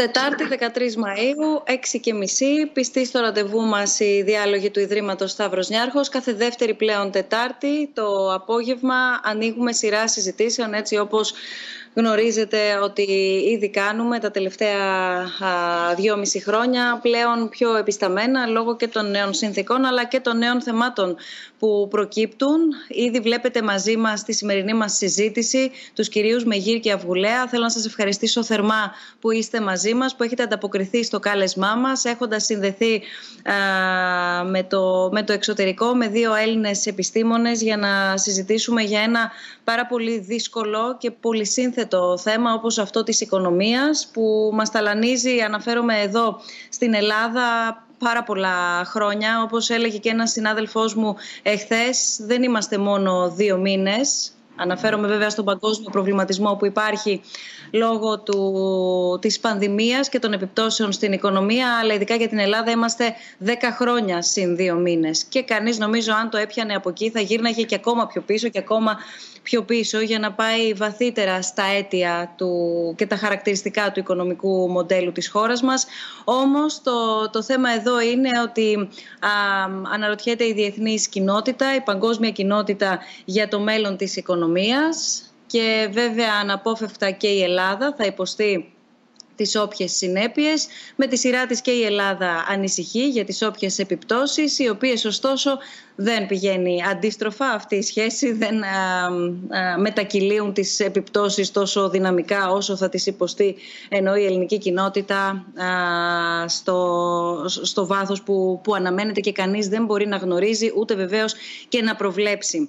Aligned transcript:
Τετάρτη 0.00 0.44
13 0.50 0.54
Μαΐου, 0.78 1.72
6 1.94 1.98
και 2.00 2.14
μισή, 2.14 2.66
πιστή 2.72 3.04
στο 3.04 3.20
ραντεβού 3.20 3.60
μας 3.60 4.00
η 4.00 4.22
διάλογη 4.22 4.70
του 4.70 4.80
Ιδρύματος 4.80 5.30
Σταύρος 5.30 5.68
Νιάρχος. 5.68 6.08
Κάθε 6.08 6.32
δεύτερη 6.32 6.74
πλέον 6.74 7.10
Τετάρτη 7.10 7.90
το 7.94 8.32
απόγευμα 8.34 9.20
ανοίγουμε 9.22 9.72
σειρά 9.72 10.08
συζητήσεων 10.08 10.74
έτσι 10.74 10.96
όπως 10.98 11.34
Γνωρίζετε 11.94 12.78
ότι 12.82 13.02
ήδη 13.52 13.70
κάνουμε 13.70 14.18
τα 14.18 14.30
τελευταία 14.30 14.76
δυόμιση 15.96 16.40
χρόνια 16.42 16.98
πλέον 17.02 17.48
πιο 17.48 17.76
επισταμένα 17.76 18.46
λόγω 18.46 18.76
και 18.76 18.88
των 18.88 19.10
νέων 19.10 19.34
συνθήκων 19.34 19.84
αλλά 19.84 20.04
και 20.04 20.20
των 20.20 20.38
νέων 20.38 20.62
θεμάτων 20.62 21.16
που 21.60 21.88
προκύπτουν. 21.90 22.58
Ήδη 22.88 23.20
βλέπετε 23.20 23.62
μαζί 23.62 23.96
μας 23.96 24.20
στη 24.20 24.32
σημερινή 24.32 24.74
μας 24.74 24.92
συζήτηση 24.92 25.70
τους 25.94 26.08
κυρίους 26.08 26.44
Μεγύρ 26.44 26.80
και 26.80 26.92
Αυγουλέα. 26.92 27.48
Θέλω 27.48 27.62
να 27.62 27.70
σας 27.70 27.86
ευχαριστήσω 27.86 28.44
θερμά 28.44 28.92
που 29.20 29.30
είστε 29.30 29.60
μαζί 29.60 29.94
μας, 29.94 30.16
που 30.16 30.22
έχετε 30.22 30.42
ανταποκριθεί 30.42 31.04
στο 31.04 31.18
κάλεσμά 31.18 31.74
μας, 31.74 32.04
έχοντας 32.04 32.44
συνδεθεί 32.44 33.02
με, 34.46 34.62
το, 34.62 35.08
με 35.12 35.22
το 35.22 35.32
εξωτερικό, 35.32 35.94
με 35.94 36.08
δύο 36.08 36.34
Έλληνες 36.34 36.86
επιστήμονες 36.86 37.62
για 37.62 37.76
να 37.76 38.16
συζητήσουμε 38.16 38.82
για 38.82 39.00
ένα 39.00 39.30
πάρα 39.64 39.86
πολύ 39.86 40.18
δύσκολο 40.18 40.96
και 40.98 41.10
πολυσύνθετο 41.10 42.18
θέμα 42.18 42.52
όπως 42.52 42.78
αυτό 42.78 43.02
της 43.02 43.20
οικονομίας 43.20 44.10
που 44.12 44.50
μας 44.52 44.70
ταλανίζει, 44.70 45.40
αναφέρομαι 45.40 46.00
εδώ 46.00 46.40
στην 46.68 46.94
Ελλάδα, 46.94 47.42
πάρα 48.04 48.22
πολλά 48.22 48.84
χρόνια. 48.84 49.42
Όπως 49.42 49.70
έλεγε 49.70 49.98
και 49.98 50.08
ένας 50.08 50.30
συνάδελφός 50.30 50.94
μου 50.94 51.16
εχθές, 51.42 52.16
δεν 52.20 52.42
είμαστε 52.42 52.78
μόνο 52.78 53.30
δύο 53.30 53.56
μήνες. 53.56 54.32
Αναφέρομαι 54.56 55.08
βέβαια 55.08 55.30
στον 55.30 55.44
παγκόσμιο 55.44 55.90
προβληματισμό 55.90 56.54
που 56.54 56.66
υπάρχει 56.66 57.20
λόγω 57.70 58.20
του, 58.20 59.18
της 59.20 59.40
πανδημίας 59.40 60.08
και 60.08 60.18
των 60.18 60.32
επιπτώσεων 60.32 60.92
στην 60.92 61.12
οικονομία, 61.12 61.78
αλλά 61.82 61.94
ειδικά 61.94 62.14
για 62.14 62.28
την 62.28 62.38
Ελλάδα 62.38 62.70
είμαστε 62.70 63.14
10 63.44 63.50
χρόνια 63.78 64.22
συν 64.22 64.56
δύο 64.56 64.74
μήνες. 64.74 65.24
Και 65.24 65.42
κανείς 65.42 65.78
νομίζω 65.78 66.12
αν 66.12 66.30
το 66.30 66.36
έπιανε 66.36 66.74
από 66.74 66.88
εκεί 66.88 67.10
θα 67.10 67.20
γύρναγε 67.20 67.62
και 67.62 67.74
ακόμα 67.74 68.06
πιο 68.06 68.20
πίσω 68.20 68.48
και 68.48 68.58
ακόμα 68.58 68.98
πιο 69.42 69.62
πίσω 69.62 70.00
για 70.00 70.18
να 70.18 70.32
πάει 70.32 70.72
βαθύτερα 70.72 71.42
στα 71.42 71.62
αίτια 71.64 72.34
του 72.36 72.94
και 72.96 73.06
τα 73.06 73.16
χαρακτηριστικά 73.16 73.92
του 73.92 74.00
οικονομικού 74.00 74.68
μοντέλου 74.70 75.12
της 75.12 75.28
χώρας 75.28 75.62
μας. 75.62 75.86
Όμως 76.24 76.82
το, 76.82 77.30
το 77.30 77.42
θέμα 77.42 77.70
εδώ 77.70 78.00
είναι 78.00 78.30
ότι 78.42 78.88
α, 79.20 79.30
αναρωτιέται 79.92 80.44
η 80.46 80.52
διεθνής 80.52 81.08
κοινότητα, 81.08 81.74
η 81.74 81.80
παγκόσμια 81.80 82.30
κοινότητα 82.30 82.98
για 83.24 83.48
το 83.48 83.60
μέλλον 83.60 83.96
της 83.96 84.16
οικονομίας 84.16 85.29
και 85.50 85.88
βέβαια 85.92 86.32
αναπόφευκτα 86.40 87.10
και 87.10 87.28
η 87.28 87.42
Ελλάδα 87.42 87.94
θα 87.96 88.04
υποστεί 88.04 88.72
τις 89.36 89.56
όποιες 89.56 89.92
συνέπειες. 89.92 90.66
Με 90.96 91.06
τη 91.06 91.16
σειρά 91.16 91.46
της 91.46 91.60
και 91.60 91.70
η 91.70 91.82
Ελλάδα 91.84 92.44
ανησυχεί 92.48 93.08
για 93.08 93.24
τις 93.24 93.42
όποιες 93.42 93.78
επιπτώσεις, 93.78 94.58
οι 94.58 94.68
οποίες 94.68 95.04
ωστόσο 95.04 95.58
δεν 95.96 96.26
πηγαίνει 96.26 96.82
αντίστροφα 96.90 97.46
αυτή 97.46 97.76
η 97.76 97.82
σχέση, 97.82 98.32
δεν 98.32 98.54
μετακυλίουν 99.78 100.52
τις 100.52 100.80
επιπτώσεις 100.80 101.50
τόσο 101.50 101.90
δυναμικά 101.90 102.50
όσο 102.50 102.76
θα 102.76 102.88
τις 102.88 103.06
υποστεί 103.06 103.56
ενώ 103.88 104.16
η 104.16 104.24
ελληνική 104.24 104.58
κοινότητα 104.58 105.44
στο, 106.46 107.44
στο 107.46 107.86
βάθος 107.86 108.22
που, 108.22 108.60
που 108.64 108.74
αναμένεται 108.74 109.20
και 109.20 109.32
κανείς 109.32 109.68
δεν 109.68 109.84
μπορεί 109.84 110.06
να 110.06 110.16
γνωρίζει 110.16 110.72
ούτε 110.76 110.94
βεβαίως 110.94 111.34
και 111.68 111.82
να 111.82 111.96
προβλέψει. 111.96 112.68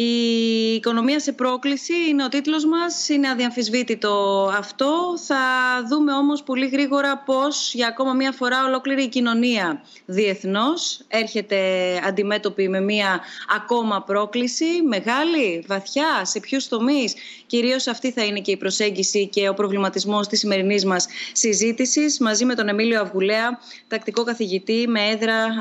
Η 0.00 0.74
οικονομία 0.74 1.20
σε 1.20 1.32
πρόκληση 1.32 1.92
είναι 2.08 2.24
ο 2.24 2.28
τίτλος 2.28 2.64
μας, 2.64 3.08
είναι 3.08 3.28
αδιαμφισβήτητο 3.28 4.44
αυτό. 4.56 5.14
Θα 5.26 5.36
δούμε 5.88 6.12
όμως 6.12 6.42
πολύ 6.42 6.66
γρήγορα 6.66 7.18
πώς 7.18 7.74
για 7.74 7.86
ακόμα 7.86 8.12
μία 8.12 8.32
φορά 8.32 8.64
ολόκληρη 8.64 9.02
η 9.02 9.08
κοινωνία 9.08 9.82
διεθνώς 10.06 11.00
έρχεται 11.08 11.58
αντιμέτωπη 12.06 12.68
με 12.68 12.80
μία 12.80 13.20
ακόμα 13.56 14.02
πρόκληση, 14.02 14.82
μεγάλη, 14.86 15.64
βαθιά, 15.66 16.24
σε 16.24 16.40
ποιους 16.40 16.68
τομείς. 16.68 17.14
Κυρίως 17.48 17.86
αυτή 17.86 18.12
θα 18.12 18.24
είναι 18.24 18.40
και 18.40 18.50
η 18.50 18.56
προσέγγιση 18.56 19.28
και 19.28 19.48
ο 19.48 19.54
προβληματισμός 19.54 20.26
της 20.26 20.38
σημερινής 20.38 20.84
μας 20.84 21.06
συζήτησης. 21.32 22.18
Μαζί 22.18 22.44
με 22.44 22.54
τον 22.54 22.68
Εμίλιο 22.68 23.00
Αυγουλέα, 23.00 23.60
τακτικό 23.88 24.24
καθηγητή 24.24 24.84
με 24.88 25.00
έδρα 25.08 25.36
α, 25.36 25.52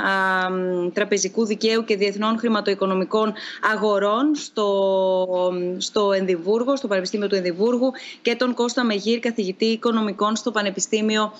τραπεζικού 0.93 1.45
δικαίου 1.45 1.83
και 1.83 1.95
διεθνών 1.95 2.37
χρηματοοικονομικών 2.37 3.33
αγορών 3.73 4.35
στο, 4.35 5.53
στο 5.77 6.11
Ενδιβούργο, 6.11 6.75
στο 6.75 6.87
Πανεπιστήμιο 6.87 7.27
του 7.27 7.35
Ενδιβούργου 7.35 7.91
και 8.21 8.35
τον 8.35 8.53
Κώστα 8.53 8.83
Μεγύρ, 8.83 9.19
καθηγητή 9.19 9.65
οικονομικών 9.65 10.35
στο 10.35 10.51
Πανεπιστήμιο 10.51 11.31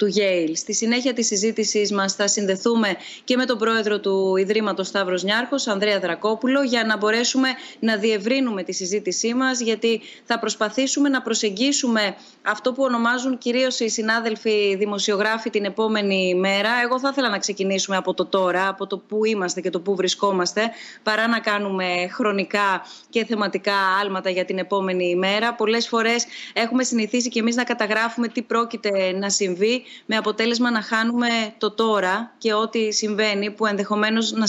του 0.00 0.12
Yale. 0.16 0.52
Στη 0.54 0.74
συνέχεια 0.74 1.12
της 1.12 1.26
συζήτησής 1.26 1.92
μας 1.92 2.14
θα 2.14 2.26
συνδεθούμε 2.28 2.96
και 3.24 3.36
με 3.36 3.44
τον 3.44 3.58
πρόεδρο 3.58 4.00
του 4.00 4.36
Ιδρύματος 4.36 4.86
Σταύρος 4.86 5.22
Νιάρχος, 5.22 5.66
Ανδρέα 5.66 6.00
Δρακόπουλο, 6.00 6.62
για 6.62 6.84
να 6.84 6.96
μπορέσουμε 6.96 7.48
να 7.80 7.96
διευρύνουμε 7.96 8.62
τη 8.62 8.72
συζήτησή 8.72 9.34
μας, 9.34 9.60
γιατί 9.60 10.00
θα 10.24 10.38
προσπαθήσουμε 10.38 11.08
να 11.08 11.22
προσεγγίσουμε 11.22 12.16
αυτό 12.42 12.72
που 12.72 12.82
ονομάζουν 12.82 13.38
κυρίως 13.38 13.80
οι 13.80 13.88
συνάδελφοι 13.88 14.76
δημοσιογράφοι 14.76 15.50
την 15.50 15.64
επόμενη 15.64 16.34
μέρα. 16.34 16.70
Εγώ 16.84 17.00
θα 17.00 17.08
ήθελα 17.12 17.28
να 17.28 17.38
ξεκινήσουμε 17.38 17.96
από 17.96 18.14
το 18.14 18.26
τώρα, 18.26 18.68
από 18.68 18.86
το 18.86 18.98
που 18.98 19.24
είμαστε 19.24 19.60
και 19.60 19.70
το 19.70 19.80
που 19.80 19.94
βρισκόμαστε, 19.94 20.70
παρά 21.02 21.28
να 21.28 21.40
κάνουμε 21.40 21.84
χρονικά 22.10 22.86
και 23.10 23.24
θεματικά 23.24 23.76
άλματα 24.02 24.30
για 24.30 24.44
την 24.44 24.58
επόμενη 24.58 25.16
μέρα. 25.16 25.54
Πολλές 25.54 25.88
φορές 25.88 26.26
έχουμε 26.52 26.82
συνηθίσει 26.84 27.28
και 27.28 27.40
εμείς 27.40 27.56
να 27.56 27.64
καταγράφουμε 27.64 28.28
τι 28.28 28.42
πρόκειται 28.42 29.12
να 29.12 29.30
συμβεί 29.30 29.84
με 30.06 30.16
αποτέλεσμα 30.16 30.70
να 30.70 30.82
χάνουμε 30.82 31.28
το 31.58 31.70
τώρα 31.70 32.34
και 32.38 32.54
ό,τι 32.54 32.92
συμβαίνει 32.92 33.50
που 33.50 33.66
ενδεχομένως 33.66 34.32
να 34.32 34.46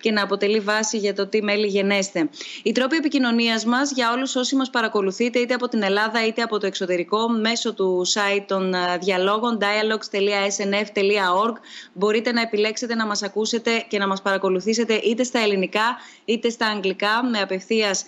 και 0.00 0.10
να 0.10 0.22
αποτελεί 0.22 0.60
βάση 0.60 0.98
για 0.98 1.14
το 1.14 1.26
τι 1.26 1.42
μέλη 1.42 1.66
γενέστε. 1.66 2.28
Οι 2.62 2.72
τρόποι 2.72 2.96
επικοινωνίας 2.96 3.64
μας 3.64 3.92
για 3.92 4.12
όλους 4.12 4.36
όσοι 4.36 4.56
μας 4.56 4.70
παρακολουθείτε 4.70 5.38
είτε 5.38 5.54
από 5.54 5.68
την 5.68 5.82
Ελλάδα 5.82 6.26
είτε 6.26 6.42
από 6.42 6.58
το 6.58 6.66
εξωτερικό 6.66 7.28
μέσω 7.28 7.74
του 7.74 8.06
site 8.14 8.44
των 8.46 8.74
ε, 8.74 8.98
διαλόγων 9.00 9.58
dialogues.snf.org 9.60 11.54
μπορείτε 11.92 12.32
να 12.32 12.40
επιλέξετε 12.40 12.94
να 12.94 13.06
μας 13.06 13.22
ακούσετε 13.22 13.84
και 13.88 13.98
να 13.98 14.06
μας 14.06 14.22
παρακολουθήσετε 14.22 14.94
είτε 14.94 15.22
στα 15.22 15.38
ελληνικά 15.38 15.96
είτε 16.24 16.50
στα 16.50 16.66
αγγλικά 16.66 17.24
με 17.24 17.40
απευθείας 17.40 18.04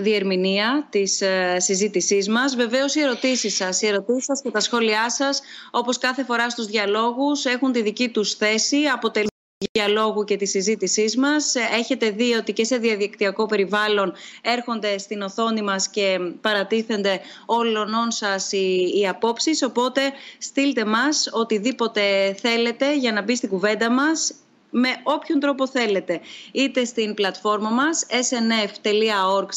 διερμηνία 0.00 0.86
της 0.90 1.20
ε, 1.20 1.56
συζήτησής 1.58 2.28
μας. 2.28 2.56
Βεβαίως 2.56 2.94
οι 2.94 3.00
ερωτήσεις 3.00 3.56
σας, 3.56 3.82
οι 3.82 3.86
ερωτήσεις 3.86 4.24
σας 4.24 4.42
και 4.42 4.50
τα 4.50 4.60
σχόλιά 4.60 5.10
σας, 5.10 5.40
όπως 5.70 5.98
κάθε 5.98 6.24
φορά 6.24 6.50
στους 6.50 6.66
διαλόγους, 6.66 7.44
έχουν 7.44 7.72
τη 7.72 7.82
δική 7.82 8.08
τους 8.08 8.34
θέση, 8.34 8.76
αποτελούν 8.84 9.30
διαλόγου 9.72 10.24
και 10.24 10.36
τη 10.36 10.46
συζήτησής 10.46 11.16
μας. 11.16 11.54
Έχετε 11.54 12.10
δει 12.10 12.32
ότι 12.34 12.52
και 12.52 12.64
σε 12.64 12.76
διαδικτυακό 12.76 13.46
περιβάλλον 13.46 14.12
έρχονται 14.42 14.98
στην 14.98 15.22
οθόνη 15.22 15.62
μας 15.62 15.88
και 15.88 16.18
παρατίθενται 16.40 17.20
όλων 17.46 18.10
σας 18.10 18.52
οι, 18.52 18.92
οι 18.96 19.08
απόψεις, 19.08 19.62
οπότε 19.62 20.00
στείλτε 20.38 20.84
μας 20.84 21.28
οτιδήποτε 21.32 22.34
θέλετε 22.40 22.96
για 22.96 23.12
να 23.12 23.22
μπει 23.22 23.36
στην 23.36 23.48
κουβέντα 23.48 23.90
μας 23.90 24.34
με 24.74 24.88
όποιον 25.02 25.40
τρόπο 25.40 25.68
θέλετε. 25.68 26.20
Είτε 26.52 26.84
στην 26.84 27.14
πλατφόρμα 27.14 27.70
μας 27.70 28.06
snf.org 28.10 29.48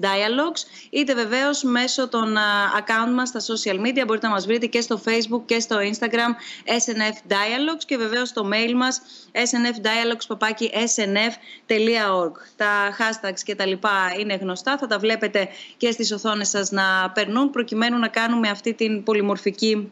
dialogues 0.00 0.62
είτε 0.90 1.14
βεβαίως 1.14 1.62
μέσω 1.62 2.08
των 2.08 2.36
account 2.78 3.12
μας 3.14 3.28
στα 3.28 3.40
social 3.40 3.80
media. 3.80 4.04
Μπορείτε 4.06 4.26
να 4.26 4.32
μας 4.32 4.46
βρείτε 4.46 4.66
και 4.66 4.80
στο 4.80 5.00
facebook 5.04 5.42
και 5.46 5.60
στο 5.60 5.76
instagram 5.78 6.34
snf 6.66 7.32
dialogues 7.32 7.84
και 7.86 7.96
βεβαίως 7.96 8.28
στο 8.28 8.48
mail 8.52 8.72
μας 8.74 9.00
snfdialogues.snf.org. 9.32 12.32
Τα 12.56 12.96
hashtags 12.98 13.40
και 13.44 13.54
τα 13.54 13.66
λοιπά 13.66 14.14
είναι 14.18 14.34
γνωστά. 14.34 14.78
Θα 14.78 14.86
τα 14.86 14.98
βλέπετε 14.98 15.48
και 15.76 15.90
στις 15.90 16.12
οθόνες 16.12 16.48
σας 16.48 16.70
να 16.70 17.10
περνούν 17.14 17.50
προκειμένου 17.50 17.98
να 17.98 18.08
κάνουμε 18.08 18.48
αυτή 18.48 18.74
την 18.74 19.02
πολυμορφική 19.02 19.90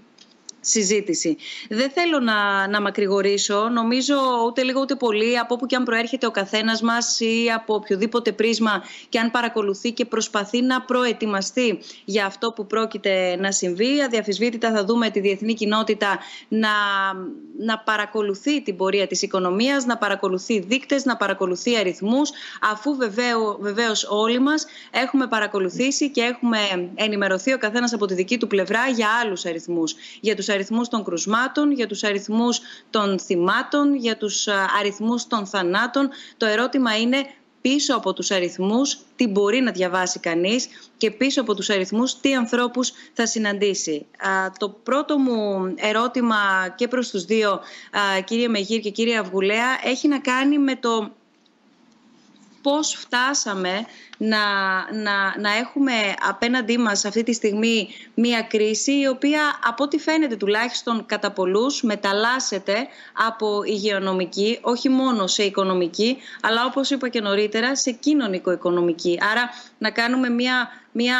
συζήτηση. 0.64 1.37
Δεν 1.69 1.90
θέλω 1.90 2.20
να, 2.20 2.69
να 2.69 2.81
μακρηγορήσω. 2.81 3.69
Νομίζω 3.69 4.14
ούτε 4.46 4.62
λίγο 4.62 4.81
ούτε 4.81 4.94
πολύ 4.94 5.38
από 5.38 5.55
όπου 5.55 5.66
και 5.66 5.76
αν 5.76 5.84
προέρχεται 5.84 6.26
ο 6.26 6.31
καθένας 6.31 6.82
μας 6.82 7.20
ή 7.20 7.50
από 7.55 7.75
οποιοδήποτε 7.75 8.32
πρίσμα 8.32 8.82
και 9.08 9.19
αν 9.19 9.31
παρακολουθεί 9.31 9.93
και 9.93 10.05
προσπαθεί 10.05 10.62
να 10.62 10.82
προετοιμαστεί 10.82 11.78
για 12.05 12.26
αυτό 12.26 12.52
που 12.52 12.66
πρόκειται 12.66 13.37
να 13.37 13.52
συμβεί. 13.52 14.02
Αδιαφυσβήτητα 14.02 14.72
θα 14.72 14.84
δούμε 14.84 15.11
τη 15.11 15.20
διεθνή 15.20 15.55
κοινότητα 15.55 16.19
να, 16.49 16.69
να 17.58 17.78
παρακολουθεί 17.78 18.62
την 18.62 18.76
πορεία 18.76 19.06
της 19.06 19.22
οικονομίας, 19.22 19.84
να 19.84 19.99
παρακολουθεί 19.99 20.58
δείκτες, 20.60 21.05
να 21.05 21.17
παρακολουθεί 21.17 21.76
αριθμούς, 21.76 22.31
αφού 22.72 22.96
βεβαίω, 22.96 23.56
βεβαίως 23.60 24.06
όλοι 24.10 24.38
μας 24.38 24.67
έχουμε 24.90 25.26
παρακολουθήσει 25.26 26.10
και 26.10 26.20
έχουμε 26.20 26.58
ενημερωθεί 26.94 27.52
ο 27.52 27.58
καθένας 27.58 27.93
από 27.93 28.06
τη 28.06 28.14
δική 28.14 28.38
του 28.38 28.46
πλευρά 28.46 28.88
για 28.88 29.08
άλλους 29.22 29.44
αριθμούς. 29.44 29.94
Για 30.20 30.37
τους 30.37 30.49
αριθμούς 30.54 30.88
των 30.88 31.04
κρουσμάτων, 31.04 31.72
για 31.72 31.86
τους 31.86 32.02
αριθμούς 32.02 32.60
των 32.90 33.18
θυμάτων, 33.18 33.94
για 33.94 34.16
τους 34.16 34.48
αριθμούς 34.78 35.26
των 35.26 35.46
θανάτων. 35.46 36.10
Το 36.36 36.46
ερώτημα 36.46 36.98
είναι 36.98 37.26
πίσω 37.60 37.96
από 37.96 38.12
τους 38.12 38.30
αριθμούς 38.30 38.98
τι 39.16 39.26
μπορεί 39.26 39.60
να 39.60 39.70
διαβάσει 39.70 40.18
κανείς 40.18 40.68
και 40.96 41.10
πίσω 41.10 41.40
από 41.40 41.54
τους 41.54 41.70
αριθμούς 41.70 42.20
τι 42.20 42.34
ανθρώπους 42.34 42.92
θα 43.12 43.26
συναντήσει. 43.26 44.06
Το 44.58 44.68
πρώτο 44.68 45.18
μου 45.18 45.72
ερώτημα 45.76 46.36
και 46.76 46.88
προς 46.88 47.10
τους 47.10 47.24
δύο, 47.24 47.60
κύριε 48.24 48.48
Μεγύρ 48.48 48.80
και 48.80 48.90
κύριε 48.90 49.18
Αυγουλέα, 49.18 49.78
έχει 49.84 50.08
να 50.08 50.18
κάνει 50.18 50.58
με 50.58 50.76
το 50.76 51.10
πώς 52.64 52.94
φτάσαμε 52.94 53.87
να, 54.19 54.38
να, 54.93 55.38
να 55.38 55.56
έχουμε 55.56 55.93
απέναντί 56.28 56.78
μας 56.78 57.05
αυτή 57.05 57.22
τη 57.22 57.32
στιγμή 57.32 57.88
μία 58.14 58.43
κρίση 58.43 58.93
η 59.00 59.06
οποία 59.06 59.40
από 59.64 59.84
ό,τι 59.84 59.99
φαίνεται 59.99 60.37
τουλάχιστον 60.37 61.06
κατά 61.06 61.31
πολλούς 61.31 61.82
μεταλλάσσεται 61.82 62.87
από 63.26 63.62
υγειονομική, 63.64 64.58
όχι 64.61 64.88
μόνο 64.88 65.26
σε 65.26 65.43
οικονομική, 65.43 66.16
αλλά 66.43 66.64
όπως 66.64 66.90
είπα 66.90 67.08
και 67.08 67.20
νωρίτερα 67.20 67.76
σε 67.76 67.90
κοινωνικο-οικονομική. 67.90 69.19
Άρα 69.31 69.50
να 69.78 69.90
κάνουμε 69.90 70.28
μία, 70.28 70.69
μία 70.93 71.17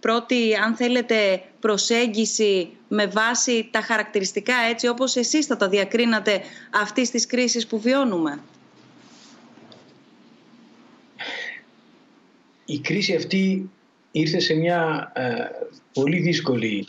πρώτη, 0.00 0.54
αν 0.64 0.74
θέλετε, 0.74 1.42
προσέγγιση 1.60 2.76
με 2.88 3.06
βάση 3.06 3.68
τα 3.70 3.80
χαρακτηριστικά 3.80 4.54
έτσι 4.70 4.88
όπως 4.88 5.16
εσείς 5.16 5.46
θα 5.46 5.56
τα 5.56 5.68
διακρίνατε 5.68 6.40
αυτής 6.70 7.10
της 7.10 7.26
κρίσης 7.26 7.66
που 7.66 7.80
βιώνουμε. 7.80 8.40
Η 12.64 12.78
κρίση 12.78 13.14
αυτή 13.14 13.70
ήρθε 14.12 14.38
σε 14.38 14.54
μια 14.54 15.12
ε, 15.14 15.22
πολύ 15.92 16.18
δύσκολη, 16.18 16.86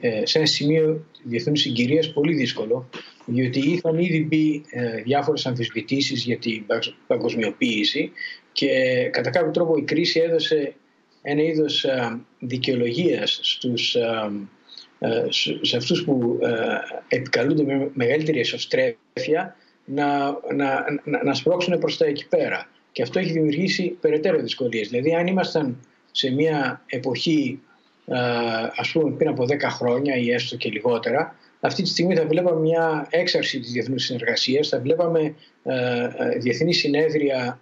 ε, 0.00 0.26
σε 0.26 0.38
ένα 0.38 0.46
σημείο 0.46 1.06
διεθνούς 1.22 1.60
συγκυρίας 1.60 2.12
πολύ 2.12 2.34
δύσκολο, 2.34 2.88
διότι 3.24 3.58
είχαν 3.58 3.98
ήδη 3.98 4.24
μπει 4.24 4.64
ε, 4.70 5.02
διάφορες 5.02 5.46
αμφισβητήσεις 5.46 6.24
για 6.24 6.38
την 6.38 6.66
παγκοσμιοποίηση 7.06 8.12
και 8.52 8.68
κατά 9.12 9.30
κάποιο 9.30 9.50
τρόπο 9.50 9.76
η 9.76 9.82
κρίση 9.82 10.20
έδωσε 10.20 10.74
ένα 11.22 11.42
είδος 11.42 11.84
ε, 11.84 12.20
δικαιολογίας 12.38 13.38
στους, 13.42 13.96
σε 15.60 15.76
αυτούς 15.76 16.04
που 16.04 16.38
επικαλούνται 17.08 17.62
με 17.62 17.90
μεγαλύτερη 17.94 18.38
εσωστρέφεια 18.38 19.56
να, 19.84 20.30
να, 20.54 20.84
να, 21.04 21.24
να 21.24 21.34
σπρώξουν 21.34 21.78
προς 21.78 21.96
τα 21.96 22.04
εκεί 22.06 22.28
πέρα. 22.28 22.68
Και 22.92 23.02
αυτό 23.02 23.18
έχει 23.18 23.32
δημιουργήσει 23.32 23.96
περαιτέρω 24.00 24.38
δυσκολίες. 24.40 24.88
Δηλαδή 24.88 25.14
αν 25.14 25.26
ήμασταν 25.26 25.76
σε 26.10 26.30
μια 26.30 26.82
εποχή 26.86 27.60
ας 28.76 28.90
πούμε 28.92 29.10
πριν 29.10 29.28
από 29.28 29.44
10 29.44 29.58
χρόνια 29.60 30.16
ή 30.16 30.30
έστω 30.30 30.56
και 30.56 30.70
λιγότερα 30.70 31.36
αυτή 31.64 31.82
τη 31.82 31.88
στιγμή 31.88 32.14
θα 32.14 32.26
βλέπαμε 32.26 32.60
μια 32.60 33.06
έξαρση 33.10 33.60
της 33.60 33.72
διεθνούς 33.72 34.04
συνεργασίας, 34.04 34.68
θα 34.68 34.80
βλέπαμε 34.80 35.34
διεθνή 36.38 36.74
συνέδρια 36.74 37.60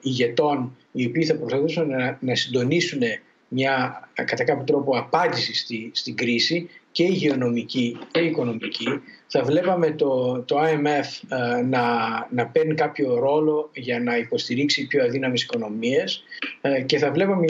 ηγετών 0.00 0.76
οι 0.92 1.06
οποίοι 1.06 1.24
θα 1.24 1.34
προσπαθούσαν 1.34 1.88
να, 1.88 2.18
να 2.20 2.34
συντονίσουν 2.34 3.00
μια 3.48 4.08
κατά 4.14 4.44
κάποιο 4.44 4.64
τρόπο 4.64 4.98
απάντηση 4.98 5.54
στη, 5.54 5.90
στην 5.94 6.16
κρίση 6.16 6.68
και 6.92 7.04
υγειονομική 7.04 7.98
και 8.10 8.20
οικονομική. 8.20 9.02
Θα 9.26 9.42
βλέπαμε 9.42 9.90
το, 9.90 10.42
το 10.42 10.56
IMF 10.60 11.36
ε, 11.36 11.62
να, 11.62 11.84
να 12.30 12.46
παίρνει 12.46 12.74
κάποιο 12.74 13.18
ρόλο 13.18 13.70
για 13.74 14.00
να 14.00 14.16
υποστηρίξει 14.16 14.86
πιο 14.86 15.04
αδύναμες 15.04 15.42
οικονομίες 15.42 16.22
ε, 16.60 16.82
και 16.82 16.98
θα 16.98 17.10
βλέπαμε 17.10 17.46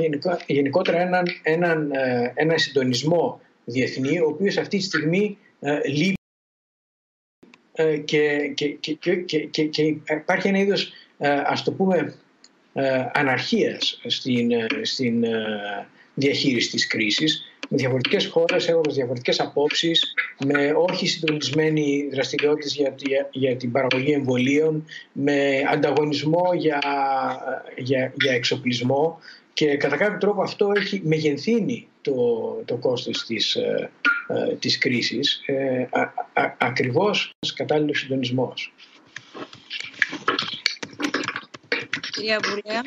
γενικότερα 0.46 1.00
έναν, 1.00 1.24
έναν, 1.42 1.90
ε, 1.92 2.32
έναν 2.34 2.58
συντονισμό 2.58 3.40
διεθνή 3.64 4.18
ο 4.18 4.26
οποίος 4.26 4.56
αυτή 4.56 4.76
τη 4.76 4.82
στιγμή 4.82 5.38
λείπει 5.84 6.16
και, 8.04 8.52
και, 8.54 8.68
και, 8.68 9.16
και, 9.50 9.64
και, 9.64 9.82
υπάρχει 10.10 10.48
ένα 10.48 10.58
είδος 10.58 10.92
ας 11.44 11.62
το 11.62 11.72
πούμε 11.72 12.14
αναρχίας 13.12 14.00
στην, 14.06 14.50
στην 14.82 15.24
διαχείρισης 16.14 16.70
της 16.70 16.86
κρίσης 16.86 17.46
με 17.68 17.76
διαφορετικές 17.76 18.26
χώρες 18.26 18.68
έχοντας 18.68 18.94
διαφορετικές 18.94 19.40
απόψεις 19.40 20.14
με 20.44 20.72
όχι 20.76 21.06
συντονισμένη 21.06 22.08
δραστηριότητε 22.12 22.68
για, 22.68 22.94
για, 23.30 23.56
την 23.56 23.72
παραγωγή 23.72 24.12
εμβολίων 24.12 24.84
με 25.12 25.62
ανταγωνισμό 25.70 26.50
για, 26.54 26.78
για, 27.76 28.12
για 28.20 28.32
εξοπλισμό 28.32 29.18
και 29.52 29.76
κατά 29.76 29.96
κάποιο 29.96 30.18
τρόπο 30.18 30.42
αυτό 30.42 30.72
έχει 30.76 31.02
μεγενθύνει 31.04 31.88
το, 32.02 32.12
το 32.64 32.76
κόστος 32.76 33.24
της, 33.26 33.54
ε, 33.54 33.90
ε 34.28 34.54
της 34.54 34.78
κρίσης 34.78 35.42
ε, 35.46 35.88
α, 35.90 36.00
α, 36.32 36.54
ακριβώς 36.58 37.34
κατάλληλος 37.54 37.98
συντονισμός. 37.98 38.72
Κυρία 42.10 42.40
Βουλέα. 42.42 42.82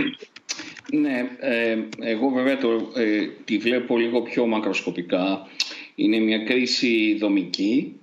Ναι, 1.02 1.30
ε, 1.40 1.78
εγώ 2.00 2.30
βέβαια 2.30 2.58
το, 2.58 2.92
ε, 2.96 3.28
τη 3.46 3.58
βλέπω 3.58 3.98
λίγο 3.98 4.22
πιο 4.22 4.46
μακροσκοπικά. 4.46 5.48
Είναι 5.96 6.20
μια 6.20 6.38
κρίση 6.38 7.16
δομική, 7.20 7.94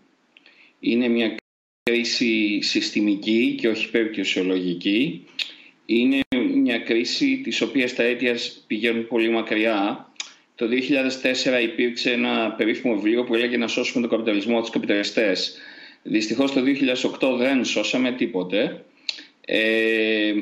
είναι 0.81 1.09
μια 1.09 1.37
κρίση 1.83 2.61
συστημική 2.62 3.55
και 3.59 3.69
όχι 3.69 3.91
περιπτωσιολογική. 3.91 5.25
Είναι 5.87 6.21
μια 6.55 6.79
κρίση 6.79 7.41
της 7.44 7.61
οποίας 7.61 7.94
τα 7.94 8.03
αίτια 8.03 8.37
πηγαίνουν 8.67 9.06
πολύ 9.06 9.29
μακριά. 9.29 10.12
Το 10.55 10.69
2004 10.69 11.62
υπήρξε 11.62 12.12
ένα 12.12 12.55
περίφημο 12.56 12.94
βιβλίο 12.94 13.25
που 13.25 13.35
έλεγε 13.35 13.56
να 13.56 13.67
σώσουμε 13.67 14.00
τον 14.06 14.19
καπιταλισμό 14.19 14.55
από 14.55 14.62
τους 14.62 14.73
καπιταλιστές. 14.73 15.56
Δυστυχώς 16.03 16.53
το 16.53 16.62
2008 17.21 17.37
δεν 17.39 17.65
σώσαμε 17.65 18.12
τίποτε. 18.12 18.85
Ε, 19.47 20.33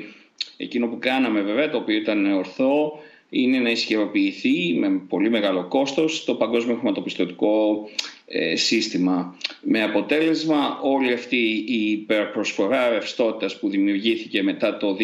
Εκείνο 0.63 0.87
που 0.87 0.99
κάναμε 0.99 1.41
βέβαια, 1.41 1.71
το 1.71 1.77
οποίο 1.77 1.97
ήταν 1.97 2.33
ορθό, 2.33 2.99
είναι 3.31 3.59
να 3.59 3.71
ισχυροποιηθεί 3.71 4.75
με 4.75 5.03
πολύ 5.09 5.31
μεγάλο 5.31 5.65
κόστος 5.69 6.25
το 6.25 6.35
παγκόσμιο 6.35 6.75
χρηματοπιστωτικό 6.75 7.89
ε, 8.27 8.57
σύστημα. 8.57 9.37
Με 9.63 9.83
αποτέλεσμα 9.83 10.79
όλη 10.83 11.13
αυτή 11.13 11.65
η 11.67 11.91
υπερπροσφορά 11.91 12.89
ρευστότητας 12.89 13.59
που 13.59 13.69
δημιουργήθηκε 13.69 14.43
μετά 14.43 14.77
το 14.77 14.97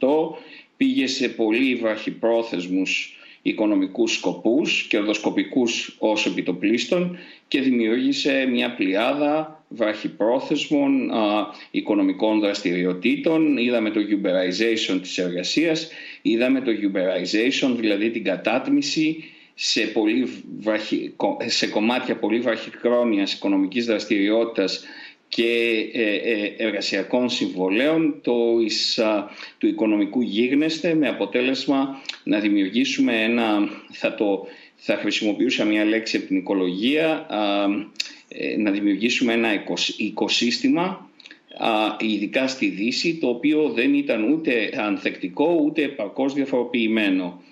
2008 0.00 0.08
πήγε 0.76 1.06
σε 1.06 1.28
πολύ 1.28 1.74
βραχυπρόθεσμους 1.74 3.16
οικονομικούς 3.42 4.12
σκοπούς, 4.12 4.86
κερδοσκοπικούς 4.88 5.96
ως 5.98 6.26
επιτοπλίστων 6.26 7.18
και 7.48 7.60
δημιούργησε 7.60 8.46
μια 8.50 8.74
πλειάδα 8.74 9.57
βραχυπρόθεσμων 9.68 11.10
α, 11.10 11.46
οικονομικών 11.70 12.40
δραστηριοτήτων. 12.40 13.56
Είδαμε 13.56 13.90
το 13.90 14.00
uberization 14.00 14.98
της 15.02 15.18
εργασίας, 15.18 15.90
είδαμε 16.22 16.60
το 16.60 16.70
uberization, 16.70 17.74
δηλαδή 17.76 18.10
την 18.10 18.24
κατάτμιση 18.24 19.24
σε, 19.54 19.80
πολύ 19.80 20.28
σε 21.46 21.66
κομμάτια 21.66 22.16
πολύ 22.16 22.40
βραχυχρόνιας 22.40 23.32
οικονομικής 23.32 23.86
δραστηριότητας 23.86 24.84
και 25.28 25.74
ε, 25.92 26.14
ε, 26.14 26.54
εργασιακών 26.56 27.28
συμβολέων 27.28 28.20
το, 28.22 28.34
του 29.58 29.66
οικονομικού 29.66 30.20
γίγνεσθε 30.20 30.94
με 30.94 31.08
αποτέλεσμα 31.08 32.02
να 32.24 32.38
δημιουργήσουμε 32.38 33.22
ένα, 33.22 33.68
θα, 33.92 34.14
το, 34.14 34.46
θα 34.76 34.96
χρησιμοποιούσα 34.96 35.64
μια 35.64 35.84
λέξη 35.84 36.16
από 36.16 36.26
την 36.26 36.36
οικολογία, 36.36 37.26
ε, 37.30 37.86
να 38.58 38.70
δημιουργήσουμε 38.70 39.32
ένα 39.32 39.48
οικοσύστημα 39.96 41.10
ειδικά 41.98 42.48
στη 42.48 42.66
Δύση 42.68 43.14
το 43.14 43.28
οποίο 43.28 43.68
δεν 43.68 43.94
ήταν 43.94 44.32
ούτε 44.32 44.70
ανθεκτικό 44.76 45.60
ούτε 45.64 45.82
επαρκώς 45.82 46.34
διαφοροποιημένο. 46.34 47.42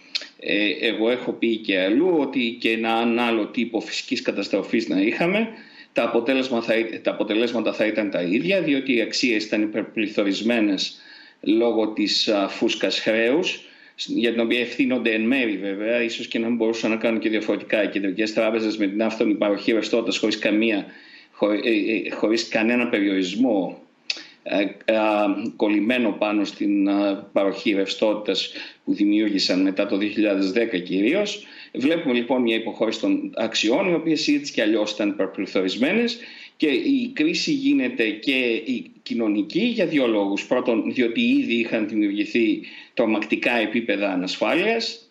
Εγώ 0.81 1.11
έχω 1.11 1.33
πει 1.33 1.57
και 1.57 1.81
αλλού 1.81 2.17
ότι 2.19 2.57
και 2.61 2.71
ένα 2.71 3.27
άλλο 3.27 3.47
τύπο 3.47 3.81
φυσικής 3.81 4.23
καταστροφής 4.23 4.89
να 4.89 5.01
είχαμε 5.01 5.49
τα, 5.93 6.05
αποτέλεσμα 6.05 6.63
θα, 6.63 6.75
τα 7.03 7.11
αποτελέσματα 7.11 7.73
θα 7.73 7.87
ήταν 7.87 8.11
τα 8.11 8.23
ίδια 8.23 8.63
διότι 8.63 8.95
οι 8.95 9.01
αξίες 9.01 9.45
ήταν 9.45 9.63
υπερπληθωρισμένες 9.63 11.01
λόγω 11.41 11.89
της 11.93 12.29
α, 12.29 12.49
φούσκας 12.49 13.01
χρέους 13.01 13.61
για 13.97 14.33
την 14.33 14.41
οποία 14.41 14.61
ευθύνονται 14.61 15.13
εν 15.13 15.23
μέρη 15.23 15.57
βέβαια, 15.57 16.03
ίσως 16.03 16.27
και 16.27 16.39
να 16.39 16.47
μην 16.47 16.57
μπορούσαν 16.57 16.91
να 16.91 16.97
κάνουν 16.97 17.21
και 17.21 17.29
διαφορετικά. 17.29 17.83
Οι 17.83 17.89
κεντρικές 17.89 18.33
τράπεζες 18.33 18.77
με 18.77 18.87
την 18.87 19.03
άφθονη 19.03 19.35
παροχή 19.35 19.73
ρευστότητας 19.73 20.19
χωρίς, 20.19 20.39
καμία, 20.39 20.87
χωρί, 21.33 21.61
ε, 21.65 22.09
ε, 22.09 22.11
χωρίς 22.11 22.49
κανένα 22.49 22.89
περιορισμό 22.89 23.81
ε, 24.43 24.65
κολλημένο 25.57 26.11
πάνω 26.11 26.45
στην 26.45 26.89
παροχή 27.33 27.73
ρευστότητας 27.73 28.53
που 28.85 28.95
δημιούργησαν 28.95 29.63
μετά 29.63 29.87
το 29.87 29.97
2010 29.97 30.83
κυρίως. 30.85 31.47
Βλέπουμε 31.75 32.15
λοιπόν 32.15 32.43
μια 32.43 32.55
υποχώρηση 32.57 33.01
των 33.01 33.33
αξιών, 33.37 33.89
οι 33.91 33.95
οποίες 33.95 34.29
έτσι 34.29 34.53
και 34.53 34.63
αλλιώς 34.63 34.93
ήταν 34.93 35.09
υπερπληθωρισμένες 35.09 36.19
και 36.57 36.67
η 36.69 37.11
κρίση 37.15 37.53
γίνεται 37.53 38.11
και 38.11 38.63
η 38.65 38.91
κοινωνική 39.07 39.61
για 39.61 39.87
δύο 39.87 40.07
λόγους. 40.07 40.47
Πρώτον, 40.47 40.93
διότι 40.93 41.21
ήδη 41.21 41.55
είχαν 41.55 41.89
δημιουργηθεί 41.89 42.61
τρομακτικά 42.95 43.57
επίπεδα 43.57 44.13
ανασφάλειας. 44.13 45.11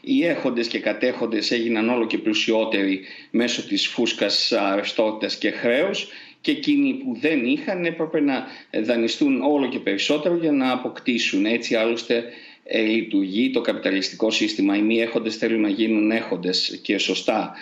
Οι 0.00 0.24
έχοντες 0.24 0.66
και 0.66 0.78
κατέχοντες 0.78 1.50
έγιναν 1.50 1.88
όλο 1.88 2.06
και 2.06 2.18
πλουσιότεροι 2.18 3.00
μέσω 3.30 3.66
της 3.66 3.86
φούσκας 3.86 4.52
ρευστότητας 4.74 5.38
και 5.38 5.50
χρέους 5.50 6.08
και 6.40 6.50
εκείνοι 6.50 6.94
που 6.94 7.16
δεν 7.20 7.44
είχαν 7.44 7.84
έπρεπε 7.84 8.20
να 8.20 8.46
δανειστούν 8.82 9.40
όλο 9.42 9.68
και 9.68 9.78
περισσότερο 9.78 10.36
για 10.36 10.52
να 10.52 10.72
αποκτήσουν. 10.72 11.46
Έτσι 11.46 11.74
άλλωστε 11.74 12.16
ε, 12.16 12.22
λειτουργεί 12.70 13.50
το 13.50 13.60
καπιταλιστικό 13.60 14.30
σύστημα. 14.30 14.76
Οι 14.76 14.82
μη 14.82 15.00
έχοντες 15.00 15.36
θέλουν 15.36 15.60
να 15.60 15.68
γίνουν 15.68 16.10
έχοντες 16.10 16.80
και 16.82 16.98
σωστά. 16.98 17.54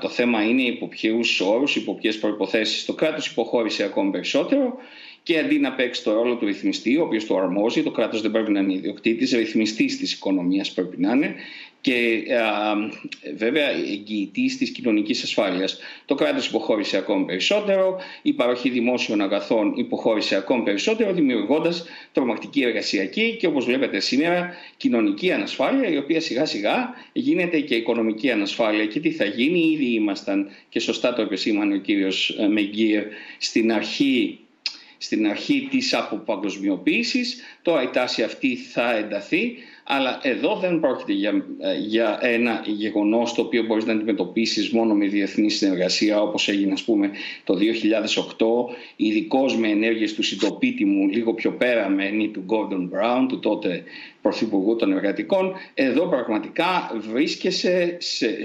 Το 0.00 0.08
θέμα 0.08 0.42
είναι 0.42 0.62
υπό 0.62 0.86
ποιους 0.88 1.40
όρους, 1.40 1.76
υπό 1.76 1.94
ποιες 1.94 2.18
προποθέσει 2.18 2.86
το 2.86 2.92
κράτος 2.92 3.26
υποχώρησε 3.26 3.84
ακόμη 3.84 4.10
περισσότερο 4.10 4.74
και 5.22 5.38
αντί 5.38 5.58
να 5.58 5.72
παίξει 5.72 6.02
το 6.02 6.12
ρόλο 6.12 6.36
του 6.36 6.46
ρυθμιστή, 6.46 6.96
ο 6.96 7.02
οποίος 7.02 7.26
το 7.26 7.36
αρμόζει, 7.36 7.82
το 7.82 7.90
κράτος 7.90 8.20
δεν 8.20 8.30
πρέπει 8.30 8.50
να 8.50 8.60
είναι 8.60 8.72
ιδιοκτήτης, 8.72 9.32
ρυθμιστής 9.32 9.98
της 9.98 10.12
οικονομίας 10.12 10.72
πρέπει 10.72 11.00
να 11.00 11.12
είναι 11.12 11.34
και 11.80 12.22
α, 12.34 12.74
βέβαια 13.36 13.68
εγγυητής 13.68 14.56
της 14.56 14.70
κοινωνικής 14.70 15.22
ασφάλειας. 15.22 15.78
Το 16.04 16.14
κράτος 16.14 16.46
υποχώρησε 16.46 16.96
ακόμη 16.96 17.24
περισσότερο, 17.24 18.00
η 18.22 18.32
παροχή 18.32 18.70
δημόσιων 18.70 19.20
αγαθών 19.20 19.72
υποχώρησε 19.76 20.36
ακόμη 20.36 20.62
περισσότερο, 20.62 21.12
δημιουργώντας 21.12 21.84
τρομακτική 22.12 22.62
εργασιακή 22.62 23.36
και 23.38 23.46
όπως 23.46 23.64
βλέπετε 23.64 24.00
σήμερα 24.00 24.54
κοινωνική 24.76 25.32
ανασφάλεια, 25.32 25.88
η 25.88 25.96
οποία 25.96 26.20
σιγά 26.20 26.44
σιγά 26.44 26.94
γίνεται 27.12 27.60
και 27.60 27.74
οικονομική 27.74 28.30
ανασφάλεια. 28.30 28.86
Και 28.86 29.00
τι 29.00 29.10
θα 29.10 29.24
γίνει, 29.24 29.70
ήδη 29.72 29.94
ήμασταν 29.94 30.48
και 30.68 30.80
σωστά 30.80 31.12
το 31.12 31.22
επεσήμανε 31.22 31.74
ο 31.74 31.78
κύριος 31.78 32.36
ε, 32.38 32.46
Μεγκύρ 32.46 33.02
στην 33.38 33.72
αρχή 33.72 34.38
στην 35.02 35.26
αρχή 35.26 35.68
της 35.70 35.94
αποπαγκοσμιοποίησης. 35.94 37.40
Τώρα 37.62 37.82
η 37.82 37.88
τάση 37.88 38.22
αυτή 38.22 38.56
θα 38.56 38.96
ενταθεί, 38.96 39.56
αλλά 39.92 40.20
εδώ 40.22 40.56
δεν 40.60 40.80
πρόκειται 40.80 41.12
για, 41.12 41.44
για 41.86 42.18
ένα 42.22 42.62
γεγονός 42.66 43.34
το 43.34 43.42
οποίο 43.42 43.64
μπορείς 43.64 43.84
να 43.84 43.92
αντιμετωπίσεις 43.92 44.70
μόνο 44.70 44.94
με 44.94 45.06
διεθνή 45.06 45.50
συνεργασία 45.50 46.22
όπως 46.22 46.48
έγινε 46.48 46.72
ας 46.72 46.82
πούμε 46.82 47.10
το 47.44 47.54
2008 47.54 48.74
ειδικό 48.96 49.44
με 49.58 49.68
ενέργειες 49.68 50.14
του 50.14 50.22
συντοπίτη 50.22 50.84
μου 50.84 51.08
λίγο 51.08 51.34
πιο 51.34 51.52
πέρα 51.52 51.88
με 51.88 52.06
ενή 52.06 52.28
του 52.28 52.44
Gordon 52.48 52.96
Brown 52.96 53.26
του 53.28 53.38
τότε 53.38 53.82
Πρωθυπουργού 54.22 54.76
των 54.76 54.92
Εργατικών. 54.92 55.52
Εδώ 55.74 56.06
πραγματικά 56.06 56.90
σε, 57.48 57.98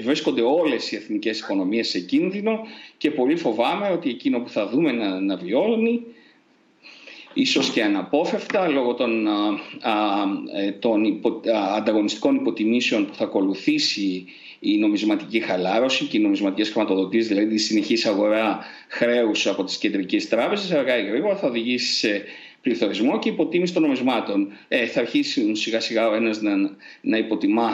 βρίσκονται 0.04 0.42
όλες 0.42 0.92
οι 0.92 0.96
εθνικές 0.96 1.40
οικονομίες 1.40 1.88
σε 1.88 2.00
κίνδυνο 2.00 2.60
και 2.98 3.12
πολύ 3.12 3.36
φοβάμαι 3.36 3.90
ότι 3.90 4.10
εκείνο 4.10 4.40
που 4.40 4.50
θα 4.50 4.68
δούμε 4.68 4.92
να, 4.92 5.20
να 5.20 5.36
βιώνει 5.36 6.06
ίσως 7.36 7.70
και 7.70 7.84
αναπόφευκτα 7.84 8.68
λόγω 8.68 8.94
των, 8.94 9.28
ε, 10.56 10.72
των 10.72 11.22
ανταγωνιστικών 11.76 12.36
υποτιμήσεων 12.36 13.06
που 13.06 13.14
θα 13.16 13.24
ακολουθήσει 13.24 14.26
η 14.60 14.78
νομισματική 14.78 15.40
χαλάρωση 15.40 16.06
και 16.06 16.18
οι 16.18 16.22
νομισματικές 16.22 16.70
χρηματοδοτήσεις, 16.70 17.28
δηλαδή 17.28 17.54
η 17.54 17.58
συνεχής 17.58 18.06
αγορά 18.06 18.60
χρέους 18.88 19.48
από 19.48 19.64
τις 19.64 19.78
κεντρικές 19.78 20.28
τράπεζες, 20.30 20.72
αργά 20.72 20.98
ή 20.98 21.06
γρήγορα 21.06 21.36
θα 21.36 21.48
οδηγήσει 21.48 21.94
σε 21.94 22.24
πληθωρισμό 22.66 23.20
και 23.20 23.30
υποτίμηση 23.30 23.74
των 23.74 23.82
νομισμάτων. 23.82 24.52
Ε, 24.68 24.86
θα 24.86 25.00
αρχίσει 25.00 25.56
σιγά 25.56 25.80
σιγά 25.80 26.10
ο 26.10 26.14
ένας 26.14 26.42
να, 26.42 26.52
να 27.02 27.18
υποτιμά, 27.18 27.72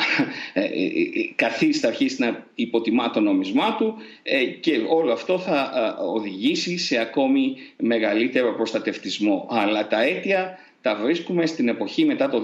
ε, 0.54 0.62
ε, 0.62 0.66
ε, 0.66 1.32
καθίσει 1.36 1.80
θα 1.80 1.88
αρχίσει 1.88 2.22
να 2.22 2.48
υποτιμά 2.56 3.10
το 3.10 3.20
νομισμά 3.20 3.76
του 3.76 3.96
ε, 4.24 4.46
και 4.46 4.82
όλο 4.88 5.12
αυτό 5.12 5.40
θα 5.40 5.98
οδηγήσει 6.16 6.78
σε 6.78 6.98
ακόμη 6.98 7.56
μεγαλύτερο 7.78 8.54
προστατευτισμό. 8.54 9.48
Αλλά 9.50 9.88
τα 9.88 10.02
αίτια 10.02 10.58
τα 10.82 10.96
βρίσκουμε 10.96 11.46
στην 11.46 11.68
εποχή 11.68 12.06
μετά 12.06 12.30
το 12.30 12.42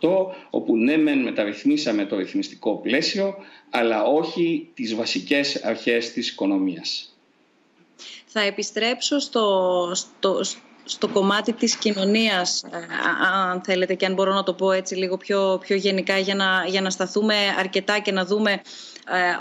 2008 0.00 0.08
όπου 0.50 0.76
ναι 0.76 0.96
μεν 0.96 1.18
μεταρρυθμίσαμε 1.18 2.04
το 2.04 2.16
ρυθμιστικό 2.16 2.76
πλαίσιο 2.76 3.34
αλλά 3.70 4.04
όχι 4.04 4.68
τις 4.74 4.94
βασικές 4.94 5.64
αρχές 5.64 6.12
της 6.12 6.30
οικονομίας. 6.30 7.16
Θα 8.26 8.40
επιστρέψω 8.40 9.18
στο, 9.18 9.90
στο, 9.94 10.40
στο 10.88 11.08
κομμάτι 11.08 11.52
της 11.52 11.76
κοινωνίας, 11.76 12.62
ε, 12.62 12.76
αν 13.50 13.62
θέλετε 13.62 13.94
και 13.94 14.06
αν 14.06 14.14
μπορώ 14.14 14.34
να 14.34 14.42
το 14.42 14.54
πω 14.54 14.72
έτσι 14.72 14.94
λίγο 14.94 15.16
πιο, 15.16 15.58
πιο 15.60 15.76
γενικά 15.76 16.18
για 16.18 16.34
να, 16.34 16.64
για 16.66 16.80
να 16.80 16.90
σταθούμε 16.90 17.34
αρκετά 17.58 17.98
και 17.98 18.12
να 18.12 18.24
δούμε 18.24 18.52
ε, 18.52 18.60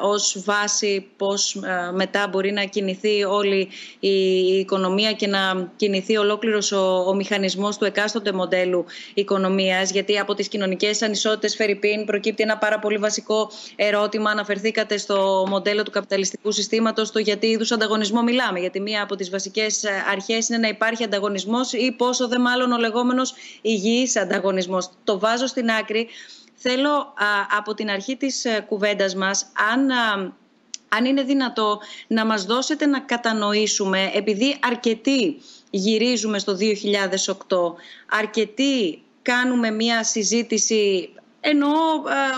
ως 0.01 0.43
βάση 0.45 1.07
πώς 1.17 1.55
ε, 1.55 1.91
μετά 1.93 2.27
μπορεί 2.27 2.51
να 2.51 2.63
κινηθεί 2.63 3.24
όλη 3.24 3.69
η 4.00 4.09
οικονομία 4.59 5.13
και 5.13 5.27
να 5.27 5.71
κινηθεί 5.75 6.17
ολόκληρος 6.17 6.71
ο, 6.71 7.03
ο 7.07 7.13
μηχανισμός 7.15 7.77
του 7.77 7.86
εκάστοτε 7.86 8.31
μοντέλου 8.31 8.86
οικονομίας. 9.13 9.91
Γιατί 9.91 10.19
από 10.19 10.33
τις 10.33 10.47
κοινωνικές 10.47 11.01
ανισότητες 11.01 11.55
Φερρυπίν 11.55 12.05
προκύπτει 12.05 12.43
ένα 12.43 12.57
πάρα 12.57 12.79
πολύ 12.79 12.97
βασικό 12.97 13.51
ερώτημα. 13.75 14.31
Αναφερθήκατε 14.31 14.97
στο 14.97 15.45
μοντέλο 15.50 15.83
του 15.83 15.91
καπιταλιστικού 15.91 16.51
συστήματος 16.51 17.12
το 17.12 17.19
γιατί 17.19 17.47
είδους 17.47 17.71
ανταγωνισμό 17.71 18.21
μιλάμε 18.24 18.59
γιατί 18.59 18.79
μία 18.79 19.03
από 19.03 19.15
τις 19.15 19.29
βασικές 19.29 19.83
ε, 19.83 19.89
αρχές 20.12 20.50
είναι 20.50 20.57
να 20.57 20.67
υπάρχει 20.67 21.03
ανταγωνισμός 21.03 21.74
ή 21.74 21.91
πόσο 21.97 22.27
δε 22.27 22.39
μάλλον 22.39 22.71
ο 22.71 22.77
λεγόμενος 22.77 23.33
υγιής 23.62 24.15
ανταγωνισμός. 24.17 24.89
Το 25.03 25.19
βάζω 25.19 25.47
στην 25.47 25.69
άκρη 25.69 26.07
Θέλω 26.69 27.13
από 27.57 27.74
την 27.74 27.89
αρχή 27.89 28.15
της 28.17 28.45
ε, 28.45 28.65
κουβέντας 28.67 29.15
μας, 29.15 29.51
αν, 29.74 29.91
αν 30.89 31.05
είναι 31.05 31.24
δυνατό, 31.24 31.79
να 32.07 32.25
μας 32.25 32.45
δώσετε 32.45 32.86
να 32.86 33.00
κατανοήσουμε, 33.00 34.12
επειδή 34.13 34.57
αρκετοί 34.62 35.38
γυρίζουμε 35.69 36.39
στο 36.39 36.57
2008, 36.59 37.74
αρκετοί 38.09 39.01
κάνουμε 39.21 39.71
μία 39.71 40.03
συζήτηση 40.03 41.09
ενώ 41.39 41.67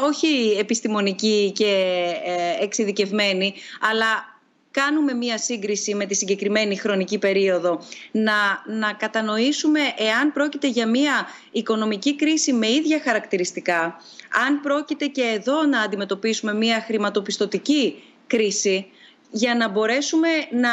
όχι 0.03 0.55
επιστημονική 0.59 1.51
και 1.55 2.03
ε, 2.25 2.63
εξειδικευμένη, 2.63 3.53
αλλά 3.91 4.28
κάνουμε 4.71 5.13
μία 5.13 5.37
σύγκριση 5.37 5.95
με 5.95 6.05
τη 6.05 6.15
συγκεκριμένη 6.15 6.75
χρονική 6.77 7.17
περίοδο, 7.17 7.79
να, 8.11 8.33
να 8.65 8.93
κατανοήσουμε 8.93 9.79
εάν 9.97 10.33
πρόκειται 10.33 10.67
για 10.67 10.87
μία 10.87 11.27
οικονομική 11.51 12.15
κρίση 12.15 12.53
με 12.53 12.69
ίδια 12.69 13.01
χαρακτηριστικά, 13.03 14.01
αν 14.47 14.61
πρόκειται 14.61 15.05
και 15.05 15.21
εδώ 15.21 15.63
να 15.63 15.81
αντιμετωπίσουμε 15.81 16.53
μία 16.53 16.81
χρηματοπιστωτική 16.81 18.03
κρίση, 18.27 18.87
για 19.31 19.55
να 19.55 19.69
μπορέσουμε 19.69 20.29
να 20.51 20.71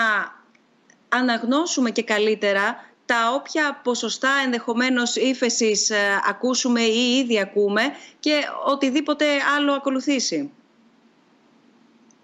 αναγνώσουμε 1.09 1.91
και 1.91 2.03
καλύτερα 2.03 2.85
τα 3.07 3.33
όποια 3.35 3.81
ποσοστά 3.85 4.31
ενδεχομένως 4.45 5.17
ύφεσης 5.17 5.91
ε, 5.91 5.97
ακούσουμε 6.29 6.81
ή 6.81 7.17
ήδη 7.17 7.41
ακούμε 7.41 7.83
και 8.21 8.41
οτιδήποτε 8.67 9.25
άλλο 9.57 9.73
ακολουθήσει. 9.73 10.51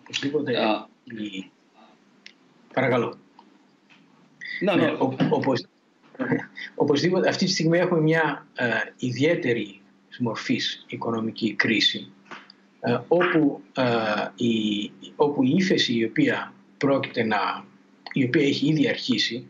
Οπωσδήποτε 0.00 0.52
Παρακαλώ. 2.72 3.18
Ναι, 4.60 4.74
ναι. 4.74 4.96
όπως, 5.30 5.66
οπωσδήποτε 6.74 7.28
αυτή 7.28 7.44
τη 7.44 7.50
στιγμή 7.50 7.78
έχουμε 7.78 8.00
μια 8.00 8.46
ε, 8.54 8.68
ιδιαίτερη 8.96 9.80
μορφής 10.18 10.84
οικονομική 10.88 11.54
κρίση 11.54 12.12
ε, 12.80 12.98
όπου, 13.08 13.62
ε, 13.76 14.44
η, 14.44 14.90
όπου 15.16 15.42
η 15.42 15.54
ύφεση 15.56 15.94
η 15.94 16.04
οποία 16.04 16.52
πρόκειται 16.78 17.24
να 17.24 17.64
η 18.12 18.24
οποία 18.24 18.42
έχει 18.42 18.66
ήδη 18.66 18.88
αρχίσει 18.88 19.46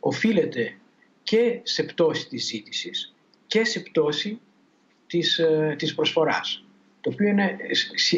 οφείλεται 0.00 0.76
και 1.22 1.60
σε 1.62 1.82
πτώση 1.82 2.28
της 2.28 2.44
ζήτησης 2.44 3.14
και 3.46 3.64
σε 3.64 3.80
πτώση 3.80 4.40
της, 5.06 5.38
ε, 5.38 5.74
της 5.78 5.94
προσφοράς 5.94 6.64
το 7.00 7.10
οποίο 7.12 7.28
είναι 7.28 7.56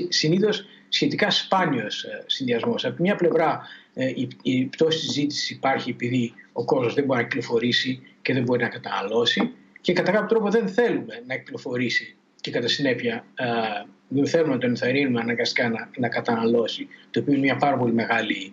συνήθως 0.09 0.64
σχετικά 0.88 1.31
σπάνιος 1.31 2.05
ε, 2.05 2.25
συνδυασμός. 2.26 2.85
Από 2.85 3.02
μια 3.02 3.16
πλευρά 3.16 3.61
ε, 3.99 4.12
η 4.43 4.65
πτώση 4.65 4.99
της 4.99 5.12
ζήτησης 5.12 5.50
υπάρχει 5.50 5.91
επειδή 5.91 6.33
ο 6.53 6.65
κόσμος 6.65 6.95
δεν 6.95 7.05
μπορεί 7.05 7.21
να 7.21 7.26
κυκλοφορήσει 7.26 8.03
και 8.23 8.33
δεν 8.33 8.43
μπορεί 8.43 8.62
να 8.62 8.69
καταναλώσει 8.69 9.53
και 9.81 9.93
κατά 9.93 10.12
κάποιο 10.12 10.26
τρόπο 10.26 10.50
δεν 10.50 10.69
θέλουμε 10.69 11.23
να 11.26 11.37
κυκλοφορήσει 11.37 12.17
και 12.41 12.50
κατά 12.50 12.69
συνέπεια 12.69 13.25
ε, 13.35 13.47
δεν 14.09 14.26
θέλουμε 14.26 14.55
να 14.55 14.59
τον 14.59 14.71
ενθαρρύνουμε 14.71 15.21
αναγκαστικά 15.21 15.69
να, 15.69 15.91
να 15.97 16.09
καταναλώσει, 16.09 16.88
το 17.11 17.21
οποίο 17.21 17.33
είναι 17.33 17.43
μια 17.43 17.57
πάρα 17.57 17.76
πολύ 17.76 17.93
μεγάλη 17.93 18.53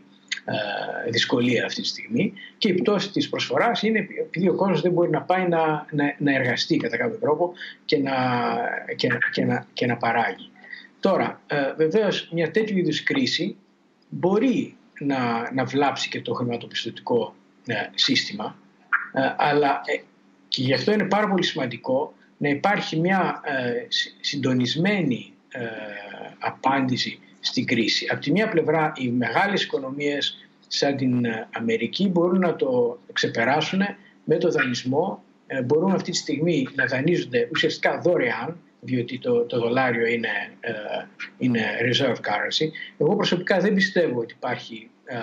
δυσκολία 1.10 1.66
αυτή 1.66 1.82
τη 1.82 1.88
στιγμή 1.88 2.34
και 2.58 2.70
η 2.70 2.74
πτώση 2.74 3.12
της 3.12 3.30
προσφοράς 3.30 3.82
είναι 3.82 4.08
επειδή 4.20 4.50
ο 4.50 4.56
κόσμος 4.56 4.82
δεν 4.82 4.92
μπορεί 4.92 5.10
να 5.10 5.22
πάει 5.22 5.48
να, 5.48 5.86
να, 5.92 6.16
να 6.18 6.34
εργαστεί 6.34 6.78
κατά 6.78 6.98
κάποιο 6.98 7.18
τρόπο 7.18 7.54
και 7.86 7.98
να, 7.98 8.14
και, 8.96 9.08
και 9.32 9.46
να, 9.46 9.68
και 9.74 9.86
να 9.86 9.98
παράγει. 9.98 10.50
Τώρα, 11.00 11.42
ε, 11.48 11.74
βεβαίως 11.78 12.30
μια 12.32 12.52
τέτοιου 12.52 12.78
είδους 12.78 13.04
κρίση 13.04 13.56
μπορεί 14.10 14.76
να, 15.00 15.52
να 15.54 15.66
βλάψει 15.66 16.10
και 16.10 16.22
το 16.22 16.34
χρηματοπιστωτικό 16.34 17.36
ε, 17.66 17.76
σύστημα, 17.94 18.56
ε, 19.14 19.22
αλλά 19.38 19.82
ε, 19.86 20.02
και 20.48 20.62
γι' 20.62 20.74
αυτό 20.74 20.92
είναι 20.92 21.04
πάρα 21.04 21.28
πολύ 21.28 21.44
σημαντικό 21.44 22.14
να 22.38 22.50
υπάρχει 22.50 23.00
μια 23.00 23.42
συντονισμένη 24.20 25.34
απάντηση 26.40 27.20
στην 27.40 27.66
κρίση. 27.66 28.08
Από 28.12 28.22
τη 28.22 28.32
μία 28.32 28.50
πλευρά 28.50 28.94
οι 28.96 29.08
μεγάλες 29.08 29.64
οικονομίες 29.64 30.48
σαν 30.68 30.98
την 30.98 31.26
Αμερική 31.52 32.08
μπορούν 32.08 32.40
να 32.40 32.56
το 32.56 33.00
ξεπεράσουν 33.14 33.82
με 34.24 34.38
το 34.38 34.50
δανεισμό, 34.50 35.24
μπορούν 35.66 35.92
αυτή 35.92 36.12
τη 36.12 36.18
στιγμή 36.18 36.68
να 36.76 36.86
δανείζονται 36.86 37.50
ουσιαστικά 37.52 38.00
δωρεάν 38.00 38.58
διότι 38.84 39.20
το, 39.20 39.42
το 39.42 39.60
δολάριο 39.60 40.06
είναι, 40.06 40.30
ε, 40.60 40.72
είναι 41.38 41.62
reserve 41.82 42.16
currency. 42.16 42.68
Εγώ 42.98 43.16
προσωπικά 43.16 43.60
δεν 43.60 43.74
πιστεύω 43.74 44.20
ότι 44.20 44.34
υπάρχει 44.38 44.90
ε, 45.06 45.16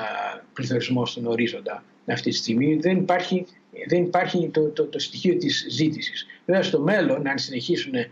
πληθωρισμός 0.53 1.11
στον 1.11 1.27
ορίζοντα 1.27 1.83
αυτή 2.13 2.31
τη 2.31 2.37
στιγμή. 2.37 2.75
Δεν 2.75 2.97
υπάρχει, 2.97 3.47
δεν 3.87 4.03
υπάρχει 4.03 4.49
το, 4.53 4.69
το, 4.69 4.85
το 4.85 4.99
στοιχείο 4.99 5.37
της 5.37 5.67
ζήτησης. 5.69 6.27
Βέβαια 6.45 6.63
στο 6.63 6.81
μέλλον, 6.81 7.29
αν 7.29 7.39
συνεχίσουν 7.39 7.95
ε, 7.95 8.09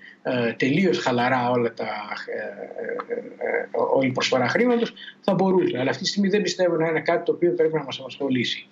τελείως 0.57 0.99
χαλαρά 0.99 1.51
όλα 1.51 1.75
τα, 1.75 1.89
ε, 2.27 3.47
ε, 3.47 3.69
όλη 3.95 4.09
η 4.09 4.13
προσφορά 4.13 4.49
χρήματος, 4.49 4.93
θα 5.21 5.35
μπορούσε. 5.35 5.79
Αλλά 5.79 5.91
αυτή 5.91 6.03
τη 6.03 6.09
στιγμή 6.09 6.29
δεν 6.29 6.43
πιστεύω 6.43 6.77
να 6.77 6.89
είναι 6.89 7.01
κάτι 7.01 7.25
το 7.25 7.33
οποίο 7.33 7.53
πρέπει 7.53 7.75
να 7.75 7.85
μας 7.85 7.99
απασχολήσει. 7.99 8.67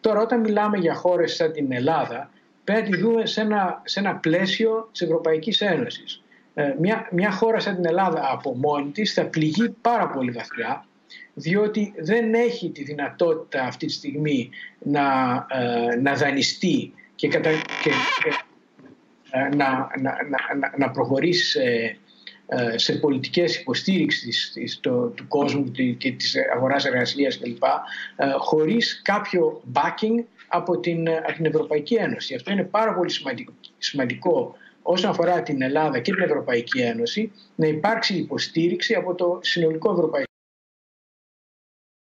Τώρα, 0.00 0.20
όταν 0.20 0.40
μιλάμε 0.40 0.78
για 0.78 0.94
χώρες 0.94 1.34
σαν 1.34 1.52
την 1.52 1.72
Ελλάδα, 1.72 2.30
πρέπει 2.64 2.90
να 2.90 2.96
τη 2.96 3.02
δούμε 3.02 3.26
σε 3.26 3.40
ένα, 3.40 3.82
σε 3.84 4.00
ένα 4.00 4.14
πλαίσιο 4.14 4.88
της 4.92 5.00
Ευρωπαϊκής 5.00 5.60
Ένωσης. 5.60 6.22
Ε, 6.54 6.74
μια, 6.80 7.08
μια 7.10 7.30
χώρα 7.30 7.60
σαν 7.60 7.74
την 7.74 7.86
Ελλάδα 7.86 8.28
από 8.32 8.54
μόνη 8.56 8.90
της 8.90 9.12
θα 9.12 9.24
πληγεί 9.24 9.68
πάρα 9.80 10.08
πολύ 10.08 10.30
βαθιά 10.30 10.86
διότι 11.34 11.94
δεν 11.96 12.34
έχει 12.34 12.70
τη 12.70 12.82
δυνατότητα 12.82 13.62
αυτή 13.62 13.86
τη 13.86 13.92
στιγμή 13.92 14.50
να, 14.78 15.02
ε, 15.50 15.96
να 15.96 16.14
δανειστεί 16.14 16.92
και, 17.14 17.28
κατα, 17.28 17.50
και, 17.82 17.90
ε, 19.30 19.56
να, 19.56 19.90
να, 20.00 20.16
να, 20.58 20.74
να 20.76 20.90
προχωρήσει 20.90 21.50
σε, 21.50 21.96
σε 22.74 22.92
πολιτικές 22.92 23.56
υποστήριξης 23.56 24.80
του 24.80 25.14
κόσμου 25.28 25.70
και 25.98 26.12
της 26.12 26.36
αγοράς 26.54 26.84
εργασίας 26.84 27.38
κλπ. 27.38 27.64
χωρίς 28.38 29.00
κάποιο 29.04 29.62
backing 29.72 30.24
από 30.52 30.80
την, 30.80 31.08
από 31.08 31.32
την 31.32 31.44
Ευρωπαϊκή 31.44 31.94
Ένωση. 31.94 32.34
Αυτό 32.34 32.52
είναι 32.52 32.64
πάρα 32.64 32.94
πολύ 32.94 33.10
σημαντικό, 33.10 33.52
σημαντικό 33.78 34.56
όσον 34.82 35.10
αφορά 35.10 35.42
την 35.42 35.62
Ελλάδα 35.62 36.00
και 36.00 36.12
την 36.12 36.22
Ευρωπαϊκή 36.22 36.80
Ένωση 36.80 37.32
να 37.54 37.66
υπάρξει 37.66 38.14
υποστήριξη 38.14 38.94
από 38.94 39.14
το 39.14 39.38
συνολικό 39.42 39.92
ευρωπαϊκό 39.92 40.30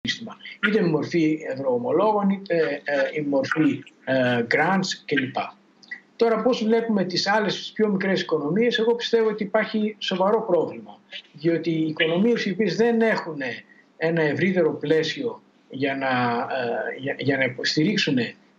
σύστημα. 0.02 0.38
Είτε 0.68 0.82
με 0.82 0.88
μορφή 0.88 1.40
ευρωομολόγων, 1.48 2.30
είτε 2.30 2.82
ε, 2.84 3.20
η 3.20 3.22
μορφή 3.22 3.84
ε, 4.06 4.46
grants 4.52 4.88
κλπ. 5.06 5.36
Τώρα 6.16 6.42
πώς 6.42 6.64
βλέπουμε 6.64 7.04
τις 7.04 7.28
άλλες 7.28 7.72
πιο 7.74 7.90
μικρές 7.90 8.22
οικονομίες, 8.22 8.78
εγώ 8.78 8.96
πιστεύω 8.96 9.30
ότι 9.30 9.44
υπάρχει 9.44 9.96
σοβαρό 10.00 10.42
πρόβλημα. 10.42 11.00
Διότι 11.34 11.72
οι 11.72 11.88
οικονομίες 11.88 12.46
οι 12.46 12.52
οποίες 12.52 12.75
δεν 12.75 13.02
έχουν 13.02 13.42
ένα 13.98 14.22
ευρύτερο 14.22 14.74
πλαίσιο 14.74 15.42
για 15.75 15.96
να, 15.96 16.08
ε, 16.08 17.00
για, 17.00 17.15
για 17.17 17.38
να 17.38 17.44
υποστηρίξουν 17.44 18.17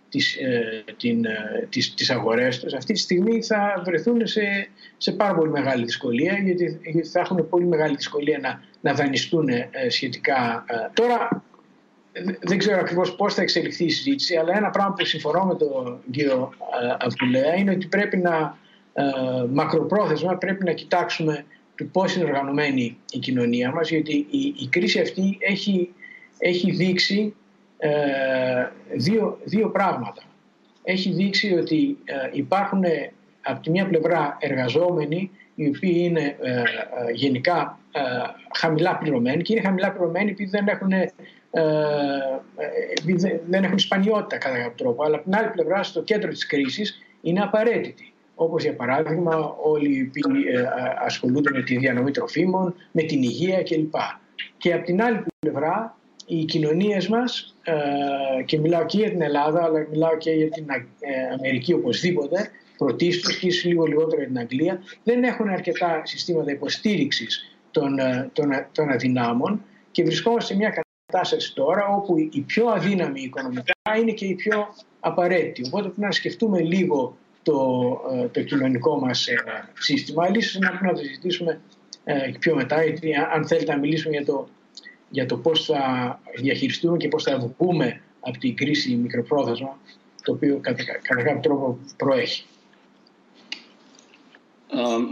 τις, 0.08 0.36
ε, 0.36 0.84
την, 0.96 1.24
ε, 1.24 1.66
τις, 1.68 1.94
τις 1.94 2.10
αγορές 2.10 2.60
τους 2.60 2.74
αυτή 2.74 2.92
τη 2.92 2.98
στιγμή 2.98 3.42
θα 3.42 3.82
βρεθούν 3.84 4.26
σε, 4.26 4.68
σε 4.96 5.12
πάρα 5.12 5.34
πολύ 5.34 5.50
μεγάλη 5.50 5.84
δυσκολία 5.84 6.38
γιατί, 6.44 6.80
γιατί 6.82 7.08
θα 7.08 7.20
έχουν 7.20 7.48
πολύ 7.48 7.66
μεγάλη 7.66 7.96
δυσκολία 7.96 8.38
να, 8.38 8.60
να 8.80 8.94
δανειστούν 8.94 9.48
ε, 9.48 9.68
σχετικά. 9.88 10.64
Τώρα 10.92 11.44
δεν 12.40 12.58
ξέρω 12.58 12.78
ακριβώς 12.80 13.14
πώς 13.14 13.34
θα 13.34 13.42
εξελιχθεί 13.42 13.84
η 13.84 13.90
συζήτηση, 13.90 14.36
αλλά 14.36 14.56
ένα 14.56 14.70
πράγμα 14.70 14.92
που 14.92 15.04
συμφωνώ 15.04 15.44
με 15.44 15.54
τον 15.54 16.00
κύριο 16.10 16.52
Αυγουλέα 16.98 17.54
είναι 17.56 17.70
ότι 17.70 17.86
πρέπει 17.86 18.16
να 18.16 18.58
μακροπρόθεσμα 19.52 20.36
πρέπει 20.36 20.64
να 20.64 20.72
κοιτάξουμε 20.72 21.44
το 21.76 21.84
πώς 21.92 22.14
είναι 22.14 22.24
οργανωμένη 22.24 22.98
η 23.10 23.18
κοινωνία 23.18 23.72
μας 23.72 23.90
γιατί 23.90 24.26
η, 24.30 24.54
η 24.58 24.68
κρίση 24.70 25.00
αυτή 25.00 25.36
έχει, 25.40 25.94
έχει 26.38 26.70
δείξει 26.70 27.34
ε, 27.78 27.90
δύο, 28.92 29.38
δύο 29.44 29.68
πράγματα. 29.70 30.22
Έχει 30.82 31.12
δείξει 31.12 31.54
ότι 31.54 31.98
ε, 32.04 32.28
υπάρχουν 32.32 32.84
ε, 32.84 33.12
από 33.42 33.62
τη 33.62 33.70
μία 33.70 33.86
πλευρά 33.86 34.36
εργαζόμενοι 34.40 35.30
οι 35.54 35.66
οποίοι 35.68 35.94
είναι 35.96 36.36
γενικά 37.14 37.78
χαμηλά 38.56 38.96
πληρωμένοι 38.96 39.42
και 39.42 39.52
είναι 39.52 39.62
χαμηλά 39.62 39.92
πληρωμένοι 39.92 40.30
επειδή 40.30 40.50
δεν 40.50 40.66
έχουν, 40.68 40.92
δεν 43.46 43.64
έχουν 43.64 43.78
σπανιότητα 43.78 44.38
κατά 44.38 44.56
κάποιο 44.56 44.74
τρόπο. 44.76 45.04
Αλλά 45.04 45.14
από 45.14 45.24
την 45.24 45.34
άλλη 45.34 45.48
πλευρά 45.48 45.82
στο 45.82 46.02
κέντρο 46.02 46.30
της 46.30 46.46
κρίσης 46.46 47.02
είναι 47.20 47.40
απαραίτητοι. 47.40 48.12
Όπως 48.34 48.62
για 48.62 48.74
παράδειγμα 48.74 49.56
όλοι 49.62 49.96
οι 49.96 50.06
οποίοι 50.08 50.44
ασχολούνται 51.04 51.50
με 51.52 51.62
τη 51.62 51.76
διανομή 51.76 52.10
τροφίμων, 52.10 52.74
με 52.92 53.02
την 53.02 53.22
υγεία 53.22 53.62
κλπ. 53.62 53.94
Και 54.56 54.72
από 54.72 54.84
την 54.84 55.02
άλλη 55.02 55.24
πλευρά 55.38 55.96
οι 56.26 56.44
κοινωνίες 56.44 57.08
μας 57.08 57.56
ε, 57.62 58.42
και 58.42 58.58
μιλάω 58.58 58.86
και 58.86 58.98
για 58.98 59.10
την 59.10 59.22
Ελλάδα 59.22 59.62
αλλά 59.62 59.86
μιλάω 59.90 60.16
και 60.16 60.30
για 60.30 60.48
την 60.48 60.66
ε, 60.68 61.34
Αμερική 61.38 61.72
οπωσδήποτε 61.72 62.50
πρωτίστως 62.76 63.36
και 63.36 63.48
λίγο 63.64 63.84
λιγότερο 63.84 64.16
για 64.16 64.26
την 64.26 64.38
Αγγλία 64.38 64.82
δεν 65.04 65.24
έχουν 65.24 65.48
αρκετά 65.48 66.02
συστήματα 66.04 66.50
υποστήριξης 66.50 67.56
των, 67.70 67.98
ε, 67.98 68.30
των, 68.32 68.48
των 68.72 68.90
αδυνάμων 68.90 69.64
και 69.90 70.02
βρισκόμαστε 70.02 70.52
σε 70.52 70.58
μια 70.58 70.84
κατάσταση 71.06 71.54
τώρα 71.54 71.86
όπου 71.86 72.18
η 72.18 72.44
πιο 72.46 72.66
αδύναμη 72.66 73.20
οικονομικά 73.20 73.74
είναι 73.98 74.12
και 74.12 74.26
η 74.26 74.34
πιο 74.34 74.66
απαραίτητη. 75.00 75.66
Οπότε 75.66 75.82
πρέπει 75.82 76.00
να 76.00 76.10
σκεφτούμε 76.10 76.60
λίγο 76.60 77.16
το, 77.42 78.00
το 78.32 78.42
κοινωνικό 78.42 78.98
μας 78.98 79.28
σύστημα. 79.78 80.24
Αλλά 80.24 80.36
ίσως 80.36 80.58
να 80.58 80.68
πρέπει 80.68 80.84
να 80.84 80.92
το 80.92 80.98
συζητήσουμε 80.98 81.60
πιο 82.38 82.54
μετά, 82.54 82.84
γιατί 82.84 83.14
αν 83.34 83.46
θέλετε 83.46 83.72
να 83.72 83.78
μιλήσουμε 83.78 84.16
για 84.16 84.24
το 84.24 84.48
για 85.16 85.26
το 85.26 85.36
πώς 85.36 85.64
θα 85.64 86.20
διαχειριστούμε 86.36 86.96
και 86.96 87.08
πώς 87.08 87.22
θα 87.22 87.52
βγούμε 87.58 88.00
από 88.20 88.38
την 88.38 88.56
κρίση 88.56 88.94
μικροπρόθεσμα, 88.94 89.78
το 90.22 90.32
οποίο 90.32 90.58
κατά, 90.60 90.82
κατά 90.84 91.22
κάποιο 91.22 91.40
τρόπο 91.40 91.78
προέχει. 91.96 92.44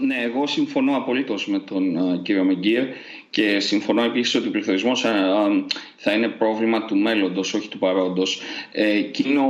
ναι, 0.06 0.22
εγώ 0.22 0.46
συμφωνώ 0.46 0.96
απολύτως 0.96 1.46
με 1.46 1.58
τον 1.58 2.22
κύριο 2.22 2.44
Μεγκύρ 2.44 2.84
και 3.30 3.60
συμφωνώ 3.60 4.02
επίσης 4.02 4.34
ότι 4.34 4.48
ο 4.48 4.50
πληθωρισμός 4.50 5.00
θα 5.96 6.12
είναι 6.12 6.28
πρόβλημα 6.28 6.84
του 6.84 6.96
μέλλοντος, 6.96 7.54
όχι 7.54 7.68
του 7.68 7.78
παρόντος. 7.78 8.40
Ε, 8.72 8.90
εκείνο 8.90 9.42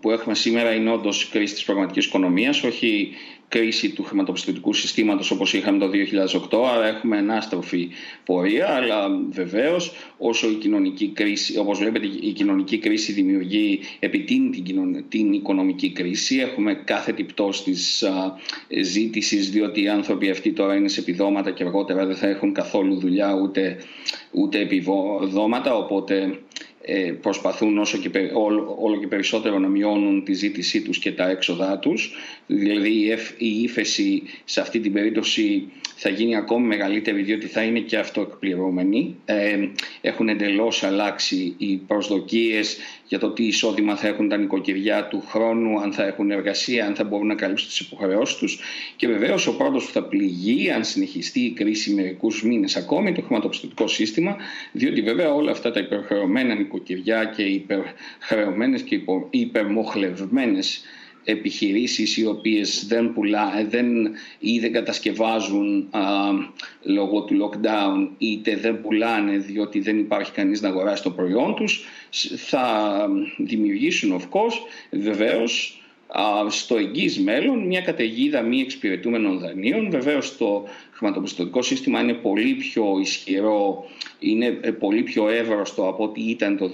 που 0.00 0.10
έχουμε 0.10 0.34
σήμερα 0.34 0.74
είναι 0.74 0.90
όντως 0.90 1.28
κρίση 1.28 1.54
της 1.54 1.64
πραγματικής 1.64 2.06
οικονομίας, 2.06 2.62
όχι 2.62 3.12
κρίση 3.50 3.90
του 3.90 4.02
χρηματοπιστωτικού 4.02 4.72
συστήματος 4.72 5.30
όπως 5.30 5.52
είχαμε 5.52 5.78
το 5.78 5.90
2008, 6.50 6.64
άρα 6.74 6.86
έχουμε 6.86 7.16
ανάστροφη 7.16 7.88
πορεία, 8.24 8.68
αλλά 8.68 9.08
βεβαίως 9.30 9.92
όσο 10.18 10.50
η 10.50 10.54
κοινωνική 10.54 11.08
κρίση, 11.08 11.58
όπως 11.58 11.78
βλέπετε 11.78 12.06
η 12.06 12.32
κοινωνική 12.32 12.78
κρίση 12.78 13.12
δημιουργεί, 13.12 13.80
επιτείνει 13.98 14.50
την, 14.50 15.04
την 15.08 15.32
οικονομική 15.32 15.92
κρίση, 15.92 16.36
έχουμε 16.38 16.74
κάθε 16.74 17.12
πτώση 17.12 17.62
της 17.62 18.02
α, 18.02 18.34
ζήτησης, 18.82 19.50
διότι 19.50 19.82
οι 19.82 19.88
άνθρωποι 19.88 20.30
αυτοί 20.30 20.52
τώρα 20.52 20.74
είναι 20.74 20.88
σε 20.88 21.00
επιδόματα 21.00 21.50
και 21.50 21.62
αργότερα 21.62 22.06
δεν 22.06 22.16
θα 22.16 22.28
έχουν 22.28 22.52
καθόλου 22.52 22.98
δουλειά 22.98 23.34
ούτε, 23.42 23.76
ούτε 24.30 24.58
επιδόματα, 24.60 25.74
οπότε 25.76 26.16
ε, 26.22 26.69
προσπαθούν 27.20 27.78
όσο 27.78 27.98
και, 27.98 28.10
όλο, 28.34 28.76
όλο 28.80 28.98
και 28.98 29.06
περισσότερο 29.06 29.58
να 29.58 29.68
μειώνουν 29.68 30.24
τη 30.24 30.32
ζήτησή 30.32 30.82
τους 30.82 30.98
και 30.98 31.12
τα 31.12 31.30
έξοδά 31.30 31.78
τους. 31.78 32.14
Δηλαδή 32.46 33.16
η 33.38 33.62
ύφεση 33.62 34.22
σε 34.44 34.60
αυτή 34.60 34.80
την 34.80 34.92
περίπτωση 34.92 35.68
θα 36.02 36.08
γίνει 36.08 36.36
ακόμη 36.36 36.66
μεγαλύτερη 36.66 37.22
διότι 37.22 37.46
θα 37.46 37.62
είναι 37.62 37.80
και 37.80 37.98
αυτοεκπληρώμενοι. 37.98 39.16
Ε, 39.24 39.58
έχουν 40.00 40.28
εντελώς 40.28 40.82
αλλάξει 40.82 41.54
οι 41.58 41.76
προσδοκίες 41.76 42.76
για 43.06 43.18
το 43.18 43.30
τι 43.30 43.46
εισόδημα 43.46 43.96
θα 43.96 44.08
έχουν 44.08 44.28
τα 44.28 44.36
νοικοκυριά 44.36 45.04
του 45.04 45.22
χρόνου, 45.28 45.80
αν 45.80 45.92
θα 45.92 46.06
έχουν 46.06 46.30
εργασία, 46.30 46.86
αν 46.86 46.94
θα 46.94 47.04
μπορούν 47.04 47.26
να 47.26 47.34
καλύψουν 47.34 47.68
τις 47.68 47.80
υποχρεώσεις 47.80 48.36
τους. 48.36 48.58
Και 48.96 49.06
βεβαίως 49.06 49.46
ο 49.46 49.56
πρώτος 49.56 49.84
που 49.84 49.92
θα 49.92 50.02
πληγεί 50.02 50.70
αν 50.70 50.84
συνεχιστεί 50.84 51.40
η 51.40 51.50
κρίση 51.50 51.94
μερικούς 51.94 52.42
μήνες 52.44 52.76
ακόμη 52.76 53.12
το 53.12 53.22
χρηματοπιστωτικό 53.22 53.88
σύστημα, 53.88 54.36
διότι 54.72 55.02
βέβαια 55.02 55.34
όλα 55.34 55.50
αυτά 55.50 55.70
τα 55.70 55.80
υπερχρεωμένα 55.80 56.54
νοικοκυριά 56.54 57.24
και 57.24 57.42
υπερχρεωμένες 57.42 58.82
και 58.82 59.00
υπερμοχλευμένες 59.30 60.84
επιχειρήσεις 61.30 62.16
οι 62.16 62.26
οποίες 62.26 62.86
δεν, 62.88 63.12
πουλά, 63.12 63.66
δεν, 63.68 63.86
ή 64.38 64.58
δεν 64.58 64.72
κατασκευάζουν 64.72 65.88
α, 65.90 66.00
λόγω 66.82 67.22
του 67.22 67.34
lockdown 67.42 68.08
είτε 68.18 68.56
δεν 68.56 68.80
πουλάνε 68.80 69.36
διότι 69.36 69.80
δεν 69.80 69.98
υπάρχει 69.98 70.32
κανείς 70.32 70.60
να 70.60 70.68
αγοράσει 70.68 71.02
το 71.02 71.10
προϊόν 71.10 71.54
τους 71.54 71.84
θα 72.36 73.06
δημιουργήσουν 73.36 74.20
of 74.20 74.22
course 74.22 74.58
βεβαίως 74.90 75.79
στο 76.48 76.76
εγγύς 76.76 77.18
μέλλον 77.18 77.66
μια 77.66 77.80
καταιγίδα 77.80 78.42
μη 78.42 78.60
εξυπηρετούμενων 78.60 79.38
δανείων. 79.38 79.90
Βεβαίως 79.90 80.36
το 80.36 80.68
χρηματοπιστωτικό 80.92 81.62
σύστημα 81.62 82.00
είναι 82.00 82.12
πολύ 82.12 82.54
πιο 82.54 82.98
ισχυρό, 83.00 83.84
είναι 84.18 84.58
ε, 84.60 84.70
πολύ 84.70 85.02
πιο 85.02 85.28
εύρωστο 85.28 85.88
από 85.88 86.04
ό,τι 86.04 86.20
ήταν 86.22 86.56
το 86.56 86.70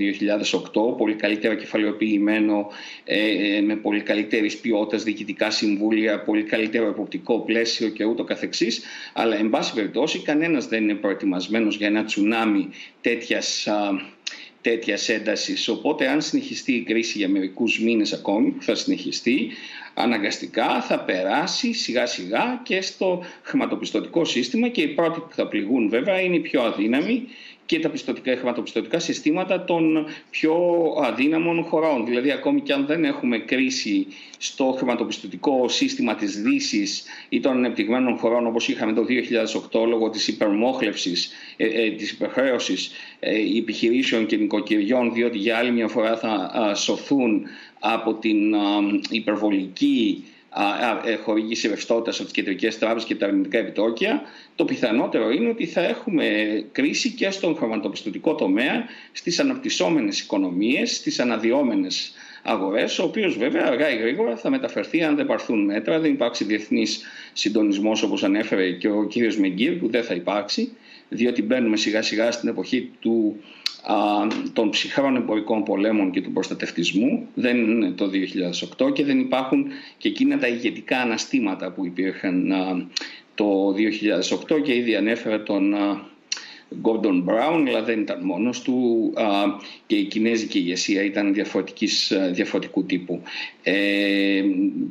2008, 0.93 0.97
πολύ 0.97 1.15
καλύτερα 1.15 1.55
κεφαλαιοποιημένο, 1.55 2.67
ε, 3.05 3.57
ε, 3.57 3.61
με 3.61 3.77
πολύ 3.77 4.01
καλύτερης 4.01 4.57
ποιότητας 4.57 5.03
διοικητικά 5.03 5.51
συμβούλια, 5.51 6.23
πολύ 6.23 6.43
καλύτερο 6.43 6.89
εποπτικό 6.89 7.41
πλαίσιο 7.41 7.89
και 7.89 8.05
ούτω 8.05 8.25
καθεξής. 8.25 8.85
Αλλά, 9.13 9.37
εν 9.37 9.51
πάση 9.51 9.75
περιπτώσει, 9.75 10.19
κανένας 10.19 10.69
δεν 10.69 10.83
είναι 10.83 10.95
προετοιμασμένος 10.95 11.77
για 11.77 11.87
ένα 11.87 12.05
τσουνάμι 12.05 12.69
τέτοιας 13.01 13.69
τέτοιας 14.71 15.09
έντασης. 15.09 15.69
Οπότε, 15.69 16.09
αν 16.09 16.21
συνεχιστεί 16.21 16.73
η 16.73 16.83
κρίση 16.83 17.19
για 17.19 17.29
μερικούς 17.29 17.81
μήνες 17.81 18.13
ακόμη, 18.13 18.51
που 18.51 18.63
θα 18.63 18.75
συνεχιστεί, 18.75 19.51
αναγκαστικά 19.95 20.83
θα 20.83 21.01
περάσει 21.01 21.73
σιγά 21.73 22.07
σιγά 22.07 22.61
και 22.63 22.81
στο 22.81 23.25
χρηματοπιστωτικό 23.43 24.25
σύστημα 24.25 24.69
και 24.69 24.83
οι 24.83 24.89
πρώτοι 24.89 25.21
που 25.21 25.35
θα 25.35 25.47
πληγούν 25.47 25.89
βέβαια 25.89 26.21
είναι 26.21 26.37
οι 26.37 26.41
πιο 26.41 26.63
αδύναμοι 26.63 27.23
και 27.67 27.81
τα 27.81 27.89
πιστοτικά, 27.89 28.37
χρηματοπιστωτικά 28.37 28.99
συστήματα 28.99 29.65
των 29.65 30.07
πιο 30.31 30.57
αδύναμων 31.03 31.63
χωρών. 31.63 32.05
Δηλαδή 32.05 32.31
ακόμη 32.31 32.61
και 32.61 32.73
αν 32.73 32.87
δεν 32.87 33.05
έχουμε 33.05 33.39
κρίση 33.39 34.07
στο 34.39 34.75
χρηματοπιστωτικό 34.77 35.69
σύστημα 35.69 36.15
της 36.15 36.43
δύσης 36.43 37.05
ή 37.29 37.41
των 37.41 37.53
ανεπτυγμένων 37.53 38.17
χωρών 38.17 38.47
όπως 38.47 38.69
είχαμε 38.69 38.93
το 38.93 39.05
2008 39.73 39.87
λόγω 39.87 40.11
της 40.11 40.29
υπερμόχλευσης, 40.29 41.31
ε, 41.57 41.67
ε, 41.67 41.91
της 41.91 42.11
υπερχρέωσης 42.11 42.91
ε, 43.21 43.59
επιχειρήσεων 43.59 44.27
και 44.27 44.37
νοικοκυριών 44.37 45.13
διότι 45.13 45.39
για 45.39 45.57
άλλη 45.57 45.71
μια 45.71 45.89
φορά 45.89 46.17
θα 46.17 46.75
σωθούν 46.75 47.43
από 47.79 48.15
την 48.15 48.55
υπερβολική 49.11 50.25
ε, 51.05 51.17
χορήγηση 51.17 51.69
ρευστότητα 51.69 52.11
από 52.11 52.23
τις 52.23 52.33
κεντρικές 52.33 52.79
τράπεζες 52.79 53.09
και 53.09 53.15
τα 53.15 53.27
αρνητικά 53.27 53.59
επιτόκια, 53.59 54.23
το 54.55 54.65
πιθανότερο 54.65 55.31
είναι 55.31 55.49
ότι 55.49 55.67
θα 55.67 55.81
έχουμε 55.81 56.25
κρίση 56.73 57.11
και 57.11 57.31
στον 57.31 57.57
χρηματοπιστωτικό 57.57 58.35
τομέα, 58.35 58.85
στις 59.13 59.41
αναπτυσσόμενες 59.41 60.21
οικονομίες, 60.21 60.97
στις 60.97 61.21
αναδυόμενες 61.21 62.13
αγορές, 62.43 62.99
ο 62.99 63.05
οποίος 63.05 63.39
βέβαια 63.39 63.67
αργά 63.67 63.91
ή 63.91 63.97
γρήγορα 63.97 64.37
θα 64.37 64.51
μεταφερθεί 64.51 65.03
αν 65.03 65.17
δεν 65.17 65.27
πάρθουν 65.27 65.65
μέτρα, 65.65 66.01
δεν 66.01 66.13
υπάρξει 66.13 66.45
διεθνής 66.45 67.03
συντονισμός 67.33 68.03
όπως 68.03 68.25
ανέφερε 68.25 68.71
και 68.71 68.89
ο 68.89 69.05
κύριος 69.05 69.39
Μεγκύρ, 69.39 69.73
που 69.79 69.89
δεν 69.89 70.05
θα 70.05 70.15
υπάρξει, 70.15 70.73
διότι 71.09 71.43
μπαίνουμε 71.43 71.77
σιγά 71.77 72.03
σιγά 72.03 72.31
στην 72.31 72.49
εποχή 72.49 72.91
του 73.01 73.37
των 74.53 74.71
ψυχρών 74.71 75.17
εμπορικών 75.17 75.63
πολέμων 75.63 76.11
και 76.11 76.23
του 76.23 76.33
προστατευτισμού. 76.33 77.27
Δεν 77.35 77.57
είναι 77.57 77.91
το 77.91 78.11
2008 78.87 78.93
και 78.93 79.05
δεν 79.05 79.19
υπάρχουν 79.19 79.67
και 79.99 80.09
εκείνα 80.09 80.39
τα 80.39 80.47
ηγετικά 80.47 81.01
αναστήματα 81.01 81.71
που 81.71 81.87
υπήρχαν 81.87 82.53
το 83.35 83.75
2008 84.49 84.63
και 84.63 84.75
ήδη 84.75 84.97
ανέφερα 84.97 85.43
τον 85.43 85.75
Gordon 86.83 87.25
Brown, 87.25 87.65
αλλά 87.69 87.83
δεν 87.83 88.01
ήταν 88.01 88.25
μόνος 88.25 88.63
του 88.63 89.13
και 89.87 89.97
η 89.97 90.05
κινέζικη 90.05 90.59
ηγεσία 90.59 91.03
ήταν 91.03 91.35
διαφορετικής, 91.35 92.13
διαφορετικού 92.31 92.85
τύπου. 92.85 93.23
Ε, 93.63 94.43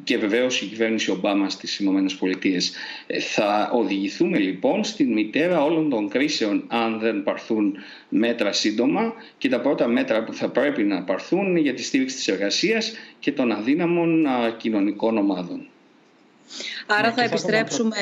και 0.04 0.18
βεβαίως 0.18 0.62
η 0.62 0.66
κυβέρνηση 0.66 1.12
Ομπάμα 1.12 1.50
στις 1.50 1.80
Ηνωμένες 1.80 2.16
Πολιτείες. 2.16 2.74
Ε, 3.08 3.20
θα 3.20 3.70
οδηγηθούμε 3.74 4.38
λοιπόν 4.38 4.84
στην 4.84 5.14
μητέρα 5.14 5.64
όλων 5.64 5.90
των 5.90 6.10
κρίσεων 6.10 6.64
αν 6.68 7.00
δεν 7.00 7.24
παρθούν 7.24 7.76
μέτρα 8.10 8.52
σύντομα 8.52 9.14
και 9.38 9.50
τα 9.50 9.62
πρώτα 9.62 9.88
μέτρα 9.88 10.24
που 10.24 10.34
θα 10.34 10.50
πρέπει 10.50 10.84
να 10.84 11.04
παρθούν 11.04 11.46
είναι 11.46 11.60
για 11.60 11.74
τη 11.74 11.84
στήριξη 11.84 12.16
της 12.16 12.28
εργασίας 12.28 12.94
και 13.20 13.32
των 13.32 13.52
αδύναμων 13.52 14.26
κοινωνικών 14.58 15.18
ομάδων. 15.18 15.68
Άρα 16.88 17.08
ναι, 17.08 17.14
θα 17.14 17.24
επιστρέψουμε... 17.24 17.96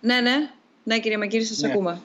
Ναι, 0.00 0.20
ναι. 0.20 0.50
Ναι, 0.84 0.98
κύριε 0.98 1.18
Μακύρη, 1.18 1.44
σας 1.44 1.60
ναι. 1.60 1.68
ακούμε 1.68 2.00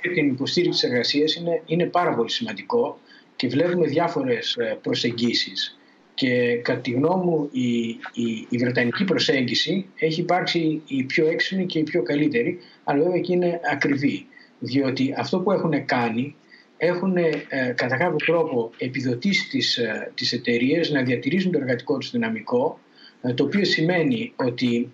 και 0.00 0.08
την 0.08 0.28
υποστήριξη 0.28 0.80
της 0.80 0.90
εργασίας 0.90 1.34
είναι, 1.34 1.62
είναι 1.66 1.84
πάρα 1.84 2.14
πολύ 2.14 2.30
σημαντικό 2.30 2.98
και 3.36 3.48
βλέπουμε 3.48 3.86
διάφορες 3.86 4.56
ε, 4.56 4.78
προσεγγίσεις. 4.82 5.78
Και 6.14 6.56
κατά 6.62 6.80
τη 6.80 6.90
γνώμη 6.90 7.24
μου 7.24 7.48
η, 7.52 7.88
η, 8.12 8.46
η 8.48 8.56
Βρετανική 8.56 9.04
προσέγγιση 9.04 9.86
έχει 9.98 10.20
υπάρξει 10.20 10.82
η 10.86 11.02
πιο 11.02 11.26
έξυπνη 11.26 11.66
και 11.66 11.78
η 11.78 11.82
πιο 11.82 12.02
καλύτερη, 12.02 12.58
αλλά 12.84 13.02
βέβαια 13.02 13.20
και 13.20 13.32
είναι 13.32 13.60
ακριβή. 13.72 14.26
Διότι 14.58 15.14
αυτό 15.16 15.40
που 15.40 15.52
έχουν 15.52 15.84
κάνει 15.84 16.34
έχουν 16.76 17.16
ε, 17.16 17.30
κατά 17.74 17.96
κάποιο 17.96 18.16
τρόπο 18.16 18.70
επιδοτήσει 18.78 19.48
τις, 19.48 19.76
ε, 19.76 20.12
τις 20.14 20.32
εταιρείες 20.32 20.90
να 20.90 21.02
διατηρήσουν 21.02 21.52
το 21.52 21.58
εργατικό 21.58 21.98
τους 21.98 22.10
δυναμικό, 22.10 22.80
ε, 23.22 23.34
το 23.34 23.44
οποίο 23.44 23.64
σημαίνει 23.64 24.32
ότι 24.36 24.90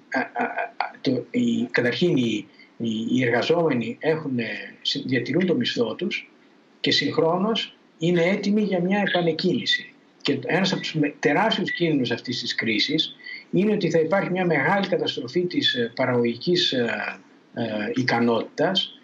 το, 1.01 1.27
η, 1.31 1.69
καταρχήν 1.71 2.17
η, 2.17 2.47
οι 2.77 3.25
εργαζόμενοι 3.25 3.97
έχουν, 4.01 4.39
διατηρούν 5.05 5.47
το 5.47 5.55
μισθό 5.55 5.95
τους 5.95 6.31
και 6.81 6.91
συγχρόνως 6.91 7.77
είναι 7.99 8.23
έτοιμοι 8.23 8.63
για 8.63 8.81
μια 8.81 9.05
επανεκκίνηση. 9.07 9.93
Και 10.23 10.39
ένας 10.47 10.73
από 10.73 10.81
τους 10.81 10.95
τεράστιους 11.19 11.71
κίνδυνους 11.71 12.11
αυτής 12.11 12.41
της 12.41 12.55
κρίσης 12.55 13.17
είναι 13.51 13.73
ότι 13.73 13.91
θα 13.91 13.99
υπάρχει 13.99 14.31
μια 14.31 14.47
μεγάλη 14.47 14.87
καταστροφή 14.87 15.41
της 15.41 15.75
ε, 15.75 15.93
παραγωγικής 15.95 16.73
ε, 16.73 17.19
ε, 17.55 17.63
ικανότητας 17.95 19.01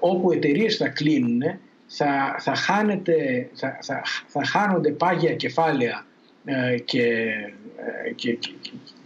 όπου 0.00 0.32
εταιρείες 0.32 0.76
θα 0.76 0.88
κλείνουν, 0.88 1.42
θα, 1.86 2.36
θα, 2.38 2.54
χάνεται, 2.54 3.48
θα, 3.52 3.78
θα, 3.82 4.02
θα 4.26 4.44
χάνονται 4.44 4.90
πάγια 4.90 5.34
κεφάλαια 5.34 6.06
και, 6.84 7.26
και, 8.14 8.38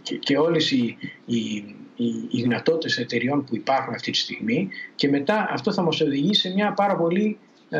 και, 0.03 0.15
και 0.15 0.37
όλες 0.37 0.71
οι, 0.71 0.97
οι 1.25 1.63
οι 2.29 2.41
δυνατότητες 2.41 2.97
εταιριών 2.97 3.43
που 3.43 3.55
υπάρχουν 3.55 3.93
αυτή 3.93 4.11
τη 4.11 4.17
στιγμή 4.17 4.69
και 4.95 5.09
μετά 5.09 5.47
αυτό 5.51 5.73
θα 5.73 5.81
μας 5.81 6.01
οδηγήσει 6.01 6.41
σε 6.41 6.53
μια 6.53 6.73
πάρα 6.73 6.95
πολύ 6.95 7.37
ε, 7.69 7.79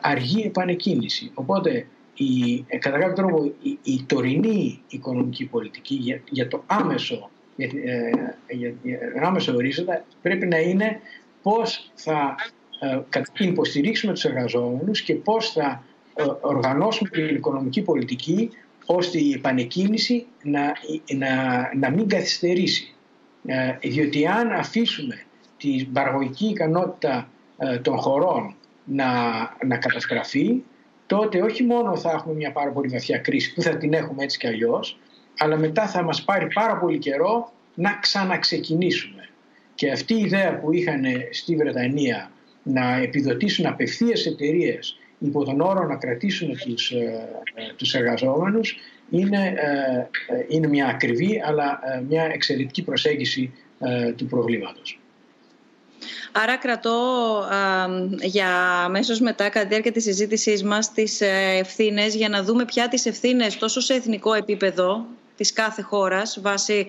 αργή 0.00 0.42
επανεκκίνηση. 0.44 1.30
Οπότε 1.34 1.86
η, 2.14 2.64
ε, 2.66 2.78
κατά 2.78 2.98
κάποιο 2.98 3.14
τρόπο 3.14 3.52
η, 3.62 3.78
η 3.82 4.04
τωρινή 4.06 4.82
οικονομική 4.88 5.44
πολιτική 5.44 5.94
για, 5.94 6.20
για 6.30 6.48
το 6.48 6.62
άμεσο, 6.66 7.30
για, 7.56 7.70
ε, 7.84 8.10
για, 8.54 8.74
για 8.82 8.98
άμεσο 9.22 9.54
ορίζοντα 9.54 10.04
πρέπει 10.22 10.46
να 10.46 10.58
είναι 10.58 11.00
πώς 11.42 11.90
θα 11.94 12.34
ε, 12.80 13.44
υποστηρίξουμε 13.44 14.12
τους 14.12 14.24
εργαζόμενους 14.24 15.02
και 15.02 15.14
πώς 15.14 15.52
θα 15.52 15.84
ε, 16.14 16.24
οργανώσουμε 16.40 17.08
την 17.08 17.34
οικονομική 17.34 17.82
πολιτική 17.82 18.50
ώστε 18.86 19.18
η 19.18 19.32
επανεκκίνηση 19.32 20.26
να, 20.42 20.72
να, 21.16 21.30
να 21.76 21.90
μην 21.90 22.08
καθυστερήσει. 22.08 22.91
Ε, 23.46 23.76
διότι 23.88 24.26
αν 24.26 24.52
αφήσουμε 24.52 25.22
την 25.56 25.92
παραγωγική 25.92 26.46
ικανότητα 26.46 27.28
ε, 27.58 27.78
των 27.78 27.96
χωρών 27.96 28.54
να, 28.84 29.06
να 29.66 29.76
καταστραφεί, 29.76 30.62
τότε 31.06 31.42
όχι 31.42 31.62
μόνο 31.62 31.96
θα 31.96 32.10
έχουμε 32.10 32.34
μια 32.34 32.52
πάρα 32.52 32.70
πολύ 32.70 32.88
βαθιά 32.88 33.18
κρίση 33.18 33.54
που 33.54 33.62
θα 33.62 33.76
την 33.76 33.92
έχουμε 33.92 34.22
έτσι 34.22 34.38
κι 34.38 34.46
αλλιώς, 34.46 34.98
αλλά 35.38 35.56
μετά 35.56 35.86
θα 35.86 36.02
μας 36.02 36.24
πάρει 36.24 36.48
πάρα 36.54 36.78
πολύ 36.78 36.98
καιρό 36.98 37.52
να 37.74 37.98
ξαναξεκινήσουμε. 38.00 39.28
Και 39.74 39.90
αυτή 39.90 40.14
η 40.14 40.20
ιδέα 40.20 40.60
που 40.60 40.72
είχαν 40.72 41.04
στη 41.30 41.56
Βρετανία 41.56 42.30
να 42.62 42.96
επιδοτήσουν 42.96 43.66
απευθείας 43.66 44.26
εταιρείες 44.26 44.98
υπό 45.18 45.44
τον 45.44 45.60
όρο 45.60 45.86
να 45.86 45.96
κρατήσουν 45.96 46.58
τους, 46.58 46.90
ε, 46.90 47.28
τους 47.76 47.94
εργαζόμενους 47.94 48.76
είναι, 49.12 49.54
ε, 49.56 50.34
ε, 50.34 50.44
είναι 50.48 50.66
μια 50.66 50.86
ακριβή 50.86 51.42
αλλά 51.46 51.80
ε, 51.84 52.00
μια 52.08 52.24
εξαιρετική 52.32 52.82
προσέγγιση 52.82 53.52
του 54.16 54.26
προβλήματος. 54.26 55.00
Άρα 56.32 56.56
κρατώ 56.56 56.98
για 58.20 58.48
αμέσως 58.84 59.20
μετά 59.20 59.48
κατά 59.48 59.62
τη 59.62 59.68
διάρκεια 59.68 59.92
της 59.92 60.02
συζήτησής 60.02 60.62
μας 60.62 60.92
τις 60.92 61.20
ευθύνες 61.58 62.14
για 62.14 62.28
να 62.28 62.42
δούμε 62.42 62.64
πια 62.64 62.88
τις 62.88 63.06
ευθύνες 63.06 63.58
τόσο 63.58 63.80
σε 63.80 63.94
εθνικό 63.94 64.34
επίπεδο 64.34 65.06
της 65.36 65.52
κάθε 65.52 65.82
χώρας 65.82 66.38
βάσει 66.40 66.86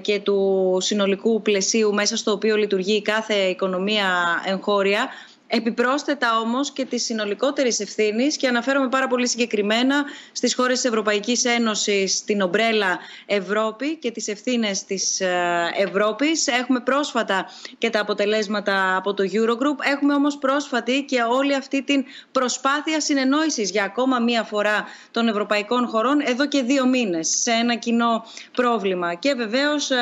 και 0.00 0.20
του 0.20 0.76
συνολικού 0.80 1.42
πλαισίου 1.42 1.94
μέσα 1.94 2.16
στο 2.16 2.30
οποίο 2.32 2.56
λειτουργεί 2.56 3.02
κάθε 3.02 3.34
οικονομία 3.34 4.06
εγχώρια 4.46 5.08
Επιπρόσθετα 5.48 6.38
όμως 6.38 6.70
και 6.72 6.84
της 6.84 7.04
συνολικότερης 7.04 7.80
ευθύνης 7.80 8.36
και 8.36 8.48
αναφέρομαι 8.48 8.88
πάρα 8.88 9.06
πολύ 9.06 9.28
συγκεκριμένα 9.28 10.04
στις 10.32 10.54
χώρες 10.54 10.80
της 10.80 10.90
Ευρωπαϊκής 10.90 11.44
Ένωσης, 11.44 12.24
την 12.24 12.40
ομπρέλα 12.40 12.98
Ευρώπη 13.26 13.96
και 13.96 14.10
τις 14.10 14.28
ευθύνες 14.28 14.84
της 14.84 15.20
ε, 15.20 15.70
Ευρώπης. 15.76 16.46
Έχουμε 16.46 16.80
πρόσφατα 16.80 17.46
και 17.78 17.90
τα 17.90 18.00
αποτελέσματα 18.00 18.96
από 18.96 19.14
το 19.14 19.24
Eurogroup. 19.32 19.78
Έχουμε 19.92 20.14
όμως 20.14 20.38
πρόσφατη 20.38 21.04
και 21.08 21.22
όλη 21.22 21.54
αυτή 21.54 21.82
την 21.82 22.04
προσπάθεια 22.32 23.00
συνεννόησης 23.00 23.70
για 23.70 23.84
ακόμα 23.84 24.18
μία 24.18 24.42
φορά 24.42 24.84
των 25.10 25.28
ευρωπαϊκών 25.28 25.86
χωρών 25.86 26.20
εδώ 26.20 26.46
και 26.48 26.62
δύο 26.62 26.86
μήνες 26.86 27.28
σε 27.28 27.50
ένα 27.50 27.74
κοινό 27.74 28.24
πρόβλημα. 28.52 29.14
Και 29.14 29.34
βεβαίως 29.34 29.90
ε, 29.90 29.96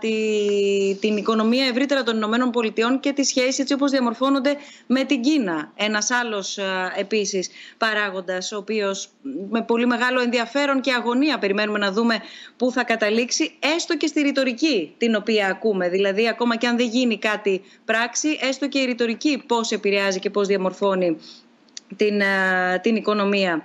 τη, 0.00 0.14
την 1.00 1.16
οικονομία 1.16 1.66
ευρύτερα 1.66 2.02
των 2.02 2.16
Ηνωμένων 2.16 2.50
Πολιτειών 2.50 3.00
και 3.00 3.12
τη 3.12 3.24
σχέση 3.24 3.60
έτσι 3.60 3.74
όπως 3.74 3.90
διαμορφώνονται 3.90 4.56
με 4.86 5.04
την 5.04 5.22
Κίνα. 5.22 5.72
Ένας 5.76 6.10
άλλος 6.10 6.58
ε, 6.58 6.92
επίσης 6.96 7.50
παράγοντας, 7.78 8.52
ο 8.52 8.56
οποίος 8.56 9.08
με 9.50 9.62
πολύ 9.62 9.86
μεγάλο 9.86 10.20
ενδιαφέρον 10.20 10.80
και 10.80 10.92
αγωνία 10.92 11.38
περιμένουμε 11.38 11.78
να 11.78 11.92
δούμε 11.92 12.20
πού 12.56 12.70
θα 12.70 12.84
καταλήξει, 12.84 13.52
έστω 13.76 13.96
και 13.96 14.06
στη 14.06 14.20
ρητορική 14.20 14.94
την 14.98 15.14
οποία 15.14 15.46
ακούμε. 15.48 15.88
Δηλαδή, 15.88 16.28
ακόμα 16.28 16.56
και 16.56 16.66
αν 16.66 16.76
δεν 16.76 16.88
γίνει 16.88 17.18
κάτι 17.18 17.62
πράξη, 17.84 18.38
έστω 18.40 18.68
και 18.68 18.78
η 18.78 18.84
ρητορική 18.84 19.42
πώς 19.46 19.70
επηρεάζει 19.70 20.18
και 20.18 20.30
πώς 20.30 20.46
διαμορφώνει 20.46 21.16
την, 21.96 22.20
ε, 22.20 22.78
την 22.82 22.96
οικονομία. 22.96 23.64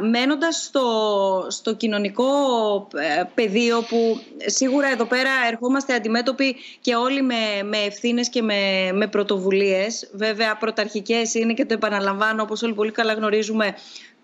Μένοντας 0.00 0.64
στο, 0.64 1.46
στο 1.48 1.74
κοινωνικό 1.74 2.24
ε, 2.94 3.22
πεδίο 3.34 3.82
που 3.82 4.20
σίγουρα 4.46 4.88
εδώ 4.88 5.04
πέρα 5.04 5.30
ερχόμαστε 5.50 5.94
αντιμέτωποι 5.94 6.56
και 6.80 6.94
όλοι 6.94 7.22
με, 7.22 7.62
με 7.64 7.78
ευθύνες 7.78 8.28
και 8.28 8.42
με, 8.42 8.90
με 8.92 9.06
πρωτοβουλίες. 9.06 10.10
Βέβαια 10.12 10.56
πρωταρχικές 10.56 11.34
είναι 11.34 11.52
και 11.52 11.64
το 11.64 11.74
επαναλαμβάνω 11.74 12.42
όπως 12.42 12.62
όλοι 12.62 12.74
πολύ 12.74 12.90
καλά 12.90 13.12
γνωρίζουμε 13.12 13.74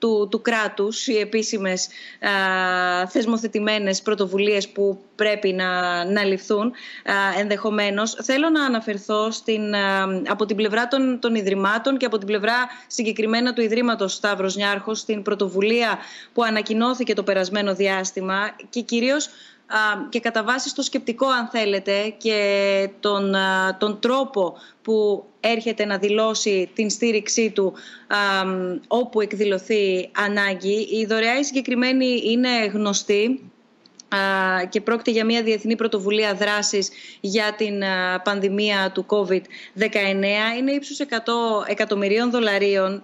του, 0.00 0.28
του 0.30 0.42
κράτους, 0.42 1.06
οι 1.06 1.18
επίσημες 1.18 1.88
α, 2.20 3.06
θεσμοθετημένες 3.06 4.02
πρωτοβουλίες 4.02 4.68
που 4.68 4.98
πρέπει 5.14 5.52
να, 5.52 6.04
να 6.04 6.24
ληφθούν 6.24 6.66
α, 6.66 7.38
ενδεχομένως. 7.38 8.16
Θέλω 8.22 8.48
να 8.48 8.64
αναφερθώ 8.64 9.30
στην, 9.30 9.62
από 10.28 10.46
την 10.46 10.56
πλευρά 10.56 10.88
των, 10.88 11.18
των 11.20 11.34
Ιδρυμάτων 11.34 11.96
και 11.96 12.06
από 12.06 12.18
την 12.18 12.26
πλευρά 12.26 12.54
συγκεκριμένα 12.86 13.52
του 13.52 13.60
Ιδρύματος 13.60 14.12
Σταύρος 14.12 14.56
Νιάρχος 14.56 14.98
στην 14.98 15.22
πρωτοβουλία 15.22 15.98
που 16.32 16.42
ανακοινώθηκε 16.42 17.14
το 17.14 17.22
περασμένο 17.22 17.74
διάστημα 17.74 18.56
και 18.70 18.80
κυρίως 18.80 19.28
και 20.08 20.20
κατά 20.20 20.44
βάση 20.44 20.68
στο 20.68 20.82
σκεπτικό 20.82 21.26
αν 21.26 21.48
θέλετε 21.48 22.14
και 22.18 22.88
τον, 23.00 23.34
τον 23.78 24.00
τρόπο 24.00 24.56
που 24.82 25.24
έρχεται 25.40 25.84
να 25.84 25.98
δηλώσει 25.98 26.70
την 26.74 26.90
στήριξή 26.90 27.50
του 27.50 27.72
όπου 28.88 29.20
εκδηλωθεί 29.20 30.10
ανάγκη. 30.16 30.88
Η 30.90 31.06
δωρεά 31.06 31.38
η 31.38 31.44
συγκεκριμένη 31.44 32.22
είναι 32.24 32.66
γνωστή 32.72 33.50
και 34.68 34.80
πρόκειται 34.80 35.10
για 35.10 35.24
μια 35.24 35.42
διεθνή 35.42 35.76
πρωτοβουλία 35.76 36.34
δράσης 36.34 36.90
για 37.20 37.54
την 37.56 37.82
πανδημία 38.24 38.90
του 38.94 39.06
COVID-19. 39.08 39.38
Είναι 40.58 40.72
ύψους 40.72 40.98
100 40.98 41.04
εκατομμυρίων 41.66 42.30
δολαρίων 42.30 43.02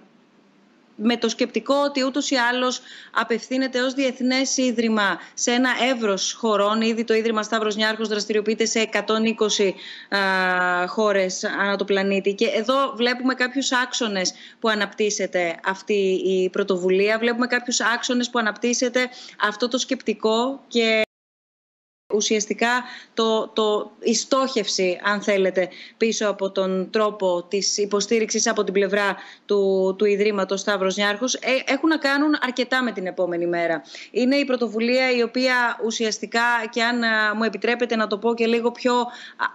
με 0.97 1.17
το 1.17 1.29
σκεπτικό 1.29 1.75
ότι 1.85 2.03
ούτως 2.03 2.29
ή 2.29 2.35
άλλως 2.35 2.81
απευθύνεται 3.11 3.81
ως 3.81 3.93
διεθνές 3.93 4.57
ίδρυμα 4.57 5.19
σε 5.33 5.51
ένα 5.51 5.69
εύρος 5.91 6.33
χωρών. 6.33 6.81
Ήδη 6.81 7.03
το 7.03 7.13
Ίδρυμα 7.13 7.43
Σταύρος 7.43 7.75
Νιάρχος 7.75 8.07
δραστηριοποιείται 8.07 8.65
σε 8.65 8.89
120 8.93 9.73
α, 10.09 10.87
χώρες 10.87 11.43
ανά 11.43 11.75
το 11.75 11.85
πλανήτη. 11.85 12.33
Και 12.33 12.45
εδώ 12.45 12.93
βλέπουμε 12.95 13.33
κάποιους 13.33 13.71
άξονες 13.71 14.33
που 14.59 14.69
αναπτύσσεται 14.69 15.59
αυτή 15.65 16.21
η 16.25 16.49
πρωτοβουλία. 16.49 17.17
Βλέπουμε 17.19 17.47
κάποιους 17.47 17.79
άξονες 17.81 18.29
που 18.29 18.39
αναπτύσσεται 18.39 19.09
αυτό 19.41 19.67
το 19.67 19.77
σκεπτικό 19.77 20.63
και 20.67 21.01
ουσιαστικά 22.17 22.83
το, 23.13 23.47
το, 23.47 23.91
η 23.99 24.15
στόχευση, 24.15 24.99
αν 25.03 25.21
θέλετε, 25.21 25.69
πίσω 25.97 26.29
από 26.29 26.51
τον 26.51 26.89
τρόπο 26.91 27.45
της 27.47 27.77
υποστήριξης 27.77 28.47
από 28.47 28.63
την 28.63 28.73
πλευρά 28.73 29.15
του, 29.45 29.95
του 29.97 30.05
Ιδρύματος 30.05 30.59
Σταύρος 30.59 30.95
Νιάρχος 30.95 31.33
ε, 31.33 31.39
έχουν 31.65 31.89
να 31.89 31.97
κάνουν 31.97 32.37
αρκετά 32.41 32.83
με 32.83 32.91
την 32.91 33.05
επόμενη 33.05 33.47
μέρα. 33.47 33.83
Είναι 34.11 34.35
η 34.35 34.45
πρωτοβουλία 34.45 35.11
η 35.11 35.21
οποία 35.21 35.79
ουσιαστικά, 35.85 36.45
και 36.69 36.83
αν 36.83 36.99
μου 37.37 37.43
επιτρέπετε 37.43 37.95
να 37.95 38.07
το 38.07 38.17
πω 38.17 38.33
και 38.33 38.45
λίγο 38.45 38.71
πιο 38.71 38.93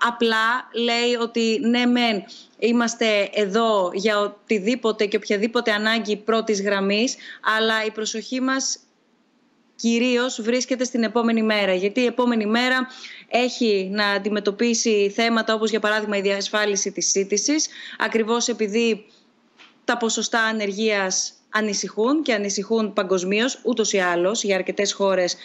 απλά, 0.06 0.68
λέει 0.72 1.14
ότι 1.20 1.60
ναι 1.62 1.86
μεν 1.86 2.24
Είμαστε 2.64 3.30
εδώ 3.32 3.90
για 3.94 4.18
οτιδήποτε 4.18 5.06
και 5.06 5.16
οποιαδήποτε 5.16 5.72
ανάγκη 5.72 6.16
πρώτης 6.16 6.62
γραμμής, 6.62 7.16
αλλά 7.56 7.84
η 7.84 7.90
προσοχή 7.90 8.40
μας 8.40 8.78
κυρίως 9.82 10.42
βρίσκεται 10.42 10.84
στην 10.84 11.02
επόμενη 11.02 11.42
μέρα. 11.42 11.74
Γιατί 11.74 12.00
η 12.00 12.04
επόμενη 12.04 12.46
μέρα 12.46 12.88
έχει 13.28 13.88
να 13.92 14.06
αντιμετωπίσει 14.06 15.12
θέματα 15.14 15.54
όπως 15.54 15.70
για 15.70 15.80
παράδειγμα 15.80 16.16
η 16.16 16.20
διασφάλιση 16.20 16.92
της 16.92 17.10
σύντησης, 17.10 17.68
ακριβώς 17.98 18.48
επειδή 18.48 19.06
τα 19.84 19.96
ποσοστά 19.96 20.42
ανεργίας 20.42 21.32
ανησυχούν 21.50 22.22
και 22.22 22.34
ανησυχούν 22.34 22.92
παγκοσμίως, 22.92 23.60
ούτως 23.62 23.92
ή 23.92 23.98
άλλως 23.98 24.44
για 24.44 24.56
αρκετές 24.56 24.92
χώρες 24.92 25.36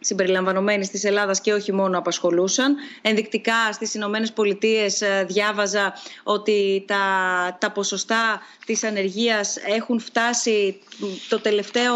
συμπεριλαμβανομένης 0.00 0.88
της 0.88 1.04
Ελλάδας 1.04 1.40
και 1.40 1.52
όχι 1.52 1.72
μόνο 1.72 1.98
απασχολούσαν. 1.98 2.76
Ενδεικτικά 3.02 3.72
στις 3.72 3.94
Ηνωμένες 3.94 4.32
Πολιτείες 4.32 5.00
ε, 5.00 5.24
διάβαζα 5.28 5.94
ότι 6.22 6.84
τα, 6.86 6.96
τα 7.60 7.70
ποσοστά 7.70 8.40
της 8.66 8.84
ανεργίας 8.84 9.56
έχουν 9.56 10.00
φτάσει 10.00 10.78
το 11.28 11.40
τελευταίο 11.40 11.94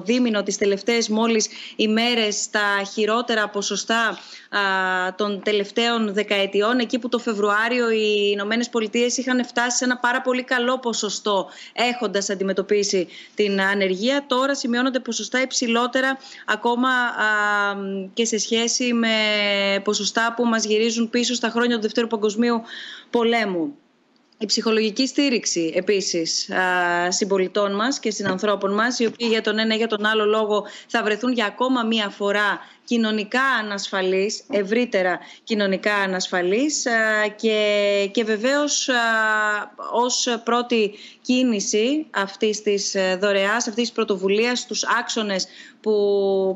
δίμηνο, 0.00 0.42
τις 0.42 0.56
τελευταίες 0.56 1.08
μόλις 1.08 1.48
ημέρες, 1.76 2.36
στα 2.36 2.82
χειρότερα 2.92 3.48
ποσοστά 3.48 4.18
των 5.16 5.42
τελευταίων 5.42 6.12
δεκαετιών, 6.12 6.78
εκεί 6.78 6.98
που 6.98 7.08
το 7.08 7.18
Φεβρουάριο 7.18 7.90
οι 7.90 8.30
Ηνωμένες 8.32 8.68
Πολιτείες 8.68 9.16
είχαν 9.16 9.44
φτάσει 9.44 9.76
σε 9.76 9.84
ένα 9.84 9.96
πάρα 9.96 10.20
πολύ 10.20 10.42
καλό 10.42 10.78
ποσοστό 10.78 11.48
έχοντας 11.72 12.30
αντιμετωπίσει 12.30 13.08
την 13.34 13.60
ανεργία. 13.60 14.24
Τώρα 14.26 14.54
σημειώνονται 14.54 15.00
ποσοστά 15.00 15.40
υψηλότερα 15.40 16.18
ακόμα 16.46 16.88
και 18.14 18.24
σε 18.24 18.38
σχέση 18.38 18.92
με 18.92 19.08
ποσοστά 19.84 20.34
που 20.36 20.44
μας 20.44 20.64
γυρίζουν 20.64 21.10
πίσω 21.10 21.34
στα 21.34 21.48
χρόνια 21.48 21.76
του 21.76 21.82
Δευτέρου 21.82 22.06
Παγκοσμίου 22.06 22.62
Πολέμου. 23.10 23.74
Η 24.38 24.46
ψυχολογική 24.46 25.06
στήριξη 25.06 25.72
επίσης 25.74 26.50
συμπολιτών 27.08 27.74
μας 27.74 27.98
και 27.98 28.10
συνανθρώπων 28.10 28.74
μας, 28.74 28.98
οι 28.98 29.06
οποίοι 29.06 29.28
για 29.30 29.42
τον 29.42 29.58
ένα 29.58 29.74
ή 29.74 29.76
για 29.76 29.86
τον 29.86 30.04
άλλο 30.04 30.24
λόγο 30.24 30.66
θα 30.86 31.02
βρεθούν 31.02 31.32
για 31.32 31.46
ακόμα 31.46 31.82
μία 31.82 32.08
φορά 32.08 32.60
κοινωνικά 32.84 33.42
ανασφαλής, 33.42 34.44
ευρύτερα 34.50 35.18
κοινωνικά 35.44 35.94
ανασφαλής 35.94 36.86
και, 37.36 38.10
και 38.12 38.24
βεβαίως 38.24 38.88
ως 39.92 40.40
πρώτη 40.44 40.94
κίνηση 41.22 42.06
αυτής 42.10 42.62
της 42.62 42.94
ε, 42.94 43.18
δωρεάς, 43.20 43.68
αυτής 43.68 43.82
της 43.82 43.92
πρωτοβουλίας, 43.92 44.58
στους 44.58 44.84
άξονες 44.98 45.46
που, 45.80 45.92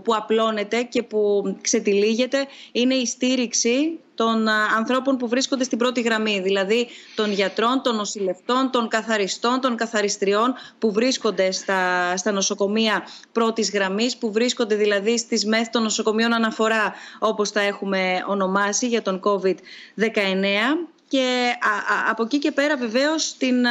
που 0.04 0.14
απλώνεται 0.14 0.82
και 0.82 1.02
που 1.02 1.42
ξετυλίγεται 1.60 2.46
είναι 2.72 2.94
η 2.94 3.06
στήριξη 3.06 3.98
των 4.18 4.48
ανθρώπων 4.48 5.16
που 5.16 5.28
βρίσκονται 5.28 5.64
στην 5.64 5.78
πρώτη 5.78 6.00
γραμμή, 6.00 6.40
δηλαδή 6.40 6.88
των 7.14 7.32
γιατρών, 7.32 7.82
των 7.82 7.96
νοσηλευτών, 7.96 8.70
των 8.70 8.88
καθαριστών, 8.88 9.60
των 9.60 9.76
καθαριστριών 9.76 10.54
που 10.78 10.92
βρίσκονται 10.92 11.50
στα, 11.52 12.16
στα 12.16 12.32
νοσοκομεία 12.32 13.02
πρώτης 13.32 13.70
γραμμής, 13.70 14.16
που 14.16 14.32
βρίσκονται 14.32 14.74
δηλαδή 14.74 15.18
στις 15.18 15.46
μεθ 15.46 15.68
των 15.68 15.82
νοσοκομείων 15.82 16.17
αναφορά, 16.24 16.94
όπως 17.18 17.52
τα 17.52 17.60
έχουμε 17.60 18.24
ονομάσει 18.26 18.86
για 18.86 19.02
τον 19.02 19.20
COVID-19 19.24 19.54
και 21.08 21.52
από 22.10 22.22
εκεί 22.22 22.38
και 22.38 22.52
πέρα 22.52 22.76
βεβαίως 22.76 23.36
την 23.36 23.64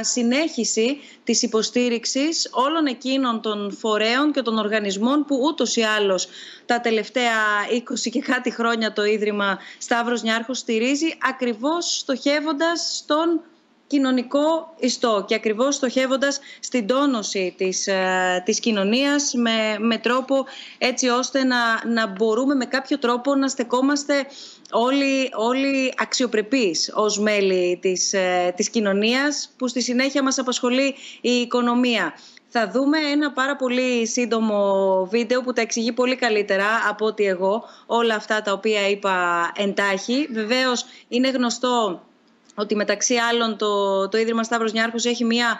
συνέχιση 0.00 1.00
της 1.24 1.42
υποστήριξης 1.42 2.48
όλων 2.52 2.86
εκείνων 2.86 3.40
των 3.40 3.72
φορέων 3.78 4.32
και 4.32 4.42
των 4.42 4.58
οργανισμών 4.58 5.24
που 5.24 5.40
ούτως 5.42 5.76
ή 5.76 5.82
άλλως 5.82 6.28
τα 6.66 6.80
τελευταία 6.80 7.32
20 7.70 8.10
και 8.10 8.20
κάτι 8.20 8.50
χρόνια 8.50 8.92
το 8.92 9.04
Ίδρυμα 9.04 9.58
Σταύρος 9.78 10.22
Νιάρχος 10.22 10.58
στηρίζει 10.58 11.16
ακριβώς 11.30 11.98
στοχεύοντας 11.98 12.96
στον 12.96 13.40
κοινωνικό 13.94 14.74
ιστό 14.78 15.24
και 15.26 15.34
ακριβώς 15.34 15.74
στοχεύοντας 15.74 16.40
στην 16.60 16.86
τόνωση 16.86 17.54
της, 17.56 17.86
ε, 17.86 18.42
της 18.44 18.60
κοινωνίας 18.60 19.34
με, 19.34 19.78
με 19.78 19.98
τρόπο 19.98 20.44
έτσι 20.78 21.08
ώστε 21.08 21.44
να, 21.44 21.56
να 21.86 22.06
μπορούμε 22.06 22.54
με 22.54 22.64
κάποιο 22.64 22.98
τρόπο 22.98 23.34
να 23.34 23.48
στεκόμαστε 23.48 24.26
όλοι, 24.70 25.30
όλοι 25.34 25.94
αξιοπρεπείς 25.96 26.92
ως 26.94 27.18
μέλη 27.18 27.78
της, 27.82 28.12
ε, 28.12 28.52
της 28.56 28.70
κοινωνίας 28.70 29.52
που 29.56 29.68
στη 29.68 29.82
συνέχεια 29.82 30.22
μας 30.22 30.38
απασχολεί 30.38 30.94
η 31.20 31.30
οικονομία. 31.30 32.14
Θα 32.48 32.70
δούμε 32.70 32.98
ένα 32.98 33.32
πάρα 33.32 33.56
πολύ 33.56 34.06
σύντομο 34.06 34.60
βίντεο 35.10 35.40
που 35.40 35.52
τα 35.52 35.60
εξηγεί 35.60 35.92
πολύ 35.92 36.16
καλύτερα 36.16 36.66
από 36.88 37.06
ότι 37.06 37.24
εγώ 37.24 37.64
όλα 37.86 38.14
αυτά 38.14 38.42
τα 38.42 38.52
οποία 38.52 38.88
είπα 38.88 39.50
εντάχει. 39.56 40.28
Βεβαίως 40.32 40.84
είναι 41.08 41.28
γνωστό 41.28 42.02
ότι 42.54 42.76
μεταξύ 42.76 43.14
άλλων 43.14 43.56
το, 43.56 44.08
το 44.08 44.18
Ίδρυμα 44.18 44.42
Σταύρος 44.42 44.72
Νιάρχος 44.72 45.04
έχει 45.04 45.24
μια 45.24 45.58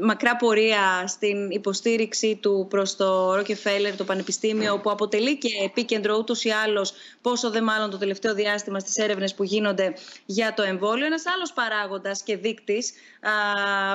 μακρά 0.00 0.36
πορεία 0.36 1.04
στην 1.06 1.50
υποστήριξή 1.50 2.38
του 2.42 2.66
προς 2.70 2.96
το 2.96 3.34
Ροκεφέλερ, 3.34 3.96
το 3.96 4.04
Πανεπιστήμιο, 4.04 4.78
που 4.78 4.90
αποτελεί 4.90 5.38
και 5.38 5.48
επίκεντρο 5.64 6.16
ούτως 6.16 6.44
ή 6.44 6.50
άλλως, 6.50 6.92
πόσο 7.20 7.50
δε 7.50 7.60
μάλλον 7.60 7.90
το 7.90 7.98
τελευταίο 7.98 8.34
διάστημα 8.34 8.78
στις 8.78 8.96
έρευνες 8.96 9.34
που 9.34 9.42
γίνονται 9.42 9.94
για 10.26 10.54
το 10.54 10.62
εμβόλιο. 10.62 11.06
Ένας 11.06 11.22
άλλος 11.34 11.52
παράγοντας 11.52 12.22
και 12.22 12.36
δείκτης, 12.36 12.92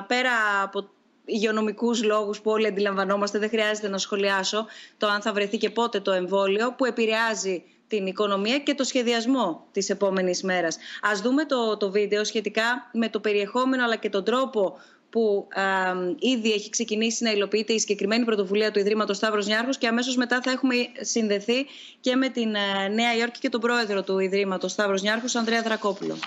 πέρα 0.08 0.32
από 0.64 0.90
υγειονομικούς 1.26 2.04
λόγους 2.04 2.42
που 2.42 2.52
όλοι 2.52 2.68
αντιλαμβανόμαστε, 2.68 3.40
δεν 3.40 3.50
χρειάζεται 3.50 3.88
να 3.88 3.98
σχολιάσω 3.98 4.66
το 4.98 5.08
αν 5.08 5.22
θα 5.22 5.34
βρεθεί 5.34 5.58
και 5.58 5.70
πότε 5.70 6.00
το 6.00 6.12
εμβόλιο, 6.12 6.74
που 6.74 6.86
επηρεάζει 6.86 7.64
την 7.88 8.06
οικονομία 8.06 8.60
και 8.60 8.74
το 8.74 8.84
σχεδιασμό 8.84 9.68
της 9.72 9.90
επόμενης 9.90 10.44
μέρας. 10.44 10.78
Ας 11.02 11.22
δούμε 11.22 11.46
το, 11.46 11.78
το 11.78 11.92
βίντεο 11.92 12.24
σχετικά 12.24 12.90
με 12.94 13.10
το 13.10 13.20
περιεχόμενο 13.20 13.84
αλλά 13.84 13.96
και 13.96 14.10
τον 14.10 14.24
τρόπο 14.24 14.78
που 15.10 15.48
ήδη 16.20 16.52
έχει 16.52 16.70
ξεκινήσει 16.70 17.24
να 17.24 17.32
υλοποιείται 17.32 17.74
η 17.74 17.80
συγκεκριμένη 17.80 18.26
πρωτοβουλία 18.26 18.72
του 18.72 18.80
Ιδρύματος 18.80 19.18
Σταύρος 19.18 19.46
Νιάρχος 19.46 19.78
και 19.78 19.88
αμέσως 19.88 20.16
μετά 20.16 20.42
θα 20.42 20.52
έχουμε 20.52 20.76
συνδεθεί 21.02 21.66
και 22.00 22.16
με 22.16 22.30
την 22.30 22.56
ε, 22.56 22.88
Νέα 22.88 23.16
Υόρκη 23.16 23.40
και 23.40 23.50
τον 23.50 23.62
πρόεδρο 23.62 24.04
του 24.04 24.20
Ιδρύματος 24.20 24.72
Σταύρος 24.72 25.02
Νιάρχος, 25.02 25.36
Ανδρέα 25.36 25.62
Δρακόπουλο. 25.62 26.18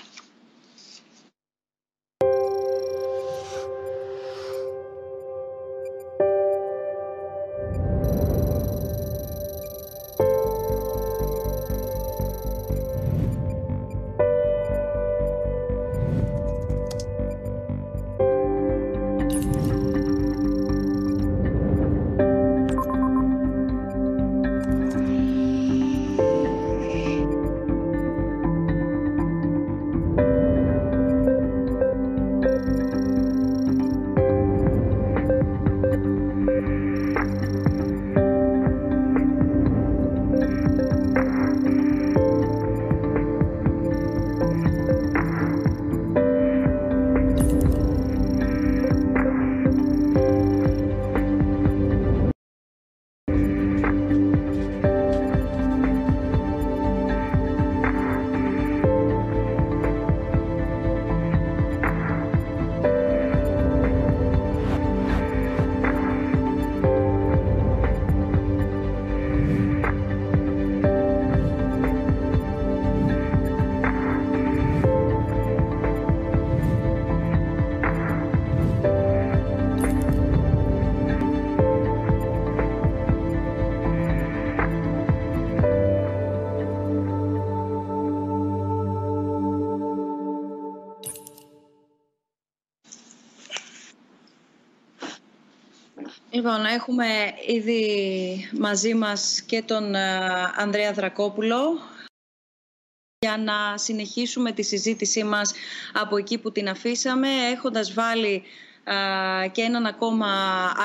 Λοιπόν, 96.41 96.65
έχουμε 96.65 97.05
ήδη 97.47 98.49
μαζί 98.59 98.93
μας 98.93 99.41
και 99.41 99.61
τον 99.61 99.95
ε, 99.95 100.19
Ανδρέα 100.55 100.93
Δρακόπουλο. 100.93 101.79
Για 103.19 103.37
να 103.37 103.77
συνεχίσουμε 103.77 104.51
τη 104.51 104.61
συζήτησή 104.63 105.23
μας 105.23 105.53
από 105.93 106.17
εκεί 106.17 106.37
που 106.37 106.51
την 106.51 106.69
αφήσαμε, 106.69 107.27
έχοντας 107.51 107.93
βάλει 107.93 108.43
και 109.51 109.61
έναν 109.61 109.85
ακόμα 109.85 110.27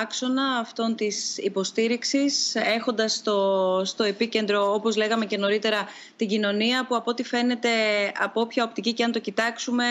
άξονα 0.02 0.58
αυτών 0.58 0.96
της 0.96 1.38
υποστήριξης, 1.38 2.54
έχοντας 2.54 3.12
στο, 3.14 3.82
στο 3.84 4.04
επίκεντρο, 4.04 4.72
όπως 4.72 4.96
λέγαμε 4.96 5.26
και 5.26 5.38
νωρίτερα, 5.38 5.88
την 6.16 6.28
κοινωνία 6.28 6.86
που 6.86 6.96
από 6.96 7.10
ό,τι 7.10 7.22
φαίνεται 7.22 7.70
από 8.18 8.40
όποια 8.40 8.64
οπτική 8.64 8.92
και 8.92 9.04
αν 9.04 9.12
το 9.12 9.18
κοιτάξουμε, 9.18 9.84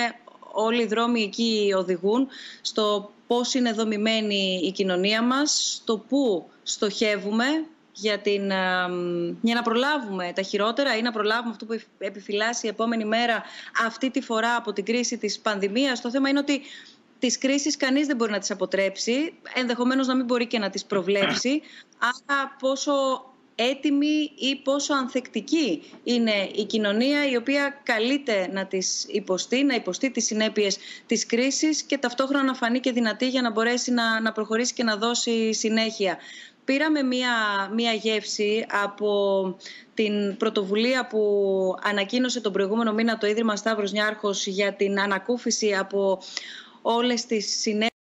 όλοι 0.56 0.82
οι 0.82 0.86
δρόμοι 0.86 1.22
εκεί 1.22 1.74
οδηγούν 1.78 2.28
στο 2.62 3.12
πώς 3.28 3.54
είναι 3.54 3.72
δομημένη 3.72 4.62
η 4.64 4.72
κοινωνία 4.72 5.24
μας, 5.24 5.80
στο 5.82 5.98
πού 5.98 6.50
στοχεύουμε 6.64 7.46
για, 7.94 8.20
την, 8.20 8.48
για 9.42 9.56
να 9.56 9.62
προλάβουμε 9.62 10.32
τα 10.36 10.42
χειρότερα 10.42 10.98
ή 10.98 11.02
να 11.02 11.12
προλάβουμε 11.12 11.50
αυτό 11.52 11.66
που 11.66 11.80
επιφυλάσσει 11.98 12.66
η 12.66 12.70
επόμενη 12.70 13.06
μέρα 13.06 13.44
αυτή 13.86 14.12
τη 14.12 14.22
φορά 14.22 14.56
από 14.56 14.74
την 14.74 14.86
κρίση 14.86 15.18
της 15.18 15.40
πανδημίας. 15.40 16.02
Το 16.02 16.10
θέμα 16.10 16.30
είναι 16.30 16.40
ότι 16.40 16.62
τις 17.20 17.38
κρίσεις 17.38 17.78
κανείς 17.78 18.08
δεν 18.08 18.16
μπορεί 18.16 18.32
να 18.32 18.40
τις 18.40 18.52
αποτρέψει, 18.52 19.34
ενδεχομένως 19.54 20.08
να 20.08 20.16
μην 20.16 20.26
μπορεί 20.26 20.48
και 20.48 20.60
να 20.60 20.70
τις 20.70 20.86
προβλέψει. 20.86 21.62
Άρα 22.00 22.56
πόσο 22.60 22.94
έτοιμη 23.56 24.32
ή 24.36 24.56
πόσο 24.64 24.94
ανθεκτική 24.94 25.84
είναι 26.04 26.50
η 26.56 26.64
κοινωνία 26.64 27.30
η 27.30 27.36
οποία 27.36 27.82
καλείται 27.84 28.50
να 28.52 28.66
τις 28.66 29.06
υποστεί, 29.08 29.64
να 29.64 29.76
υποστεί 29.76 30.12
τις 30.12 30.26
συνέπειες 30.26 30.78
της 31.06 31.26
κρίσης 31.26 31.84
και 31.84 31.98
ταυτόχρονα 31.98 32.44
να 32.44 32.54
φανεί 32.54 32.80
και 32.80 32.92
δυνατή 32.92 33.30
για 33.30 33.42
να 33.42 33.52
μπορέσει 33.52 33.92
να, 33.92 34.22
να 34.22 34.32
προχωρήσει 34.32 34.74
και 34.74 34.84
να 34.84 34.96
δώσει 34.98 35.54
συνέχεια. 35.54 36.18
Πήραμε 36.66 37.04
μία, 37.04 37.30
μία 37.74 37.94
γεύση 37.94 38.66
από 38.84 39.58
την 39.94 40.38
πρωτοβουλία 40.38 41.08
που 41.08 41.20
ανακοίνωσε 41.82 42.42
τον 42.42 42.52
προηγούμενο 42.52 42.94
μήνα 42.94 43.18
το 43.18 43.28
Ίδρυμα 43.28 43.56
Σταύρος 43.56 43.92
Νιάρχος 43.92 44.48
για 44.48 44.74
την 44.74 45.00
ανακούφιση 45.00 45.76
από 45.76 46.22
όλες 46.82 47.26
τις 47.26 47.60
συνέπειες 47.60 47.95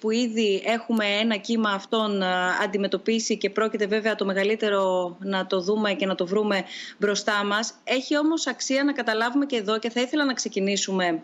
που 0.00 0.10
ήδη 0.10 0.62
έχουμε 0.64 1.04
ένα 1.06 1.36
κύμα 1.36 1.70
αυτών 1.70 2.22
αντιμετωπίσει 2.62 3.38
και 3.38 3.50
πρόκειται 3.50 3.86
βέβαια 3.86 4.14
το 4.14 4.24
μεγαλύτερο 4.24 5.16
να 5.20 5.46
το 5.46 5.60
δούμε 5.60 5.92
και 5.92 6.06
να 6.06 6.14
το 6.14 6.26
βρούμε 6.26 6.64
μπροστά 6.98 7.44
μας. 7.44 7.74
Έχει 7.84 8.18
όμως 8.18 8.46
αξία 8.46 8.84
να 8.84 8.92
καταλάβουμε 8.92 9.46
και 9.46 9.56
εδώ 9.56 9.78
και 9.78 9.90
θα 9.90 10.00
ήθελα 10.00 10.24
να 10.24 10.32
ξεκινήσουμε 10.32 11.22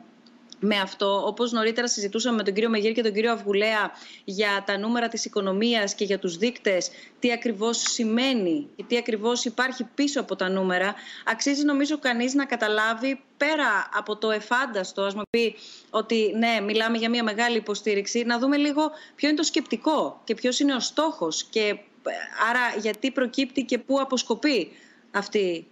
με 0.64 0.76
αυτό. 0.76 1.26
Όπως 1.26 1.52
νωρίτερα 1.52 1.88
συζητούσαμε 1.88 2.36
με 2.36 2.42
τον 2.42 2.54
κύριο 2.54 2.68
Μεγύρη 2.68 2.94
και 2.94 3.02
τον 3.02 3.12
κύριο 3.12 3.32
Αυγουλέα 3.32 3.90
για 4.24 4.62
τα 4.66 4.78
νούμερα 4.78 5.08
της 5.08 5.24
οικονομίας 5.24 5.94
και 5.94 6.04
για 6.04 6.18
τους 6.18 6.36
δείκτες, 6.36 6.90
τι 7.18 7.32
ακριβώς 7.32 7.78
σημαίνει 7.78 8.68
και 8.76 8.84
τι 8.88 8.96
ακριβώς 8.96 9.44
υπάρχει 9.44 9.84
πίσω 9.94 10.20
από 10.20 10.36
τα 10.36 10.48
νούμερα, 10.48 10.94
αξίζει 11.24 11.64
νομίζω 11.64 11.98
κανείς 11.98 12.34
να 12.34 12.44
καταλάβει 12.44 13.20
πέρα 13.36 13.88
από 13.94 14.16
το 14.16 14.30
εφάνταστο, 14.30 15.02
ας 15.02 15.14
μου 15.14 15.22
πει 15.30 15.54
ότι 15.90 16.32
ναι, 16.36 16.60
μιλάμε 16.60 16.98
για 16.98 17.10
μια 17.10 17.22
μεγάλη 17.22 17.56
υποστήριξη, 17.56 18.24
να 18.24 18.38
δούμε 18.38 18.56
λίγο 18.56 18.90
ποιο 19.14 19.28
είναι 19.28 19.36
το 19.36 19.42
σκεπτικό 19.42 20.20
και 20.24 20.34
ποιος 20.34 20.60
είναι 20.60 20.74
ο 20.74 20.80
στόχος 20.80 21.44
και 21.44 21.60
ε, 21.60 22.12
άρα 22.50 22.80
γιατί 22.80 23.10
προκύπτει 23.10 23.64
και 23.64 23.78
πού 23.78 24.00
αποσκοπεί 24.00 24.70
αυτή 25.10 25.66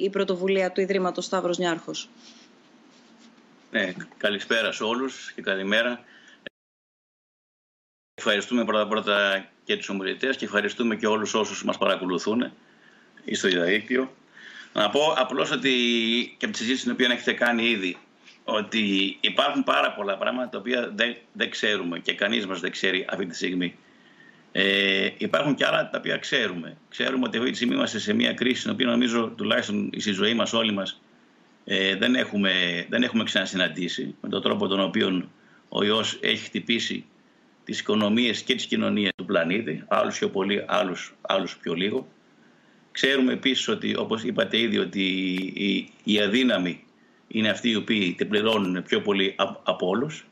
η, 0.00 0.10
πρωτοβουλία 0.10 0.72
του 0.72 0.80
Ιδρύματος 0.80 1.24
Σταύρος 1.24 1.58
Νιάρχος. 1.58 2.08
Ναι, 3.74 3.92
καλησπέρα 4.16 4.72
σε 4.72 4.84
όλους 4.84 5.32
και 5.32 5.42
καλημέρα. 5.42 6.04
Ευχαριστούμε 8.14 8.64
πρώτα 8.64 8.86
πρώτα 8.88 9.48
και 9.64 9.76
τους 9.76 9.88
ομιλητές 9.88 10.36
και 10.36 10.44
ευχαριστούμε 10.44 10.96
και 10.96 11.06
όλους 11.06 11.34
όσους 11.34 11.64
μας 11.64 11.78
παρακολουθούν 11.78 12.52
στο 13.32 13.48
διαδίκτυο. 13.48 14.12
Να 14.72 14.90
πω 14.90 15.14
απλώς 15.16 15.50
ότι 15.50 15.70
και 16.38 16.44
από 16.44 16.54
τη 16.54 16.58
συζήτηση 16.58 16.82
την 16.82 16.92
οποία 16.92 17.08
έχετε 17.10 17.32
κάνει 17.32 17.64
ήδη 17.64 17.96
ότι 18.44 19.16
υπάρχουν 19.20 19.64
πάρα 19.64 19.92
πολλά 19.92 20.18
πράγματα 20.18 20.48
τα 20.48 20.58
οποία 20.58 20.90
δεν, 20.94 21.16
δεν 21.32 21.50
ξέρουμε 21.50 21.98
και 21.98 22.14
κανείς 22.14 22.46
μας 22.46 22.60
δεν 22.60 22.70
ξέρει 22.70 23.06
αυτή 23.08 23.26
τη 23.26 23.34
στιγμή. 23.34 23.76
Ε, 24.52 25.10
υπάρχουν 25.16 25.54
και 25.54 25.66
άλλα 25.66 25.90
τα 25.90 25.98
οποία 25.98 26.18
ξέρουμε. 26.18 26.76
Ξέρουμε 26.88 27.26
ότι 27.26 27.38
αυτή 27.38 27.50
τη 27.50 27.56
στιγμή 27.56 27.74
είμαστε 27.74 27.98
σε 27.98 28.12
μια 28.12 28.34
κρίση 28.34 28.60
στην 28.60 28.72
οποία 28.72 28.86
νομίζω 28.86 29.32
τουλάχιστον 29.36 29.90
στη 29.96 30.12
ζωή 30.12 30.34
μας 30.34 30.52
όλοι 30.52 30.72
μας 30.72 31.00
ε, 31.64 31.96
δεν, 31.96 32.14
έχουμε, 32.14 32.52
δεν 32.88 33.02
έχουμε 33.02 33.24
ξανασυναντήσει 33.24 34.14
με 34.20 34.28
τον 34.28 34.42
τρόπο 34.42 34.66
τον 34.66 34.80
οποίο 34.80 35.28
ο 35.68 35.84
ιός 35.84 36.18
έχει 36.22 36.44
χτυπήσει 36.44 37.04
τις 37.64 37.80
οικονομίες 37.80 38.42
και 38.42 38.54
τις 38.54 38.66
κοινωνίες 38.66 39.12
του 39.16 39.24
πλανήτη, 39.24 39.84
άλλους 39.88 40.18
πιο 40.18 40.30
πολύ, 40.30 40.64
άλλους, 40.66 41.14
άλλους 41.20 41.56
πιο 41.56 41.74
λίγο. 41.74 42.08
Ξέρουμε 42.92 43.32
επίσης 43.32 43.68
ότι, 43.68 43.96
όπως 43.96 44.22
είπατε 44.22 44.58
ήδη, 44.58 44.78
ότι 44.78 45.02
οι, 45.54 45.92
οι 46.04 46.20
αδύναμοι 46.20 46.84
είναι 47.28 47.48
αυτοί 47.48 47.70
οι 47.70 47.76
οποίοι 47.76 48.14
την 48.14 48.28
πληρώνουν 48.28 48.82
πιο 48.82 49.00
πολύ 49.00 49.34
από 49.62 49.88
όλους. 49.88 50.26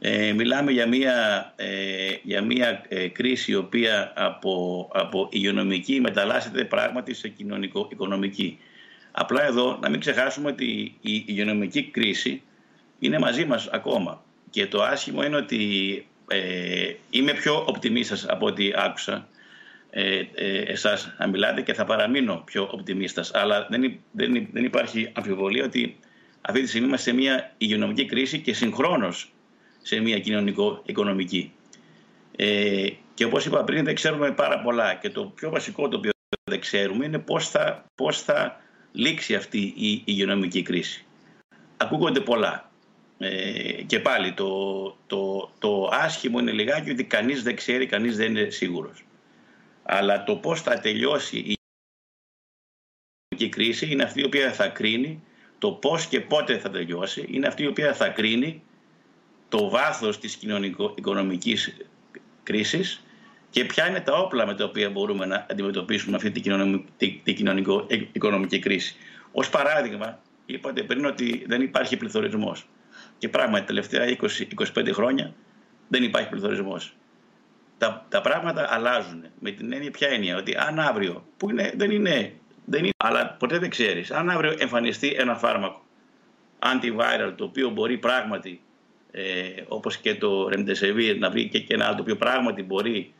Ε, 0.00 0.32
μιλάμε 0.32 0.70
για 0.70 0.88
μια, 0.88 1.52
ε, 1.56 2.14
για 2.22 2.42
μια 2.42 2.84
ε, 2.88 3.08
κρίση 3.08 3.52
η 3.52 3.54
οποία 3.54 4.12
από, 4.16 4.88
από 4.92 5.28
υγειονομική 5.32 6.00
μεταλλάσσεται 6.00 6.64
πράγματι 6.64 7.14
σε 7.14 7.28
κοινωνικο-οικονομική. 7.28 8.58
Απλά 9.20 9.44
εδώ 9.44 9.78
να 9.82 9.88
μην 9.88 10.00
ξεχάσουμε 10.00 10.48
ότι 10.48 10.64
η 11.00 11.24
υγειονομική 11.26 11.82
κρίση 11.82 12.42
είναι 12.98 13.18
μαζί 13.18 13.44
μας 13.44 13.68
ακόμα. 13.72 14.22
Και 14.50 14.66
το 14.66 14.82
άσχημο 14.82 15.22
είναι 15.22 15.36
ότι 15.36 15.60
ε, 16.28 16.92
είμαι 17.10 17.32
πιο 17.32 17.64
οπτιμίστας 17.66 18.26
από 18.28 18.46
ό,τι 18.46 18.70
άκουσα 18.74 19.28
ε, 19.90 20.22
ε, 20.34 20.58
εσάς 20.58 21.14
να 21.18 21.26
μιλάτε 21.26 21.62
και 21.62 21.74
θα 21.74 21.84
παραμείνω 21.84 22.42
πιο 22.44 22.68
οπτιμίστας. 22.72 23.34
Αλλά 23.34 23.66
δεν, 23.70 24.00
δεν, 24.12 24.48
δεν 24.52 24.64
υπάρχει 24.64 25.10
αμφιβολία 25.14 25.64
ότι 25.64 25.98
αυτή 26.40 26.60
τη 26.60 26.68
στιγμή 26.68 26.86
είμαστε 26.86 27.10
σε 27.10 27.16
μια 27.16 27.54
υγειονομική 27.58 28.06
κρίση 28.06 28.40
και 28.40 28.54
συγχρόνως 28.54 29.32
σε 29.82 30.00
μια 30.00 30.18
κοινωνικο-οικονομική. 30.18 31.52
Ε, 32.36 32.86
και 33.14 33.24
όπως 33.24 33.46
είπα 33.46 33.64
πριν 33.64 33.84
δεν 33.84 33.94
ξέρουμε 33.94 34.32
πάρα 34.32 34.60
πολλά 34.60 34.94
και 34.94 35.10
το 35.10 35.24
πιο 35.24 35.50
βασικό 35.50 35.88
το 35.88 35.96
οποίο 35.96 36.10
δεν 36.50 36.60
ξέρουμε 36.60 37.04
είναι 37.04 37.18
πώς 37.18 37.48
θα, 37.48 37.84
πώς 37.94 38.22
θα 38.22 38.66
λήξει 38.98 39.34
αυτή 39.34 39.72
η 39.76 40.02
υγειονομική 40.04 40.62
κρίση. 40.62 41.04
Ακούγονται 41.76 42.20
πολλά. 42.20 42.70
Ε, 43.18 43.82
και 43.86 44.00
πάλι 44.00 44.32
το, 44.32 44.96
το, 45.06 45.50
το 45.58 45.88
άσχημο 45.92 46.38
είναι 46.38 46.52
λιγάκι 46.52 46.90
ότι 46.90 47.04
κανείς 47.04 47.42
δεν 47.42 47.56
ξέρει, 47.56 47.86
κανείς 47.86 48.16
δεν 48.16 48.36
είναι 48.36 48.50
σίγουρος. 48.50 49.04
Αλλά 49.82 50.24
το 50.24 50.36
πώς 50.36 50.62
θα 50.62 50.80
τελειώσει 50.80 51.36
η 51.36 51.56
υγειονομική 53.28 53.48
κρίση 53.48 53.92
είναι 53.92 54.02
αυτή 54.02 54.20
η 54.20 54.24
οποία 54.24 54.52
θα 54.52 54.68
κρίνει 54.68 55.22
το 55.58 55.72
πώς 55.72 56.06
και 56.06 56.20
πότε 56.20 56.58
θα 56.58 56.70
τελειώσει, 56.70 57.26
είναι 57.30 57.46
αυτή 57.46 57.62
η 57.62 57.66
οποία 57.66 57.94
θα 57.94 58.08
κρίνει 58.08 58.62
το 59.48 59.68
βάθος 59.68 60.18
της 60.18 60.36
κοινωνικο-οικονομικής 60.36 61.76
κρίσης 62.42 63.02
και 63.50 63.64
ποια 63.64 63.88
είναι 63.88 64.00
τα 64.00 64.12
όπλα 64.18 64.46
με 64.46 64.54
τα 64.54 64.64
οποία 64.64 64.90
μπορούμε 64.90 65.26
να 65.26 65.46
αντιμετωπίσουμε 65.50 66.16
αυτή 66.16 66.30
την 67.22 67.34
κοινωνικο-οικονομική 67.34 68.58
κρίση. 68.58 68.96
Ω 69.32 69.48
παράδειγμα, 69.50 70.18
είπατε 70.46 70.82
πριν 70.82 71.04
ότι 71.04 71.44
δεν 71.46 71.60
υπάρχει 71.60 71.96
πληθωρισμός. 71.96 72.66
Και 73.18 73.28
πράγματι, 73.28 73.60
τα 73.60 73.66
τελευταία 73.66 74.16
20-25 74.74 74.92
χρόνια 74.92 75.34
δεν 75.88 76.02
υπάρχει 76.02 76.28
πληθωρισμός. 76.28 76.92
Τα, 77.78 78.06
τα 78.08 78.20
πράγματα 78.20 78.66
αλλάζουν. 78.70 79.24
Με 79.40 79.50
την 79.50 79.72
έννοια, 79.72 79.90
ποια 79.90 80.08
έννοια, 80.08 80.36
ότι 80.36 80.56
αν 80.56 80.78
αύριο, 80.78 81.24
που 81.36 81.50
είναι, 81.50 81.72
δεν, 81.76 81.90
είναι, 81.90 82.32
δεν 82.64 82.80
είναι, 82.80 82.92
αλλά 82.96 83.36
ποτέ 83.38 83.58
δεν 83.58 83.70
ξέρεις, 83.70 84.10
αν 84.10 84.30
αύριο 84.30 84.54
εμφανιστεί 84.58 85.14
ένα 85.18 85.34
φάρμακο 85.34 85.86
antiviral 86.58 87.32
το 87.36 87.44
οποίο 87.44 87.70
μπορεί 87.70 87.98
πράγματι 87.98 88.60
ε, 89.10 89.62
όπως 89.68 89.96
και 89.96 90.14
το 90.14 90.48
Remdesivir 90.52 91.16
να 91.18 91.30
βρει 91.30 91.48
και, 91.48 91.60
και 91.60 91.74
ένα 91.74 91.86
άλλο 91.86 91.94
το 91.94 92.02
οποίο 92.02 92.16
πράγματι 92.16 92.62
μπορεί 92.62 92.98
ε, 92.98 93.17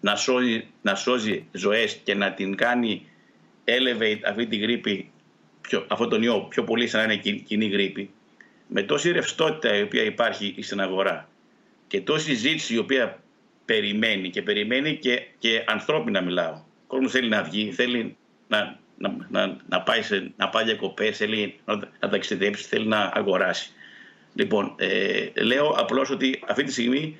να, 0.00 0.16
σώζει, 0.16 0.66
να 0.82 0.94
σώζει 0.94 1.44
ζωές 1.52 2.00
και 2.04 2.14
να 2.14 2.32
την 2.32 2.56
κάνει 2.56 3.06
elevate 3.64 4.20
αυτή 4.24 4.46
τη 4.46 4.56
γρήπη, 4.56 5.10
πιο, 5.60 5.86
αυτό 5.88 6.08
τον 6.08 6.22
ιό, 6.22 6.40
πιο 6.40 6.64
πολύ 6.64 6.86
σαν 6.86 7.06
να 7.06 7.12
είναι 7.12 7.42
κοινή 7.46 7.66
γρήπη, 7.66 8.10
με 8.66 8.82
τόση 8.82 9.10
ρευστότητα 9.10 9.76
η 9.76 9.82
οποία 9.82 10.02
υπάρχει 10.02 10.54
στην 10.60 10.80
αγορά 10.80 11.28
και 11.86 12.00
τόση 12.00 12.34
ζήτηση 12.34 12.74
η 12.74 12.78
οποία 12.78 13.22
περιμένει 13.64 14.30
και 14.30 14.42
περιμένει 14.42 14.96
και, 14.96 15.26
και 15.38 15.64
ανθρώπινα 15.66 16.20
μιλάω. 16.20 16.52
Ο 16.52 16.86
κόσμος 16.86 17.12
θέλει 17.12 17.28
να 17.28 17.42
βγει, 17.42 17.72
θέλει 17.72 18.16
να, 18.48 18.78
να, 18.98 19.16
να, 19.28 19.56
να 19.68 19.80
πάει, 19.80 20.02
σε, 20.02 20.32
να 20.36 20.48
πάει 20.48 20.64
διακοπές, 20.64 21.16
θέλει 21.16 21.54
να, 21.64 21.74
να 22.00 22.08
ταξιδέψει, 22.08 22.64
θέλει 22.64 22.86
να 22.86 23.10
αγοράσει. 23.14 23.70
Λοιπόν, 24.34 24.74
ε, 24.78 25.26
λέω 25.42 25.68
απλώς 25.68 26.10
ότι 26.10 26.42
αυτή 26.48 26.62
τη 26.62 26.72
στιγμή 26.72 27.18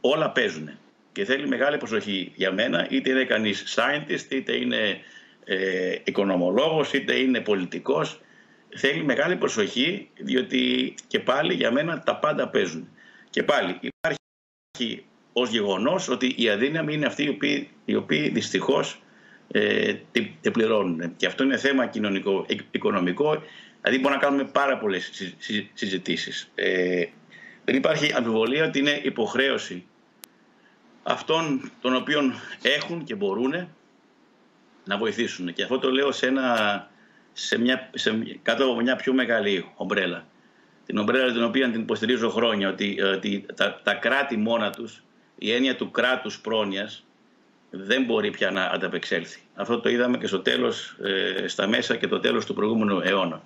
όλα 0.00 0.30
παίζουν 0.30 0.70
και 1.12 1.24
θέλει 1.24 1.48
μεγάλη 1.48 1.76
προσοχή 1.76 2.32
για 2.34 2.52
μένα, 2.52 2.86
είτε 2.90 3.10
είναι 3.10 3.24
κανείς 3.24 3.76
scientist, 3.76 4.30
είτε 4.30 4.56
είναι 4.56 5.00
ε, 5.44 5.96
οικονομολόγος, 6.04 6.92
είτε 6.92 7.14
είναι 7.14 7.40
πολιτικός. 7.40 8.20
Θέλει 8.76 9.04
μεγάλη 9.04 9.36
προσοχή, 9.36 10.08
διότι 10.18 10.94
και 11.06 11.20
πάλι 11.20 11.54
για 11.54 11.72
μένα 11.72 12.02
τα 12.02 12.16
πάντα 12.16 12.48
παίζουν. 12.48 12.88
Και 13.30 13.42
πάλι 13.42 13.78
υπάρχει 13.80 15.04
ως 15.32 15.50
γεγονός 15.50 16.08
ότι 16.08 16.34
οι 16.36 16.48
αδύναμοι 16.48 16.94
είναι 16.94 17.06
αυτοί 17.06 17.24
οι 17.24 17.28
οποίοι, 17.28 17.68
οι 17.84 17.94
οποίοι 17.94 18.28
δυστυχώς 18.28 19.02
ε, 19.48 19.94
τη, 20.12 20.50
πληρώνουν. 20.52 21.16
Και 21.16 21.26
αυτό 21.26 21.44
είναι 21.44 21.56
θέμα 21.56 21.86
κοινωνικό, 21.86 22.46
οικονομικό, 22.70 23.42
δηλαδή 23.82 24.00
μπορούμε 24.00 24.20
να 24.20 24.26
κάνουμε 24.26 24.44
πάρα 24.44 24.78
πολλές 24.78 25.10
συζητήσεις. 25.74 26.50
Ε, 26.54 27.04
δεν 27.64 27.76
υπάρχει 27.76 28.12
αμφιβολία 28.12 28.64
ότι 28.64 28.78
είναι 28.78 29.00
υποχρέωση 29.02 29.84
αυτών 31.10 31.70
των 31.80 31.94
οποίων 31.94 32.34
έχουν 32.62 33.04
και 33.04 33.14
μπορούν 33.14 33.68
να 34.84 34.96
βοηθήσουν. 34.96 35.52
Και 35.52 35.62
αυτό 35.62 35.78
το 35.78 35.90
λέω 35.90 36.12
σε 36.12 36.26
ένα, 36.26 36.88
σε 37.32 37.58
μια, 37.58 37.90
σε, 37.94 38.38
κάτω 38.42 38.64
από 38.64 38.80
μια 38.80 38.96
πιο 38.96 39.12
μεγάλη 39.12 39.70
ομπρέλα. 39.74 40.26
Την 40.86 40.98
ομπρέλα 40.98 41.32
την 41.32 41.44
οποία 41.44 41.70
την 41.70 41.80
υποστηρίζω 41.80 42.30
χρόνια, 42.30 42.68
ότι, 42.68 43.00
ότι 43.02 43.46
τα, 43.54 43.80
τα 43.82 43.94
κράτη 43.94 44.36
μόνα 44.36 44.70
τους, 44.70 45.02
η 45.38 45.52
έννοια 45.52 45.76
του 45.76 45.90
κράτους 45.90 46.40
πρόνοιας, 46.40 47.04
δεν 47.70 48.04
μπορεί 48.04 48.30
πια 48.30 48.50
να 48.50 48.64
ανταπεξέλθει. 48.64 49.40
Αυτό 49.54 49.80
το 49.80 49.88
είδαμε 49.88 50.18
και 50.18 50.26
στο 50.26 50.40
τέλος, 50.40 50.96
ε, 51.02 51.48
στα 51.48 51.66
μέσα 51.66 51.96
και 51.96 52.08
το 52.08 52.20
τέλος 52.20 52.46
του 52.46 52.54
προηγούμενου 52.54 53.00
αιώνα. 53.00 53.42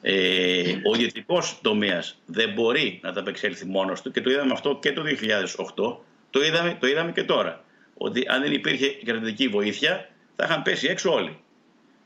Ε, 0.00 0.72
ο 0.90 0.94
ιδιωτικό 0.94 1.42
τομέας 1.62 2.18
δεν 2.26 2.52
μπορεί 2.52 3.00
να 3.02 3.08
ανταπεξέλθει 3.08 3.66
μόνος 3.66 4.02
του 4.02 4.10
και 4.10 4.20
το 4.20 4.30
είδαμε 4.30 4.52
αυτό 4.52 4.78
και 4.80 4.92
το 4.92 5.02
2008, 5.02 5.96
το 6.34 6.44
είδαμε, 6.44 6.76
το 6.80 6.86
είδαμε 6.86 7.12
και 7.12 7.24
τώρα. 7.24 7.64
Ότι 7.94 8.24
αν 8.28 8.42
δεν 8.42 8.52
υπήρχε 8.52 8.88
κρατική 9.04 9.48
βοήθεια, 9.48 10.08
θα 10.36 10.44
είχαν 10.44 10.62
πέσει 10.62 10.86
έξω 10.86 11.12
όλοι. 11.12 11.38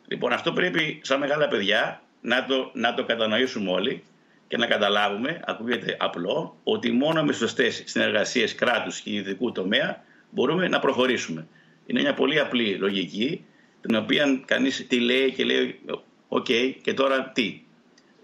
Λοιπόν, 0.07 0.33
αυτό 0.33 0.53
πρέπει 0.53 1.01
σαν 1.03 1.19
μεγάλα 1.19 1.49
παιδιά 1.49 2.03
να 2.21 2.45
το, 2.45 2.71
να 2.75 2.95
το 2.95 3.05
κατανοήσουμε 3.05 3.71
όλοι 3.71 4.03
και 4.49 4.57
να 4.57 4.67
καταλάβουμε, 4.67 5.41
ακούγεται 5.45 5.97
απλό, 5.99 6.57
ότι 6.65 6.93
μόνο 6.93 7.25
με 7.25 7.33
σωστές 7.33 7.83
συνεργασίες 7.87 8.55
κράτους 8.55 9.01
και 9.01 9.11
ιδιωτικού 9.11 9.53
τομέα 9.53 10.05
μπορούμε 10.31 10.69
να 10.69 10.79
προχωρήσουμε. 10.79 11.47
Είναι 11.87 12.01
μια 12.01 12.15
πολύ 12.15 12.41
απλή 12.41 12.77
λογική, 12.77 13.45
την 13.81 13.97
οποία 13.97 14.43
κανείς 14.45 14.87
τη 14.87 15.01
λέει 15.01 15.33
και 15.33 15.45
λέει, 15.45 15.81
οκ, 16.29 16.47
και 16.83 16.95
τώρα 16.95 17.31
τι. 17.31 17.61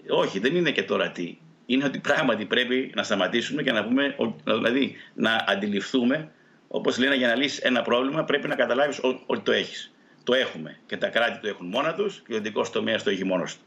Όχι, 0.08 0.38
δεν 0.38 0.56
είναι 0.56 0.70
και 0.70 0.82
τώρα 0.82 1.10
τι. 1.10 1.38
Είναι 1.66 1.84
ότι 1.84 1.98
πράγματι 1.98 2.44
πρέπει 2.44 2.92
να 2.94 3.02
σταματήσουμε 3.02 3.62
και 3.62 3.72
να 3.72 3.84
πούμε, 3.84 4.16
δηλαδή 4.44 4.96
να 5.14 5.44
αντιληφθούμε, 5.48 6.30
όπως 6.68 6.98
λένε, 6.98 7.14
για 7.14 7.28
να 7.28 7.34
λύσεις 7.34 7.58
ένα 7.58 7.82
πρόβλημα 7.82 8.24
πρέπει 8.24 8.48
να 8.48 8.54
καταλάβεις 8.54 9.00
ότι 9.26 9.42
το 9.42 9.52
έχεις. 9.52 9.94
Το 10.24 10.34
έχουμε. 10.34 10.78
Και 10.86 10.96
τα 10.96 11.08
κράτη 11.08 11.40
το 11.40 11.48
έχουν 11.48 11.66
μόνα 11.66 11.94
τους 11.94 12.22
και 12.26 12.32
ο 12.32 12.36
ιδιωτικός 12.36 12.70
τομέας 12.70 13.02
το 13.02 13.10
έχει 13.10 13.24
μόνος 13.24 13.54
του. 13.56 13.62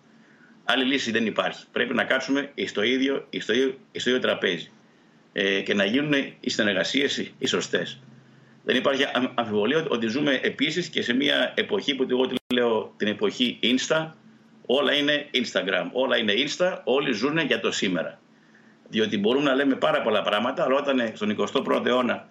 Άλλη 0.64 0.84
λύση 0.84 1.12
δεν 1.12 1.26
υπάρχει. 1.26 1.66
Πρέπει 1.72 1.94
να 1.94 2.04
κάτσουμε 2.04 2.52
στο 2.66 2.82
ίδιο, 2.82 3.28
στο 3.40 3.54
ίδιο, 3.54 3.78
στο 3.92 4.10
ίδιο 4.10 4.22
τραπέζι 4.22 4.72
ε, 5.34 5.62
και 5.62 5.74
να 5.74 5.86
γίνουν 5.86 6.14
οι 6.40 6.50
συνεργασίες 6.50 7.32
οι 7.38 7.48
σωστές. 7.48 8.00
Δεν 8.64 8.76
υπάρχει 8.76 9.04
αμφιβολία 9.36 9.86
ότι 9.90 10.08
ζούμε 10.08 10.40
επίσης 10.44 10.88
και 10.88 11.02
σε 11.02 11.14
μια 11.14 11.54
εποχή 11.56 11.96
που 11.96 12.06
εγώ 12.10 12.28
τη 12.28 12.36
λέω 12.54 12.94
την 12.98 13.08
εποχή 13.08 13.60
Insta. 13.64 14.12
Όλα 14.70 14.94
είναι 14.94 15.30
Instagram, 15.34 15.90
όλα 15.92 16.18
είναι 16.18 16.34
Insta, 16.36 16.78
όλοι 16.84 17.12
ζουν 17.14 17.38
για 17.38 17.60
το 17.60 17.72
σήμερα. 17.72 18.20
Διότι 18.90 19.18
μπορούμε 19.18 19.50
να 19.50 19.56
λέμε 19.56 19.76
πάρα 19.76 20.02
πολλά 20.02 20.22
πράγματα, 20.22 20.64
αλλά 20.64 20.76
όταν 20.76 21.12
στον 21.14 21.36
21ο 21.38 21.86
αιώνα 21.86 22.28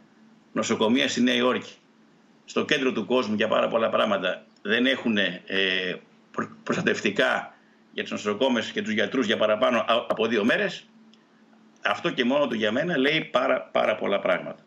νοσοκομεία 0.53 1.09
στη 1.09 1.23
Νέα 1.23 1.35
Υόρκη, 1.35 1.73
στο 2.45 2.65
κέντρο 2.65 2.93
του 2.93 3.07
κόσμου 3.07 3.35
για 3.35 3.49
πάρα 3.49 3.69
πολλά 3.69 3.89
πράγματα, 3.89 4.45
δεν 4.63 4.87
έχουν 4.87 5.17
ε, 5.17 5.41
προστατευτικά 6.63 7.55
για 7.93 8.03
τους 8.03 8.13
νοσοκόμες 8.13 8.71
και 8.71 8.83
τους 8.83 8.93
γιατρούς 8.93 9.27
για 9.27 9.37
παραπάνω 9.37 9.85
από 9.87 10.27
δύο 10.27 10.45
μέρες, 10.45 10.87
αυτό 11.83 12.11
και 12.11 12.25
μόνο 12.25 12.47
του 12.47 12.55
για 12.55 12.73
μένα 12.73 12.99
λέει 12.99 13.29
πάρα, 13.33 13.61
πάρα 13.61 13.95
πολλά 13.95 14.21
πράγματα. 14.21 14.65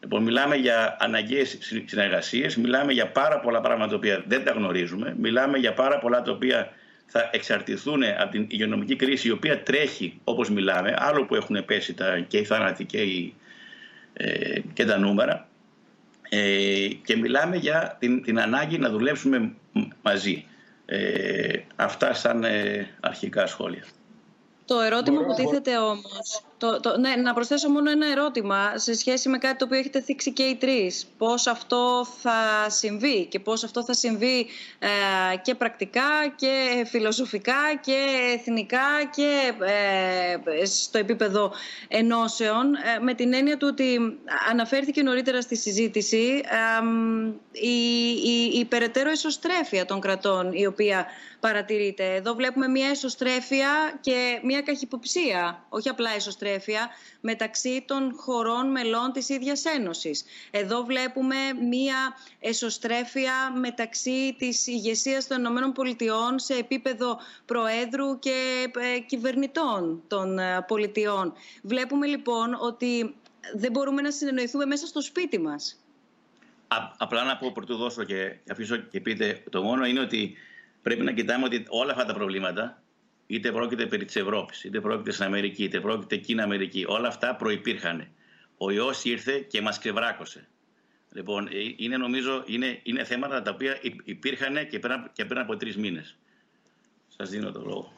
Λοιπόν, 0.00 0.22
μιλάμε 0.22 0.56
για 0.56 0.96
αναγκαίες 1.00 1.58
συνεργασίες, 1.86 2.56
μιλάμε 2.56 2.92
για 2.92 3.08
πάρα 3.08 3.40
πολλά 3.40 3.60
πράγματα 3.60 3.90
τα 3.90 3.96
οποία 3.96 4.24
δεν 4.26 4.44
τα 4.44 4.52
γνωρίζουμε, 4.52 5.14
μιλάμε 5.18 5.58
για 5.58 5.72
πάρα 5.72 5.98
πολλά 5.98 6.22
τα 6.22 6.32
οποία 6.32 6.72
θα 7.12 7.30
εξαρτηθούν 7.32 8.02
από 8.18 8.30
την 8.30 8.46
υγειονομική 8.48 8.96
κρίση 8.96 9.28
η 9.28 9.30
οποία 9.30 9.62
τρέχει 9.62 10.20
όπως 10.24 10.50
μιλάμε, 10.50 10.94
άλλο 10.98 11.24
που 11.24 11.34
έχουν 11.34 11.64
πέσει 11.64 11.94
τα, 11.94 12.18
και 12.18 12.38
οι 12.38 12.44
θάνατοι 12.44 12.84
και, 12.84 12.98
οι, 12.98 13.34
ε, 14.12 14.60
και 14.72 14.84
τα 14.84 14.98
νούμερα 14.98 15.48
ε, 16.28 16.88
και 17.04 17.16
μιλάμε 17.16 17.56
για 17.56 17.96
την, 17.98 18.22
την 18.22 18.40
ανάγκη 18.40 18.78
να 18.78 18.90
δουλέψουμε 18.90 19.52
μαζί. 20.02 20.44
Ε, 20.86 21.58
αυτά 21.76 22.14
σαν 22.14 22.44
ε, 22.44 22.88
αρχικά 23.00 23.46
σχόλια. 23.46 23.84
Το 24.64 24.80
ερώτημα 24.80 25.24
που 25.24 25.34
τίθεται 25.34 25.78
όμως, 25.78 26.44
το, 26.62 26.80
το, 26.80 26.98
ναι, 26.98 27.14
να 27.16 27.32
προσθέσω 27.32 27.68
μόνο 27.68 27.90
ένα 27.90 28.06
ερώτημα 28.10 28.72
σε 28.78 28.94
σχέση 28.94 29.28
με 29.28 29.38
κάτι 29.38 29.56
το 29.56 29.64
οποίο 29.64 29.78
έχετε 29.78 30.00
θίξει 30.00 30.32
και 30.32 30.42
οι 30.42 30.56
τρεις. 30.56 31.06
Πώς 31.18 31.46
αυτό 31.46 32.06
θα 32.20 32.68
συμβεί 32.68 33.26
και 33.26 33.40
πώς 33.40 33.64
αυτό 33.64 33.84
θα 33.84 33.92
συμβεί 33.92 34.46
ε, 34.78 34.88
και 35.42 35.54
πρακτικά 35.54 36.10
και 36.36 36.84
φιλοσοφικά 36.88 37.74
και 37.80 37.96
εθνικά 38.34 39.04
και 39.14 39.52
ε, 40.60 40.64
στο 40.64 40.98
επίπεδο 40.98 41.52
ενώσεων. 41.88 42.74
Ε, 42.74 42.98
με 43.00 43.14
την 43.14 43.34
έννοια 43.34 43.56
του 43.56 43.66
ότι 43.70 43.98
αναφέρθηκε 44.50 45.02
νωρίτερα 45.02 45.40
στη 45.40 45.56
συζήτηση 45.56 46.42
η, 47.52 48.10
η, 48.24 48.58
η 48.58 48.64
περαιτέρω 48.64 49.10
ισοστρέφεια 49.10 49.84
των 49.84 50.00
κρατών 50.00 50.52
η 50.52 50.66
οποία 50.66 51.06
παρατηρείται. 51.40 52.14
Εδώ 52.14 52.34
βλέπουμε 52.34 52.68
μια 52.68 52.88
εσωστρέφεια 52.88 53.98
και 54.00 54.40
μια 54.42 54.60
καχυποψία, 54.60 55.64
όχι 55.68 55.88
απλά 55.88 56.10
εσωστρέφεια, 56.14 56.51
μεταξύ 57.20 57.84
των 57.86 58.12
χωρών 58.16 58.70
μελών 58.70 59.12
της 59.12 59.28
ίδιας 59.28 59.64
Ένωσης. 59.64 60.24
Εδώ 60.50 60.84
βλέπουμε 60.84 61.36
μια 61.68 62.16
εσωστρέφεια 62.40 63.52
μεταξύ 63.60 64.34
της 64.38 64.66
ηγεσίας 64.66 65.26
των 65.26 65.44
ΗΠΑ 65.44 66.38
σε 66.38 66.54
επίπεδο 66.54 67.18
προέδρου 67.44 68.18
και 68.18 68.68
ε, 68.78 68.98
κυβερνητών 68.98 70.02
των 70.06 70.38
ε, 70.38 70.64
πολιτιών. 70.66 71.32
Βλέπουμε 71.62 72.06
λοιπόν 72.06 72.56
ότι 72.60 73.14
δεν 73.54 73.70
μπορούμε 73.70 74.02
να 74.02 74.10
συνεννοηθούμε 74.10 74.64
μέσα 74.64 74.86
στο 74.86 75.00
σπίτι 75.00 75.38
μας. 75.38 75.84
απλά 76.98 77.24
να 77.24 77.36
πω 77.36 77.52
πρωτού 77.52 77.76
δώσω 77.76 78.04
και 78.04 78.36
αφήσω 78.50 78.76
και 78.76 79.00
πείτε 79.00 79.42
το 79.50 79.62
μόνο 79.62 79.86
είναι 79.86 80.00
ότι 80.00 80.36
πρέπει 80.82 81.02
να 81.02 81.12
κοιτάμε 81.12 81.44
ότι 81.44 81.64
όλα 81.68 81.92
αυτά 81.92 82.04
τα 82.04 82.14
προβλήματα, 82.14 82.81
είτε 83.32 83.52
πρόκειται 83.52 83.86
περί 83.86 84.04
της 84.04 84.16
Ευρώπης, 84.16 84.64
είτε 84.64 84.80
πρόκειται 84.80 85.12
στην 85.12 85.24
Αμερική, 85.24 85.64
είτε 85.64 85.80
πρόκειται 85.80 86.16
Κίνα-Αμερική, 86.16 86.84
όλα 86.88 87.08
αυτά 87.08 87.36
προπήρχαν. 87.36 88.08
Ο 88.56 88.70
ιός 88.70 89.04
ήρθε 89.04 89.38
και 89.38 89.60
μας 89.60 89.78
κρεβράκωσε. 89.78 90.48
Λοιπόν, 91.12 91.46
ε, 91.46 91.50
είναι 91.76 91.96
νομίζω 91.96 92.44
είναι, 92.46 92.80
είναι 92.82 93.04
θέματα 93.04 93.42
τα 93.42 93.50
οποία 93.50 93.78
υπήρχαν 94.04 94.68
και 94.68 94.78
πριν, 94.78 95.10
και 95.12 95.24
πριν 95.24 95.40
από 95.40 95.56
τρεις 95.56 95.76
μήνες. 95.76 96.16
Σας 97.08 97.30
δίνω 97.30 97.52
το 97.52 97.60
λόγο. 97.60 97.92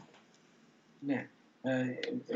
Ναι. 0.98 1.28
Ε, 1.62 1.84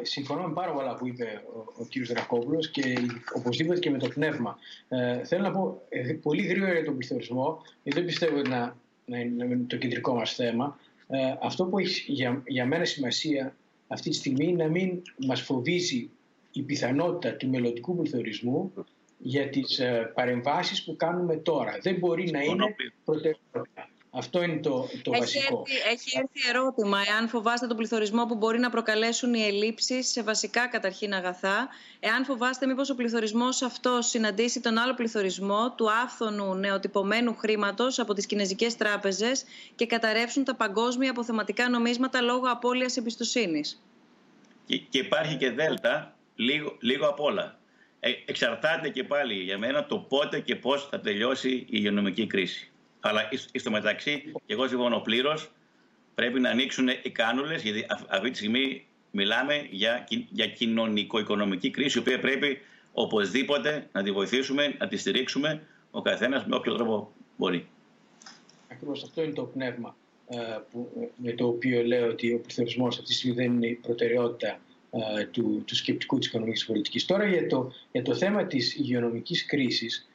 συμφωνώ 0.02 0.42
με 0.42 0.54
πάρα 0.54 0.72
πολλά 0.72 0.94
που 0.94 1.06
είπε 1.06 1.42
ο, 1.54 1.82
ο 1.82 1.86
κύριος 1.86 2.10
Δρακόπουλος 2.10 2.70
και 2.70 2.94
οπωσδήποτε 3.34 3.78
και 3.78 3.90
με 3.90 3.98
το 3.98 4.08
πνεύμα. 4.08 4.58
Ε, 4.88 5.24
θέλω 5.24 5.42
να 5.42 5.50
πω 5.50 5.82
ε, 5.88 6.12
πολύ 6.12 6.42
γρήγορα 6.42 6.72
για 6.72 6.84
τον 6.84 6.96
πληθωρισμό, 6.96 7.62
γιατί 7.82 7.98
δεν 7.98 8.08
πιστεύω 8.08 8.40
να 8.40 8.76
να 9.08 9.18
είναι 9.18 9.64
το 9.66 9.76
κεντρικό 9.76 10.14
μας 10.14 10.34
θέμα. 10.34 10.78
Ε, 11.08 11.34
αυτό 11.42 11.64
που 11.64 11.78
έχεις 11.78 12.04
για, 12.06 12.42
για 12.46 12.66
μένα 12.66 12.84
σημασία 12.84 13.56
αυτή 13.88 14.10
τη 14.10 14.16
στιγμή 14.16 14.46
είναι 14.46 14.64
να 14.64 14.70
μην 14.70 15.02
μας 15.26 15.40
φοβίζει 15.40 16.10
η 16.52 16.62
πιθανότητα 16.62 17.36
του 17.36 17.48
μελλοντικού 17.48 17.96
πληθωρισμού 17.96 18.72
για 19.18 19.48
τις 19.48 19.78
ε, 19.78 20.12
παρεμβάσεις 20.14 20.84
που 20.84 20.96
κάνουμε 20.96 21.36
τώρα. 21.36 21.78
Δεν 21.82 21.94
μπορεί 21.98 22.30
να 22.30 22.42
είναι 22.42 22.74
προτεραιότητα. 23.04 23.88
Αυτό 24.10 24.42
είναι 24.42 24.60
το, 24.60 24.88
το 25.02 25.10
έχει 25.12 25.20
βασικό. 25.20 25.62
Έρθει, 25.66 25.90
έχει 25.92 26.18
έρθει 26.18 26.48
ερώτημα 26.48 26.98
εάν 27.08 27.28
φοβάστε 27.28 27.66
τον 27.66 27.76
πληθωρισμό 27.76 28.26
που 28.26 28.34
μπορεί 28.34 28.58
να 28.58 28.70
προκαλέσουν 28.70 29.34
οι 29.34 29.42
ελλείψεις 29.42 30.08
σε 30.08 30.22
βασικά 30.22 30.66
καταρχήν 30.68 31.14
αγαθά. 31.14 31.68
Εάν 32.00 32.24
φοβάστε 32.24 32.66
μήπως 32.66 32.90
ο 32.90 32.94
πληθωρισμός 32.94 33.62
αυτός 33.62 34.06
συναντήσει 34.06 34.60
τον 34.60 34.78
άλλο 34.78 34.94
πληθωρισμό 34.94 35.74
του 35.76 35.90
άφθονου 35.90 36.54
νεοτυπωμένου 36.54 37.36
χρήματος 37.36 37.98
από 37.98 38.14
τις 38.14 38.26
κινέζικες 38.26 38.76
τράπεζες 38.76 39.44
και 39.74 39.86
καταρρεύσουν 39.86 40.44
τα 40.44 40.54
παγκόσμια 40.54 41.10
αποθεματικά 41.10 41.68
νομίσματα 41.68 42.20
λόγω 42.20 42.46
απώλειας 42.46 42.96
εμπιστοσύνης. 42.96 43.82
Και, 44.66 44.76
και 44.78 44.98
υπάρχει 44.98 45.36
και 45.36 45.50
δέλτα 45.50 46.16
λίγο, 46.34 46.76
λίγο 46.80 47.06
απ' 47.06 47.20
όλα. 47.20 47.58
Ε, 48.00 48.10
εξαρτάται 48.24 48.88
και 48.88 49.04
πάλι 49.04 49.34
για 49.34 49.58
μένα 49.58 49.86
το 49.86 49.98
πότε 49.98 50.40
και 50.40 50.56
πώς 50.56 50.88
θα 50.90 51.00
τελειώσει 51.00 51.50
η 51.50 51.66
υγειονομική 51.70 52.26
κρίση. 52.26 52.67
Αλλά 53.00 53.28
στο 53.54 53.70
μεταξύ, 53.70 54.32
και 54.46 54.52
εγώ 54.52 54.68
συμφωνώ 54.68 55.00
πλήρως, 55.00 55.50
πρέπει 56.14 56.40
να 56.40 56.50
ανοίξουν 56.50 56.88
οι 57.02 57.10
κάνουλες, 57.10 57.62
γιατί 57.62 57.86
αυτή 58.08 58.30
τη 58.30 58.36
στιγμή 58.36 58.86
μιλάμε 59.10 59.66
για, 59.70 60.06
για 60.30 60.46
κοινωνικο-οικονομική 60.46 61.70
κρίση, 61.70 61.98
η 61.98 62.00
οποία 62.00 62.20
πρέπει 62.20 62.58
οπωσδήποτε 62.92 63.88
να 63.92 64.02
τη 64.02 64.12
βοηθήσουμε, 64.12 64.74
να 64.78 64.88
τη 64.88 64.96
στηρίξουμε 64.96 65.62
ο 65.90 66.02
καθένας 66.02 66.46
με 66.46 66.56
όποιο 66.56 66.74
τρόπο 66.74 67.12
μπορεί. 67.36 67.68
Ακριβώς 68.68 69.02
αυτό 69.02 69.22
είναι 69.22 69.32
το 69.32 69.42
πνεύμα 69.42 69.96
ε, 70.28 70.36
που, 70.70 71.10
με 71.16 71.32
το 71.32 71.46
οποίο 71.46 71.84
λέω 71.84 72.08
ότι 72.08 72.32
ο 72.32 72.38
πληθωρισμός 72.38 72.96
αυτή 72.96 73.08
τη 73.08 73.14
στιγμή 73.14 73.36
δεν 73.36 73.52
είναι 73.52 73.66
η 73.66 73.74
προτεραιότητα 73.74 74.58
του, 75.30 75.62
του 75.66 75.74
σκεπτικού 75.74 76.18
της 76.18 76.28
οικονομικής 76.28 76.66
πολιτικής. 76.66 77.04
Τώρα 77.04 77.26
για 77.26 77.46
το, 77.46 77.72
για 77.92 78.02
το 78.02 78.14
θέμα 78.14 78.46
της 78.46 78.74
υγειονομικής 78.74 79.46
κρίσης 79.46 80.07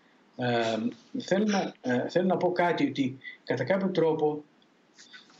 θέλω, 1.19 1.45
να, 1.45 1.73
θέλω 2.09 2.25
να 2.25 2.37
πω 2.37 2.51
κάτι 2.51 2.87
ότι 2.87 3.17
κατά 3.43 3.63
κάποιο 3.63 3.89
τρόπο 3.89 4.43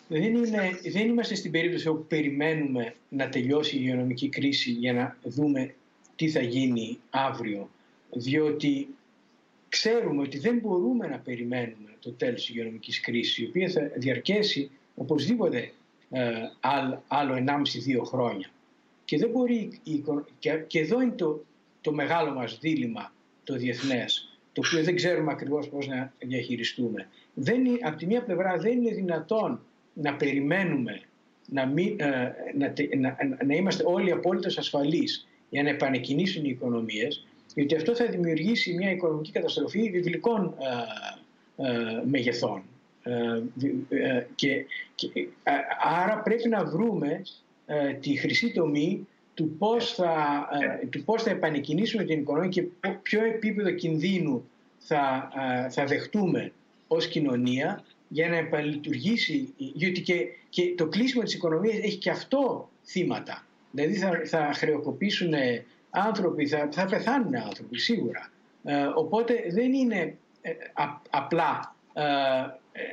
δεν, 0.07 0.23
είναι, 0.23 0.79
δεν 0.91 1.07
είμαστε 1.07 1.35
στην 1.35 1.51
περίπτωση 1.51 1.87
όπου 1.87 2.05
περιμένουμε 2.05 2.95
να 3.09 3.29
τελειώσει 3.29 3.75
η 3.75 3.79
υγειονομική 3.81 4.29
κρίση 4.29 4.71
για 4.71 4.93
να 4.93 5.17
δούμε 5.23 5.73
τι 6.15 6.29
θα 6.29 6.41
γίνει 6.41 6.99
αύριο. 7.09 7.69
Διότι 8.11 8.87
ξέρουμε 9.69 10.21
ότι 10.21 10.37
δεν 10.37 10.59
μπορούμε 10.59 11.07
να 11.07 11.17
περιμένουμε 11.17 11.89
το 11.99 12.11
τέλος 12.11 12.39
της 12.39 12.49
υγειονομικής 12.49 12.99
κρίσης 12.99 13.37
η 13.37 13.45
οποία 13.45 13.69
θα 13.69 13.91
διαρκέσει 13.95 14.71
οπωσδήποτε 14.95 15.71
ε, 16.09 16.31
άλλο 17.07 17.35
1,5-2 17.35 18.05
χρόνια. 18.05 18.49
Και, 19.05 19.17
δεν 19.17 19.29
μπορεί, 19.29 19.79
και, 20.67 20.79
εδώ 20.79 21.01
είναι 21.01 21.11
το, 21.11 21.43
το 21.81 21.93
μεγάλο 21.93 22.33
μας 22.33 22.57
δίλημα 22.61 23.13
το 23.43 23.55
διεθνές 23.55 24.32
το 24.53 24.61
οποίο 24.65 24.83
δεν 24.83 24.95
ξέρουμε 24.95 25.31
ακριβώς 25.31 25.69
πώς 25.69 25.87
να 25.87 26.13
διαχειριστούμε. 26.19 27.07
Δεν, 27.33 27.61
από 27.81 27.97
τη 27.97 28.05
μία 28.05 28.23
πλευρά 28.23 28.57
δεν 28.57 28.71
είναι 28.71 28.91
δυνατόν 28.91 29.61
να 29.93 30.15
περιμένουμε 30.15 31.01
να, 31.45 31.65
μην, 31.65 31.95
ε, 31.99 32.35
να, 32.55 32.73
να, 32.97 33.17
να, 33.45 33.55
είμαστε 33.55 33.83
όλοι 33.85 34.11
απόλυτα 34.11 34.49
ασφαλείς 34.57 35.27
για 35.49 35.63
να 35.63 35.69
επανεκκινήσουν 35.69 36.45
οι 36.45 36.49
οικονομίες, 36.49 37.27
γιατί 37.55 37.75
αυτό 37.75 37.95
θα 37.95 38.05
δημιουργήσει 38.05 38.73
μια 38.73 38.91
οικονομική 38.91 39.31
καταστροφή 39.31 39.89
βιβλικών 39.89 40.55
ε, 41.57 41.67
ε, 41.67 42.03
μεγεθών. 42.05 42.63
και, 44.35 44.65
άρα 45.83 46.21
πρέπει 46.21 46.49
να 46.49 46.65
βρούμε 46.65 47.21
τη 47.99 48.15
χρυσή 48.15 48.51
τομή 48.51 49.07
του 49.33 49.55
πώς, 49.57 49.93
θα, 49.93 50.47
του 50.89 51.03
πώς 51.03 51.23
θα 51.23 51.29
επανεκκινήσουμε 51.29 52.03
την 52.03 52.19
οικονομία 52.19 52.49
και 52.49 52.63
ποιο 53.01 53.25
επίπεδο 53.25 53.71
κινδύνου 53.71 54.49
θα, 54.77 55.31
θα 55.69 55.85
δεχτούμε 55.85 56.51
ως 56.87 57.07
κοινωνία 57.07 57.83
για 58.07 58.29
να 58.29 58.35
επαλειτουργήσει, 58.35 59.53
γιατί 59.57 60.01
και, 60.01 60.25
και 60.49 60.73
το 60.77 60.87
κλείσιμο 60.87 61.23
της 61.23 61.33
οικονομίας 61.33 61.77
έχει 61.77 61.97
και 61.97 62.09
αυτό 62.09 62.69
θύματα. 62.85 63.45
Δηλαδή 63.71 63.93
θα, 63.93 64.21
θα 64.25 64.53
χρεοκοπήσουν 64.53 65.33
άνθρωποι, 65.89 66.47
θα, 66.47 66.69
θα 66.71 66.85
πεθάνουν 66.85 67.35
άνθρωποι 67.35 67.79
σίγουρα. 67.79 68.31
Ε, 68.63 68.85
οπότε 68.95 69.33
δεν 69.49 69.73
είναι 69.73 70.17
ε, 70.41 70.51
απλά 71.09 71.75
ε, 71.93 72.03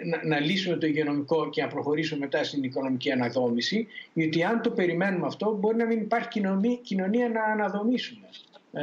να, 0.04 0.24
να, 0.24 0.40
λύσουμε 0.40 0.76
το 0.76 0.86
υγειονομικό 0.86 1.50
και 1.50 1.62
να 1.62 1.68
προχωρήσουμε 1.68 2.20
μετά 2.20 2.44
στην 2.44 2.62
οικονομική 2.62 3.12
αναδόμηση, 3.12 3.86
γιατί 4.12 4.42
αν 4.44 4.62
το 4.62 4.70
περιμένουμε 4.70 5.26
αυτό 5.26 5.56
μπορεί 5.60 5.76
να 5.76 5.86
μην 5.86 6.00
υπάρχει 6.00 6.28
κοινωνία, 6.28 6.78
κοινωνία 6.82 7.28
να 7.28 7.44
αναδομήσουμε. 7.44 8.28
Ε, 8.72 8.82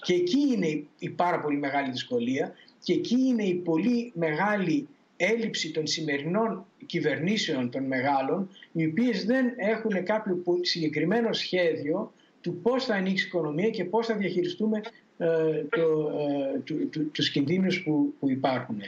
και 0.00 0.14
εκεί 0.14 0.40
είναι 0.40 0.84
η 0.98 1.10
πάρα 1.10 1.40
πολύ 1.40 1.56
μεγάλη 1.56 1.90
δυσκολία 1.90 2.52
και 2.82 2.92
εκεί 2.92 3.16
είναι 3.20 3.42
η 3.42 3.54
πολύ 3.54 4.12
μεγάλη 4.14 4.88
έλλειψη 5.16 5.70
των 5.70 5.86
σημερινών 5.86 6.66
κυβερνήσεων 6.86 7.70
των 7.70 7.84
μεγάλων 7.84 8.50
οι 8.72 8.86
οποίες 8.86 9.24
δεν 9.24 9.52
έχουν 9.56 10.04
κάποιο 10.04 10.42
συγκεκριμένο 10.60 11.32
σχέδιο 11.32 12.12
του 12.40 12.60
πώς 12.62 12.84
θα 12.84 12.94
ανοίξει 12.94 13.24
η 13.24 13.28
οικονομία 13.28 13.70
και 13.70 13.84
πώς 13.84 14.06
θα 14.06 14.14
διαχειριστούμε 14.14 14.80
ε, 15.18 15.26
το, 15.70 16.10
ε, 16.54 16.58
του, 16.58 16.88
του, 16.88 17.10
τους 17.10 17.30
κινδύνους 17.30 17.82
που, 17.82 18.14
που 18.20 18.30
υπάρχουν. 18.30 18.80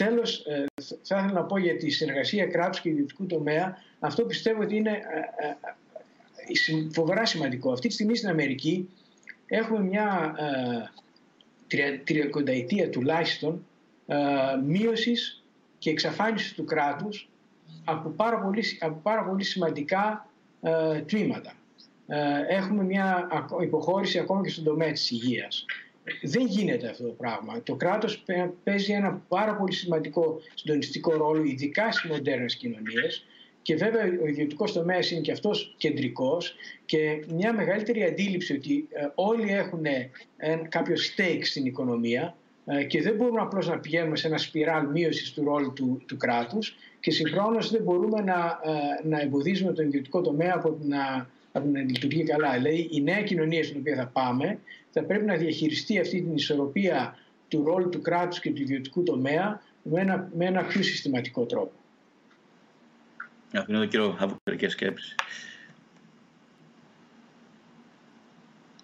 Ε, 0.00 0.04
τέλος, 0.04 0.44
ε, 0.46 0.64
θα 1.02 1.18
ήθελα 1.18 1.32
να 1.32 1.42
πω 1.42 1.58
για 1.58 1.76
τη 1.76 1.90
συνεργασία 1.90 2.46
κράτους 2.46 2.80
και 2.80 2.88
ιδιωτικού 2.88 3.26
τομέα. 3.26 3.76
Αυτό 3.98 4.24
πιστεύω 4.24 4.62
ότι 4.62 4.76
είναι 4.76 4.90
ε, 4.90 5.00
φοβερά 6.92 7.26
σημαντικό. 7.26 7.72
Αυτή 7.72 7.88
τη 7.88 7.94
στιγμή 7.94 8.16
στην 8.16 8.28
Αμερική 8.28 8.88
έχουμε 9.46 9.80
μια 9.80 10.34
τριακονταετία 12.04 12.90
τουλάχιστον 12.90 13.62
ε, 14.10 14.16
μείωσης 14.64 15.42
και 15.78 15.90
εξαφάνισης 15.90 16.54
του 16.54 16.64
κράτους 16.64 17.28
από 17.84 18.08
πάρα 18.08 18.38
πολύ, 18.38 18.64
από 18.80 19.00
πάρα 19.02 19.24
πολύ 19.24 19.44
σημαντικά 19.44 20.28
ε, 20.62 21.00
τμήματα. 21.00 21.52
Ε, 22.06 22.44
έχουμε 22.48 22.82
μια 22.82 23.28
υποχώρηση 23.62 24.18
ακόμα 24.18 24.42
και 24.42 24.48
στον 24.48 24.64
τομέα 24.64 24.92
της 24.92 25.10
υγείας. 25.10 25.64
Δεν 26.22 26.46
γίνεται 26.46 26.88
αυτό 26.88 27.04
το 27.04 27.12
πράγμα. 27.12 27.62
Το 27.62 27.74
κράτος 27.74 28.24
παίζει 28.64 28.92
ένα 28.92 29.22
πάρα 29.28 29.54
πολύ 29.56 29.72
σημαντικό 29.72 30.40
συντονιστικό 30.54 31.16
ρόλο, 31.16 31.44
ειδικά 31.44 31.92
στις 31.92 32.10
μοντέρνες 32.10 32.56
κοινωνίες, 32.56 33.24
και 33.62 33.74
βέβαια 33.74 34.04
ο 34.22 34.26
ιδιωτικός 34.26 34.72
τομέας 34.72 35.10
είναι 35.10 35.20
και 35.20 35.32
αυτός 35.32 35.74
κεντρικός. 35.76 36.54
Και 36.84 37.24
μια 37.34 37.52
μεγαλύτερη 37.52 38.04
αντίληψη 38.04 38.52
ότι 38.52 38.88
όλοι 39.14 39.52
έχουν 39.52 39.82
κάποιο 40.68 40.94
stake 40.94 41.40
στην 41.42 41.66
οικονομία 41.66 42.36
ε, 42.70 42.84
και 42.84 43.02
δεν 43.02 43.14
μπορούμε 43.14 43.40
απλώς 43.40 43.68
να 43.68 43.78
πηγαίνουμε 43.78 44.16
σε 44.16 44.26
ένα 44.26 44.38
σπιράλ 44.38 44.86
μείωσης 44.86 45.32
του 45.32 45.44
ρόλου 45.44 45.72
του, 45.72 46.02
του 46.06 46.16
κράτους. 46.16 46.76
Και 47.00 47.10
συγχρόνως 47.10 47.70
δεν 47.70 47.82
μπορούμε 47.82 48.20
να, 48.20 48.60
ε, 48.64 49.08
να 49.08 49.20
εμποδίζουμε 49.20 49.72
τον 49.72 49.86
ιδιωτικό 49.86 50.20
τομέα 50.20 50.52
από 50.54 50.78
να, 50.82 51.06
από 51.16 51.28
να 51.66 51.80
λειτουργεί 51.80 52.22
καλά. 52.22 52.52
Δηλαδή 52.52 52.88
η 52.90 53.02
νέα 53.02 53.22
κοινωνία 53.22 53.64
στην 53.64 53.78
οποία 53.78 53.96
θα 53.96 54.06
πάμε 54.06 54.58
θα 54.90 55.02
πρέπει 55.02 55.24
να 55.24 55.36
διαχειριστεί 55.36 55.98
αυτή 55.98 56.22
την 56.22 56.34
ισορροπία 56.34 57.18
του 57.48 57.64
ρόλου 57.64 57.88
του 57.88 58.00
κράτους 58.00 58.40
και 58.40 58.52
του 58.52 58.62
ιδιωτικού 58.62 59.02
τομέα 59.02 59.62
με 59.82 60.00
ένα, 60.00 60.30
με 60.36 60.44
ένα 60.44 60.62
πιο 60.62 60.82
συστηματικό 60.82 61.44
τρόπο. 61.44 61.72
Αφήνω 63.52 63.78
τον 63.78 63.88
κύριο 63.88 64.16
από 64.18 64.36
σκέψης. 64.68 65.14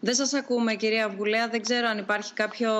Δεν 0.00 0.14
σας 0.14 0.34
ακούμε 0.34 0.74
κυρία 0.74 1.06
Αυγουλέα, 1.06 1.48
δεν 1.48 1.62
ξέρω 1.62 1.86
αν 1.88 1.98
υπάρχει 1.98 2.32
κάποιο 2.32 2.72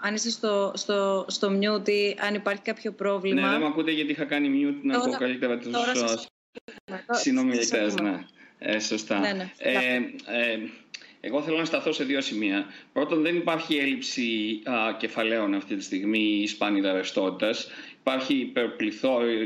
αν 0.00 0.14
είστε 0.14 0.30
στο, 0.30 0.72
στο, 0.74 1.24
στο 1.28 1.48
mute 1.48 2.14
αν 2.18 2.34
υπάρχει 2.34 2.62
κάποιο 2.62 2.92
πρόβλημα. 2.92 3.40
Ναι, 3.40 3.48
δεν 3.48 3.60
με 3.60 3.66
ακούτε 3.66 3.90
γιατί 3.90 4.10
είχα 4.10 4.24
κάνει 4.24 4.48
mute 4.48 4.80
να 4.82 4.96
ακούω 4.96 5.16
καλύτερα 5.16 5.58
τους 5.58 5.74
συνομιλητές. 7.10 7.94
Ναι, 7.94 8.24
ε, 8.58 8.78
σωστά. 8.78 9.18
Ναι, 9.18 9.32
ναι. 9.32 9.52
Ε, 9.58 9.94
ε, 10.26 10.58
εγώ 11.20 11.42
θέλω 11.42 11.56
να 11.56 11.64
σταθώ 11.64 11.92
σε 11.92 12.04
δύο 12.04 12.20
σημεία. 12.20 12.66
Πρώτον, 12.92 13.22
δεν 13.22 13.36
υπάρχει 13.36 13.76
έλλειψη 13.76 14.60
α, 14.64 14.94
κεφαλαίων 14.98 15.54
αυτή 15.54 15.76
τη 15.76 15.82
στιγμή 15.82 16.40
ή 16.42 16.46
σπάνιδα 16.46 16.92
ρευστότητας. 16.92 17.70
Υπάρχει, 18.00 18.52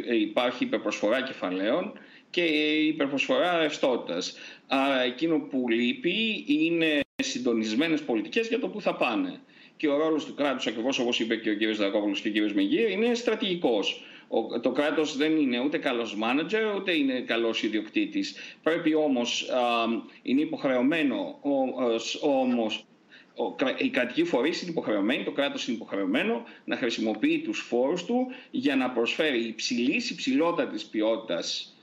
ε, 0.09 0.17
υπάρχει 0.17 0.65
υπερπροσφορά 0.65 1.23
κεφαλαίων 1.23 1.93
και 2.31 2.43
υπερπροσφορά 2.87 3.59
ρευστότητας. 3.59 4.39
Άρα, 4.67 5.03
εκείνο 5.03 5.39
που 5.39 5.69
λείπει 5.69 6.45
είναι 6.47 7.01
συντονισμένες 7.23 8.03
πολιτικές 8.03 8.49
για 8.49 8.59
το 8.59 8.69
που 8.69 8.81
θα 8.81 8.95
πάνε 8.95 9.41
και 9.77 9.89
ο 9.89 9.97
ρόλος 9.97 10.25
του 10.25 10.35
κράτους, 10.35 10.67
ακριβώς 10.67 10.99
όπως 10.99 11.21
είπε 11.21 11.37
και 11.37 11.51
ο 11.51 11.57
κ. 11.57 11.77
Δρακόπουλος 11.77 12.21
και 12.21 12.29
ο 12.29 12.47
κ. 12.47 12.53
Μεγύρη, 12.53 12.93
είναι 12.93 13.15
στρατηγικός. 13.15 14.05
Το 14.63 14.71
κράτος 14.71 15.17
δεν 15.17 15.37
είναι 15.37 15.61
ούτε 15.61 15.79
καλός 15.79 16.17
μάνατζερ, 16.17 16.75
ούτε 16.75 16.97
είναι 16.97 17.21
καλός 17.21 17.63
ιδιοκτήτης. 17.63 18.35
Πρέπει 18.63 18.95
όμως, 18.95 19.47
είναι 20.23 20.41
υποχρεωμένο 20.41 21.39
όμως 22.23 22.85
οι 23.79 23.89
κρατικοί 23.89 24.25
φορείς 24.25 24.63
είναι 24.63 24.71
υποχρεωμένοι, 24.71 25.25
το 25.25 25.31
κράτος 25.31 25.67
είναι 25.67 25.77
υποχρεωμένο 25.77 26.43
να 26.65 26.77
χρησιμοποιεί 26.77 27.39
τους 27.39 27.59
φόρους 27.61 28.05
του 28.05 28.27
για 28.51 28.77
να 28.77 28.91
προσφέρει 28.91 29.45
υψηλής, 29.47 30.11
υψηλότατης 30.11 30.85
ποιότητας 30.85 31.77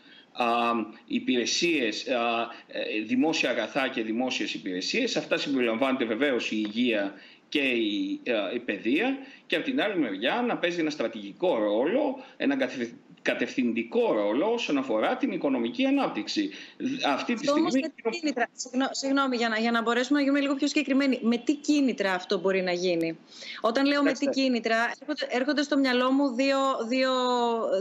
υπηρεσίες, 1.05 2.05
ε, 2.07 3.01
δημόσια 3.05 3.49
αγαθά 3.49 3.87
και 3.87 4.01
δημόσιες 4.01 4.53
υπηρεσίες. 4.53 5.15
Αυτά 5.15 5.37
συμπεριλαμβάνεται 5.37 6.05
βεβαίως 6.05 6.51
η 6.51 6.63
υγεία 6.65 7.13
και 7.49 7.59
η, 7.59 8.19
ε, 8.23 8.33
η 8.55 8.59
παιδεία 8.59 9.17
και 9.47 9.55
από 9.55 9.65
την 9.65 9.81
άλλη 9.81 9.99
μεριά 9.99 10.43
να 10.47 10.57
παίζει 10.57 10.79
ένα 10.79 10.89
στρατηγικό 10.89 11.57
ρόλο, 11.57 12.23
ένα 12.37 12.55
κατευθυντικό 13.21 14.13
ρόλο 14.13 14.53
όσον 14.53 14.77
αφορά 14.77 15.17
την 15.17 15.31
οικονομική 15.31 15.85
ανάπτυξη. 15.85 16.49
Αυτή 17.07 17.33
τη 17.33 17.47
στιγμή... 17.47 17.71
με 17.71 17.91
τι 18.11 18.19
κίνητρα, 18.19 18.49
συγγνώμη, 18.91 19.35
για 19.35 19.49
να, 19.49 19.57
για 19.57 19.71
να 19.71 19.81
μπορέσουμε 19.81 20.17
να 20.17 20.23
γίνουμε 20.23 20.41
λίγο 20.41 20.55
πιο 20.55 20.67
συγκεκριμένοι, 20.67 21.19
με 21.23 21.37
τι 21.37 21.55
κίνητρα 21.55 22.13
αυτό 22.13 22.39
μπορεί 22.39 22.61
να 22.61 22.71
γίνει; 22.71 23.17
Όταν 23.61 23.85
λέω 23.85 24.03
με 24.03 24.11
τι 24.11 24.25
κίνητρα, 24.25 24.91
έρχονται, 25.29 25.63
στο 25.63 25.77
μυαλό 25.77 26.11
μου 26.11 26.29
δύο, 26.29 26.57
δύο, 26.87 27.11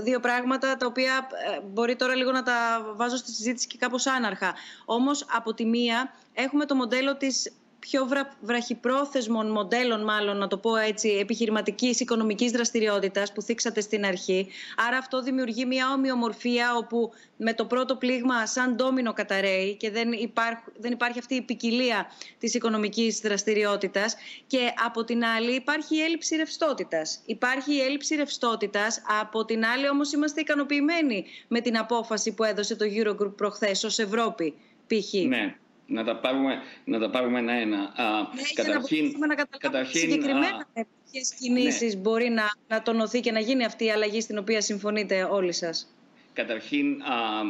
δύο 0.02 0.20
πράγματα 0.20 0.76
τα 0.76 0.86
οποία 0.86 1.28
ε, 1.54 1.60
μπορεί 1.72 1.96
τώρα 1.96 2.14
λίγο 2.14 2.32
να 2.32 2.42
τα 2.42 2.86
βάζω 2.96 3.16
στη 3.16 3.30
συζήτηση 3.30 3.66
και 3.66 3.76
κάπως 3.78 4.06
άναρχα. 4.06 4.54
Όμως 4.84 5.26
από 5.32 5.54
τη 5.54 5.64
μία 5.64 6.14
έχουμε 6.34 6.64
το 6.64 6.74
μοντέλο 6.74 7.16
της 7.16 7.52
πιο 7.79 8.07
βρα, 8.07 8.37
βραχυπρόθεσμων 8.41 9.51
μοντέλων, 9.51 10.05
μάλλον 10.05 10.37
να 10.37 10.47
το 10.47 10.57
πω 10.57 10.76
έτσι, 10.76 11.09
επιχειρηματικής 11.09 12.01
οικονομικής 12.01 12.51
δραστηριότητας 12.51 13.33
που 13.33 13.43
θίξατε 13.43 13.81
στην 13.81 14.05
αρχή. 14.05 14.49
Άρα 14.87 14.97
αυτό 14.97 15.22
δημιουργεί 15.22 15.64
μια 15.66 15.93
ομοιομορφία 15.93 16.74
όπου 16.76 17.11
με 17.37 17.55
το 17.55 17.64
πρώτο 17.64 17.97
πλήγμα 17.97 18.47
σαν 18.47 18.74
ντόμινο 18.74 19.12
καταραίει 19.12 19.74
και 19.74 19.91
δεν, 19.91 20.12
υπάρχ, 20.12 20.55
δεν 20.79 20.93
υπάρχει 20.93 21.18
αυτή 21.18 21.35
η 21.35 21.43
ποικιλία 21.43 22.07
της 22.39 22.55
οικονομικής 22.55 23.18
δραστηριότητας 23.20 24.16
και 24.47 24.72
από 24.85 25.05
την 25.05 25.24
άλλη 25.24 25.55
υπάρχει 25.55 25.97
η 25.97 26.01
έλλειψη 26.01 26.37
ρευστότητας. 26.37 27.20
Υπάρχει 27.26 27.74
η 27.74 27.81
έλλειψη 27.81 28.14
ρευστότητας, 28.14 29.03
από 29.20 29.45
την 29.45 29.64
άλλη 29.64 29.89
όμως 29.89 30.12
είμαστε 30.12 30.41
ικανοποιημένοι 30.41 31.24
με 31.49 31.61
την 31.61 31.79
απόφαση 31.79 32.35
που 32.35 32.45
έδωσε 32.45 32.76
το 32.76 32.85
Eurogroup 32.97 33.37
προχθές 33.37 33.85
ως 33.85 33.99
Ευρώπη 33.99 34.55
π.χ. 34.87 35.12
Ναι, 35.29 35.57
να 35.89 36.05
τα 36.05 36.16
πάρουμε, 36.16 36.59
να 36.84 36.99
τα 36.99 37.11
πάρουμε 37.11 37.39
ένα-ένα. 37.39 37.76
Ναι, 37.78 38.43
καταρχήν, 38.55 39.07
για 39.07 39.18
να, 39.18 39.26
να 39.26 39.45
καταρχήν, 39.59 40.01
συγκεκριμένα 40.01 40.66
με 40.74 40.86
ποιες 41.11 41.34
κινήσεις 41.34 41.95
ναι. 41.95 42.01
μπορεί 42.01 42.28
να, 42.28 42.45
να 42.68 42.82
τονωθεί 42.82 43.20
και 43.20 43.32
να 43.32 43.41
γίνει 43.41 43.64
αυτή 43.64 43.84
η 43.84 43.91
αλλαγή 43.91 44.20
στην 44.20 44.39
οποία 44.39 44.61
συμφωνείτε 44.61 45.22
όλοι 45.22 45.53
σας. 45.53 45.93
Καταρχήν, 46.33 47.03
α, 47.03 47.14
α, 47.14 47.43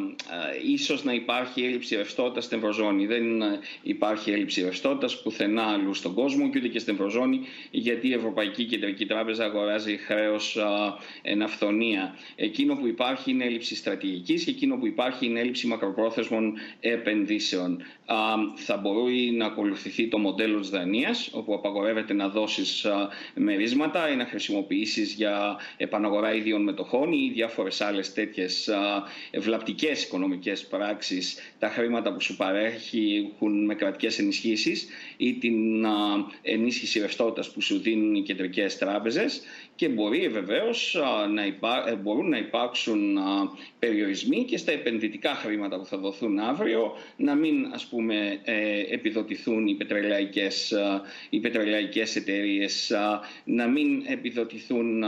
ίσως 0.66 1.04
να 1.04 1.12
υπάρχει 1.12 1.64
έλλειψη 1.64 1.96
ρευστότητας 1.96 2.44
στην 2.44 2.58
Ευρωζώνη. 2.58 3.06
Δεν 3.06 3.24
υπάρχει 3.82 4.30
έλλειψη 4.30 4.62
ρευστότητας 4.62 5.22
πουθενά 5.22 5.62
αλλού 5.62 5.94
στον 5.94 6.14
κόσμο 6.14 6.50
και 6.50 6.58
ούτε 6.58 6.68
και 6.68 6.78
στην 6.78 6.94
Ευρωζώνη, 6.94 7.40
γιατί 7.70 8.08
η 8.08 8.12
Ευρωπαϊκή 8.12 8.64
Κεντρική 8.64 9.06
Τράπεζα 9.06 9.44
αγοράζει 9.44 9.96
χρέος 9.96 10.58
εν 11.22 11.42
αυθονία. 11.42 12.14
Εκείνο 12.36 12.74
που 12.74 12.86
υπάρχει 12.86 13.30
είναι 13.30 13.44
έλλειψη 13.44 13.76
στρατηγικής 13.76 14.44
και 14.44 14.50
εκείνο 14.50 14.76
που 14.76 14.86
υπάρχει 14.86 15.26
είναι 15.26 15.40
έλλειψη 15.40 15.66
μακροπρόθεσμων 15.66 16.54
επενδύσεων. 16.80 17.82
Α, 18.06 18.16
θα 18.54 18.76
μπορεί 18.76 19.30
να 19.36 19.46
ακολουθηθεί 19.46 20.08
το 20.08 20.18
μοντέλο 20.18 20.60
της 20.60 20.68
Δανίας, 20.68 21.28
όπου 21.32 21.54
απαγορεύεται 21.54 22.12
να 22.14 22.28
δώσεις 22.28 22.86
μερίσματα 23.34 24.10
ή 24.10 24.16
να 24.16 24.24
χρησιμοποιήσεις 24.24 25.12
για 25.12 25.56
επαναγορά 25.76 26.34
ιδίων 26.34 26.62
μετοχών 26.62 27.12
ή 27.12 27.30
διάφορες 27.34 27.80
άλλες 27.80 28.12
τέτοιες 28.12 28.68
ευλαπτικές 29.30 30.04
οικονομικές 30.04 30.66
πράξεις 30.66 31.36
τα 31.58 31.68
χρήματα 31.68 32.12
που 32.12 32.20
σου 32.20 32.36
παρέχουν 32.36 33.64
με 33.64 33.74
κρατικές 33.74 34.18
ενισχύσεις 34.18 34.86
ή 35.16 35.34
την 35.34 35.86
ενίσχυση 36.42 37.00
ρευστότητας 37.00 37.50
που 37.50 37.60
σου 37.60 37.78
δίνουν 37.78 38.14
οι 38.14 38.22
κεντρικές 38.22 38.78
τράπεζες 38.78 39.42
και 39.78 39.88
μπορεί 39.88 40.28
βεβαίως 40.28 40.96
να 41.34 41.46
υπά... 41.46 41.88
Ε, 41.88 41.94
μπορούν 41.94 42.28
να 42.28 42.38
υπάρξουν 42.38 43.18
περιορισμοί 43.78 44.44
και 44.44 44.56
στα 44.56 44.72
επενδυτικά 44.72 45.34
χρήματα 45.34 45.78
που 45.78 45.86
θα 45.86 45.98
δοθούν 45.98 46.38
αύριο 46.38 46.92
να 47.16 47.34
μην 47.34 47.66
ας 47.72 47.86
πούμε 47.86 48.40
ε, 48.44 48.80
επιδοτηθούν 48.94 49.66
οι 49.66 49.74
πετρελαϊκές, 49.74 50.72
οι 51.30 51.40
πετρελαϊκές 51.40 52.16
εταιρείες 52.16 52.92
να 53.44 53.66
μην 53.66 54.02
επιδοτηθούν 54.06 55.04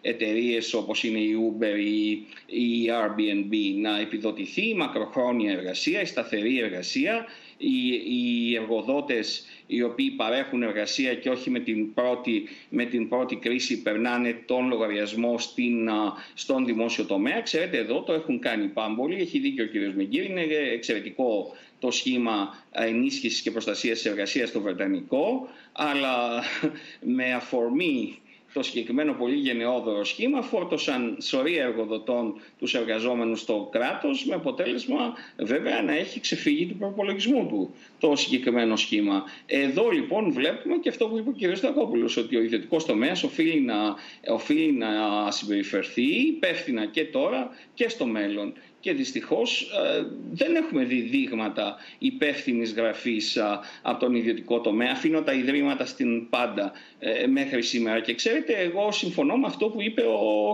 εταιρείες 0.00 0.74
όπως 0.74 1.04
είναι 1.04 1.18
η 1.18 1.36
Uber 1.50 1.76
ή 1.78 2.26
η 2.46 2.90
Airbnb 3.02 3.54
να 3.80 4.00
επιδοτηθεί 4.00 4.68
η 4.68 4.74
μακροχρόνια 4.74 5.52
εργασία, 5.52 6.00
η 6.00 6.04
σταθερή 6.04 6.58
εργασία 6.58 7.26
οι, 7.58 7.88
οι 7.88 8.54
εργοδότες 8.56 9.46
οι 9.66 9.82
οποίοι 9.82 10.10
παρέχουν 10.10 10.62
εργασία 10.62 11.14
και 11.14 11.30
όχι 11.30 11.50
με 11.50 11.58
την 11.60 11.94
πρώτη, 11.94 12.48
με 12.68 12.84
την 12.84 13.08
πρώτη 13.08 13.36
κρίση 13.36 13.82
περνάνε 13.82 14.42
τον 14.46 14.68
λογαριασμό 14.68 15.38
στην, 15.38 15.90
στον 16.34 16.64
δημόσιο 16.64 17.04
τομέα. 17.04 17.40
Ξέρετε 17.40 17.78
εδώ 17.78 18.02
το 18.02 18.12
έχουν 18.12 18.38
κάνει 18.38 18.66
πάμπολοι, 18.66 19.20
έχει 19.20 19.38
δίκιο 19.38 19.64
ο 19.64 19.68
κ. 19.68 19.94
Μεγκύρη, 19.94 20.26
είναι 20.26 20.46
εξαιρετικό 20.72 21.52
το 21.78 21.90
σχήμα 21.90 22.64
ενίσχυσης 22.70 23.40
και 23.40 23.50
προστασίας 23.50 23.98
της 23.98 24.10
εργασίας 24.10 24.48
στο 24.48 24.60
Βρετανικό, 24.60 25.48
αλλά 25.72 26.42
με 27.16 27.32
αφορμή 27.32 28.18
το 28.52 28.62
συγκεκριμένο 28.62 29.12
πολύ 29.12 29.34
γενναιόδωρο 29.34 30.04
σχήμα 30.04 30.42
φόρτωσαν 30.42 31.16
σωρία 31.20 31.62
εργοδοτών 31.62 32.40
τους 32.58 32.74
εργαζόμενους 32.74 33.40
στο 33.40 33.68
κράτος 33.72 34.24
με 34.24 34.34
αποτέλεσμα 34.34 35.14
βέβαια 35.36 35.82
να 35.82 35.92
έχει 35.92 36.20
ξεφύγει 36.20 36.66
του 36.66 36.76
προπολογισμού 36.76 37.46
του 37.46 37.74
το 37.98 38.16
συγκεκριμένο 38.16 38.76
σχήμα. 38.76 39.24
Εδώ 39.46 39.90
λοιπόν 39.90 40.32
βλέπουμε 40.32 40.76
και 40.76 40.88
αυτό 40.88 41.08
που 41.08 41.18
είπε 41.18 41.48
ο 41.48 41.52
κ. 41.52 41.56
Στακόπουλος 41.56 42.16
ότι 42.16 42.36
ο 42.36 42.42
ιδιωτικός 42.42 42.84
τομέας 42.84 43.22
οφείλει 43.22 43.60
να, 43.60 43.94
οφείλει 44.28 44.72
να 44.72 44.86
συμπεριφερθεί 45.30 46.26
υπεύθυνα 46.26 46.86
και 46.86 47.04
τώρα 47.04 47.48
και 47.74 47.88
στο 47.88 48.06
μέλλον 48.06 48.52
και 48.80 48.92
δυστυχώς 48.92 49.62
ε, 49.62 50.06
δεν 50.32 50.54
έχουμε 50.54 50.84
δει 50.84 51.00
δείγματα 51.00 51.76
υπεύθυνης 51.98 52.72
γραφής 52.72 53.36
ε, 53.36 53.42
από 53.82 54.00
τον 54.00 54.14
ιδιωτικό 54.14 54.60
τομέα. 54.60 54.90
Αφήνω 54.92 55.22
τα 55.22 55.32
ιδρύματα 55.32 55.86
στην 55.86 56.28
πάντα 56.28 56.72
ε, 56.98 57.26
μέχρι 57.26 57.62
σήμερα 57.62 58.00
και 58.00 58.14
ξέρετε 58.14 58.52
εγώ 58.52 58.92
συμφωνώ 58.92 59.36
με 59.36 59.46
αυτό 59.46 59.68
που 59.68 59.82
είπε 59.82 60.02
ο, 60.02 60.48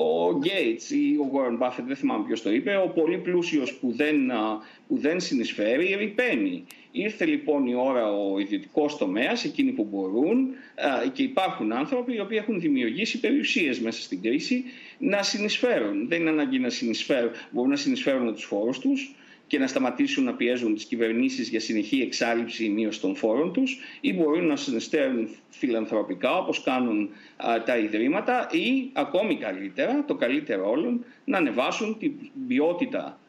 ο 0.00 0.38
Gates 0.42 0.90
ή 0.90 1.16
ο 1.16 1.30
Warren 1.34 1.66
Buffett, 1.66 1.84
δεν 1.86 1.96
θυμάμαι 1.96 2.24
ποιος 2.26 2.42
το 2.42 2.52
είπε, 2.52 2.76
ο 2.76 2.88
πολύ 2.88 3.18
πλούσιος 3.18 3.74
που 3.74 3.92
δεν, 3.96 4.32
που 4.88 4.98
δεν 4.98 5.20
συνεισφέρει 5.20 5.94
ρηπαίνει. 5.98 6.64
Ήρθε 6.92 7.24
λοιπόν 7.24 7.66
η 7.66 7.74
ώρα 7.74 8.12
ο 8.12 8.38
ιδιωτικός 8.38 8.96
τομέας, 8.96 9.44
εκείνοι 9.44 9.70
που 9.70 9.84
μπορούν 9.90 10.48
και 11.12 11.22
υπάρχουν 11.22 11.72
άνθρωποι 11.72 12.14
οι 12.14 12.20
οποίοι 12.20 12.38
έχουν 12.40 12.60
δημιουργήσει 12.60 13.20
περιουσίες 13.20 13.80
μέσα 13.80 14.02
στην 14.02 14.22
κρίση 14.22 14.64
να 15.00 15.22
συνεισφέρουν. 15.22 16.08
Δεν 16.08 16.20
είναι 16.20 16.30
ανάγκη 16.30 16.58
να 16.58 16.68
συνεισφέρουν, 16.68 17.30
μπορούν 17.50 17.70
να 17.70 17.76
συνεισφέρουν 17.76 18.24
με 18.24 18.32
τους 18.32 18.44
φόρους 18.44 18.78
τους 18.78 19.14
και 19.46 19.58
να 19.58 19.66
σταματήσουν 19.66 20.24
να 20.24 20.34
πιέζουν 20.34 20.74
τις 20.74 20.84
κυβερνήσεις 20.84 21.48
για 21.48 21.60
συνεχή 21.60 22.00
εξάλληψη 22.00 22.64
ή 22.64 22.68
μείωση 22.68 23.00
των 23.00 23.16
φόρων 23.16 23.52
τους 23.52 23.78
ή 24.00 24.14
μπορούν 24.14 24.46
να 24.46 24.56
συνεστέρουν 24.56 25.28
φιλανθρωπικά 25.48 26.36
όπως 26.36 26.62
κάνουν 26.62 27.10
τα 27.64 27.78
ιδρύματα 27.78 28.48
ή 28.50 28.90
ακόμη 28.92 29.36
καλύτερα, 29.36 30.04
το 30.04 30.14
καλύτερο 30.14 30.70
όλων, 30.70 31.04
να 31.24 31.38
ανεβάσουν 31.38 31.98
την 31.98 32.12
ποιότητα 32.48 33.20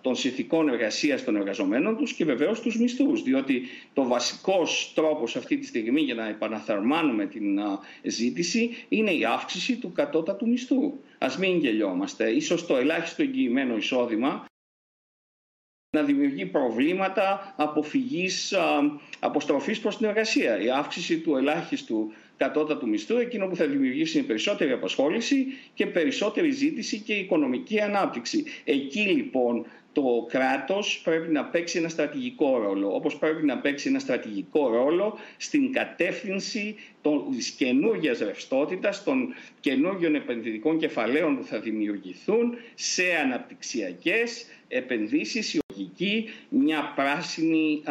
των 0.00 0.16
συνθηκών 0.16 0.68
εργασίας 0.68 1.24
των 1.24 1.36
εργαζομένων 1.36 1.96
τους 1.96 2.12
και 2.12 2.24
βεβαίως 2.24 2.60
τους 2.60 2.78
μισθούς. 2.78 3.22
Διότι 3.22 3.62
το 3.92 4.06
βασικός 4.06 4.92
τρόπος 4.94 5.36
αυτή 5.36 5.58
τη 5.58 5.66
στιγμή 5.66 6.00
για 6.00 6.14
να 6.14 6.28
επαναθαρμάνουμε 6.28 7.26
την 7.26 7.58
ζήτηση 8.02 8.70
είναι 8.88 9.10
η 9.10 9.24
αύξηση 9.24 9.76
του 9.76 9.92
κατώτατου 9.92 10.48
μισθού. 10.48 10.92
Ας 11.18 11.38
μην 11.38 11.58
γελιόμαστε. 11.58 12.30
Ίσως 12.30 12.66
το 12.66 12.76
ελάχιστο 12.76 13.22
εγγυημένο 13.22 13.76
εισόδημα 13.76 14.44
να 15.94 16.02
δημιουργεί 16.02 16.46
προβλήματα 16.46 17.54
αποφυγής 17.56 18.54
αποστροφής 19.18 19.80
προς 19.80 19.96
την 19.96 20.06
εργασία. 20.06 20.62
Η 20.62 20.70
αύξηση 20.70 21.18
του 21.18 21.36
ελάχιστου 21.36 22.12
κατώτατου 22.36 22.88
μισθού, 22.88 23.16
εκείνο 23.16 23.46
που 23.46 23.56
θα 23.56 23.66
δημιουργήσει 23.66 24.18
είναι 24.18 24.26
περισσότερη 24.26 24.72
απασχόληση 24.72 25.46
και 25.74 25.86
περισσότερη 25.86 26.50
ζήτηση 26.50 26.98
και 26.98 27.14
οικονομική 27.14 27.80
ανάπτυξη. 27.80 28.44
Εκεί 28.64 29.00
λοιπόν 29.00 29.66
το 29.94 30.26
κράτος 30.28 31.00
πρέπει 31.04 31.32
να 31.32 31.44
παίξει 31.44 31.78
ένα 31.78 31.88
στρατηγικό 31.88 32.58
ρόλο, 32.58 32.94
όπως 32.94 33.16
πρέπει 33.16 33.46
να 33.46 33.58
παίξει 33.58 33.88
ένα 33.88 33.98
στρατηγικό 33.98 34.68
ρόλο 34.68 35.18
στην 35.36 35.72
κατεύθυνση 35.72 36.76
της 37.36 37.50
καινούργιας 37.50 38.18
ρευστότητας, 38.18 39.04
των 39.04 39.34
καινούργιων 39.60 40.14
επενδυτικών 40.14 40.78
κεφαλαίων 40.78 41.36
που 41.36 41.44
θα 41.44 41.60
δημιουργηθούν 41.60 42.54
σε 42.74 43.02
αναπτυξιακές 43.24 44.46
επενδύσεις, 44.68 45.54
η 45.54 46.24
μια 46.48 46.92
πράσινη, 46.96 47.82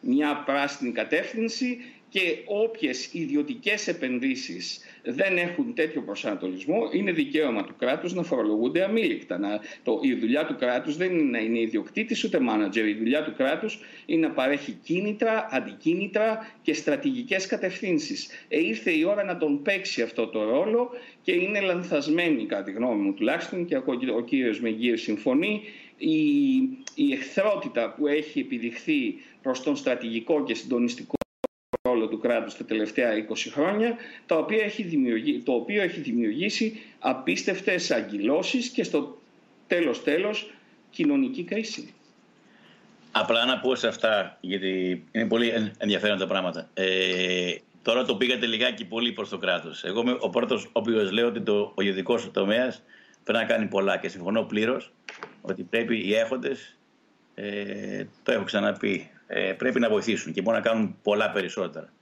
μια 0.00 0.42
πράσινη 0.46 0.92
κατεύθυνση 0.92 1.78
και 2.12 2.36
όποιες 2.44 3.08
ιδιωτικές 3.12 3.88
επενδύσεις 3.88 4.80
δεν 5.02 5.36
έχουν 5.36 5.74
τέτοιο 5.74 6.02
προσανατολισμό, 6.02 6.88
είναι 6.92 7.12
δικαίωμα 7.12 7.64
του 7.64 7.74
κράτους 7.78 8.14
να 8.14 8.22
φορολογούνται 8.22 8.84
αμήλικτα. 8.84 9.38
Να, 9.38 9.60
το, 9.82 10.00
η 10.02 10.14
δουλειά 10.14 10.46
του 10.46 10.56
κράτους 10.56 10.96
δεν 10.96 11.18
είναι 11.18 11.30
να 11.30 11.38
είναι 11.38 11.60
ιδιοκτήτης 11.60 12.24
ούτε 12.24 12.40
μάνατζερ. 12.40 12.86
Η 12.86 12.94
δουλειά 12.94 13.24
του 13.24 13.34
κράτους 13.36 13.78
είναι 14.06 14.26
να 14.26 14.32
παρέχει 14.32 14.72
κίνητρα, 14.72 15.48
αντικίνητρα 15.50 16.52
και 16.62 16.74
στρατηγικές 16.74 17.46
κατευθύνσεις. 17.46 18.28
Ε, 18.48 18.58
ήρθε 18.58 18.90
η 18.90 19.04
ώρα 19.04 19.24
να 19.24 19.36
τον 19.36 19.62
παίξει 19.62 20.02
αυτό 20.02 20.26
το 20.26 20.44
ρόλο 20.44 20.90
και 21.22 21.32
είναι 21.32 21.60
λανθασμένη 21.60 22.46
κατά 22.46 22.62
τη 22.62 22.72
γνώμη 22.72 23.02
μου 23.02 23.14
τουλάχιστον 23.14 23.64
και 23.66 23.76
ο 24.16 24.24
κύριος 24.26 24.60
Μεγγύρ 24.60 24.98
συμφωνεί 24.98 25.62
η, 25.96 26.14
η 26.94 27.12
εχθρότητα 27.12 27.94
που 27.94 28.06
έχει 28.06 28.40
επιδειχθεί 28.40 29.14
προς 29.42 29.62
τον 29.62 29.76
στρατηγικό 29.76 30.44
και 30.44 30.54
συντονιστικό 30.54 31.14
ρόλο 31.92 32.08
του 32.08 32.18
κράτους 32.18 32.56
τα 32.56 32.64
τελευταία 32.64 33.10
20 33.28 33.34
χρόνια, 33.52 33.96
το 34.26 34.34
οποίο 34.34 34.62
έχει, 34.62 34.82
δημιουργήσει, 34.82 35.38
το 35.38 35.52
οποίο 35.52 35.82
έχει 35.82 36.00
δημιουργήσει 36.00 36.80
απίστευτες 36.98 37.90
αγκυλώσεις 37.90 38.68
και 38.68 38.82
στο 38.82 39.18
τέλος 39.66 40.02
τέλος 40.02 40.50
κοινωνική 40.90 41.44
κρίση. 41.44 41.94
Απλά 43.12 43.44
να 43.44 43.58
πω 43.58 43.74
σε 43.74 43.88
αυτά, 43.88 44.38
γιατί 44.40 45.04
είναι 45.12 45.26
πολύ 45.26 45.52
ενδιαφέροντα 45.78 46.18
τα 46.18 46.26
πράγματα. 46.26 46.70
Ε, 46.74 47.54
τώρα 47.82 48.04
το 48.04 48.16
πήγατε 48.16 48.46
λιγάκι 48.46 48.84
πολύ 48.84 49.12
προς 49.12 49.28
το 49.28 49.38
κράτος. 49.38 49.84
Εγώ 49.84 50.00
είμαι 50.00 50.16
ο 50.20 50.30
πρώτος 50.30 50.64
ο 50.64 50.70
οποίος 50.72 51.10
λέω 51.10 51.26
ότι 51.26 51.40
το, 51.40 51.72
ο 51.74 51.82
ιδιωτικός 51.82 52.30
τομέας 52.30 52.82
πρέπει 53.24 53.38
να 53.38 53.44
κάνει 53.44 53.66
πολλά 53.66 53.96
και 53.96 54.08
συμφωνώ 54.08 54.42
πλήρως 54.42 54.92
ότι 55.40 55.62
πρέπει 55.62 56.06
οι 56.06 56.14
έχοντες, 56.14 56.76
ε, 57.34 58.04
το 58.22 58.32
έχω 58.32 58.44
ξαναπεί 58.44 59.10
ε, 59.34 59.52
πρέπει 59.52 59.80
να 59.80 59.88
βοηθήσουν 59.88 60.32
και 60.32 60.42
μπορούν 60.42 60.60
να 60.60 60.68
κάνουν 60.68 60.96
πολλά 61.02 61.30
περισσότερα. 61.30 61.92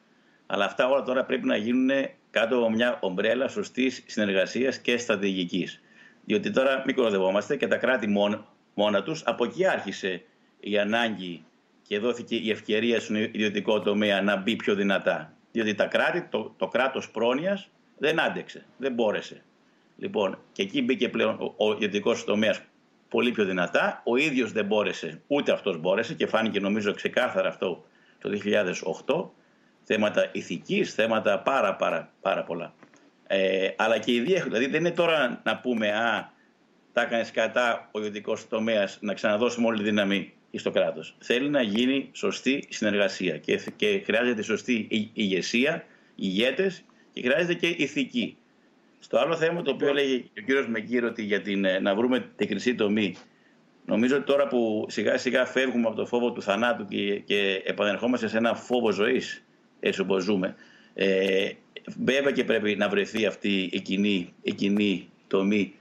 Αλλά 0.46 0.64
αυτά 0.64 0.88
όλα 0.88 1.02
τώρα 1.02 1.24
πρέπει 1.24 1.46
να 1.46 1.56
γίνουν 1.56 1.90
κάτω 2.30 2.56
από 2.56 2.70
μια 2.70 2.98
ομπρέλα 3.00 3.48
σωστής 3.48 4.02
συνεργασίας 4.06 4.78
και 4.78 4.96
στρατηγικής. 4.96 5.80
Διότι 6.24 6.50
τώρα 6.50 6.82
μην 6.86 6.94
κοροδευόμαστε 6.94 7.56
και 7.56 7.66
τα 7.66 7.76
κράτη 7.76 8.06
μόνα, 8.06 8.46
μόνα 8.74 9.02
τους, 9.02 9.22
από 9.24 9.44
εκεί 9.44 9.66
άρχισε 9.66 10.22
η 10.60 10.78
ανάγκη 10.78 11.44
και 11.82 11.98
δόθηκε 11.98 12.36
η 12.36 12.50
ευκαιρία 12.50 13.00
στον 13.00 13.16
ιδιωτικό 13.16 13.80
τομέα 13.80 14.22
να 14.22 14.36
μπει 14.36 14.56
πιο 14.56 14.74
δυνατά. 14.74 15.32
Διότι 15.52 15.74
τα 15.74 15.86
κράτη, 15.86 16.22
το, 16.30 16.54
το 16.56 16.68
κράτος 16.68 17.10
πρόνοιας 17.10 17.68
δεν 17.98 18.20
άντεξε, 18.20 18.64
δεν 18.76 18.92
μπόρεσε. 18.92 19.42
Λοιπόν, 19.96 20.38
και 20.52 20.62
εκεί 20.62 20.82
μπήκε 20.82 21.08
πλέον 21.08 21.34
ο, 21.56 21.66
ο 21.66 21.72
ιδιωτικός 21.72 22.24
τομέας 22.24 22.60
πολύ 23.10 23.30
πιο 23.30 23.44
δυνατά. 23.44 24.02
Ο 24.04 24.16
ίδιος 24.16 24.52
δεν 24.52 24.64
μπόρεσε, 24.64 25.20
ούτε 25.26 25.52
αυτός 25.52 25.78
μπόρεσε 25.78 26.14
και 26.14 26.26
φάνηκε 26.26 26.60
νομίζω 26.60 26.94
ξεκάθαρα 26.94 27.48
αυτό 27.48 27.84
το 28.18 28.30
2008. 29.06 29.30
Θέματα 29.84 30.28
ηθικής, 30.32 30.94
θέματα 30.94 31.38
πάρα 31.38 31.74
πάρα, 31.74 32.12
πάρα 32.20 32.42
πολλά. 32.42 32.74
Ε, 33.26 33.68
αλλά 33.76 33.98
και 33.98 34.12
η 34.12 34.20
διέχοντα. 34.20 34.56
Δηλαδή 34.56 34.70
δεν 34.72 34.80
είναι 34.80 34.90
τώρα 34.90 35.40
να 35.44 35.58
πούμε 35.58 35.92
«Α, 35.92 36.32
τα 36.92 37.02
έκανε 37.02 37.24
κατά 37.32 37.88
ο 37.92 37.98
ιδιωτικός 37.98 38.48
τομέας 38.48 38.98
να 39.00 39.14
ξαναδώσουμε 39.14 39.66
όλη 39.66 39.78
τη 39.78 39.84
δύναμη 39.84 40.32
στο 40.54 40.70
κράτος. 40.70 41.16
Θέλει 41.18 41.48
να 41.48 41.62
γίνει 41.62 42.08
σωστή 42.12 42.66
συνεργασία 42.68 43.38
και, 43.38 43.60
και 43.76 44.02
χρειάζεται 44.04 44.42
σωστή 44.42 45.10
ηγεσία, 45.12 45.84
ηγέτες 46.14 46.84
και 47.12 47.22
χρειάζεται 47.22 47.54
και 47.54 47.66
ηθική. 47.66 48.36
Στο 49.00 49.18
άλλο 49.18 49.36
θέμα 49.36 49.62
το 49.62 49.70
οποίο 49.70 49.92
λέγει 49.92 50.30
ο 50.38 50.40
κύριος 50.40 50.68
Μεγκύρο 50.68 51.08
ότι 51.08 51.22
για 51.22 51.40
την, 51.40 51.64
ε, 51.64 51.78
να 51.78 51.94
βρούμε 51.94 52.30
την 52.36 52.48
χρυσή 52.48 52.74
τομή 52.74 53.16
νομίζω 53.86 54.16
ότι 54.16 54.24
τώρα 54.24 54.46
που 54.46 54.86
σιγά 54.88 55.18
σιγά 55.18 55.46
φεύγουμε 55.46 55.86
από 55.86 55.96
το 55.96 56.06
φόβο 56.06 56.32
του 56.32 56.42
θανάτου 56.42 56.84
και, 56.84 57.18
και 57.18 57.62
επανερχόμαστε 57.64 58.28
σε 58.28 58.36
ένα 58.36 58.54
φόβο 58.54 58.90
ζωής 58.90 59.44
έτσι 59.80 60.00
όπως 60.00 60.22
ζούμε 60.22 60.54
ε, 60.94 61.50
βέβαια 62.04 62.32
και 62.32 62.44
πρέπει 62.44 62.76
να 62.76 62.88
βρεθεί 62.88 63.26
αυτή 63.26 63.68
η 63.72 63.80
κοινή, 63.80 64.34
η 64.42 64.52
κοινή 64.52 65.08
τομή 65.26 65.74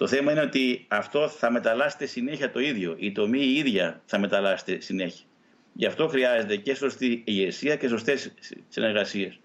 το 0.00 0.06
θέμα 0.06 0.32
είναι 0.32 0.40
ότι 0.40 0.84
αυτό 0.88 1.28
θα 1.28 1.50
μεταλλάσσεται 1.50 2.06
συνέχεια 2.06 2.50
το 2.50 2.60
ίδιο. 2.60 2.94
Η 2.98 3.12
τομή 3.12 3.40
η 3.40 3.54
ίδια 3.54 4.02
θα 4.04 4.18
μεταλλάσσεται 4.18 4.80
συνέχεια. 4.80 5.24
Γι' 5.72 5.86
αυτό 5.86 6.08
χρειάζεται 6.08 6.56
και 6.56 6.74
σωστή 6.74 7.22
ηγεσία 7.24 7.76
και 7.76 7.88
σωστές 7.88 8.32
συνεργασίες. 8.68 9.38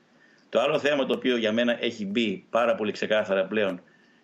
Το 0.49 0.59
άλλο 0.59 0.79
θέμα 0.79 1.05
το 1.05 1.13
οποίο 1.13 1.37
για 1.37 1.51
μένα 1.51 1.83
έχει 1.83 2.05
μπει 2.05 2.45
πάρα 2.49 2.75
πολύ 2.75 2.91
ξεκάθαρα 2.91 3.45
πλέον 3.45 3.81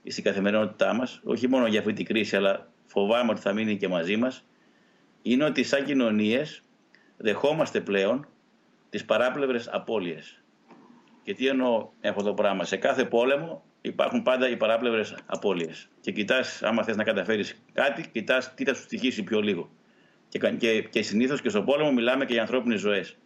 στην 0.07 0.23
καθημερινότητά 0.23 0.93
μας, 0.93 1.21
όχι 1.23 1.47
μόνο 1.47 1.67
για 1.67 1.79
αυτή 1.79 1.93
την 1.93 2.05
κρίση, 2.05 2.35
αλλά 2.35 2.71
φοβάμαι 2.85 3.31
ότι 3.31 3.41
θα 3.41 3.53
μείνει 3.53 3.77
και 3.77 3.87
μαζί 3.87 4.17
μας, 4.17 4.45
είναι 5.21 5.43
ότι 5.43 5.63
σαν 5.63 5.85
κοινωνίες 5.85 6.61
δεχόμαστε 7.17 7.81
πλέον 7.81 8.27
τις 8.89 9.05
παράπλευρες 9.05 9.69
απώλειες. 9.71 10.43
Και 11.23 11.33
τι 11.33 11.47
εννοώ 11.47 11.89
αυτό 12.03 12.23
το 12.23 12.33
πράγμα. 12.33 12.63
Σε 12.63 12.77
κάθε 12.77 13.05
πόλεμο 13.05 13.63
υπάρχουν 13.81 14.23
πάντα 14.23 14.49
οι 14.49 14.57
παράπλευρες 14.57 15.15
απώλειες. 15.25 15.89
Και 16.01 16.11
κοιτάς, 16.11 16.63
άμα 16.63 16.83
θες 16.83 16.95
να 16.95 17.03
καταφέρεις 17.03 17.63
κάτι, 17.73 18.09
κοιτάς 18.11 18.53
τι 18.53 18.63
θα 18.63 18.73
σου 18.73 18.81
στοιχήσει 18.81 19.23
πιο 19.23 19.41
λίγο. 19.41 19.69
Και, 20.29 20.39
και, 20.57 20.81
και 20.81 21.01
συνήθως 21.01 21.41
και 21.41 21.49
στον 21.49 21.65
πόλεμο 21.65 21.91
μιλάμε 21.91 22.25
και 22.25 22.33
για 22.33 22.41
ανθρώπινες 22.41 22.79
ζωές. 22.79 23.17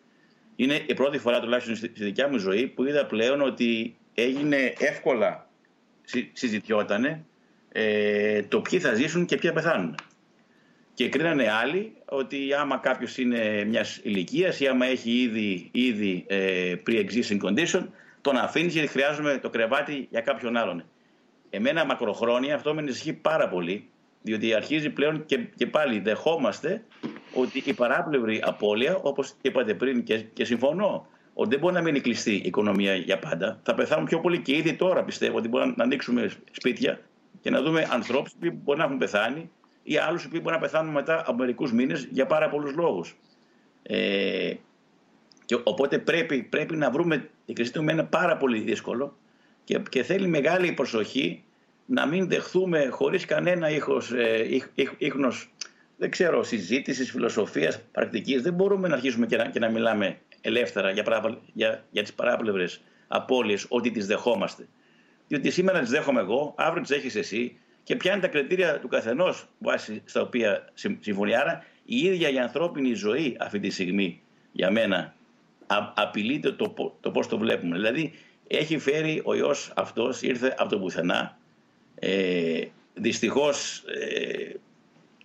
Είναι 0.56 0.82
η 0.86 0.94
πρώτη 0.94 1.18
φορά 1.18 1.40
τουλάχιστον 1.40 1.76
στη 1.76 1.90
δικιά 1.94 2.28
μου 2.28 2.38
ζωή 2.38 2.68
που 2.68 2.84
είδα 2.86 3.06
πλέον 3.06 3.42
ότι 3.42 3.96
έγινε 4.14 4.74
εύκολα 4.78 5.50
συζητιότανε 6.34 7.26
ε, 7.72 8.44
το 8.44 8.62
ποιοι 8.62 8.80
θα 8.80 8.94
ζήσουν 8.94 9.26
και 9.26 9.38
ποιοι 9.38 9.50
θα 9.50 9.56
πεθάνουν. 9.56 9.96
Και 10.94 11.10
κρίνανε 11.10 11.52
άλλοι 11.52 11.94
ότι 12.06 12.54
άμα 12.54 12.78
κάποιος 12.78 13.18
είναι 13.18 13.64
μιας 13.68 14.00
ηλικίας 14.04 14.60
ή 14.60 14.68
άμα 14.68 14.86
έχει 14.86 15.12
ήδη, 15.12 15.70
ήδη 15.72 16.26
ε, 16.28 16.76
pre-existing 16.88 17.40
condition, 17.42 17.88
τον 18.22 18.38
αφήνει 18.38 18.68
γιατί 18.68 18.88
χρειάζομαι 18.88 19.40
το 19.42 19.50
κρεβάτι 19.50 20.08
για 20.12 20.22
κάποιον 20.22 20.58
άλλον. 20.58 20.84
Εμένα 21.50 21.86
μακροχρόνια 21.86 22.56
αυτό 22.56 22.74
με 22.74 22.82
ενισχύει 22.82 23.14
πάρα 23.14 23.50
πολύ, 23.50 23.90
διότι 24.22 24.54
αρχίζει 24.54 24.90
πλέον 24.90 25.26
και, 25.26 25.38
και 25.56 25.68
πάλι 25.68 26.00
δεχόμαστε 26.00 26.84
ότι 27.36 27.64
η 27.66 27.74
παράπλευρη 27.74 28.42
απώλεια, 28.46 29.00
όπως 29.02 29.34
είπατε 29.42 29.74
πριν 29.74 30.04
και, 30.04 30.18
και 30.18 30.46
συμφωνώ, 30.46 31.08
ότι 31.34 31.50
δεν 31.50 31.60
μπορεί 31.60 31.74
να 31.74 31.82
μείνει 31.82 32.00
κλειστή 32.00 32.34
η 32.34 32.42
οικονομία 32.46 32.96
για 32.96 33.20
πάντα. 33.20 33.60
Θα 33.64 33.74
πεθάνουν 33.74 34.06
πιο 34.06 34.20
πολύ 34.20 34.40
και 34.40 34.56
ήδη 34.56 34.74
τώρα 34.74 35.04
πιστεύω 35.04 35.38
ότι 35.38 35.48
μπορούμε 35.48 35.74
να 35.78 35.84
ανοίξουμε 35.84 36.32
σπίτια 36.52 37.00
και 37.42 37.50
να 37.50 37.62
δούμε 37.62 37.88
ανθρώπους 37.92 38.32
που 38.32 38.60
μπορεί 38.64 38.78
να 38.78 38.84
έχουν 38.84 38.98
πεθάνει 38.98 39.50
ή 39.84 39.98
άλλους 39.98 40.24
που 40.28 40.40
μπορεί 40.40 40.56
να 40.56 40.62
πεθάνουν 40.62 40.94
μετά 40.94 41.24
από 41.26 41.38
μερικούς 41.38 41.72
μήνες 41.72 42.08
για 42.12 42.26
πάρα 42.26 42.50
πολλούς 42.50 42.76
λόγους. 42.76 43.16
Ε, 43.84 44.54
και 45.46 45.58
οπότε 45.64 46.00
πρέπει, 46.00 46.44
πρέπει 46.44 46.76
να 46.76 46.92
βρούμε 46.92 47.30
την 47.46 47.56
κρισή 47.56 47.72
του 47.72 47.82
είναι 47.82 48.04
πάρα 48.04 48.38
πολύ 48.38 48.60
δύσκολο 48.60 49.18
και, 49.64 49.80
και 49.90 50.04
θέλει 50.04 50.28
μεγάλη 50.28 50.72
προσοχή 50.72 51.44
να 51.86 52.06
μην 52.06 52.28
δεχθούμε 52.28 52.88
χωρίς 52.92 53.26
κανένα 53.26 53.70
ήχος, 53.70 54.12
ε, 54.12 54.48
ίχνος 54.98 55.50
δεν 55.98 56.10
ξέρω, 56.10 56.44
συζήτησης, 56.44 57.12
φιλοσοφίας, 57.12 57.82
πρακτικής. 57.92 58.42
Δεν 58.42 58.54
μπορούμε 58.54 58.88
να 58.88 58.94
αρχίσουμε 58.94 59.26
και 59.26 59.38
να, 59.38 59.50
και 59.50 59.60
να 59.60 59.70
μιλάμε 59.70 60.18
ελεύθερα 60.42 60.92
για, 60.92 61.04
παρά, 61.04 61.40
για, 61.54 61.86
για 61.92 62.02
τις 62.02 62.14
παράπλευρες 62.14 62.82
απώλειες, 63.08 63.66
ότι 63.70 63.92
τις 63.92 64.08
δεχόμαστε. 64.08 64.68
Διότι 65.28 65.52
σήμερα 65.52 65.80
τις 65.80 65.90
δέχομαι 65.90 66.20
εγώ, 66.20 66.54
αύριο 66.58 66.82
τις 66.82 66.92
έχεις 66.92 67.16
εσύ 67.16 67.58
και 67.84 67.96
ποια 67.96 68.12
είναι 68.12 68.22
τα 68.22 68.28
κριτήρια 68.28 68.80
του 68.80 68.88
καθενός 68.88 69.48
βάσει 69.60 70.02
στα 70.06 70.22
οποία 70.22 70.70
συμφωνεί. 71.00 71.36
Άρα 71.36 71.66
η 71.86 71.98
ίδια 71.98 72.30
η 72.30 72.40
ανθρώπινη 72.40 72.94
ζωή 72.94 73.38
αυτή 73.40 73.60
τη 73.60 73.70
στιγμή 73.70 74.22
για 74.52 74.72
μένα 74.72 75.16
απειλείται 75.94 76.52
το, 76.52 76.96
το 77.02 77.12
πώς 77.12 77.28
το 77.28 77.38
βλέπουμε. 77.38 77.76
Δηλαδή 77.76 78.14
έχει 78.48 78.78
φέρει 78.78 79.22
ο 79.24 79.36
ιός 79.36 79.74
αυτός, 79.76 80.22
ήρθε 80.22 80.56
από 80.58 80.70
το 80.70 80.80
πουθενά. 80.80 81.38
Ε, 82.00 82.62
δυστυχώς 82.94 83.84
ε, 83.88 84.54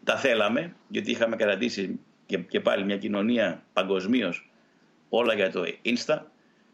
τα 0.05 0.17
θέλαμε, 0.17 0.77
γιατί 0.89 1.11
είχαμε 1.11 1.37
κρατήσει 1.37 2.01
και, 2.27 2.39
και 2.39 2.61
πάλι 2.61 2.85
μια 2.85 2.97
κοινωνία 2.97 3.63
παγκοσμίως 3.73 4.51
όλα 5.09 5.35
για 5.35 5.51
το 5.51 5.63
Insta 5.85 6.19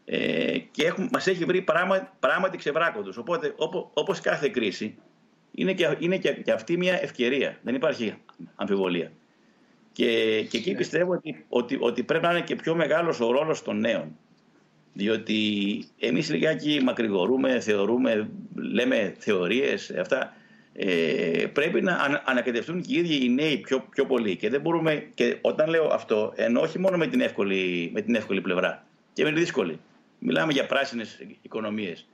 ε, 0.05 0.57
και 0.57 0.85
έχουμε, 0.85 1.09
μας 1.11 1.27
έχει 1.27 1.45
βρει 1.45 1.61
πράγμα, 1.61 2.13
πράγματι 2.19 2.57
ξεβράκοντος. 2.57 3.17
Οπότε 3.17 3.53
όπω, 3.57 3.91
όπως 3.93 4.21
κάθε 4.21 4.49
κρίση 4.49 4.95
είναι, 5.51 5.73
και, 5.73 5.95
είναι 5.99 6.17
και, 6.17 6.31
και 6.33 6.51
αυτή 6.51 6.77
μια 6.77 7.03
ευκαιρία. 7.03 7.57
Δεν 7.61 7.75
υπάρχει 7.75 8.13
αμφιβολία. 8.55 9.11
Και, 9.91 10.05
και 10.49 10.57
εκεί 10.57 10.71
ναι. 10.71 10.77
πιστεύω 10.77 11.11
ότι, 11.11 11.45
ότι, 11.49 11.77
ότι 11.81 12.03
πρέπει 12.03 12.25
να 12.25 12.31
είναι 12.31 12.41
και 12.41 12.55
πιο 12.55 12.75
μεγάλος 12.75 13.19
ο 13.19 13.31
ρόλος 13.31 13.63
των 13.63 13.79
νέων. 13.79 14.17
Διότι 14.93 15.83
εμείς 15.99 16.29
λιγάκι 16.29 16.81
μακρηγορούμε, 16.83 17.59
θεωρούμε, 17.59 18.29
λέμε 18.55 19.15
θεωρίες, 19.17 19.91
αυτά. 19.99 20.36
Ε, 20.79 21.45
πρέπει 21.53 21.81
να 21.81 22.21
ανακατευτούν 22.25 22.81
και 22.81 22.93
οι 22.93 22.97
ίδιοι 22.97 23.25
οι 23.25 23.29
νέοι 23.29 23.57
πιο, 23.57 23.79
πιο 23.89 24.05
πολύ. 24.05 24.35
Και 24.35 24.49
δεν 24.49 24.61
μπορούμε, 24.61 25.07
και 25.13 25.37
όταν 25.41 25.69
λέω 25.69 25.87
αυτό, 25.87 26.33
ενώ 26.35 26.61
όχι 26.61 26.79
μόνο 26.79 26.97
με 26.97 27.07
την 27.07 27.21
εύκολη, 27.21 27.89
με 27.93 28.01
την 28.01 28.15
εύκολη 28.15 28.41
πλευρά, 28.41 28.85
και 29.13 29.23
με 29.23 29.31
τη 29.31 29.39
δύσκολη. 29.39 29.79
Μιλάμε 30.19 30.53
για 30.53 30.65
πράσινες 30.65 31.19
οικονομίες. 31.41 32.07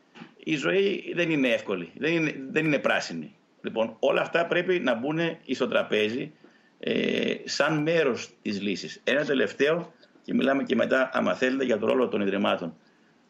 Η 0.44 0.56
ζωή 0.56 1.12
δεν 1.16 1.32
είναι 1.32 1.48
εύκολη, 1.48 1.92
δεν 1.98 2.14
είναι, 2.14 2.36
δεν 2.52 2.66
είναι 2.66 2.80
πράσινη. 2.80 3.36
Λοιπόν, 3.62 3.96
όλα 4.00 4.22
αυτά 4.22 4.46
πρέπει 4.46 4.80
να 4.80 4.94
μπουν 4.94 5.20
στο 5.52 5.68
τραπέζι 5.68 6.32
ε, 6.80 7.36
σαν 7.44 7.82
μέρος 7.82 8.30
της 8.42 8.62
λύσης. 8.62 9.02
Ένα 9.04 9.26
τελευταίο 9.26 9.94
και 10.24 10.34
μιλάμε 10.34 10.64
και 10.64 10.76
μετά, 10.76 11.10
άμα 11.14 11.34
θέλετε, 11.34 11.64
για 11.64 11.78
το 11.78 11.86
ρόλο 11.86 12.08
των 12.08 12.22
Ιδρυμάτων. 12.22 12.76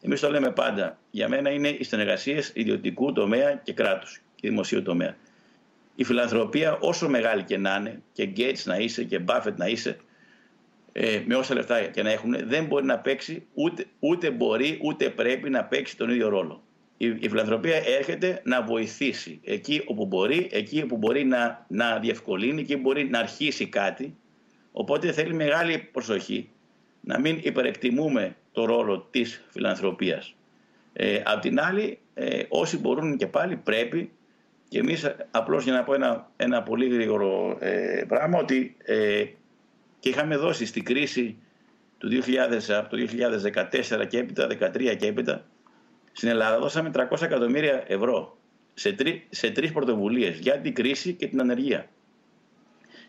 Εμείς 0.00 0.20
το 0.20 0.30
λέμε 0.30 0.50
πάντα. 0.50 0.98
Για 1.10 1.28
μένα 1.28 1.50
είναι 1.50 1.68
οι 1.68 1.84
συνεργασίες 1.84 2.52
ιδιωτικού 2.54 3.12
τομέα 3.12 3.54
και 3.54 3.72
κράτους 3.72 4.20
και 4.34 4.48
δημοσίου 4.48 4.82
τομέα. 4.82 5.16
Η 5.94 6.04
φιλανθρωπία, 6.04 6.78
όσο 6.80 7.08
μεγάλη 7.08 7.42
και 7.42 7.58
να 7.58 7.76
είναι, 7.76 8.02
και 8.12 8.32
Gates 8.36 8.62
να 8.64 8.76
είσαι 8.76 9.04
και 9.04 9.20
Buffett 9.28 9.54
να 9.56 9.66
είσαι, 9.66 9.96
ε, 10.92 11.22
με 11.26 11.34
όσα 11.34 11.54
λεφτά 11.54 11.80
και 11.80 12.02
να 12.02 12.10
έχουν, 12.10 12.36
δεν 12.44 12.64
μπορεί 12.64 12.84
να 12.84 12.98
παίξει, 12.98 13.46
ούτε, 13.54 13.84
ούτε 13.98 14.30
μπορεί, 14.30 14.78
ούτε 14.82 15.10
πρέπει 15.10 15.50
να 15.50 15.64
παίξει 15.64 15.96
τον 15.96 16.10
ίδιο 16.10 16.28
ρόλο 16.28 16.62
η, 16.96 17.28
φιλανθρωπία 17.28 17.76
έρχεται 17.86 18.40
να 18.44 18.62
βοηθήσει 18.62 19.40
εκεί 19.44 19.82
όπου 19.86 20.06
μπορεί, 20.06 20.48
εκεί 20.50 20.82
όπου 20.82 20.96
μπορεί 20.96 21.24
να, 21.24 21.66
να 21.68 21.98
διευκολύνει, 21.98 22.60
εκεί 22.60 22.76
μπορεί 22.76 23.08
να 23.08 23.18
αρχίσει 23.18 23.66
κάτι. 23.66 24.16
Οπότε 24.72 25.12
θέλει 25.12 25.34
μεγάλη 25.34 25.78
προσοχή 25.78 26.50
να 27.00 27.20
μην 27.20 27.38
υπερεκτιμούμε 27.42 28.36
το 28.52 28.64
ρόλο 28.64 29.06
της 29.10 29.44
φιλανθρωπίας. 29.50 30.34
Ε, 30.92 31.22
απ' 31.24 31.40
την 31.40 31.60
άλλη, 31.60 31.98
ε, 32.14 32.42
όσοι 32.48 32.78
μπορούν 32.78 33.16
και 33.16 33.26
πάλι 33.26 33.56
πρέπει 33.56 34.10
και 34.74 34.80
εμείς 34.80 35.14
απλώς 35.30 35.64
για 35.64 35.72
να 35.72 35.82
πω 35.82 35.94
ένα, 35.94 36.30
ένα 36.36 36.62
πολύ 36.62 36.88
γρήγορο 36.88 37.56
ε, 37.60 38.04
πράγμα 38.08 38.38
ότι 38.38 38.76
ε, 38.84 39.24
και 39.98 40.08
είχαμε 40.08 40.36
δώσει 40.36 40.66
στην 40.66 40.84
κρίση 40.84 41.36
του 41.98 42.08
2000, 42.10 42.72
από 42.78 42.88
το 42.88 42.96
2014 44.02 44.06
και 44.08 44.18
έπειτα, 44.18 44.46
2013 44.46 44.96
και 44.96 45.06
έπειτα 45.06 45.44
στην 46.12 46.28
Ελλάδα 46.28 46.58
δώσαμε 46.58 46.90
300 46.94 47.22
εκατομμύρια 47.22 47.84
ευρώ 47.86 48.38
σε, 48.74 48.92
τρι, 48.92 49.26
σε 49.30 49.50
τρεις 49.50 49.72
πρωτοβουλίες 49.72 50.38
για 50.38 50.58
την 50.58 50.74
κρίση 50.74 51.12
και 51.12 51.26
την 51.26 51.40
ανεργία. 51.40 51.88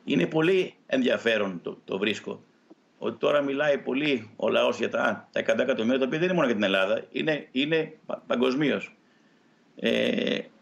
Είναι 0.04 0.26
πολύ 0.26 0.74
ενδιαφέρον 0.86 1.60
το, 1.64 1.78
το 1.86 1.98
βρίσκω 1.98 2.44
ότι 2.98 3.18
τώρα 3.20 3.42
μιλάει 3.42 3.78
πολύ 3.78 4.30
ο 4.36 4.50
λαός 4.50 4.78
για 4.78 4.90
τα, 4.90 5.30
τα 5.32 5.42
100 5.42 5.60
εκατομμύρια, 5.60 6.00
το 6.00 6.06
οποίο 6.06 6.20
δεν 6.20 6.28
είναι 6.28 6.34
μόνο 6.34 6.46
για 6.46 6.56
την 6.56 6.64
Ελλάδα, 6.64 7.06
είναι, 7.12 7.48
είναι 7.52 7.94
παγκοσμίως. 8.28 8.96
Ε, 9.80 10.40
το, 10.40 10.46
το 10.46 10.46
έχουμε 10.46 10.55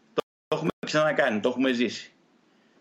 ξανακάνει, 0.84 1.40
το 1.40 1.50
έχουμε 1.50 1.72
ζήσει. 1.72 2.12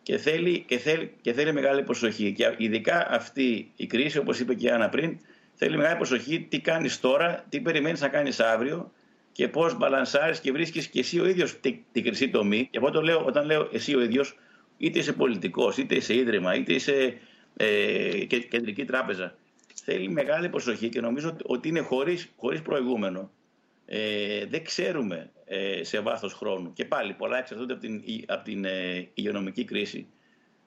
Και 0.02 0.16
θέλει, 0.16 0.64
και, 0.66 0.78
θέλει, 0.78 1.12
και 1.20 1.32
θέλει 1.32 1.52
μεγάλη 1.52 1.82
προσοχή. 1.82 2.32
Και 2.32 2.54
ειδικά 2.56 3.06
αυτή 3.10 3.72
η 3.76 3.86
κρίση, 3.86 4.18
όπως 4.18 4.40
είπε 4.40 4.54
και 4.54 4.66
η 4.66 4.70
Άννα 4.70 4.88
πριν, 4.88 5.18
θέλει 5.54 5.76
μεγάλη 5.76 5.96
προσοχή 5.96 6.40
τι 6.40 6.60
κάνεις 6.60 7.00
τώρα, 7.00 7.44
τι 7.48 7.60
περιμένεις 7.60 8.00
να 8.00 8.08
κάνεις 8.08 8.40
αύριο 8.40 8.92
και 9.32 9.48
πώς 9.48 9.76
μπαλανσάρεις 9.76 10.40
και 10.40 10.52
βρίσκεις 10.52 10.86
και 10.86 10.98
εσύ 10.98 11.20
ο 11.20 11.26
ίδιος 11.26 11.60
την, 11.60 11.76
την 11.92 12.04
χρυσή 12.04 12.28
τομή. 12.28 12.68
Και 12.70 12.78
εγώ 12.78 12.90
το 12.90 13.02
λέω, 13.02 13.24
όταν 13.24 13.46
λέω 13.46 13.68
εσύ 13.72 13.94
ο 13.94 14.02
ίδιος, 14.02 14.38
είτε 14.76 14.98
είσαι 14.98 15.12
πολιτικός, 15.12 15.76
είτε 15.76 15.94
είσαι 15.94 16.14
ίδρυμα, 16.14 16.54
είτε 16.54 16.72
είσαι 16.72 17.18
ε, 17.56 18.24
κεντρική 18.24 18.84
τράπεζα. 18.84 19.34
Θέλει 19.84 20.08
μεγάλη 20.08 20.48
προσοχή 20.48 20.88
και 20.88 21.00
νομίζω 21.00 21.36
ότι 21.42 21.68
είναι 21.68 21.80
χωρίς, 21.80 22.28
χωρίς 22.36 22.62
προηγούμενο. 22.62 23.30
Ε, 23.86 24.46
δεν 24.46 24.64
ξέρουμε 24.64 25.30
ε, 25.41 25.41
σε 25.80 26.00
βάθος 26.00 26.32
χρόνου. 26.32 26.72
Και 26.72 26.84
πάλι 26.84 27.12
πολλά 27.12 27.38
εξαρτώνται 27.38 27.72
από 27.72 27.82
την, 27.82 28.02
από 28.26 28.44
την 28.44 28.64
ε, 28.64 29.08
υγειονομική 29.14 29.64
κρίση. 29.64 30.06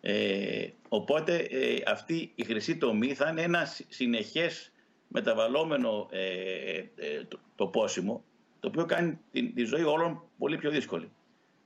Ε, 0.01 0.67
οπότε 0.89 1.35
ε, 1.35 1.81
αυτή 1.85 2.31
η 2.35 2.43
χρυσή 2.43 2.77
τομή 2.77 3.13
θα 3.13 3.29
είναι 3.29 3.41
ένα 3.41 3.67
συνεχές 3.87 4.71
μεταβαλλόμενο 5.07 6.07
ε, 6.11 6.83
το, 7.27 7.39
το 7.55 7.67
πόσιμο 7.67 8.23
το 8.65 8.67
οποίο 8.67 8.85
κάνει 8.85 9.19
τη, 9.31 9.51
τη 9.51 9.63
ζωή 9.63 9.83
όλων 9.83 10.23
πολύ 10.37 10.57
πιο 10.57 10.69
δύσκολη. 10.69 11.11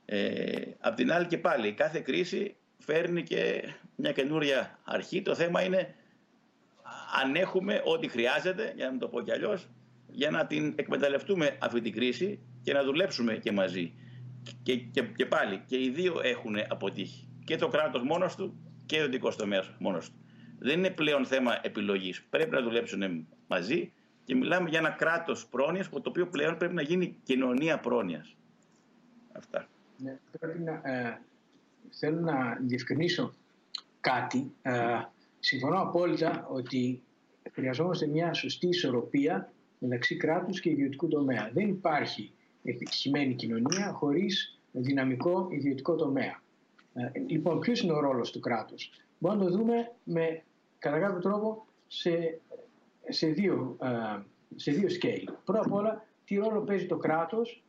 Ε, 0.04 0.62
απ' 0.78 0.94
την 0.94 1.12
άλλη 1.12 1.26
και 1.26 1.38
πάλι, 1.38 1.72
κάθε 1.72 2.00
κρίση 2.00 2.56
φέρνει 2.78 3.22
και 3.22 3.62
μια 3.96 4.12
καινούρια 4.12 4.78
αρχή. 4.84 5.22
Το 5.22 5.34
θέμα 5.34 5.62
είναι 5.62 5.94
αν 7.22 7.34
έχουμε 7.34 7.82
ό,τι 7.84 8.08
χρειάζεται, 8.08 8.72
για 8.76 8.84
να 8.84 8.90
μην 8.90 9.00
το 9.00 9.08
πω 9.08 9.20
κι 9.20 9.32
αλλιώς, 9.32 9.68
για 10.08 10.30
να 10.30 10.46
την 10.46 10.72
εκμεταλλευτούμε 10.76 11.56
αυτή 11.60 11.80
την 11.80 11.92
κρίση 11.92 12.38
και 12.62 12.72
να 12.72 12.84
δουλέψουμε 12.84 13.36
και 13.36 13.52
μαζί. 13.52 13.92
Και, 14.62 14.76
και, 14.76 15.02
και 15.02 15.26
πάλι, 15.26 15.62
και 15.66 15.82
οι 15.82 15.90
δύο 15.90 16.20
έχουν 16.22 16.56
αποτύχει. 16.68 17.28
Και 17.44 17.56
το 17.56 17.68
κράτος 17.68 18.02
μόνος 18.02 18.36
του 18.36 18.54
και 18.86 19.02
ο 19.02 19.08
δικός 19.08 19.36
τομέας 19.36 19.70
μόνος 19.78 20.10
του. 20.10 20.18
Δεν 20.58 20.78
είναι 20.78 20.90
πλέον 20.90 21.26
θέμα 21.26 21.58
επιλογής. 21.62 22.22
Πρέπει 22.30 22.50
να 22.50 22.62
δουλέψουν 22.62 23.26
μαζί 23.46 23.92
και 24.24 24.34
μιλάμε 24.34 24.68
για 24.68 24.78
ένα 24.78 24.90
κράτος 24.90 25.46
πρόνοιας, 25.46 25.88
το 25.88 26.02
οποίο 26.04 26.26
πλέον 26.26 26.56
πρέπει 26.56 26.74
να 26.74 26.82
γίνει 26.82 27.16
κοινωνία 27.22 27.78
πρόνοιας. 27.78 28.36
Αυτά. 29.32 29.68
Ναι, 29.96 30.18
πρέπει 30.40 30.58
να, 30.58 30.72
ε, 30.72 31.20
θέλω 31.90 32.20
να 32.20 32.58
διευκρινίσω 32.60 33.32
κάτι. 34.00 34.52
Ε, 34.62 34.72
συμφωνώ 35.38 35.80
απόλυτα 35.80 36.46
ότι 36.50 37.02
χρειαζόμαστε 37.52 38.06
μια 38.06 38.32
σωστή 38.32 38.68
ισορροπία 38.68 39.52
μεταξύ 39.78 40.16
κράτους 40.16 40.60
και 40.60 40.70
ιδιωτικού 40.70 41.08
τομέα. 41.08 41.50
Δεν 41.52 41.68
υπάρχει 41.68 42.32
επιτυχημένη 42.62 43.34
κοινωνία 43.34 43.92
χωρίς 43.92 44.58
δυναμικό 44.72 45.48
ιδιωτικό 45.50 45.94
τομέα. 45.94 46.42
Ε, 46.94 47.18
λοιπόν, 47.26 47.58
ποιος 47.60 47.80
είναι 47.80 47.92
ο 47.92 48.00
ρόλος 48.00 48.30
του 48.30 48.40
κράτους; 48.40 48.90
Μπορούμε 49.18 49.44
να 49.44 49.50
το 49.50 49.56
δούμε 49.56 49.92
με 50.04 50.42
κατά 50.78 50.98
κάποιο 50.98 51.18
τρόπο 51.18 51.66
σε, 51.86 52.40
σε, 53.08 53.26
δύο, 53.26 53.76
ε, 53.82 54.22
σε 54.56 54.72
δύο 54.72 54.88
σκέλη. 54.88 55.28
Πρώτα 55.44 55.60
απ' 55.64 55.72
όλα, 55.72 56.06
τι 56.24 56.34
ρόλο 56.34 56.60
παίζει 56.60 56.86
το 56.86 56.96
κράτος 56.96 57.62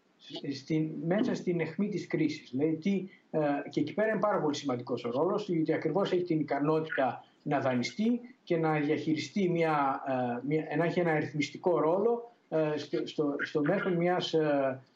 στην, 0.53 0.89
μέσα 1.05 1.35
στην 1.35 1.59
αιχμή 1.59 1.89
της 1.89 2.07
κρίσης. 2.07 2.49
Δηλαδή, 2.51 2.75
τι, 2.75 3.09
ε, 3.31 3.39
και 3.69 3.79
εκεί 3.79 3.93
πέρα 3.93 4.09
είναι 4.09 4.19
πάρα 4.19 4.41
πολύ 4.41 4.55
σημαντικός 4.55 5.03
ο 5.03 5.11
ρόλος, 5.11 5.49
γιατί 5.49 5.73
ακριβώς 5.73 6.11
έχει 6.11 6.23
την 6.23 6.39
ικανότητα 6.39 7.25
να 7.43 7.59
δανειστεί 7.59 8.21
και 8.43 8.57
να 8.57 8.79
διαχειριστεί 8.79 9.49
μια, 9.49 10.01
ε, 10.07 10.47
μια, 10.47 10.75
να 10.77 10.85
έχει 10.85 10.99
ένα 10.99 11.11
αριθμιστικό 11.11 11.79
ρόλο 11.79 12.30
ε, 12.30 12.30
στο, 13.05 13.35
στο 13.43 13.61
μέσο 13.61 13.89
μιας, 13.89 14.35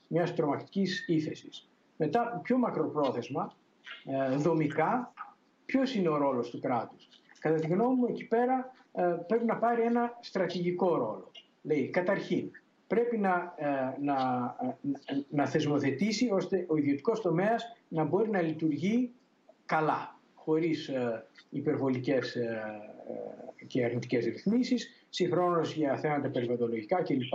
μιας 0.07 0.35
τρομακτικής 0.35 1.05
ύφεσης. 1.07 1.69
Μετά, 1.97 2.39
πιο 2.43 2.57
μακροπρόθεσμα, 2.57 3.53
δομικά, 4.37 5.13
ποιος 5.65 5.95
είναι 5.95 6.09
ο 6.09 6.17
ρόλος 6.17 6.49
του 6.49 6.59
κράτους. 6.59 7.07
Κατά 7.39 7.59
τη 7.59 7.67
γνώμη 7.67 7.95
μου, 7.95 8.05
εκεί 8.09 8.27
πέρα 8.27 8.71
πρέπει 9.27 9.45
να 9.45 9.57
πάρει 9.57 9.81
ένα 9.81 10.17
στρατηγικό 10.21 10.95
ρόλο. 10.95 11.31
Λέει, 11.61 11.89
καταρχήν, 11.89 12.51
πρέπει 12.87 13.17
να, 13.17 13.53
ε, 13.57 13.65
να, 14.01 14.15
ε, 15.05 15.13
να 15.29 15.47
θεσμοθετήσει 15.47 16.29
ώστε 16.31 16.65
ο 16.67 16.77
ιδιωτικός 16.77 17.21
τομέας 17.21 17.63
να 17.87 18.03
μπορεί 18.03 18.29
να 18.29 18.41
λειτουργεί 18.41 19.11
καλά, 19.65 20.19
χωρίς 20.33 20.87
ε, 20.87 21.25
υπερβολικές 21.49 22.37
και 23.67 23.83
αρνητικές 23.83 24.25
ρυθμίσεις, 24.25 25.04
συγχρόνως 25.15 25.73
για 25.75 25.97
θέματα 25.97 26.29
περιβαλλοντολογικά 26.29 27.03
κλπ. 27.03 27.33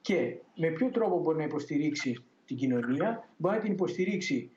Και 0.00 0.36
με 0.56 0.68
ποιο 0.68 0.90
τρόπο 0.90 1.20
μπορεί 1.20 1.38
να 1.38 1.44
υποστηρίξει 1.44 2.24
την 2.46 2.56
κοινωνία, 2.56 3.28
μπορεί 3.36 3.56
να 3.56 3.62
την 3.62 3.72
υποστηρίξει 3.72 4.50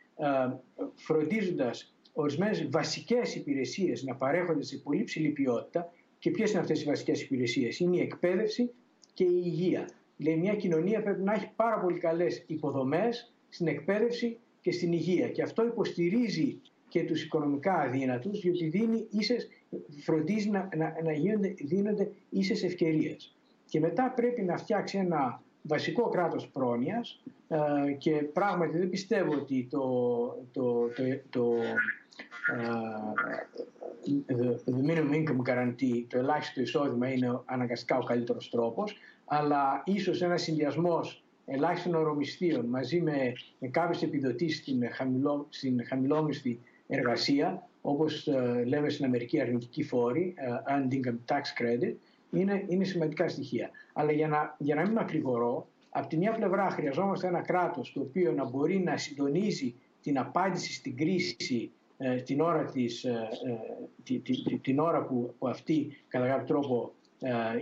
φροντίζοντας 0.96 1.96
ορισμένες 2.14 2.68
βασικές 2.70 3.36
υπηρεσίες 3.36 4.04
να 4.04 4.16
παρέχονται 4.16 4.64
σε 4.64 4.78
πολύ 4.78 5.04
ψηλή 5.04 5.30
ποιότητα 5.30 5.92
και 6.20 6.32
ποιες 6.32 6.52
είναι 6.52 6.60
αυτές 6.60 6.82
οι 6.82 6.86
βασικές 6.86 7.22
υπηρεσίες; 7.22 7.80
Είναι 7.80 7.98
η 7.98 8.02
εκπαίδευση 8.02 8.72
και 9.14 9.24
η 9.24 9.42
υγεία. 9.46 9.90
Λέει 10.18 10.38
μια 10.38 10.56
κοινωνία 10.56 11.02
πρέπει 11.04 11.22
να 11.22 11.34
έχει 11.34 11.50
πάρα 11.56 11.80
πολύ 11.80 11.98
καλές 11.98 12.44
υποδομές 12.48 13.34
στην 13.50 13.68
εκπαίδευση 13.68 14.40
και 14.62 14.72
στην 14.72 14.92
υγεία 14.92 15.30
και 15.30 15.42
αυτό 15.42 15.66
υποστηρίζει 15.66 16.62
και 16.90 17.04
τους 17.04 17.24
οικονομικά 17.24 17.74
αδύνατους 17.74 18.40
διότι 18.40 18.68
δίνει 18.68 19.08
ίσες, 19.10 19.48
φροντίζει 20.04 20.50
να, 20.50 20.70
να, 20.76 20.96
να 21.04 21.12
γίνονται, 21.12 21.54
δίνονται 21.58 22.12
ίσες 22.30 22.64
ευκαιρίες. 22.64 23.36
Και 23.66 23.80
μετά 23.80 24.14
πρέπει 24.16 24.42
να 24.42 24.58
φτιάξει 24.58 24.98
ένα 24.98 25.42
βασικό 25.62 26.10
κράτος 26.10 26.48
πρόνοιας 26.48 27.22
ε, 27.48 27.92
και 27.92 28.12
πράγματι 28.12 28.78
δεν 28.78 28.90
πιστεύω 28.90 29.34
ότι 29.34 29.68
το, 29.72 29.88
το, 30.52 30.88
το, 30.88 31.04
το 31.30 31.54
ε, 32.54 34.26
the 34.66 34.88
minimum 34.88 35.14
income 35.14 35.50
guarantee, 35.50 36.04
το 36.08 36.18
ελάχιστο 36.18 36.62
εισόδημα 36.62 37.12
είναι 37.12 37.42
αναγκαστικά 37.46 37.98
ο 37.98 38.04
καλύτερος 38.04 38.50
τρόπος 38.50 38.98
αλλά 39.26 39.84
ίσως 39.86 40.22
ένας 40.22 40.42
συνδυασμός 40.42 41.24
ελάχιστων 41.46 41.96
ορομισθείων 41.96 42.66
μαζί 42.66 43.02
με, 43.02 43.34
με 43.60 43.68
κάποιες 43.68 44.02
επιδοτήσεις 44.02 44.60
στην, 44.60 44.92
χαμηλό, 44.92 45.48
στην 45.50 45.86
χαμηλόμισθη 45.86 46.60
εργασία, 46.88 47.68
όπως 47.88 48.28
ε, 48.28 48.64
λέμε 48.66 48.90
στην 48.90 49.06
Αμερική 49.06 49.42
αρνητική 49.42 49.84
φόρη, 49.84 50.34
uh, 50.38 50.72
earned 50.72 50.94
income 50.94 51.34
tax 51.34 51.42
credit, 51.42 51.94
είναι, 52.32 52.66
είναι 52.68 52.84
σημαντικά 52.84 53.28
στοιχεία. 53.28 53.70
Αλλά 53.94 54.12
για 54.12 54.28
να, 54.28 54.56
για 54.58 54.76
να 54.76 54.82
μην 54.82 54.92
μακρηγορώ, 54.92 55.68
από 55.90 56.08
τη 56.08 56.18
μια 56.18 56.32
πλευρά 56.32 56.70
χρειαζόμαστε 56.70 57.28
ένα 57.28 57.42
κράτος 57.42 57.92
το 57.94 58.00
οποίο 58.02 58.32
να 58.32 58.50
μπορεί 58.50 58.80
να 58.80 58.98
συντονίζει 58.98 59.76
την 60.02 60.20
απάντηση 60.20 60.74
στην 60.74 60.98
κρίση 60.98 61.72
ε, 61.98 62.16
την 62.16 62.42
ώρα, 62.42 62.66
της, 62.66 63.04
ε, 63.04 63.30
τη, 64.04 64.20
τη, 64.20 64.58
την 64.58 64.80
ώρα 64.80 65.06
που, 65.06 65.34
που 65.40 65.48
αυτή 65.48 65.98
κατά 66.08 66.28
κάποιο 66.28 66.46
τρόπο 66.46 66.94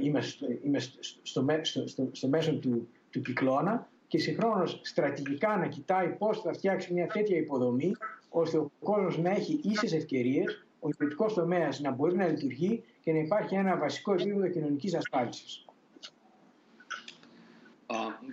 είμαστε, 0.04 0.60
είμαστε 0.64 0.98
στο, 1.02 1.46
στο, 1.62 1.88
στο, 1.88 2.10
στο 2.12 2.28
μέσο 2.28 2.56
του, 2.56 2.88
του 3.10 3.22
κυκλώνα 3.22 3.88
και 4.08 4.18
συγχρόνως 4.18 4.80
στρατηγικά 4.84 5.58
να 5.58 5.68
κοιτάει 5.68 6.08
πώς 6.08 6.42
θα 6.42 6.54
φτιάξει 6.54 6.94
μια 6.94 7.08
τέτοια 7.08 7.38
υποδομή 7.38 7.92
ώστε 8.36 8.58
ο 8.58 8.72
κόσμος 8.84 9.18
να 9.18 9.30
έχει 9.30 9.60
ίσες 9.64 9.94
ευκαιρίες, 9.94 10.66
ο 10.80 10.90
ιδιωτικός 10.90 11.34
τομέας 11.34 11.80
να 11.80 11.92
μπορεί 11.92 12.16
να 12.16 12.28
λειτουργεί 12.28 12.84
και 13.02 13.12
να 13.12 13.18
υπάρχει 13.18 13.56
ένα 13.56 13.78
βασικό 13.78 14.14
επίπεδο 14.14 14.50
κοινωνικής 14.50 14.96
ασφάλισης. 14.96 15.66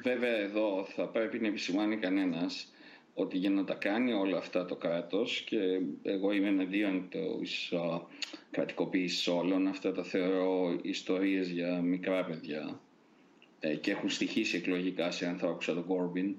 βέβαια 0.03 0.37
εδώ 0.37 0.85
θα 0.85 1.09
πρέπει 1.09 1.39
να 1.39 1.47
επισημάνει 1.47 1.97
κανένας 1.97 2.73
ότι 3.15 3.39
για 3.39 3.51
να 3.51 3.65
τα 3.65 3.75
κάνει 3.75 4.13
όλα 4.13 4.39
αυτά 4.39 4.65
το 4.65 4.77
κράτος 4.77 5.41
και 5.41 5.81
εγώ 6.03 6.33
είμαι 6.33 6.49
εναντίον 6.49 7.09
της 7.41 7.73
κρατικοποίησης 8.51 9.29
όλων, 9.29 9.67
αυτά 9.67 9.93
τα 9.93 10.03
θεωρώ 10.05 10.79
ιστορίες 10.83 11.49
για 11.49 11.81
μικρά 11.81 12.25
παιδιά 12.25 12.81
ε, 13.61 13.75
και 13.75 13.91
έχουν 13.91 14.11
στοιχήσει 14.11 14.57
εκλογικά 14.57 15.11
σε 15.11 15.27
ανθρώπους 15.27 15.65
σαν 15.65 15.75
τον 15.75 15.87
Κόρμπιν. 15.87 16.35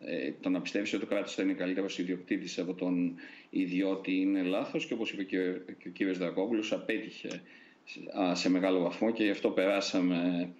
Ε, 0.00 0.32
το 0.40 0.48
να 0.48 0.60
πιστεύεις 0.60 0.92
ότι 0.92 1.02
το 1.02 1.08
κράτος 1.08 1.34
θα 1.34 1.42
είναι 1.42 1.52
καλύτερος 1.52 1.98
ιδιοκτήτης 1.98 2.58
από 2.58 2.74
τον 2.74 3.14
ιδιώτη 3.50 4.20
είναι 4.20 4.42
λάθος 4.42 4.86
και 4.86 4.94
όπως 4.94 5.10
είπε 5.10 5.22
και 5.22 5.38
ο, 5.38 5.52
και 5.78 5.88
ο 5.88 5.90
κύριος 5.90 6.18
Δρακόπουλος 6.18 6.72
απέτυχε 6.72 7.42
σε 8.32 8.50
μεγάλο 8.50 8.80
βαθμό 8.80 9.12
και 9.12 9.24
γι' 9.24 9.30
αυτό 9.30 9.50
περάσαμε 9.50 10.50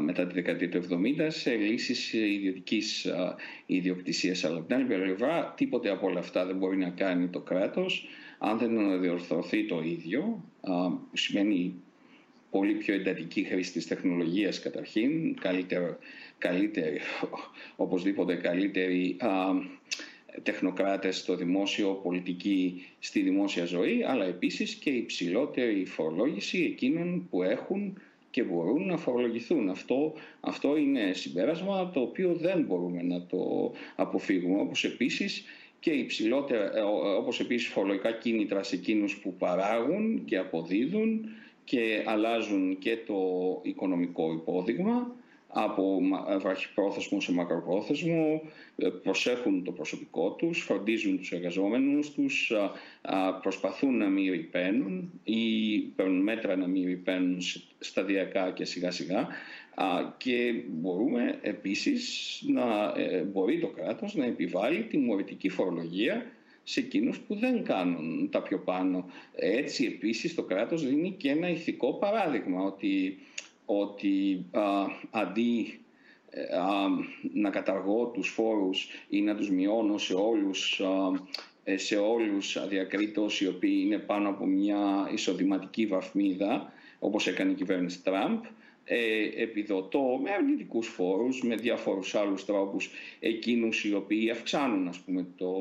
μετά 0.00 0.26
τη 0.26 0.34
δεκαετία 0.34 0.68
του 0.68 0.82
70 1.18 1.26
σε 1.28 1.54
λύσεις 1.54 2.12
ιδιωτικής 2.12 3.06
ιδιοκτησίας. 3.66 4.44
Αλλά 4.44 4.56
από 4.56 4.66
την 4.66 4.76
άλλη 4.76 4.84
πλευρά 4.84 5.54
τίποτε 5.56 5.90
από 5.90 6.06
όλα 6.06 6.18
αυτά 6.18 6.46
δεν 6.46 6.56
μπορεί 6.56 6.76
να 6.76 6.90
κάνει 6.90 7.28
το 7.28 7.40
κράτος 7.40 8.08
αν 8.38 8.58
δεν 8.58 9.00
διορθωθεί 9.00 9.66
το 9.66 9.80
ίδιο, 9.80 10.44
που 10.60 11.16
σημαίνει 11.16 11.74
πολύ 12.50 12.74
πιο 12.74 12.94
εντατική 12.94 13.42
χρήση 13.42 13.72
της 13.72 13.86
τεχνολογίας 13.86 14.60
καταρχήν, 14.60 15.34
καλύτερη, 15.40 15.96
καλύτερη 16.38 17.00
οπωσδήποτε 17.76 18.34
καλύτερη 18.34 19.16
τεχνοκράτες 20.42 21.16
στο 21.18 21.34
δημόσιο, 21.36 22.00
πολιτικοί 22.02 22.86
στη 22.98 23.20
δημόσια 23.20 23.64
ζωή, 23.64 24.04
αλλά 24.06 24.24
επίσης 24.24 24.74
και 24.74 24.90
υψηλότερη 24.90 25.84
φορολόγηση 25.84 26.62
εκείνων 26.62 27.26
που 27.30 27.42
έχουν 27.42 27.98
και 28.30 28.42
μπορούν 28.42 28.86
να 28.86 28.96
φορολογηθούν. 28.96 29.68
Αυτό, 29.68 30.12
αυτό 30.40 30.76
είναι 30.76 31.12
συμπέρασμα 31.12 31.90
το 31.90 32.00
οποίο 32.00 32.34
δεν 32.34 32.62
μπορούμε 32.62 33.02
να 33.02 33.26
το 33.26 33.72
αποφύγουμε. 33.96 34.60
Όπως 34.60 34.84
επίσης 34.84 35.44
και 35.80 35.90
υψηλότερα, 35.90 36.76
ε, 36.76 36.80
όπως 37.18 37.40
επίσης 37.40 37.68
φορολογικά 37.68 38.12
κίνητρα 38.12 38.62
σε 38.62 38.76
εκείνους 38.76 39.16
που 39.18 39.34
παράγουν 39.34 40.24
και 40.24 40.38
αποδίδουν 40.38 41.28
και 41.64 42.02
αλλάζουν 42.06 42.78
και 42.78 42.96
το 43.06 43.20
οικονομικό 43.62 44.32
υπόδειγμα 44.32 45.16
από 45.48 46.00
βραχυπρόθεσμο 46.40 47.20
σε 47.20 47.32
μακροπρόθεσμο, 47.32 48.42
ε, 48.76 48.88
προσέχουν 48.88 49.64
το 49.64 49.72
προσωπικό 49.72 50.30
τους, 50.30 50.62
φροντίζουν 50.62 51.18
τους 51.18 51.32
εργαζόμενους 51.32 52.10
τους, 52.10 52.52
προσπαθούν 53.42 53.96
να 53.96 54.08
μην 54.08 54.32
ρηπαίνουν 54.32 55.20
ή 55.24 55.78
παίρνουν 55.78 56.22
μέτρα 56.22 56.56
να 56.56 56.66
μην 56.66 56.84
ρηπαίνουν 56.84 57.38
σταδιακά 57.78 58.50
και 58.50 58.64
σιγά 58.64 58.90
σιγά 58.90 59.28
και 60.16 60.54
μπορούμε 60.68 61.38
επίσης 61.42 62.42
να 62.46 62.94
ε, 62.96 63.22
μπορεί 63.22 63.58
το 63.58 63.66
κράτος 63.66 64.14
να 64.14 64.24
επιβάλλει 64.24 64.82
τιμωρητική 64.82 65.48
φορολογία 65.48 66.26
σε 66.62 66.80
εκείνους 66.80 67.20
που 67.20 67.34
δεν 67.34 67.64
κάνουν 67.64 68.28
τα 68.30 68.42
πιο 68.42 68.58
πάνω. 68.58 69.10
Έτσι 69.34 69.84
επίσης 69.84 70.34
το 70.34 70.42
κράτος 70.42 70.86
δίνει 70.86 71.14
και 71.18 71.30
ένα 71.30 71.48
ηθικό 71.50 71.94
παράδειγμα 71.94 72.62
ότι 72.62 73.18
ότι 73.70 74.46
α, 74.50 74.62
αντί 75.10 75.80
ε, 76.30 76.44
να 77.32 77.50
καταργώ 77.50 78.06
τους 78.06 78.28
φόρους 78.28 78.88
ή 79.08 79.20
να 79.20 79.34
τους 79.34 79.50
μειώνω 79.50 79.98
σε 79.98 80.14
όλους, 80.14 80.82
ε, 81.64 81.76
σε 81.76 81.96
όλους 81.96 82.56
αδιακρίτως 82.56 83.40
οι 83.40 83.46
οποίοι 83.46 83.82
είναι 83.84 83.98
πάνω 83.98 84.28
από 84.28 84.46
μια 84.46 85.10
εισοδηματική 85.12 85.86
βαθμίδα 85.86 86.72
όπως 86.98 87.26
έκανε 87.26 87.50
η 87.50 87.54
κυβέρνηση 87.54 88.02
Τραμπ 88.02 88.42
ε, 88.88 89.42
επιδοτώ 89.42 90.20
με 90.22 90.30
αρνητικούς 90.30 90.86
φόρους, 90.86 91.42
με 91.42 91.54
διάφορους 91.54 92.14
άλλους 92.14 92.44
τρόπους 92.44 92.90
εκείνους 93.20 93.84
οι 93.84 93.94
οποίοι 93.94 94.30
αυξάνουν, 94.30 94.88
ας 94.88 94.98
πούμε, 94.98 95.26
το, 95.36 95.52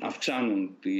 αυξάνουν 0.00 0.76
τη 0.80 0.90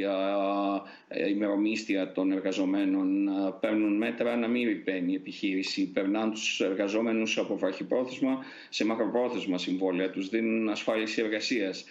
ημερομίσθια 1.31 2.13
των 2.13 2.33
εργαζομένων, 2.33 3.29
παίρνουν 3.61 3.97
μέτρα 3.97 4.37
να 4.37 4.49
μην 4.49 4.69
ρηπαίνει 4.69 5.13
η 5.13 5.15
επιχείρηση, 5.15 5.91
περνάνε 5.91 6.31
τους 6.31 6.61
εργαζόμενους 6.61 7.39
από 7.39 7.57
βραχυπρόθεσμα 7.57 8.45
σε 8.69 8.85
μακροπρόθεσμα 8.85 9.59
συμβόλαια, 9.59 10.11
τους 10.11 10.29
δίνουν 10.29 10.69
ασφάλιση 10.69 11.23
εργασίας 11.23 11.85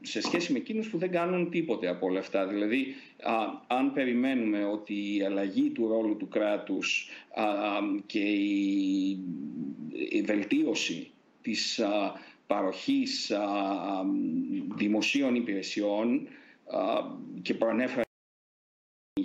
σε 0.00 0.20
σχέση 0.20 0.52
με 0.52 0.58
εκείνους 0.58 0.88
που 0.90 0.98
δεν 0.98 1.10
κάνουν 1.10 1.50
τίποτε 1.50 1.88
από 1.88 2.06
όλα 2.06 2.18
αυτά. 2.18 2.46
Δηλαδή, 2.46 2.94
αν 3.66 3.92
περιμένουμε 3.92 4.64
ότι 4.64 5.16
η 5.16 5.22
αλλαγή 5.24 5.70
του 5.70 5.88
ρόλου 5.88 6.16
του 6.16 6.28
κράτους 6.28 7.08
και 8.06 8.20
η, 8.20 9.18
βελτίωση 10.24 11.10
της 11.42 11.80
παροχής 12.46 13.32
δημοσίων 14.76 15.34
υπηρεσιών 15.34 16.28
και 17.42 17.54
προανέφερα 17.54 18.02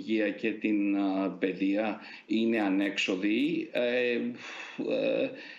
υγεία 0.06 0.30
και 0.30 0.50
την 0.52 0.96
παιδεία 1.38 2.00
είναι 2.26 2.60
ανέξοδοι, 2.60 3.68
ε, 3.72 4.12
ε, 4.12 4.20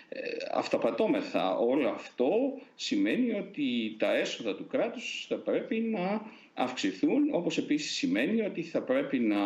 ε, 0.08 0.20
αυταπατώμεθα. 0.54 1.56
Όλο 1.56 1.88
αυτό 1.88 2.30
σημαίνει 2.74 3.32
ότι 3.32 3.96
τα 3.98 4.14
έσοδα 4.16 4.54
του 4.54 4.66
κράτους 4.66 5.26
θα 5.28 5.36
πρέπει 5.36 5.76
να 5.76 6.22
αυξηθούν, 6.54 7.28
όπως 7.30 7.58
επίσης 7.58 7.96
σημαίνει 7.96 8.42
ότι 8.42 8.62
θα 8.62 8.82
πρέπει 8.82 9.18
να 9.18 9.36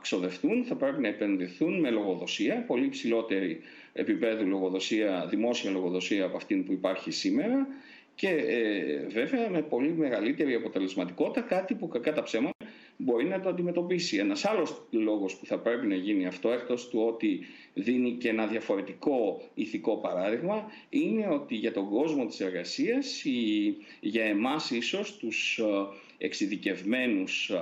ξοδευτούν, 0.00 0.64
θα 0.64 0.74
πρέπει 0.76 1.00
να 1.00 1.08
επενδυθούν 1.08 1.80
με 1.80 1.90
λογοδοσία, 1.90 2.64
πολύ 2.66 2.88
ψηλότερη 2.88 3.60
επίπεδου 3.92 4.46
λογοδοσία, 4.46 5.26
δημόσια 5.30 5.70
λογοδοσία 5.70 6.24
από 6.24 6.36
αυτήν 6.36 6.64
που 6.64 6.72
υπάρχει 6.72 7.10
σήμερα 7.10 7.66
και 8.14 8.28
ε, 8.28 9.06
βέβαια 9.08 9.50
με 9.50 9.62
πολύ 9.62 9.92
μεγαλύτερη 9.92 10.54
αποτελεσματικότητα, 10.54 11.40
κάτι 11.40 11.74
που 11.74 11.88
κακά 11.88 12.12
τα 12.12 12.22
ψέματα 12.22 12.54
μπορεί 13.04 13.24
να 13.24 13.40
το 13.40 13.48
αντιμετωπίσει. 13.48 14.16
Ένας 14.16 14.44
άλλος 14.44 14.86
λόγος 14.90 15.36
που 15.36 15.46
θα 15.46 15.58
πρέπει 15.58 15.86
να 15.86 15.94
γίνει 15.94 16.26
αυτό, 16.26 16.50
εκτός 16.50 16.88
του 16.88 17.00
ότι 17.06 17.40
δίνει 17.74 18.12
και 18.12 18.28
ένα 18.28 18.46
διαφορετικό 18.46 19.42
ηθικό 19.54 19.96
παράδειγμα, 19.96 20.64
είναι 20.88 21.28
ότι 21.28 21.54
για 21.54 21.72
τον 21.72 21.88
κόσμο 21.88 22.26
της 22.26 22.40
εργασίας, 22.40 23.24
η, 23.24 23.76
για 24.00 24.24
εμάς 24.24 24.70
ίσως 24.70 25.16
τους 25.16 25.58
ε, 25.58 25.64
εξειδικευμένους 26.18 27.50
ε, 27.50 27.58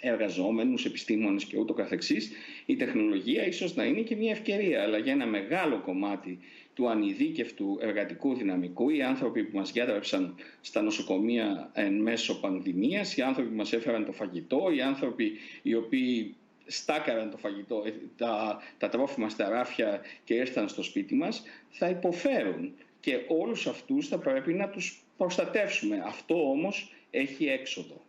εργαζόμενους, 0.00 0.84
επιστήμονες 0.84 1.44
και 1.44 1.58
ούτω 1.58 1.72
καθεξής, 1.72 2.32
η 2.66 2.76
τεχνολογία 2.76 3.46
ίσως 3.46 3.74
να 3.74 3.84
είναι 3.84 4.00
και 4.00 4.16
μια 4.16 4.30
ευκαιρία, 4.30 4.82
αλλά 4.82 4.98
για 4.98 5.12
ένα 5.12 5.26
μεγάλο 5.26 5.80
κομμάτι 5.80 6.38
του 6.74 6.88
ανειδίκευτου 6.88 7.78
εργατικού 7.80 8.34
δυναμικού, 8.34 8.90
οι 8.90 9.02
άνθρωποι 9.02 9.44
που 9.44 9.56
μας 9.56 9.72
διάτρεψαν 9.72 10.34
στα 10.60 10.82
νοσοκομεία 10.82 11.70
εν 11.74 11.94
μέσω 11.94 12.40
πανδημίας, 12.40 13.16
οι 13.16 13.22
άνθρωποι 13.22 13.48
που 13.48 13.56
μας 13.56 13.72
έφεραν 13.72 14.04
το 14.04 14.12
φαγητό, 14.12 14.70
οι 14.76 14.80
άνθρωποι 14.80 15.32
οι 15.62 15.74
οποίοι 15.74 16.34
στάκαραν 16.66 17.30
το 17.30 17.36
φαγητό, 17.36 17.82
ε, 17.86 17.92
τα, 18.16 18.62
τα 18.78 18.88
τρόφιμα 18.88 19.28
στα 19.28 19.48
ράφια 19.48 20.00
και 20.24 20.34
ήρθαν 20.34 20.68
στο 20.68 20.82
σπίτι 20.82 21.14
μας, 21.14 21.42
θα 21.70 21.88
υποφέρουν. 21.88 22.72
Και 23.00 23.18
όλους 23.28 23.66
αυτούς 23.66 24.08
θα 24.08 24.18
πρέπει 24.18 24.52
να 24.52 24.68
τους 24.68 25.02
προστατεύσουμε. 25.16 26.02
Αυτό 26.06 26.50
όμως 26.50 26.92
έχει 27.10 27.46
έξοδο. 27.46 28.00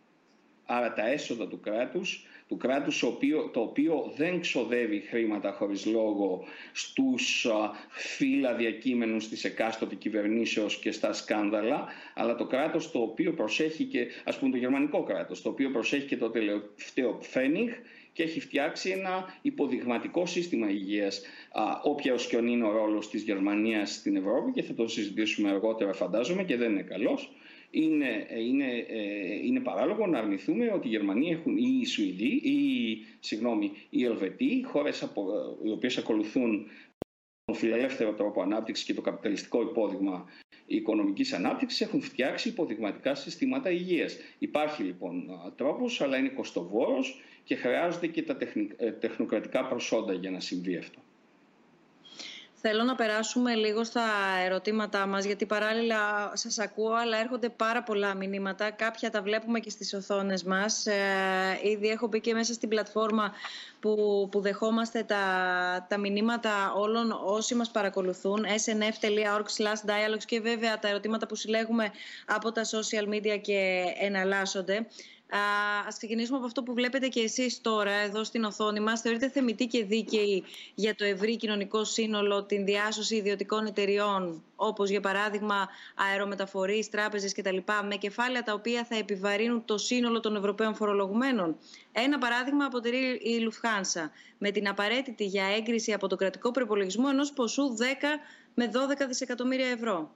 Άρα 0.74 0.92
τα 0.92 1.08
έσοδα 1.08 1.48
του 1.48 1.60
κράτους, 1.60 2.26
του 2.48 2.56
κράτους 2.56 2.98
το 3.52 3.60
οποίο 3.60 4.12
δεν 4.16 4.40
ξοδεύει 4.40 5.00
χρήματα 5.00 5.52
χωρίς 5.52 5.86
λόγο 5.86 6.44
στους 6.72 7.46
φύλλα 7.88 8.54
διακείμενους 8.54 9.28
της 9.28 9.44
εκάστοτε 9.44 9.94
κυβερνήσεως 9.94 10.78
και 10.78 10.92
στα 10.92 11.12
σκάνδαλα, 11.12 11.86
αλλά 12.14 12.34
το 12.34 12.46
κράτος 12.46 12.90
το 12.90 12.98
οποίο 12.98 13.32
προσέχει 13.32 13.84
και, 13.84 14.06
ας 14.24 14.38
πούμε 14.38 14.50
το 14.50 14.56
γερμανικό 14.56 15.02
κράτος, 15.02 15.42
το 15.42 15.48
οποίο 15.48 15.70
προσέχει 15.70 16.06
και 16.06 16.16
το 16.16 16.30
τελευταίο 16.30 17.12
Πφένιγκ 17.12 17.68
και 18.12 18.22
έχει 18.22 18.40
φτιάξει 18.40 18.90
ένα 18.90 19.38
υποδειγματικό 19.42 20.26
σύστημα 20.26 20.70
υγείας. 20.70 21.22
Όποια 21.82 22.14
και 22.28 22.36
είναι 22.36 22.64
ο 22.64 22.72
ρόλος 22.72 23.10
της 23.10 23.22
Γερμανίας 23.22 23.92
στην 23.92 24.16
Ευρώπη 24.16 24.52
και 24.52 24.62
θα 24.62 24.74
το 24.74 24.88
συζητήσουμε 24.88 25.50
αργότερα 25.50 25.92
φαντάζομαι 25.92 26.44
και 26.44 26.56
δεν 26.56 26.70
είναι 26.70 26.82
καλός 26.82 27.32
είναι, 27.74 28.26
είναι, 28.38 28.86
ε, 28.88 29.34
είναι 29.44 29.60
παράλογο 29.60 30.06
να 30.06 30.18
αρνηθούμε 30.18 30.70
ότι 30.72 30.86
οι 30.86 30.90
Γερμανοί 30.90 31.30
έχουν 31.30 31.56
ή 31.56 31.78
οι 31.80 31.86
Σουηδοί 31.86 32.34
ή 32.34 32.98
συγγνώμη, 33.20 33.72
οι 33.90 34.04
Ελβετοί, 34.04 34.62
χώρες 34.64 35.02
από, 35.02 35.32
οι 35.64 35.70
οποίες 35.70 35.98
ακολουθούν 35.98 36.66
τον 37.44 37.54
φιλελεύθερο 37.54 38.12
τρόπο 38.12 38.42
ανάπτυξης 38.42 38.84
και 38.84 38.94
το 38.94 39.00
καπιταλιστικό 39.00 39.62
υπόδειγμα 39.62 40.28
οικονομικής 40.66 41.32
ανάπτυξης 41.32 41.80
έχουν 41.80 42.00
φτιάξει 42.00 42.48
υποδειγματικά 42.48 43.14
συστήματα 43.14 43.70
υγείας. 43.70 44.16
Υπάρχει 44.38 44.82
λοιπόν 44.82 45.30
τρόπος, 45.56 46.00
αλλά 46.00 46.16
είναι 46.16 46.28
κοστοβόρος 46.28 47.20
και 47.44 47.54
χρειάζονται 47.54 48.06
και 48.06 48.22
τα 48.22 48.36
ε, 48.76 48.92
τεχνοκρατικά 48.92 49.66
προσόντα 49.66 50.12
για 50.12 50.30
να 50.30 50.40
συμβεί 50.40 50.76
αυτό. 50.76 50.98
Θέλω 52.64 52.82
να 52.82 52.94
περάσουμε 52.94 53.54
λίγο 53.54 53.84
στα 53.84 54.04
ερωτήματά 54.44 55.06
μας, 55.06 55.24
γιατί 55.24 55.46
παράλληλα 55.46 56.30
σας 56.34 56.58
ακούω, 56.58 56.92
αλλά 56.92 57.18
έρχονται 57.18 57.48
πάρα 57.48 57.82
πολλά 57.82 58.14
μηνύματα. 58.14 58.70
Κάποια 58.70 59.10
τα 59.10 59.22
βλέπουμε 59.22 59.60
και 59.60 59.70
στις 59.70 59.94
οθόνες 59.94 60.42
μας. 60.44 60.86
Ε, 60.86 60.94
ήδη 61.62 61.88
έχω 61.88 62.06
μπει 62.06 62.20
και 62.20 62.34
μέσα 62.34 62.52
στην 62.52 62.68
πλατφόρμα 62.68 63.32
που, 63.80 64.28
που 64.30 64.40
δεχόμαστε 64.40 65.02
τα, 65.02 65.24
τα 65.88 65.98
μηνύματα 65.98 66.72
όλων 66.72 67.20
όσοι 67.24 67.54
μας 67.54 67.70
παρακολουθούν. 67.70 68.44
snf.org 68.44 69.64
dialogues 69.86 70.24
και 70.26 70.40
βέβαια 70.40 70.78
τα 70.78 70.88
ερωτήματα 70.88 71.26
που 71.26 71.34
συλλέγουμε 71.34 71.90
από 72.26 72.52
τα 72.52 72.62
social 72.64 73.14
media 73.14 73.40
και 73.40 73.82
εναλλάσσονται. 74.00 74.86
Α 75.36 75.88
ξεκινήσουμε 75.88 76.36
από 76.36 76.46
αυτό 76.46 76.62
που 76.62 76.74
βλέπετε 76.74 77.08
και 77.08 77.20
εσείς 77.20 77.60
τώρα 77.60 77.92
εδώ 77.92 78.24
στην 78.24 78.44
οθόνη 78.44 78.80
μας. 78.80 79.00
Θεωρείτε 79.00 79.28
θεμητή 79.28 79.66
και 79.66 79.84
δίκαιη 79.84 80.44
για 80.74 80.94
το 80.94 81.04
ευρύ 81.04 81.36
κοινωνικό 81.36 81.84
σύνολο 81.84 82.44
την 82.44 82.64
διάσωση 82.64 83.16
ιδιωτικών 83.16 83.66
εταιριών, 83.66 84.42
όπως 84.56 84.90
για 84.90 85.00
παράδειγμα 85.00 85.68
αερομεταφορείς, 85.94 86.88
τράπεζες 86.88 87.34
κτλ. 87.34 87.56
με 87.88 87.96
κεφάλαια 87.98 88.42
τα 88.42 88.52
οποία 88.52 88.84
θα 88.84 88.96
επιβαρύνουν 88.96 89.64
το 89.64 89.78
σύνολο 89.78 90.20
των 90.20 90.36
Ευρωπαίων 90.36 90.74
φορολογουμένων. 90.74 91.56
Ένα 91.92 92.18
παράδειγμα 92.18 92.64
αποτελεί 92.64 93.20
η 93.22 93.38
Λουφχάνσα, 93.40 94.10
με 94.38 94.50
την 94.50 94.68
απαραίτητη 94.68 95.24
για 95.24 95.44
έγκριση 95.44 95.92
από 95.92 96.06
το 96.06 96.16
κρατικό 96.16 96.50
προπολογισμό 96.50 97.06
ενός 97.10 97.32
ποσού 97.32 97.62
10 97.62 97.82
με 98.54 98.70
12 99.04 99.06
δισεκατομμύρια 99.08 99.68
ευρώ. 99.68 100.14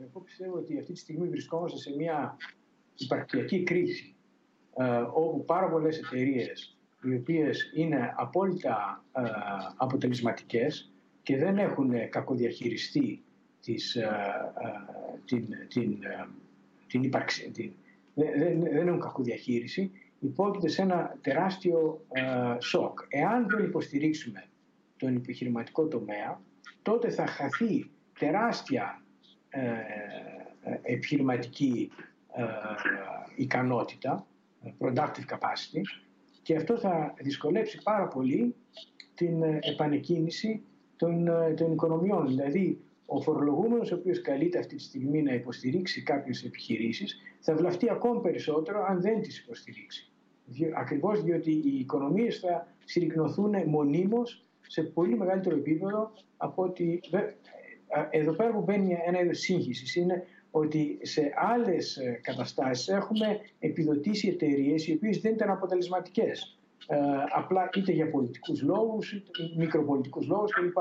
Εγώ 0.00 0.20
πιστεύω 0.20 0.56
ότι 0.56 0.78
αυτή 0.78 0.92
τη 0.92 0.98
στιγμή 0.98 1.28
βρισκόμαστε 1.28 1.78
σε 1.78 1.90
μια 1.96 2.36
υπαρκτιακή 2.96 3.62
κρίση 3.62 4.14
ε, 4.76 4.98
όπου 5.12 5.44
πάρα 5.44 5.68
πολλές 5.68 5.98
εταιρείες 5.98 6.76
οι 7.02 7.14
οποίες 7.14 7.72
είναι 7.74 8.12
απόλυτα 8.16 9.04
ε, 9.12 9.22
αποτελεσματικές 9.76 10.92
και 11.22 11.36
δεν 11.36 11.58
έχουν 11.58 12.08
κακοδιαχειριστεί 12.08 13.22
της, 13.60 13.96
την, 15.24 15.46
την, 15.68 15.98
την 16.86 17.02
ύπαρξη, 17.02 17.50
την, 17.50 17.72
δεν, 18.14 18.60
δεν 18.60 18.86
έχουν 18.86 19.00
κακού 19.00 19.22
διαχείριση, 19.22 19.90
υπόκειται 20.20 20.68
σε 20.68 20.82
ένα 20.82 21.18
τεράστιο 21.20 22.06
σοκ. 22.58 22.98
Εάν 23.08 23.46
δεν 23.48 23.64
υποστηρίξουμε 23.64 24.44
τον 24.96 25.16
επιχειρηματικό 25.16 25.88
τομέα, 25.88 26.40
τότε 26.82 27.10
θα 27.10 27.26
χαθεί 27.26 27.90
τεράστια 28.18 29.02
ε, 29.48 29.62
επιχειρηματική 30.82 31.90
ικανότητα, 33.36 34.26
productive 34.78 35.26
capacity, 35.28 35.82
και 36.42 36.56
αυτό 36.56 36.78
θα 36.78 37.14
δυσκολέψει 37.20 37.80
πάρα 37.82 38.08
πολύ 38.08 38.54
την 39.14 39.42
επανεκκίνηση 39.42 40.62
των, 40.96 41.28
των 41.56 41.72
οικονομιών. 41.72 42.26
Δηλαδή, 42.26 42.80
ο 43.06 43.20
φορολογούμενος 43.20 43.92
ο 43.92 43.94
οποίος 43.94 44.20
καλείται 44.20 44.58
αυτή 44.58 44.76
τη 44.76 44.82
στιγμή 44.82 45.22
να 45.22 45.34
υποστηρίξει 45.34 46.02
κάποιες 46.02 46.44
επιχειρήσεις 46.44 47.20
θα 47.40 47.54
βλαφτεί 47.54 47.90
ακόμη 47.90 48.20
περισσότερο 48.20 48.84
αν 48.88 49.00
δεν 49.00 49.20
τις 49.20 49.38
υποστηρίξει. 49.38 50.12
Ακριβώς 50.76 51.22
διότι 51.22 51.50
οι 51.50 51.78
οικονομίες 51.78 52.38
θα 52.38 52.66
συρρυκνωθούν 52.84 53.54
μονίμως 53.66 54.44
σε 54.60 54.82
πολύ 54.82 55.16
μεγαλύτερο 55.16 55.56
επίπεδο 55.56 56.12
από 56.36 56.62
ότι... 56.62 57.00
Εδώ 58.10 58.32
πέρα 58.32 58.52
που 58.52 58.60
μπαίνει 58.60 58.96
ένα 59.06 59.20
είδος 59.20 59.38
σύγχυσης 59.38 59.96
είναι 59.96 60.26
ότι 60.56 60.98
σε 61.02 61.32
άλλες 61.36 61.98
καταστάσεις 62.22 62.88
έχουμε 62.88 63.40
επιδοτήσει 63.58 64.28
εταιρείες 64.28 64.86
οι 64.86 64.92
οποίες 64.92 65.20
δεν 65.20 65.32
ήταν 65.32 65.50
αποτελεσματικές. 65.50 66.58
Ε, 66.86 66.96
απλά 67.34 67.70
είτε 67.74 67.92
για 67.92 68.10
πολιτικούς 68.10 68.62
λόγους, 68.62 69.12
είτε 69.12 69.30
μικροπολιτικούς 69.56 70.26
λόγους 70.26 70.52
κλπ. 70.52 70.76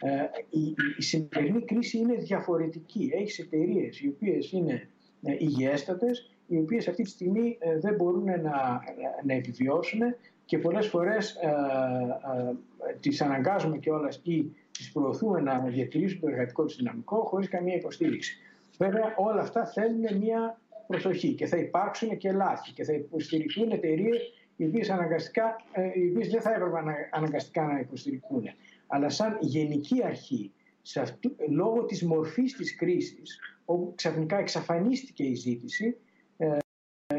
Ε, 0.00 0.10
η, 0.50 0.74
η 0.98 1.02
σημερινή 1.02 1.64
κρίση 1.64 1.98
είναι 1.98 2.14
διαφορετική. 2.14 3.10
Έχεις 3.14 3.38
εταιρείες 3.38 4.00
οι 4.00 4.08
οποίες 4.08 4.52
είναι 4.52 4.88
ε, 5.22 5.32
υγιέστατες, 5.38 6.30
οι 6.46 6.58
οποίες 6.58 6.88
αυτή 6.88 7.02
τη 7.02 7.08
στιγμή 7.08 7.56
ε, 7.60 7.78
δεν 7.78 7.94
μπορούν 7.94 8.24
να, 8.24 8.80
να 9.24 9.34
επιβιώσουν 9.34 10.00
και 10.44 10.58
πολλές 10.58 10.86
φορές 10.86 11.34
ε, 11.34 11.48
ε, 11.48 12.94
τις 13.00 13.20
αναγκάζουμε 13.20 13.78
κιόλας 13.78 14.20
ή 14.22 14.52
τις 14.70 14.92
προωθούμε 14.92 15.40
να 15.40 15.58
διατηρήσουν 15.58 16.20
το 16.20 16.28
εργατικό 16.28 16.64
τους 16.64 16.76
δυναμικό 16.76 17.16
χωρίς 17.16 17.48
καμία 17.48 17.74
υποστήριξη. 17.74 18.38
Βέβαια 18.78 19.14
όλα 19.16 19.40
αυτά 19.40 19.66
θέλουν 19.66 20.18
μια 20.18 20.60
προσοχή 20.86 21.34
και 21.34 21.46
θα 21.46 21.56
υπάρξουν 21.56 22.16
και 22.16 22.32
λάθη 22.32 22.72
και 22.72 22.84
θα 22.84 22.92
υποστηριχθούν 22.92 23.70
εταιρείες 23.70 24.32
οι 24.56 24.64
οποίες 24.66 24.90
αναγκαστικά, 24.90 25.56
οι 25.94 26.08
οποίες 26.10 26.28
δεν 26.28 26.40
θα 26.40 26.50
έπρεπε 26.50 26.78
αναγκαστικά 27.10 27.62
να 27.62 27.78
υποστηριχθούν. 27.78 28.44
Αλλά 28.86 29.08
σαν 29.08 29.38
γενική 29.40 30.04
αρχή, 30.04 30.52
σε 30.82 31.00
αυτού, 31.00 31.36
λόγω 31.48 31.84
της 31.84 32.02
μορφής 32.02 32.56
της 32.56 32.76
κρίσης, 32.76 33.38
όπου 33.64 33.92
ξαφνικά 33.94 34.38
εξαφανίστηκε 34.38 35.24
η 35.24 35.34
ζήτηση, 35.34 35.96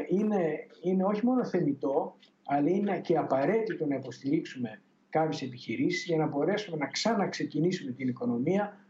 είναι, 0.09 0.67
είναι 0.81 1.03
όχι 1.03 1.25
μόνο 1.25 1.45
θεμητό, 1.45 2.17
αλλά 2.45 2.69
είναι 2.69 2.99
και 2.99 3.17
απαραίτητο 3.17 3.85
να 3.85 3.95
υποστηρίξουμε 3.95 4.81
κάποιες 5.09 5.41
επιχειρήσεις 5.41 6.05
για 6.05 6.17
να 6.17 6.27
μπορέσουμε 6.27 6.77
να 6.77 6.87
ξαναξεκινήσουμε 6.87 7.91
την 7.91 8.07
οικονομία 8.07 8.84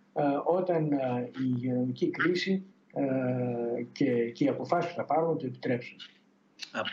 όταν 0.46 0.92
η 0.92 1.54
υγειονομική 1.56 2.10
κρίση 2.10 2.66
και, 3.92 4.30
και 4.30 4.44
οι 4.44 4.48
αποφάσεις 4.48 4.90
που 4.90 4.96
θα 4.96 5.06
πάρουμε 5.06 5.40
το 5.40 5.46
επιτρέψουν. 5.46 5.98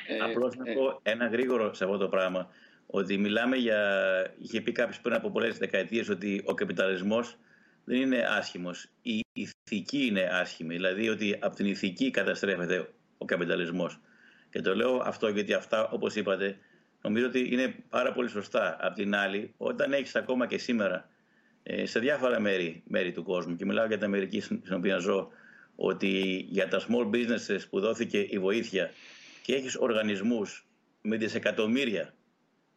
Ε, 0.09 0.19
Απλώς 0.19 0.57
να 0.57 0.71
ε, 0.71 0.75
πω 0.75 1.01
ένα 1.03 1.27
γρήγορο 1.27 1.75
σε 1.75 1.85
αυτό 1.85 1.97
το 1.97 2.09
πράγμα. 2.09 2.49
Ότι 2.87 3.19
μιλάμε 3.19 3.57
για. 3.57 3.81
είχε 4.39 4.61
πει 4.61 4.73
κάποιος 4.73 5.01
πριν 5.01 5.15
από 5.15 5.31
πολλές 5.31 5.59
δεκαετίες 5.59 6.09
ότι 6.09 6.43
ο 6.45 6.55
καπιταλισμός 6.55 7.39
δεν 7.85 8.01
είναι 8.01 8.27
άσχημος. 8.29 8.89
Η 9.03 9.25
ηθική 9.33 10.07
είναι 10.07 10.29
άσχημη. 10.33 10.75
Δηλαδή 10.75 11.09
ότι 11.09 11.39
από 11.41 11.57
την 11.57 11.67
ηθική 11.67 12.11
καταστρέφεται 12.11 12.89
ο 13.19 13.25
καπιταλισμός. 13.25 14.01
Και 14.51 14.61
το 14.61 14.75
λέω 14.75 15.03
αυτό 15.05 15.29
γιατί 15.29 15.53
αυτά, 15.53 15.89
όπως 15.89 16.15
είπατε, 16.15 16.59
νομίζω 17.03 17.27
ότι 17.27 17.49
είναι 17.53 17.75
πάρα 17.89 18.13
πολύ 18.13 18.29
σωστά. 18.29 18.77
Απ' 18.81 18.95
την 18.95 19.15
άλλη, 19.15 19.55
όταν 19.57 19.93
έχεις 19.93 20.17
ακόμα 20.17 20.47
και 20.47 20.59
σήμερα 20.59 20.97
ε, 20.97 21.09
σε 21.83 21.99
διάφορα 21.99 22.41
μέρη, 22.41 22.83
μέρη 22.87 23.13
του 23.13 23.23
κόσμου, 23.23 23.57
και 23.57 23.65
μιλάω 23.65 23.87
για 23.87 23.97
την 23.97 24.07
Αμερική 24.07 24.41
στην 24.41 24.75
οποία 24.75 24.99
ζω, 24.99 25.29
ότι 25.77 26.45
για 26.49 26.69
τα 26.69 26.81
small 26.81 27.15
businesses 27.15 27.61
που 27.71 27.81
δόθηκε 27.81 28.19
η 28.19 28.39
βοήθεια 28.39 28.91
και 29.43 29.55
έχεις 29.55 29.77
οργανισμούς 29.77 30.67
με 31.03 31.17
δισεκατομμύρια 31.17 32.15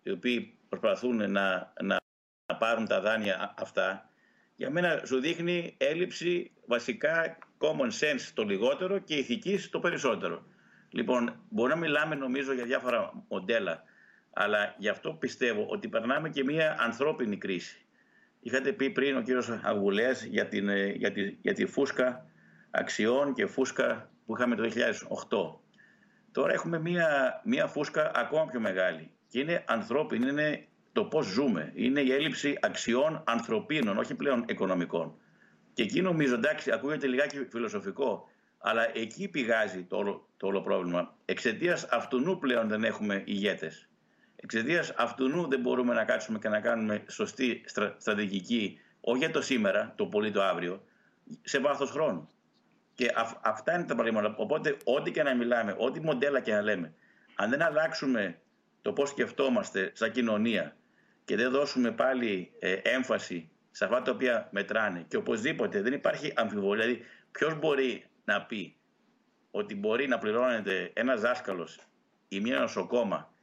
οι 0.03 0.11
οποίοι 0.11 0.57
προσπαθούν 0.69 1.31
να, 1.31 1.73
να, 1.81 1.97
να 2.45 2.55
πάρουν 2.57 2.87
τα 2.87 3.01
δάνεια 3.01 3.53
αυτά, 3.57 4.09
για 4.55 4.69
μένα 4.69 5.01
σου 5.05 5.19
δείχνει 5.19 5.75
έλλειψη 5.77 6.51
βασικά 6.65 7.37
common 7.57 7.89
sense 7.99 8.31
το 8.33 8.43
λιγότερο 8.43 8.99
και 8.99 9.15
ηθικής 9.15 9.69
το 9.69 9.79
περισσότερο. 9.79 10.45
Λοιπόν, 10.89 11.45
μπορεί 11.49 11.69
να 11.69 11.79
μιλάμε 11.79 12.15
νομίζω 12.15 12.53
για 12.53 12.65
διάφορα 12.65 13.23
μοντέλα, 13.27 13.83
αλλά 14.33 14.75
γι' 14.77 14.89
αυτό 14.89 15.13
πιστεύω 15.13 15.65
ότι 15.69 15.87
περνάμε 15.87 16.29
και 16.29 16.43
μια 16.43 16.75
ανθρώπινη 16.79 17.37
κρίση. 17.37 17.84
Είχατε 18.47 18.71
πει 18.71 18.89
πριν 18.89 19.17
ο 19.17 19.21
κύριος 19.21 19.49
Αγουλέας 19.63 20.23
για, 20.23 20.47
την, 20.47 20.69
ε, 20.69 20.85
για, 20.85 21.11
τη, 21.11 21.37
για 21.41 21.53
τη 21.53 21.65
φούσκα 21.65 22.25
αξιών 22.71 23.33
και 23.33 23.45
φούσκα 23.45 24.09
που 24.25 24.35
είχαμε 24.35 24.55
το 24.55 24.63
2008. 24.63 25.59
Τώρα 26.31 26.53
έχουμε 26.53 26.79
μία, 26.79 27.41
μία 27.45 27.67
φούσκα 27.67 28.11
ακόμα 28.15 28.45
πιο 28.45 28.59
μεγάλη 28.59 29.11
και 29.27 29.39
είναι 29.39 29.63
ανθρώπινη, 29.67 30.29
είναι 30.29 30.67
το 30.91 31.03
πώς 31.05 31.25
ζούμε. 31.25 31.71
Είναι 31.75 32.01
η 32.01 32.11
έλλειψη 32.11 32.57
αξιών 32.61 33.23
ανθρωπίνων, 33.25 33.97
όχι 33.97 34.15
πλέον 34.15 34.45
οικονομικών. 34.47 35.15
Και 35.73 35.83
εκεί 35.83 36.01
νομίζω, 36.01 36.33
εντάξει, 36.33 36.71
ακούγεται 36.71 37.07
λιγάκι 37.07 37.47
φιλοσοφικό, 37.49 38.29
αλλά 38.57 38.97
εκεί 38.97 39.27
πηγάζει 39.27 39.83
το 39.83 39.97
όλο, 39.97 40.29
το 40.37 40.47
όλο 40.47 40.61
πρόβλημα. 40.61 41.17
Εξαιτίας 41.25 41.83
αυτού 41.85 42.37
πλέον 42.39 42.67
δεν 42.67 42.83
έχουμε 42.83 43.21
ηγέτες. 43.25 43.89
Εξαιτίας 44.45 44.93
αυτού 44.97 45.47
δεν 45.47 45.59
μπορούμε 45.59 45.93
να 45.93 46.03
κάτσουμε 46.03 46.39
και 46.39 46.49
να 46.49 46.59
κάνουμε 46.59 47.03
σωστή 47.07 47.63
στρατηγική, 47.97 48.79
όχι 49.01 49.17
για 49.17 49.31
το 49.31 49.41
σήμερα, 49.41 49.93
το 49.95 50.05
πολύ 50.05 50.31
το 50.31 50.43
αύριο, 50.43 50.83
σε 51.43 51.59
βάθος 51.59 51.91
χρόνου. 51.91 52.29
Και 52.93 53.11
αυτά 53.41 53.73
είναι 53.75 53.83
τα 53.83 53.95
προβλήματα. 53.95 54.35
Οπότε, 54.37 54.77
ό,τι 54.83 55.11
και 55.11 55.23
να 55.23 55.35
μιλάμε, 55.35 55.75
ό,τι 55.77 55.99
μοντέλα 55.99 56.39
και 56.39 56.53
να 56.53 56.61
λέμε, 56.61 56.93
αν 57.35 57.49
δεν 57.49 57.61
αλλάξουμε 57.61 58.39
το 58.81 58.93
πώς 58.93 59.09
σκεφτόμαστε 59.09 59.91
σαν 59.93 60.11
κοινωνία 60.11 60.75
και 61.25 61.35
δεν 61.35 61.51
δώσουμε 61.51 61.91
πάλι 61.91 62.51
ε, 62.59 62.73
έμφαση 62.73 63.49
σε 63.71 63.85
αυτά 63.85 64.01
τα 64.01 64.11
οποία 64.11 64.47
μετράνε 64.51 65.05
και 65.07 65.17
οπωσδήποτε 65.17 65.81
δεν 65.81 65.93
υπάρχει 65.93 66.33
αμφιβολία. 66.35 66.85
Δηλαδή, 66.85 67.05
ποιος 67.31 67.59
μπορεί 67.59 68.05
να 68.25 68.41
πει 68.41 68.75
ότι 69.51 69.75
μπορεί 69.75 70.07
να 70.07 70.17
πληρώνεται 70.17 70.91
ένας 70.93 71.21
δάσκαλος 71.21 71.79
ή 72.27 72.39
μια 72.39 72.59
νοσοκόμα 72.59 73.33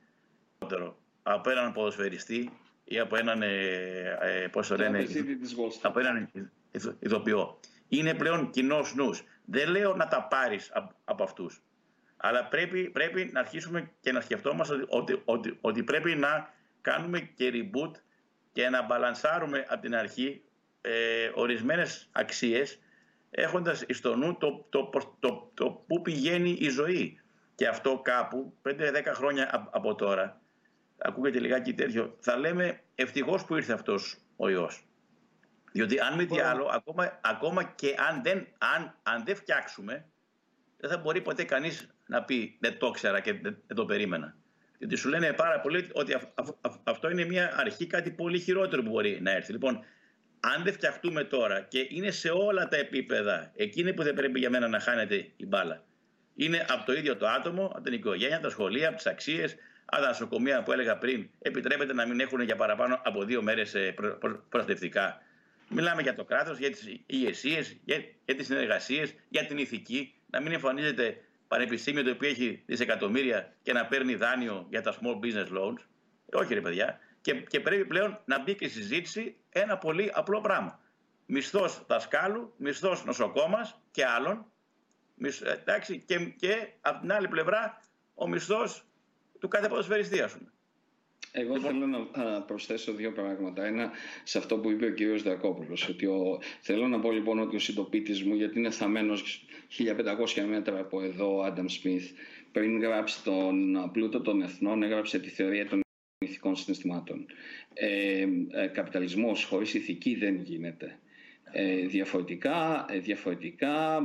από 1.23 1.51
έναν 1.51 1.73
ποδοσφαιριστή 1.73 2.51
ή 2.85 2.99
από 2.99 3.17
έναν, 3.17 3.43
ε, 3.43 4.19
ε, 4.21 4.47
πώς 4.47 4.69
το 4.69 4.77
λένε, 4.77 5.07
από 5.83 5.99
έναν 5.99 6.31
ηθοποιό. 6.99 7.59
Είναι 7.89 8.15
πλέον 8.15 8.51
κοινός 8.51 8.95
νους. 8.95 9.23
Δεν 9.45 9.69
λέω 9.69 9.97
να 9.97 10.09
τα 10.09 10.23
πάρεις 10.23 10.73
από 11.05 11.23
αυτούς. 11.23 11.63
Αλλά 12.17 12.45
πρέπει, 12.45 12.91
πρέπει 12.91 13.31
να 13.33 13.41
αρχίσουμε 13.41 13.91
και 14.01 14.13
να 14.13 14.21
σκεφτόμαστε 14.21 14.85
ότι, 14.89 15.23
ότι, 15.25 15.59
ότι 15.61 15.83
πρέπει 15.83 16.15
να 16.15 16.55
κάνουμε 16.81 17.21
και 17.21 17.53
reboot 17.55 17.91
και 18.53 18.69
να 18.69 18.83
μπαλανσάρουμε 18.83 19.67
από 19.69 19.81
την 19.81 19.95
αρχή 19.95 20.43
ε, 20.81 21.31
ορισμένες 21.35 22.09
αξίες 22.13 22.79
έχοντας 23.31 23.85
στο 23.89 24.17
νου 24.17 24.37
το, 24.37 24.67
το, 24.69 24.91
το, 25.21 25.51
το, 25.55 25.85
πού 25.87 26.03
πηγαίνει 26.03 26.57
η 26.61 26.69
ζωή. 26.69 27.21
Και 27.55 27.69
αυτό 27.69 28.01
κάπου 28.05 28.55
5-10 28.69 28.73
χρόνια 29.07 29.69
από 29.71 29.95
τώρα, 29.95 30.42
ακούγεται 31.03 31.39
λιγάκι 31.39 31.75
τέτοιο, 31.75 32.17
θα 32.21 32.37
λέμε 32.37 32.81
ευτυχώς 32.95 33.45
που 33.45 33.57
ήρθε 33.57 33.73
αυτός 33.73 34.17
ο 34.37 34.49
ιός. 34.49 34.87
Διότι 35.73 36.01
αν 36.01 36.15
μη 36.15 36.27
τι 36.27 36.41
άλλο, 36.41 36.65
ακόμα, 36.73 37.21
ακόμα 37.23 37.65
και 37.65 37.95
αν 38.09 38.23
δεν, 38.23 38.47
αν, 38.77 38.99
αν 39.03 39.25
δεν 39.25 39.37
φτιάξουμε, 39.37 40.07
δεν 40.77 40.91
θα 40.91 40.99
μπορεί 40.99 41.21
ποτέ 41.21 41.45
κανείς 41.45 41.89
να 42.07 42.23
πει 42.23 42.57
δεν 42.61 42.79
το 42.79 42.87
ήξερα 42.87 43.21
και 43.21 43.33
δεν, 43.33 43.63
το 43.75 43.85
περίμενα. 43.85 44.37
Γιατί 44.79 44.97
σου 44.97 45.09
λένε 45.09 45.33
πάρα 45.33 45.61
πολύ 45.61 45.89
ότι 45.93 46.17
αυτό 46.85 47.11
είναι 47.11 47.25
μια 47.25 47.55
αρχή 47.57 47.87
κάτι 47.87 48.11
πολύ 48.11 48.39
χειρότερο 48.39 48.83
που 48.83 48.91
μπορεί 48.91 49.21
να 49.23 49.31
έρθει. 49.31 49.53
Λοιπόν, 49.53 49.85
αν 50.41 50.63
δεν 50.63 50.73
φτιαχτούμε 50.73 51.25
τώρα 51.25 51.61
και 51.61 51.87
είναι 51.89 52.11
σε 52.11 52.31
όλα 52.31 52.69
τα 52.69 52.77
επίπεδα, 52.77 53.53
εκείνη 53.55 53.93
που 53.95 54.03
δεν 54.03 54.15
πρέπει 54.15 54.39
για 54.39 54.51
μένα 54.51 54.69
να 54.69 54.81
χάνεται 54.81 55.33
η 55.37 55.47
μπάλα. 55.47 55.85
Είναι 56.35 56.67
από 56.69 56.85
το 56.85 56.93
ίδιο 56.93 57.17
το 57.17 57.29
άτομο, 57.29 57.65
από 57.67 57.81
την 57.81 57.93
οικογένεια, 57.93 58.41
τα 58.41 58.51
σχολεία, 58.51 58.89
από 58.89 58.97
τις 58.97 59.07
αξίες, 59.07 59.57
από 59.85 60.03
τα 60.03 60.09
νοσοκομεία 60.09 60.63
που 60.63 60.73
έλεγα 60.73 60.99
πριν, 60.99 61.31
επιτρέπεται 61.39 61.93
να 61.93 62.07
μην 62.07 62.21
έχουν 62.21 62.41
για 62.41 62.57
παραπάνω 62.57 63.01
από 63.05 63.25
δύο 63.25 63.43
μέρες 63.43 63.77
προστατευτικά. 64.49 65.23
Μιλάμε 65.69 66.03
για 66.03 66.15
το 66.15 66.25
κράτος, 66.25 66.59
για 66.59 66.71
τις 66.71 67.01
ηγεσίες, 67.07 67.77
για, 67.85 68.05
για 68.25 68.35
τις 68.35 68.47
συνεργασίες, 68.47 69.15
για 69.29 69.47
την 69.47 69.59
ηθική. 69.59 70.15
Να 70.31 70.41
μην 70.41 70.53
εμφανίζεται 70.53 71.25
πανεπιστήμιο 71.49 72.03
το 72.03 72.11
οποίο 72.11 72.29
έχει 72.29 72.63
δισεκατομμύρια 72.67 73.55
και 73.63 73.73
να 73.73 73.87
παίρνει 73.87 74.15
δάνειο 74.15 74.67
για 74.69 74.83
τα 74.83 74.95
small 74.95 75.25
business 75.25 75.59
loans. 75.59 75.79
Όχι, 76.33 76.55
ρε 76.55 76.61
παιδιά. 76.61 76.99
Και, 77.21 77.35
και 77.35 77.61
πρέπει 77.61 77.85
πλέον 77.85 78.21
να 78.25 78.43
μπει 78.43 78.55
και 78.55 78.69
συζήτηση 78.69 79.37
ένα 79.49 79.79
πολύ 79.79 80.11
απλό 80.15 80.41
πράγμα. 80.41 80.81
μισθός 81.27 81.85
δασκάλου, 81.87 82.55
μισθός 82.57 83.05
νοσοκόμας 83.05 83.81
και 83.91 84.05
άλλων, 84.05 84.47
εντάξει, 85.43 86.01
και, 86.01 86.19
και 86.19 86.73
από 86.81 87.01
την 87.01 87.13
άλλη 87.13 87.29
πλευρά 87.29 87.81
ο 88.15 88.29
μισθός 88.29 88.85
του 89.43 89.49
κάθε 89.49 89.69
ποδοσφαιριστή, 89.69 90.21
ας 90.21 90.33
πούμε. 90.33 90.53
Εγώ 91.33 91.61
θέλω 91.61 91.87
να 91.87 92.43
προσθέσω 92.43 92.93
δύο 92.93 93.13
πράγματα. 93.13 93.65
Ένα 93.65 93.91
σε 94.23 94.39
αυτό 94.39 94.59
που 94.59 94.71
είπε 94.71 94.87
ο 94.87 94.91
κύριος 94.91 95.23
Δρακόπουλος. 95.23 95.89
Ότι 95.89 96.07
ο, 96.07 96.41
θέλω 96.61 96.89
να 96.89 97.01
πω 97.01 97.13
λοιπόν 97.13 97.39
ότι 97.39 97.57
ο 97.57 97.59
συντοπίτης 97.59 98.23
μου, 98.23 98.35
γιατί 98.35 98.59
είναι 98.59 98.71
θαμένος 98.71 99.45
1500 100.39 100.45
μέτρα 100.49 100.79
από 100.79 101.03
εδώ 101.03 101.37
ο 101.37 101.43
Άνταμ 101.43 101.67
Σμιθ, 101.67 102.11
πριν 102.53 102.81
γράψει 102.81 103.23
τον 103.25 103.91
πλούτο 103.93 104.21
των 104.21 104.43
εθνών, 104.43 104.83
έγραψε 104.83 105.19
τη 105.19 105.29
θεωρία 105.29 105.69
των 105.69 105.81
ηθικών 106.19 106.57
συναισθημάτων. 106.57 107.27
Ε, 107.75 108.27
ε, 108.51 108.67
καπιταλισμός 108.67 109.45
χωρίς 109.45 109.75
ηθική 109.75 110.15
δεν 110.15 110.37
γίνεται. 110.37 110.99
Ε, 111.53 111.87
διαφορετικά, 111.87 112.87
ε, 112.89 112.99
διαφορετικά 112.99 114.03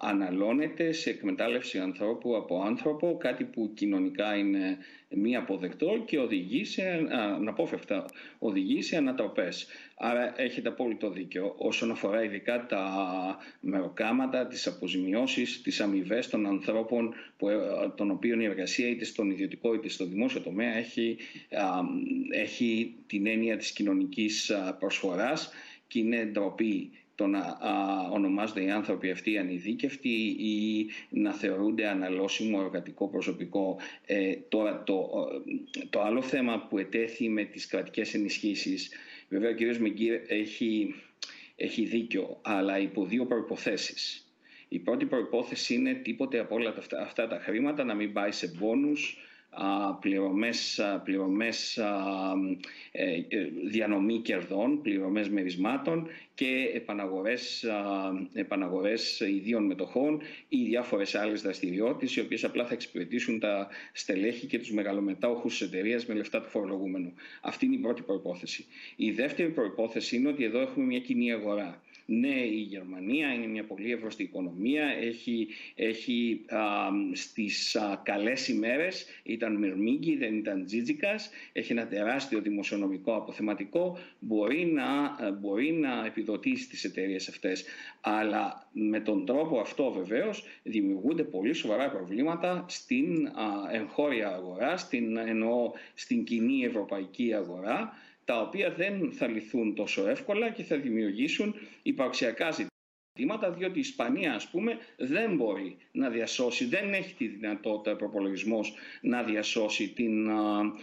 αναλώνεται 0.00 0.92
σε 0.92 1.10
εκμετάλλευση 1.10 1.78
ανθρώπου 1.78 2.36
από 2.36 2.62
άνθρωπο, 2.62 3.16
κάτι 3.20 3.44
που 3.44 3.70
κοινωνικά 3.74 4.36
είναι 4.36 4.78
μη 5.08 5.36
αποδεκτό 5.36 6.02
και 6.06 6.18
οδηγεί 6.18 6.64
σε, 6.64 6.82
αναπόφευκτα 7.10 8.04
οδηγεί 8.38 8.82
σε 8.82 8.96
ανατροπές. 8.96 9.66
Άρα 9.96 10.40
έχετε 10.40 10.68
απόλυτο 10.68 11.10
δίκιο 11.10 11.54
όσον 11.58 11.90
αφορά 11.90 12.24
ειδικά 12.24 12.66
τα 12.66 12.86
μεροκάματα, 13.60 14.46
τις 14.46 14.66
αποζημιώσεις, 14.66 15.62
τις 15.62 15.80
αμοιβέ 15.80 16.22
των 16.30 16.46
ανθρώπων 16.46 17.14
που, 17.36 17.48
ε, 17.48 17.58
των 17.96 18.10
οποίων 18.10 18.40
η 18.40 18.44
εργασία 18.44 18.88
είτε 18.88 19.04
στον 19.04 19.30
ιδιωτικό 19.30 19.74
είτε 19.74 19.88
στο 19.88 20.04
δημόσιο 20.04 20.40
τομέα 20.40 20.76
έχει, 20.76 21.16
έχει 22.30 22.94
την 23.06 23.26
έννοια 23.26 23.56
της 23.56 23.72
κοινωνικής 23.72 24.52
προσφοράς 24.78 25.50
και 25.88 25.98
είναι 25.98 26.24
ντροπή 26.24 26.90
το 27.14 27.26
να 27.26 27.58
ονομάζονται 28.12 28.62
οι 28.62 28.70
άνθρωποι 28.70 29.10
αυτοί 29.10 29.38
ανειδίκευτοι 29.38 30.08
ή 30.38 30.86
να 31.10 31.32
θεωρούνται 31.32 31.88
αναλώσιμο 31.88 32.60
εργατικό 32.64 33.08
προσωπικό. 33.08 33.78
Ε, 34.06 34.34
τώρα 34.48 34.82
το, 34.82 35.10
το 35.90 36.00
άλλο 36.00 36.22
θέμα 36.22 36.66
που 36.68 36.78
ετέθη 36.78 37.28
με 37.28 37.44
τις 37.44 37.66
κρατικές 37.66 38.14
ενισχύσεις, 38.14 38.90
βέβαια 39.28 39.50
ο 39.50 39.54
κ. 39.54 39.76
Μεγκύρ 39.76 40.20
έχει, 40.26 40.94
έχει 41.56 41.84
δίκιο, 41.84 42.38
αλλά 42.42 42.78
υπό 42.78 43.04
δύο 43.04 43.26
προϋποθέσεις. 43.26 44.26
Η 44.68 44.78
πρώτη 44.78 45.04
προϋπόθεση 45.04 45.74
είναι 45.74 45.94
τίποτε 45.94 46.38
από 46.38 46.54
όλα 46.54 46.74
αυτά, 46.78 47.00
αυτά 47.00 47.28
τα 47.28 47.38
χρήματα 47.38 47.84
να 47.84 47.94
μην 47.94 48.12
πάει 48.12 48.32
σε 48.32 48.52
μπόνους, 48.58 49.16
πληρωμές, 50.00 50.80
πληρωμές 51.04 51.76
ε, 51.76 53.14
ε, 53.28 53.44
διανομή 53.68 54.18
κερδών, 54.20 54.82
πληρωμές 54.82 55.28
μερισμάτων 55.28 56.06
και 56.42 56.70
επαναγορές, 56.74 57.64
επαναγορές 58.32 59.20
ιδίων 59.20 59.66
μετοχών 59.66 60.20
ή 60.48 60.64
διάφορες 60.64 61.14
άλλες 61.14 61.42
δραστηριότητες 61.42 62.16
οι 62.16 62.20
οποίες 62.20 62.44
απλά 62.44 62.66
θα 62.66 62.74
εξυπηρετήσουν 62.74 63.38
τα 63.38 63.68
στελέχη 63.92 64.46
και 64.46 64.58
τους 64.58 64.72
μεγαλομετόχους 64.72 65.58
της 65.58 65.68
εταιρείας 65.68 66.06
με 66.06 66.14
λεφτά 66.14 66.40
του 66.40 66.48
φορολογούμενου. 66.48 67.12
Αυτή 67.40 67.66
είναι 67.66 67.74
η 67.74 67.78
πρώτη 67.78 68.02
προϋπόθεση. 68.02 68.64
Η 68.96 69.10
δεύτερη 69.10 69.50
προϋπόθεση 69.50 70.16
είναι 70.16 70.28
ότι 70.28 70.44
εδώ 70.44 70.60
έχουμε 70.60 70.84
μια 70.84 71.00
κοινή 71.00 71.32
αγορά. 71.32 71.82
Ναι, 72.06 72.40
η 72.40 72.66
Γερμανία 72.68 73.32
είναι 73.32 73.46
μια 73.46 73.64
πολύ 73.64 73.92
ευρωστή 73.92 74.22
οικονομία, 74.22 74.84
έχει, 74.84 75.48
έχει 75.74 76.44
α, 76.48 76.58
στις 77.12 77.76
α, 77.76 78.00
καλές 78.04 78.48
ημέρες, 78.48 79.06
ήταν 79.22 79.56
Μυρμήγκη, 79.56 80.16
δεν 80.16 80.36
ήταν 80.36 80.64
Τζίτζικας, 80.64 81.30
έχει 81.52 81.72
ένα 81.72 81.86
τεράστιο 81.86 82.40
δημοσιονομικό 82.40 83.14
αποθεματικό, 83.14 83.98
μπορεί 84.18 84.64
να, 84.64 85.16
μπορεί 85.40 85.72
να 85.72 86.06
επιδοτήσει 86.06 86.31
τις 86.38 86.84
εταιρείες 86.84 87.28
αυτές. 87.28 87.64
Αλλά 88.00 88.68
με 88.72 89.00
τον 89.00 89.26
τρόπο 89.26 89.60
αυτό 89.60 89.90
βεβαίως 89.90 90.44
δημιουργούνται 90.62 91.22
πολύ 91.22 91.52
σοβαρά 91.52 91.90
προβλήματα 91.90 92.64
στην 92.68 93.26
α, 93.26 93.32
εγχώρια 93.72 94.28
αγορά, 94.28 94.76
στην, 94.76 95.16
εννοώ 95.16 95.72
στην 95.94 96.24
κοινή 96.24 96.64
ευρωπαϊκή 96.64 97.34
αγορά, 97.34 97.92
τα 98.24 98.40
οποία 98.40 98.72
δεν 98.72 99.12
θα 99.12 99.26
λυθούν 99.26 99.74
τόσο 99.74 100.08
εύκολα 100.08 100.50
και 100.50 100.62
θα 100.62 100.76
δημιουργήσουν 100.76 101.54
υπαρξιακά 101.82 102.50
ζητήματα, 102.50 102.71
διότι 103.14 103.76
η 103.76 103.80
Ισπανία, 103.80 104.34
ας 104.34 104.48
πούμε, 104.48 104.78
δεν 104.96 105.36
μπορεί 105.36 105.76
να 105.92 106.08
διασώσει, 106.10 106.64
δεν 106.64 106.92
έχει 106.92 107.14
τη 107.14 107.26
δυνατότητα 107.26 107.96
προπολογισμός 107.96 108.74
να 109.00 109.22
διασώσει 109.22 109.88
την 109.88 110.30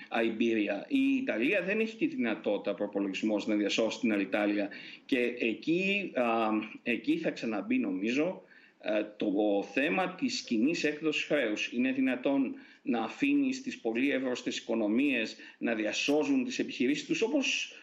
Αϊμπήρια. 0.10 0.86
Η 0.88 1.16
Ιταλία 1.16 1.64
δεν 1.64 1.80
έχει 1.80 1.98
τη 1.98 2.06
δυνατότητα 2.08 2.74
προπολογισμός 2.74 3.48
να 3.48 3.56
διασώσει 3.56 4.00
την 4.00 4.14
Αλιτάλια. 4.14 4.70
Και 5.06 5.36
εκεί, 5.40 6.12
εκεί 6.84 7.18
θα 7.18 7.32
ξαναμπεί, 7.32 7.78
νομίζω, 7.78 8.44
ε, 8.82 9.04
το 9.18 9.64
θέμα 9.74 10.16
της 10.16 10.42
κοινής 10.42 10.84
έκδοσης 10.84 11.24
χρέους. 11.24 11.72
Είναι 11.74 11.92
δυνατόν 11.92 12.56
να 12.82 13.04
αφήνεις 13.04 13.62
τις 13.62 13.80
πολύ 13.80 14.12
εύρωστες 14.12 14.58
οικονομίες 14.58 15.36
να 15.58 15.74
διασώζουν 15.76 16.44
τις 16.44 16.60
επιχειρήσεις 16.60 17.06
τους 17.06 17.22
όπως 17.22 17.74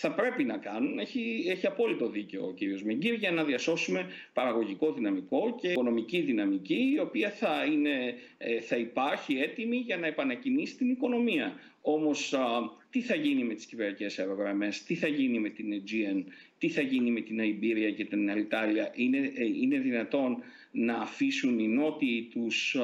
θα 0.00 0.12
πρέπει 0.12 0.44
να 0.44 0.56
κάνουν. 0.56 0.98
Έχει, 0.98 1.44
έχει 1.48 1.66
απόλυτο 1.66 2.08
δίκιο 2.08 2.46
ο 2.46 2.52
κύριος 2.52 2.82
Μεγκύρ 2.82 3.14
για 3.14 3.30
να 3.30 3.44
διασώσουμε 3.44 4.06
παραγωγικό 4.32 4.92
δυναμικό 4.92 5.56
και 5.60 5.68
οικονομική 5.68 6.20
δυναμική 6.20 6.92
η 6.94 6.98
οποία 6.98 7.30
θα, 7.30 7.64
είναι, 7.64 8.14
ε, 8.38 8.60
θα 8.60 8.76
υπάρχει 8.76 9.34
έτοιμη 9.36 9.76
για 9.76 9.96
να 9.96 10.06
επανακινήσει 10.06 10.76
την 10.76 10.90
οικονομία. 10.90 11.60
Όμως 11.82 12.34
τι 12.90 13.00
θα 13.00 13.14
γίνει 13.14 13.44
με 13.44 13.54
τις 13.54 13.66
κυβερνικές 13.66 14.18
αερογραμμές, 14.18 14.82
τι 14.82 14.94
θα 14.94 15.06
γίνει 15.06 15.38
με 15.38 15.48
την 15.48 15.66
Aegean, 15.72 16.24
τι 16.58 16.68
θα 16.68 16.80
γίνει 16.80 17.10
με 17.10 17.20
την 17.20 17.40
Αϊμπήρια 17.40 17.90
και 17.90 18.04
την 18.04 18.30
Αλιτάλια. 18.30 18.92
Είναι, 18.94 19.32
ε, 19.34 19.44
είναι 19.44 19.78
δυνατόν 19.78 20.36
να 20.72 20.94
αφήσουν 20.94 21.58
οι 21.58 21.68
νότιοι 21.68 22.28
τους, 22.32 22.76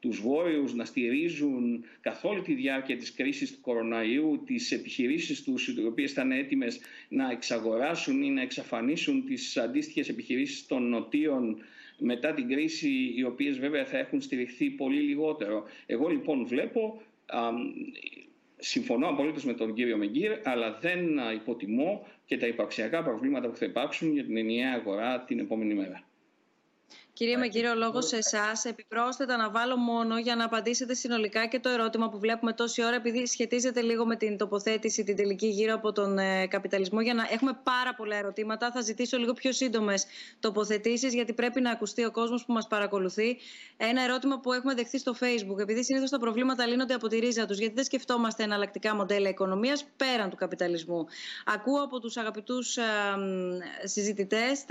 τους 0.00 0.20
βόρειους 0.20 0.74
να 0.74 0.84
στηρίζουν 0.84 1.84
καθ' 2.00 2.24
όλη 2.24 2.40
τη 2.40 2.54
διάρκεια 2.54 2.96
της 2.96 3.12
κρίσης 3.14 3.52
του 3.52 3.60
κοροναϊού 3.60 4.42
τις 4.46 4.72
επιχειρήσεις 4.72 5.42
τους 5.42 5.68
οι 5.68 5.86
οποίες 5.86 6.10
ήταν 6.10 6.30
έτοιμες 6.32 6.80
να 7.08 7.30
εξαγοράσουν 7.30 8.22
ή 8.22 8.30
να 8.30 8.42
εξαφανίσουν 8.42 9.24
τις 9.24 9.56
αντίστοιχες 9.56 10.08
επιχειρήσεις 10.08 10.66
των 10.66 10.88
νοτίων 10.88 11.56
μετά 11.98 12.34
την 12.34 12.48
κρίση 12.48 13.12
οι 13.16 13.22
οποίες 13.24 13.58
βέβαια 13.58 13.84
θα 13.84 13.98
έχουν 13.98 14.20
στηριχθεί 14.20 14.70
πολύ 14.70 15.00
λιγότερο. 15.00 15.64
Εγώ 15.86 16.08
λοιπόν 16.08 16.46
βλέπω 16.46 17.02
Συμφωνώ 18.58 19.08
απολύτως 19.08 19.44
με 19.44 19.52
τον 19.52 19.74
κύριο 19.74 19.96
Μεγκύρ, 19.96 20.32
αλλά 20.44 20.78
δεν 20.80 21.18
υποτιμώ 21.34 22.06
και 22.24 22.36
τα 22.38 22.46
υπαρξιακά 22.46 23.02
προβλήματα 23.02 23.48
που 23.48 23.56
θα 23.56 23.64
υπάρξουν 23.64 24.12
για 24.12 24.24
την 24.24 24.36
ενιαία 24.36 24.72
αγορά 24.72 25.20
την 25.20 25.38
επόμενη 25.38 25.74
μέρα. 25.74 26.02
Κύριε 27.16 27.36
με 27.36 27.48
κύριο 27.48 27.74
λόγος 27.74 28.06
σε 28.06 28.16
εσάς, 28.16 28.64
επιπρόσθετα 28.64 29.36
να 29.36 29.50
βάλω 29.50 29.76
μόνο 29.76 30.18
για 30.18 30.36
να 30.36 30.44
απαντήσετε 30.44 30.94
συνολικά 30.94 31.46
και 31.46 31.60
το 31.60 31.68
ερώτημα 31.68 32.08
που 32.08 32.18
βλέπουμε 32.18 32.52
τόση 32.52 32.84
ώρα, 32.84 32.94
επειδή 32.96 33.26
σχετίζεται 33.26 33.80
λίγο 33.80 34.06
με 34.06 34.16
την 34.16 34.36
τοποθέτηση, 34.36 35.04
την 35.04 35.16
τελική 35.16 35.46
γύρω 35.46 35.74
από 35.74 35.92
τον 35.92 36.18
ε, 36.18 36.46
καπιταλισμό. 36.46 37.00
Για 37.00 37.14
να 37.14 37.26
έχουμε 37.30 37.60
πάρα 37.62 37.94
πολλά 37.94 38.16
ερωτήματα, 38.16 38.70
θα 38.70 38.80
ζητήσω 38.80 39.16
λίγο 39.16 39.32
πιο 39.32 39.52
σύντομες 39.52 40.06
τοποθετήσεις, 40.40 41.14
γιατί 41.14 41.32
πρέπει 41.32 41.60
να 41.60 41.70
ακουστεί 41.70 42.04
ο 42.04 42.10
κόσμος 42.10 42.44
που 42.44 42.52
μας 42.52 42.66
παρακολουθεί. 42.66 43.36
Ένα 43.76 44.02
ερώτημα 44.02 44.40
που 44.40 44.52
έχουμε 44.52 44.74
δεχθεί 44.74 44.98
στο 44.98 45.14
Facebook, 45.20 45.58
επειδή 45.58 45.84
συνήθως 45.84 46.10
τα 46.10 46.18
προβλήματα 46.18 46.66
λύνονται 46.66 46.94
από 46.94 47.08
τη 47.08 47.18
ρίζα 47.18 47.46
τους, 47.46 47.58
γιατί 47.58 47.74
δεν 47.74 47.84
σκεφτόμαστε 47.84 48.42
εναλλακτικά 48.42 48.94
μοντέλα 48.94 49.28
οικονομίας 49.28 49.84
πέραν 49.96 50.30
του 50.30 50.36
καπιταλισμού. 50.36 51.06
Ακούω 51.44 51.82
από 51.82 52.00
τους 52.00 52.16
αγαπητούς 52.16 52.76
ε, 52.76 52.82
συζητητές 53.84 54.64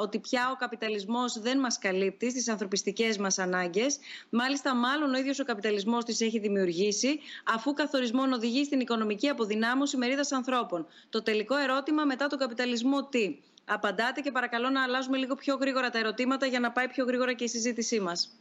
ότι 0.00 0.18
πια 0.18 0.50
ο 0.52 0.56
καπιταλισμός 0.56 1.40
δεν 1.40 1.60
μας 1.62 1.78
καλύπτει 1.78 2.30
στις 2.30 2.48
ανθρωπιστικές 2.48 3.18
μας 3.18 3.38
ανάγκες. 3.38 3.98
Μάλιστα, 4.30 4.74
μάλλον 4.74 5.14
ο 5.14 5.18
ίδιος 5.18 5.38
ο 5.40 5.44
καπιταλισμός 5.44 6.04
τις 6.04 6.20
έχει 6.20 6.38
δημιουργήσει, 6.38 7.18
αφού 7.54 7.72
καθορισμόν 7.72 8.32
οδηγεί 8.32 8.64
στην 8.64 8.80
οικονομική 8.80 9.28
αποδυνάμωση 9.28 9.96
μερίδας 9.96 10.32
ανθρώπων. 10.32 10.86
Το 11.10 11.22
τελικό 11.22 11.56
ερώτημα 11.56 12.04
μετά 12.04 12.26
τον 12.26 12.38
καπιταλισμό 12.38 13.08
τι; 13.08 13.38
Απαντάτε 13.64 14.20
και 14.20 14.32
παρακαλώ 14.32 14.70
να 14.70 14.82
αλλάζουμε 14.82 15.16
λίγο 15.16 15.34
πιο 15.34 15.54
γρήγορα 15.54 15.90
τα 15.90 15.98
ερωτήματα 15.98 16.46
για 16.46 16.60
να 16.60 16.70
πάει 16.72 16.88
πιο 16.88 17.04
γρήγορα 17.04 17.32
και 17.32 17.44
η 17.44 17.48
συζήτησή 17.48 18.00
μας. 18.00 18.36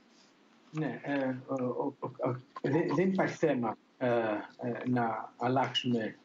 Ναι, 0.72 1.00
ε, 1.04 1.36
δεν 2.96 3.12
υπάρχει 3.12 3.36
θέμα 3.36 3.78
ε, 3.98 4.08
ε, 4.08 4.90
να 4.90 5.34
αλλάξουμε 5.38 6.16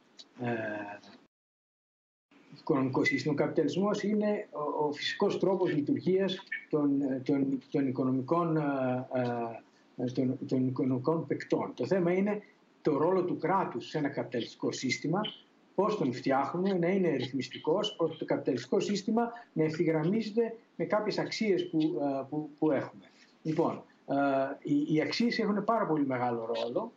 οικονομικό 2.68 3.04
σύστημα. 3.04 3.34
Ο 3.34 3.36
καπιταλισμός 3.36 4.02
είναι 4.02 4.48
ο, 4.50 4.86
ο 4.86 4.92
φυσικός 4.92 5.38
τρόπος 5.38 5.72
λειτουργίας 5.74 6.42
των, 6.70 6.98
των, 7.24 7.58
των, 7.70 7.86
οικονομικών, 7.88 8.56
ε, 8.56 8.62
ε, 9.96 10.04
των, 10.04 10.38
των 10.46 10.66
οικονομικών 10.66 11.26
παικτών. 11.26 11.72
Το 11.74 11.86
θέμα 11.86 12.12
είναι 12.12 12.42
το 12.82 12.96
ρόλο 12.96 13.24
του 13.24 13.38
κράτους 13.38 13.88
σε 13.88 13.98
ένα 13.98 14.08
καπιταλιστικό 14.08 14.72
σύστημα, 14.72 15.20
πώς 15.74 15.96
τον 15.96 16.12
φτιάχνουμε, 16.12 16.72
να 16.72 16.88
είναι 16.88 17.08
ρυθμιστικός, 17.08 17.94
ώστε 17.98 18.16
το 18.16 18.24
καπιταλιστικό 18.24 18.80
σύστημα 18.80 19.32
να 19.52 19.64
ευθυγραμμίζεται 19.64 20.56
με 20.76 20.84
κάποιες 20.84 21.18
αξίες 21.18 21.68
που, 21.68 21.78
ε, 21.78 22.24
που, 22.30 22.50
που 22.58 22.70
έχουμε. 22.70 23.04
Λοιπόν, 23.42 23.82
οι, 24.62 24.94
οι 24.94 25.00
αξίες 25.00 25.38
έχουν 25.38 25.64
πάρα 25.64 25.86
πολύ 25.86 26.06
μεγάλο 26.06 26.54
ρόλο, 26.54 26.92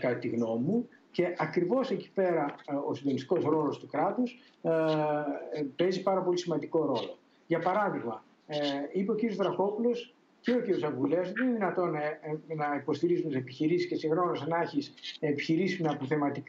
κατά 0.00 0.18
τη 0.18 0.28
γνώμη 0.28 0.64
μου, 0.64 0.88
Και 1.12 1.34
ακριβώς 1.38 1.90
εκεί 1.90 2.10
πέρα 2.14 2.54
ε, 2.66 2.74
ο 2.88 2.94
συντονιστικός 2.94 3.44
ρόλος 3.44 3.78
του 3.78 3.86
κράτους 3.86 4.38
ε, 4.62 4.70
παίζει 5.76 6.02
πάρα 6.02 6.20
πολύ 6.22 6.38
σημαντικό 6.38 6.84
ρόλο. 6.84 7.18
Για 7.46 7.58
παράδειγμα, 7.58 8.24
είπε 8.92 9.12
ο 9.12 9.14
κ. 9.14 9.34
Βραχόπουλος 9.34 10.14
και 10.40 10.50
ο 10.50 10.60
κ. 10.60 10.84
Αγκουλέα 10.84 11.22
δεν 11.22 11.44
είναι 11.44 11.52
δυνατόν 11.52 11.90
να 12.56 12.74
υποστηρίζουν 12.80 13.30
τι 13.30 13.36
επιχειρήσεις 13.36 13.88
και 13.88 13.94
συγχρόνως 13.94 14.46
να 14.46 14.60
έχεις 14.60 14.94
επιχειρήσεις, 15.20 15.80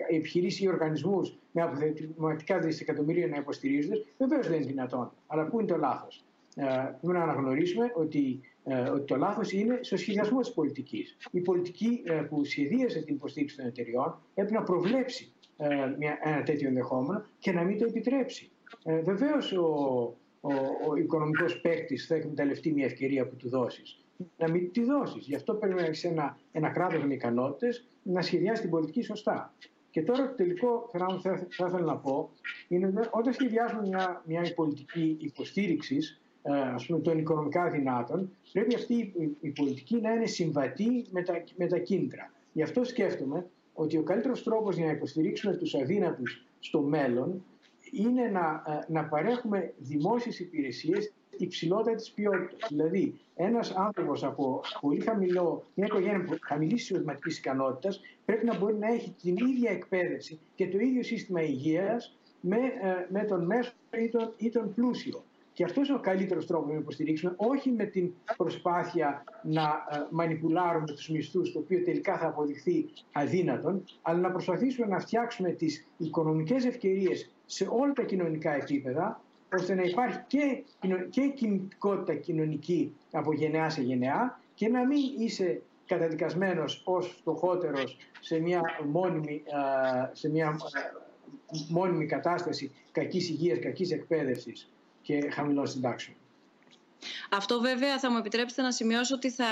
επιχειρήσεις 0.10 0.62
ή 0.62 0.68
οργανισμούς 0.68 1.36
με 1.52 1.62
αποθεματικά 1.62 2.60
δισεκατομμύρια 2.60 3.28
να 3.28 3.38
υποστηρίζονται. 3.38 4.06
Βεβαίως 4.18 4.48
δεν 4.48 4.56
είναι 4.58 4.66
δυνατόν. 4.66 5.12
Αλλά 5.28 5.46
πού 5.46 5.60
είναι 5.60 5.70
το 5.70 5.78
λάθος; 5.78 6.24
Πρέπει 6.56 7.18
να 7.18 7.24
αναγνωρίσουμε 7.24 7.92
ότι 7.96 8.40
ε, 8.42 8.53
ότι 8.94 9.06
το 9.06 9.16
λάθος 9.16 9.52
είναι 9.52 9.80
στο 9.82 9.98
σχεδιασμό 9.98 10.40
της 10.40 10.54
πολιτικής. 10.54 11.18
Η 11.32 11.40
πολιτική 11.40 12.04
ε, 12.06 12.14
που 12.14 12.46
σχεδίασε 12.46 13.02
την 13.02 13.16
υποστήριξη 13.16 13.58
των 13.58 13.66
εταιριών 13.66 14.22
έπρεπε 14.34 14.60
να 14.60 14.64
προβλέψει 14.64 15.34
ε, 15.58 15.68
μια, 15.98 16.20
ένα 16.24 16.44
τέτοιο 16.44 16.68
ενδεχόμενο 16.68 17.26
και 17.40 17.52
να 17.52 17.64
μην 17.64 17.78
το 17.78 17.86
επιτρέψει. 17.86 18.52
Ε, 18.84 19.02
Βεβαίως 19.02 19.52
ο, 19.52 19.66
ο, 20.42 20.54
ο 20.90 20.96
οικονομικός 20.96 21.62
παίκτης 21.62 22.06
θα 22.06 22.16
εκμεταλλευτεί 22.16 22.74
μια 22.74 22.86
ευκαιρία 22.86 23.28
που 23.28 23.36
του 23.36 23.50
δώσεις. 23.50 23.98
Να 24.38 24.50
μην 24.52 24.72
τη 24.72 24.84
δώσεις. 24.84 25.26
Γι' 25.26 25.36
αυτό 25.36 25.54
πρέπει 25.54 25.74
να 25.74 25.86
έχει 25.86 26.08
ένα, 26.08 26.38
ένα 26.52 26.70
κράτος 26.70 27.06
με 27.06 27.14
ικανότητες 27.14 27.88
να 28.04 28.22
σχεδιάσει 28.22 28.62
την 28.62 28.70
πολιτική 28.70 29.02
σωστά. 29.02 29.54
Και 29.90 30.04
τώρα 30.04 30.28
το 30.30 30.36
τελικό 30.36 30.90
θα, 30.92 31.20
θα, 31.22 31.48
θα 31.50 31.66
ήθελα 31.68 31.86
να 31.86 31.98
πω 31.98 32.30
είναι 32.68 33.10
όταν 33.12 33.34
σχεδιάζουμε 33.34 33.88
μια, 33.88 34.24
μια 34.26 34.54
πολιτική 34.56 35.18
υποστήριξης 35.20 36.22
ε, 36.23 36.23
ας 36.52 36.86
πούμε, 36.86 37.00
των 37.00 37.18
οικονομικά 37.18 37.70
δυνάτων, 37.70 38.32
πρέπει 38.54 38.76
αυτή 38.76 39.14
η 39.40 39.50
πολιτική 39.50 39.96
να 40.02 40.12
είναι 40.12 40.26
συμβατή 40.26 41.06
με 41.12 41.22
τα, 41.24 41.44
με 41.56 41.68
τα 41.68 41.78
κίνητρα. 41.78 42.32
Γι' 42.54 42.64
αυτό 42.64 42.84
σκέφτομαι 42.84 43.46
ότι 43.74 43.98
ο 43.98 44.04
καλύτερος 44.04 44.44
τρόπος 44.44 44.76
για 44.76 44.86
να 44.86 44.92
υποστηρίξουμε 44.92 45.56
τους 45.56 45.76
αδύνατους 45.76 46.46
στο 46.60 46.82
μέλλον 46.82 47.44
είναι 47.92 48.28
να, 48.28 48.64
ε, 48.68 48.92
να 48.92 49.06
παρέχουμε 49.06 49.74
δημόσιες 49.78 50.40
υπηρεσίες 50.40 51.14
υψηλότητα 51.38 51.96
της 51.96 52.12
ποιότητας. 52.12 52.70
Δηλαδή, 52.70 53.20
ένας 53.36 53.72
άνθρωπος 53.72 54.24
από 54.24 54.62
πολύ 54.82 55.00
χαμηλό, 55.00 55.66
μια 55.74 55.86
οικογένεια 55.86 56.26
χαμηλής 56.42 56.82
εισοδηματικής 56.82 57.38
ικανότητας 57.38 58.02
πρέπει 58.26 58.46
να 58.46 58.58
μπορεί 58.58 58.76
να 58.76 58.88
έχει 58.88 59.16
την 59.22 59.36
ίδια 59.38 59.72
εκπαίδευση 59.72 60.40
και 60.56 60.68
το 60.68 60.78
ίδιο 60.78 61.04
σύστημα 61.04 61.42
υγείας 61.42 62.18
με, 62.42 62.58
ε, 62.58 63.08
με 63.10 63.24
τον 63.24 63.46
μέσο 63.46 63.74
ή 64.04 64.10
τον, 64.10 64.34
ή 64.38 64.50
τον 64.50 64.74
πλούσιο. 64.74 65.24
Και 65.54 65.64
αυτός 65.64 65.88
είναι 65.88 65.98
ο 65.98 66.00
καλύτερος 66.00 66.46
τρόπος 66.46 66.70
να 66.70 66.78
υποστηρίξουμε, 66.78 67.34
όχι 67.38 67.72
με 67.72 67.86
την 67.86 68.14
προσπάθεια 68.38 69.24
να 69.44 69.62
ε, 69.62 69.98
μανιπουλάρουμε 70.12 70.86
τους 70.86 71.10
μισθούς, 71.10 71.52
το 71.52 71.60
οποίο 71.60 71.84
τελικά 71.84 72.18
θα 72.18 72.28
αποδειχθεί 72.28 72.86
αδύνατον, 73.12 73.84
αλλά 74.02 74.20
να 74.20 74.32
προσπαθήσουμε 74.32 74.88
να 74.88 75.00
φτιάξουμε 75.00 75.50
τις 75.50 75.88
οικονομικές 75.98 76.66
ευκαιρίες 76.66 77.32
σε 77.46 77.68
όλα 77.70 77.94
τα 77.94 78.04
κοινωνικά 78.04 78.56
επίπεδα, 78.56 79.22
ώστε 79.54 79.76
να 79.76 79.84
υπάρχει 79.84 80.20
και, 80.28 80.64
και 81.10 81.28
κινητικότητα 81.28 82.16
κοινωνική 82.16 82.96
από 83.12 83.34
γενεά 83.34 83.70
σε 83.70 83.82
γενεά 83.82 84.40
και 84.54 84.70
να 84.70 84.86
μην 84.86 85.00
είσαι 85.18 85.62
καταδικασμένος 85.86 86.82
ως 86.86 87.16
φτωχότερος 87.20 87.98
σε 88.20 88.40
μια 88.40 88.62
μόνιμη, 88.92 89.44
ε, 89.46 90.16
σε 90.16 90.30
μια 90.30 90.48
ε, 90.48 90.80
μόνιμη 91.70 92.06
κατάσταση 92.06 92.72
κακής 92.92 93.30
υγείας, 93.30 93.60
κακής 93.60 93.92
εκπαίδευσης 93.92 94.73
και 95.04 95.30
χαμηλών 95.30 95.68
συντάξεων. 95.68 96.18
Αυτό 97.30 97.60
βέβαια 97.60 98.00
θα 98.00 98.12
μου 98.12 98.18
επιτρέψετε 98.18 98.62
να 98.62 98.72
σημειώσω 98.72 99.16
ότι 99.16 99.30
θα 99.30 99.46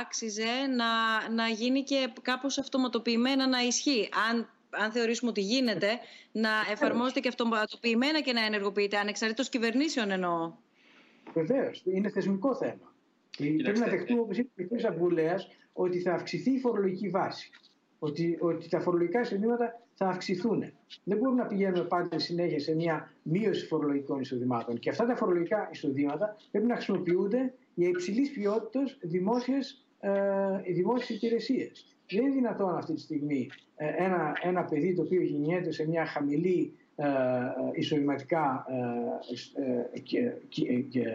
άξιζε 0.00 0.66
να, 0.76 0.86
να 1.34 1.48
γίνει 1.48 1.82
και 1.82 2.12
κάπως 2.22 2.58
αυτοματοποιημένα 2.58 3.48
να 3.48 3.60
ισχύει. 3.62 4.08
Αν, 4.30 4.48
αν 4.70 4.92
θεωρήσουμε 4.92 5.30
ότι 5.30 5.40
γίνεται, 5.40 5.88
να 6.32 6.50
εφαρμόζεται 6.70 7.20
και 7.20 7.28
αυτοματοποιημένα 7.28 8.20
και 8.20 8.32
να 8.32 8.44
ενεργοποιείται, 8.44 8.98
ανεξαρτήτως 8.98 9.48
κυβερνήσεων 9.48 10.10
εννοώ. 10.10 10.52
Βεβαίως, 11.32 11.82
είναι 11.84 12.10
θεσμικό 12.10 12.54
θέμα. 12.54 12.94
Πρέπει 13.62 13.78
να 13.78 13.86
δεχτούμε, 13.86 14.20
όπως 14.20 14.38
είπε 14.38 14.62
ο 14.62 14.76
κ. 14.76 14.84
Αμπουλέας, 14.84 15.48
ότι 15.72 16.00
θα 16.00 16.12
αυξηθεί 16.12 16.50
η 16.50 16.58
φορολογική 16.58 17.08
βάση 17.08 17.50
ότι, 17.98 18.38
ότι 18.40 18.68
τα 18.68 18.80
φορολογικά 18.80 19.20
εισοδήματα 19.20 19.82
θα 19.98 20.06
αυξηθούν. 20.06 20.64
Δεν 21.04 21.18
μπορούμε 21.18 21.42
να 21.42 21.48
πηγαίνουμε 21.48 21.84
πάντα 21.84 22.18
συνέχεια 22.18 22.60
σε 22.60 22.74
μια 22.74 23.12
μείωση 23.22 23.66
φορολογικών 23.66 24.20
εισοδημάτων. 24.20 24.78
Και 24.78 24.90
αυτά 24.90 25.06
τα 25.06 25.16
φορολογικά 25.16 25.68
εισοδήματα 25.72 26.36
πρέπει 26.50 26.66
να 26.66 26.74
χρησιμοποιούνται 26.74 27.54
για 27.74 27.88
υψηλής 27.88 28.30
ποιότητας 28.30 28.98
δημόσιες 29.00 29.86
ε, 30.00 30.72
δημόσιες 30.72 31.22
υπηρεσίες. 31.22 31.96
Δεν 32.10 32.24
είναι 32.24 32.34
δυνατόν 32.34 32.76
αυτή 32.76 32.94
τη 32.94 33.00
στιγμή 33.00 33.50
ε, 33.76 34.04
ένα, 34.04 34.32
ένα 34.42 34.64
παιδί 34.64 34.94
το 34.94 35.02
οποίο 35.02 35.22
γεννιέται 35.22 35.72
σε 35.72 35.88
μια 35.88 36.06
χαμηλή 36.06 36.72
ε, 36.96 37.06
εισοδηματικά 37.72 38.66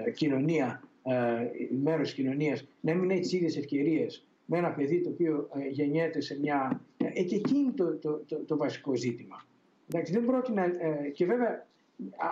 ε, 0.06 0.12
κοινωνία, 0.12 0.84
μέρος 1.84 2.08
της 2.08 2.14
κοινωνίας, 2.14 2.68
να 2.80 2.94
μην 2.94 3.10
έχει 3.10 3.22
τις 3.22 3.34
ίδιες 3.34 3.58
ευκαιρίες 3.58 4.28
με 4.46 4.58
ένα 4.58 4.72
παιδί 4.72 5.02
το 5.02 5.10
οποίο 5.10 5.50
ε, 5.54 5.68
γεννιέται 5.68 6.22
σε 6.22 6.40
μια... 6.40 6.82
Ε, 6.98 7.24
και 7.24 7.36
εκείνη 7.36 7.72
το, 7.72 7.96
το, 7.96 8.24
το, 8.28 8.38
το 8.46 8.58
βασικό 8.58 8.96
ζήτημα. 8.96 9.46
Εντάξει, 9.88 10.14
δεν 10.14 10.26
πρότεινα, 10.26 10.64
ε, 10.64 11.10
και 11.10 11.26
βέβαια 11.26 11.68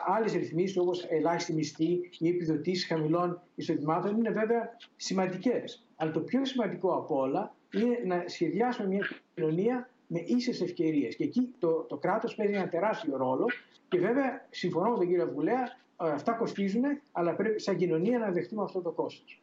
άλλες 0.08 0.34
ρυθμίσεις 0.34 0.78
όπως 0.78 1.06
ελάχιστη 1.10 1.54
μισθή 1.54 2.10
ή 2.20 2.28
επιδοτήσεις 2.28 2.86
χαμηλών 2.86 3.42
εισοδημάτων 3.56 4.18
είναι 4.18 4.30
βέβαια 4.30 4.78
σημαντικές. 4.96 5.86
Αλλά 5.96 6.12
το 6.12 6.20
πιο 6.20 6.46
σημαντικό 6.46 6.94
από 6.94 7.20
όλα 7.20 7.56
είναι 7.74 8.16
να 8.16 8.24
σχεδιάσουμε 8.28 8.88
μια 8.88 9.08
κοινωνία 9.34 9.90
με 10.08 10.20
ίσες 10.26 10.62
ευκαιρίες. 10.62 11.16
Και 11.16 11.24
εκεί 11.24 11.54
το, 11.60 11.86
το 11.90 11.98
κράτος 11.98 12.36
παίζει 12.36 12.54
ένα 12.54 12.70
τεράστιο 12.70 13.18
ρόλο. 13.18 13.46
Και 13.90 14.00
βέβαια, 14.00 14.48
συμφωνώ 14.50 14.90
με 14.90 14.98
τον 14.98 15.08
κύριο 15.08 15.32
Βουλέα, 15.34 15.78
αυτά 15.96 16.32
κοστίζουν, 16.32 16.84
αλλά 17.12 17.36
πρέπει 17.36 17.60
σαν 17.62 17.78
κοινωνία 17.78 18.20
να 18.20 18.32
δεχτούμε 18.32 18.64
αυτό 18.64 18.82
το 18.82 18.92
κόστος. 18.92 19.42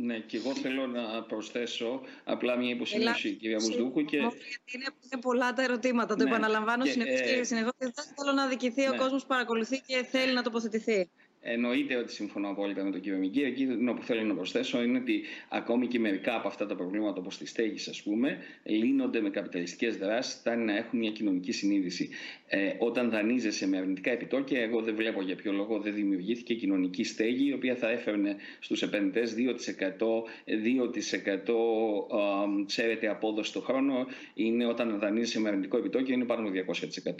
Ναι, 0.00 0.18
και 0.18 0.36
εγώ 0.36 0.54
θέλω 0.54 0.86
να 0.86 1.22
προσθέσω 1.22 2.00
απλά 2.24 2.56
μια 2.56 2.70
υποσημείωση, 2.70 3.32
κυρία 3.32 3.58
Μουσδούκου. 3.60 4.04
Και... 4.04 4.16
Είναι, 4.16 4.30
είναι 4.74 5.20
πολλά 5.20 5.52
τα 5.52 5.62
ερωτήματα, 5.62 6.14
το 6.16 6.24
ναι, 6.24 6.30
επαναλαμβάνω 6.30 6.84
συνεχώς 6.84 7.20
ε, 7.20 7.24
και 7.24 7.44
συνεχώς. 7.44 7.72
Δεν 7.78 7.92
θέλω 8.16 8.32
να 8.32 8.46
δικηθεί 8.46 8.80
ναι. 8.80 8.88
ο 8.88 8.96
κόσμος 8.96 9.22
που 9.22 9.28
παρακολουθεί 9.28 9.82
και 9.86 10.04
θέλει 10.10 10.32
να 10.32 10.42
τοποθετηθεί. 10.42 11.10
Εννοείται 11.46 11.96
ότι 11.96 12.12
συμφωνώ 12.12 12.48
απόλυτα 12.48 12.84
με 12.84 12.90
τον 12.90 13.00
κύριο 13.00 13.18
Μιγκή. 13.18 13.42
Εκείνο 13.42 13.94
που 13.94 14.02
θέλω 14.02 14.22
να 14.22 14.34
προσθέσω 14.34 14.82
είναι 14.82 14.98
ότι 14.98 15.22
ακόμη 15.48 15.86
και 15.86 15.98
μερικά 15.98 16.34
από 16.34 16.48
αυτά 16.48 16.66
τα 16.66 16.74
προβλήματα, 16.74 17.20
όπως 17.20 17.38
τη 17.38 17.46
στέγης, 17.46 17.88
ας 17.88 18.02
πούμε, 18.02 18.38
λύνονται 18.62 19.20
με 19.20 19.30
καπιταλιστικές 19.30 19.96
δράσεις, 19.96 20.34
φτάνει 20.34 20.64
να 20.64 20.76
έχουν 20.76 20.98
μια 20.98 21.10
κοινωνική 21.10 21.52
συνείδηση. 21.52 22.08
Ε, 22.46 22.72
όταν 22.78 23.10
δανείζεσαι 23.10 23.66
με 23.66 23.76
αρνητικά 23.76 24.10
επιτόκια, 24.10 24.60
εγώ 24.60 24.80
δεν 24.80 24.94
βλέπω 24.94 25.22
για 25.22 25.36
ποιο 25.36 25.52
λόγο 25.52 25.78
δεν 25.78 25.94
δημιουργήθηκε 25.94 26.54
κοινωνική 26.54 27.04
στέγη, 27.04 27.48
η 27.48 27.52
οποία 27.52 27.74
θα 27.74 27.90
έφερνε 27.90 28.36
στους 28.60 28.82
επενδυτές 28.82 29.34
2%, 29.34 30.24
2% 30.44 32.66
ξέρετε, 32.66 33.08
απόδοση 33.08 33.52
το 33.52 33.60
χρόνο. 33.60 34.06
Είναι 34.34 34.66
όταν 34.66 34.98
δανείζεσαι 34.98 35.40
με 35.40 35.48
αρνητικό 35.48 35.76
επιτόκιο, 35.76 36.14
είναι 36.14 36.24
πάνω 36.24 36.48
από 36.48 36.72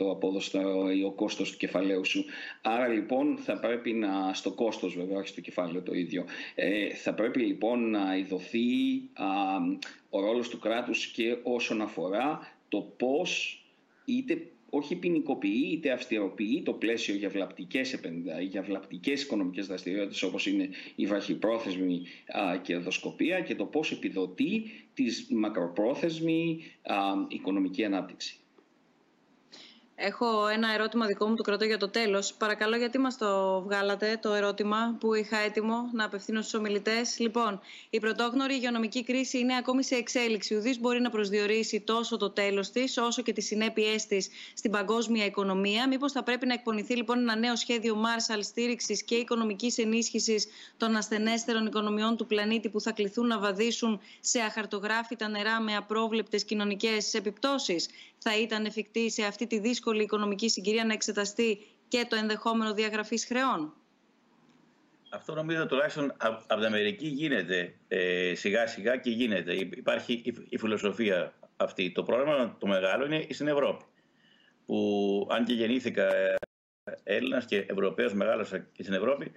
200% 0.07 0.11
απόδοση 0.11 0.59
ο 1.05 1.13
κόστος 1.13 1.51
του 1.51 1.57
κεφαλαίου 1.57 2.05
σου. 2.05 2.25
Άρα 2.63 2.89
λοιπόν 2.89 3.37
θα 3.37 3.59
πρέπει 3.59 3.93
να 3.93 4.14
στο 4.33 4.51
κόστος 4.51 4.97
βέβαια, 4.97 5.19
όχι 5.19 5.29
στο 5.29 5.41
κεφάλαιο 5.41 5.83
το 5.83 5.95
ίδιο. 5.95 6.25
Ε, 6.55 6.95
θα 6.95 7.15
πρέπει 7.15 7.41
λοιπόν 7.41 7.91
να 7.91 8.17
ειδωθεί 8.17 8.59
α, 9.13 9.27
ο 10.11 10.21
ρόλος 10.21 10.49
του 10.49 10.59
κράτους 10.59 11.07
και 11.07 11.37
όσον 11.43 11.81
αφορά 11.81 12.57
το 12.69 12.81
πώς 12.97 13.59
είτε 14.05 14.49
όχι 14.71 14.97
ποινικοποιεί 14.97 15.69
είτε 15.73 15.91
αυστηροποιεί 15.91 16.63
το 16.63 16.73
πλαίσιο 16.73 17.15
για 17.15 17.29
βλαπτικές, 17.29 17.93
επενδα... 17.93 18.41
για 18.41 18.63
βλαπτικές 18.63 19.23
οικονομικές 19.23 19.67
δραστηριότητες 19.67 20.23
όπως 20.23 20.47
είναι 20.47 20.69
η 20.95 21.07
βαχυπρόθεσμη 21.07 22.03
α, 22.27 22.57
κερδοσκοπία 22.57 23.41
και 23.41 23.55
το 23.55 23.65
πώς 23.65 23.93
επιδοτεί 23.93 24.63
τη 24.95 25.05
μακροπρόθεσμη 25.35 26.61
α, 26.83 26.95
οικονομική 27.29 27.85
ανάπτυξη. 27.85 28.39
Έχω 29.97 30.49
ένα 30.49 30.73
ερώτημα 30.73 31.07
δικό 31.07 31.27
μου, 31.27 31.35
το 31.35 31.43
κρατώ 31.43 31.65
για 31.65 31.79
το 31.79 31.89
τέλος. 31.89 32.33
Παρακαλώ, 32.35 32.77
γιατί 32.77 32.99
μας 32.99 33.19
το 33.19 33.61
βγάλατε 33.63 34.19
το 34.23 34.33
ερώτημα 34.33 34.97
που 35.01 35.15
είχα 35.15 35.39
έτοιμο 35.39 35.91
να 35.93 36.05
απευθύνω 36.05 36.41
στους 36.41 36.55
ομιλητές. 36.55 37.19
Λοιπόν, 37.19 37.61
η 37.91 38.01
πρωτόγνωρη 38.01 38.55
υγειονομική 38.55 39.05
κρίση 39.05 39.39
είναι 39.39 39.57
ακόμη 39.57 39.85
σε 39.85 39.95
εξέλιξη. 39.95 40.57
Ουδής 40.57 40.81
μπορεί 40.81 41.01
να 41.01 41.11
προσδιορίσει 41.11 41.81
τόσο 41.81 42.17
το 42.17 42.31
τέλος 42.31 42.71
της, 42.71 42.99
όσο 42.99 43.23
και 43.23 43.33
τις 43.33 43.47
συνέπειές 43.47 44.07
της 44.07 44.29
στην 44.55 44.71
παγκόσμια 44.71 45.25
οικονομία. 45.25 45.89
Μήπως 45.89 46.13
θα 46.13 46.23
πρέπει 46.23 46.47
να 46.47 46.53
εκπονηθεί 46.53 46.97
λοιπόν 46.97 47.19
ένα 47.19 47.37
νέο 47.37 47.57
σχέδιο 47.57 47.97
Marshall 48.03 48.39
στήριξης 48.43 49.03
και 49.05 49.15
οικονομικής 49.15 49.79
ενίσχυσης 49.79 50.47
των 50.77 50.97
ασθενέστερων 50.97 51.67
οικονομιών 51.67 52.17
του 52.17 52.27
πλανήτη 52.27 52.69
που 52.69 52.81
θα 52.81 52.93
κληθούν 52.93 53.27
να 53.27 53.39
βαδίσουν 53.39 54.01
σε 54.21 54.41
αχαρτογράφητα 54.41 55.29
νερά 55.29 55.61
με 55.61 55.77
απρόβλεπτες 55.77 56.45
κοινωνικές 56.45 57.15
επιπτώσεις; 57.15 57.89
Θα 58.27 58.39
ήταν 58.39 58.65
εφικτή 58.65 59.11
σε 59.11 59.25
αυτή 59.25 59.47
τη 59.47 59.55
δύσκολη 59.55 59.69
δύσκολη 59.69 60.03
οικονομική 60.03 60.49
συγκυρία 60.49 60.85
να 60.85 60.93
εξεταστεί 60.93 61.59
και 61.89 62.07
το 62.09 62.17
ενδεχόμενο 62.17 62.75
διαγραφής 62.75 63.27
χρεών; 63.27 63.75
Αυτό 65.11 65.35
νομίζω 65.35 65.67
τουλάχιστον 65.67 66.13
από 66.19 66.55
την 66.55 66.65
Αμερική 66.65 67.07
γίνεται 67.07 67.75
ε, 67.89 68.35
σιγά 68.35 68.67
σιγά 68.67 68.97
και 68.97 69.11
γίνεται. 69.11 69.55
Υπάρχει 69.55 70.23
η, 70.49 70.59
φιλοσοφία 70.59 71.35
αυτή. 71.57 71.93
Το 71.93 72.03
πρόβλημα 72.03 72.57
το 72.59 72.67
μεγάλο 72.67 73.05
είναι 73.05 73.27
στην 73.31 73.49
Ευρώπη. 73.49 73.85
Που 74.67 75.29
αν 75.31 75.45
και 75.45 75.53
γεννήθηκα 75.53 76.15
ε, 76.17 76.35
Έλληνας 77.05 77.45
και 77.45 77.57
Ευρωπαίος, 77.57 78.15
μεγάλωσα 78.15 78.59
και 78.59 78.83
στην 78.83 78.95
Ευρώπη, 78.95 79.33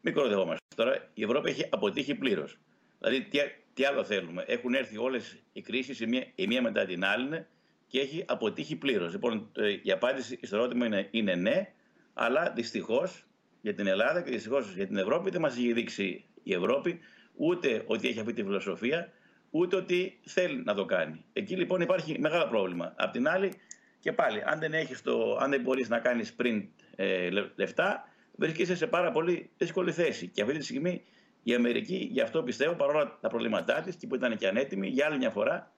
μην 0.00 0.14
κοροδευόμαστε. 0.14 0.64
Τώρα 0.76 1.10
η 1.14 1.22
Ευρώπη 1.22 1.50
έχει 1.50 1.66
αποτύχει 1.70 2.14
πλήρως. 2.14 2.58
Δηλαδή, 2.98 3.22
τι, 3.22 3.38
τι, 3.74 3.84
άλλο 3.84 4.04
θέλουμε; 4.04 4.44
Έχουν 4.46 4.74
έρθει 4.74 4.98
όλες 4.98 5.36
οι 5.52 5.60
κρίσεις 5.60 6.00
η 6.00 6.06
μία, 6.06 6.26
η 6.34 6.46
μία 6.46 6.62
μετά 6.62 6.84
την 6.84 7.04
άλλη 7.04 7.46
και 7.92 8.00
έχει 8.00 8.24
αποτύχει 8.26 8.76
πλήρως. 8.76 9.12
Λοιπόν, 9.12 9.48
ε, 9.56 9.76
η 9.82 9.90
απάντηση 9.90 10.38
στο 10.42 10.56
ερώτημα 10.56 10.86
είναι, 10.86 11.08
είναι 11.10 11.34
ναι, 11.34 11.72
αλλά 12.14 12.52
δυστυχώς 12.54 13.24
για 13.60 13.74
την 13.74 13.86
Ελλάδα 13.86 14.22
και 14.22 14.30
δυστυχώς 14.30 14.74
για 14.74 14.86
την 14.86 14.96
Ευρώπη 14.96 15.30
δεν 15.30 15.40
μας 15.40 15.56
έχει 15.56 15.72
δείξει 15.72 16.24
η 16.42 16.54
Ευρώπη 16.54 16.98
ούτε 17.34 17.82
ότι 17.86 18.08
έχει 18.08 18.20
αυτή 18.20 18.32
τη 18.32 18.42
φιλοσοφία, 18.42 19.12
ούτε 19.50 19.76
ότι 19.76 20.18
θέλει 20.24 20.62
να 20.64 20.74
το 20.74 20.84
κάνει. 20.84 21.24
Εκεί 21.32 21.56
λοιπόν 21.56 21.80
υπάρχει 21.80 22.18
μεγάλο 22.18 22.46
πρόβλημα. 22.48 22.94
Απ' 22.96 23.12
την 23.12 23.28
άλλη, 23.28 23.52
και 24.00 24.12
πάλι, 24.12 24.42
αν 24.46 24.58
δεν, 24.58 24.72
έχεις 24.72 25.02
το, 25.02 25.36
αν 25.36 25.50
δεν 25.50 25.60
μπορείς 25.60 25.88
να 25.88 25.98
κάνεις 25.98 26.32
πριν 26.32 26.68
ε, 26.96 27.28
λεφτά, 27.54 28.08
βρίσκεσαι 28.36 28.76
σε 28.76 28.86
πάρα 28.86 29.10
πολύ 29.10 29.50
δύσκολη 29.56 29.92
θέση. 29.92 30.28
Και 30.28 30.42
αυτή 30.42 30.58
τη 30.58 30.64
στιγμή 30.64 31.02
η 31.42 31.54
Αμερική, 31.54 32.08
γι' 32.10 32.20
αυτό 32.20 32.42
πιστεύω, 32.42 32.74
παρόλα 32.74 33.18
τα 33.20 33.28
προβλήματά 33.28 33.80
της 33.80 33.96
και 33.96 34.06
που 34.06 34.14
ήταν 34.14 34.36
και 34.36 34.48
ανέτοιμη, 34.48 34.88
για 34.88 35.06
άλλη 35.06 35.18
μια 35.18 35.30
φορά 35.30 35.72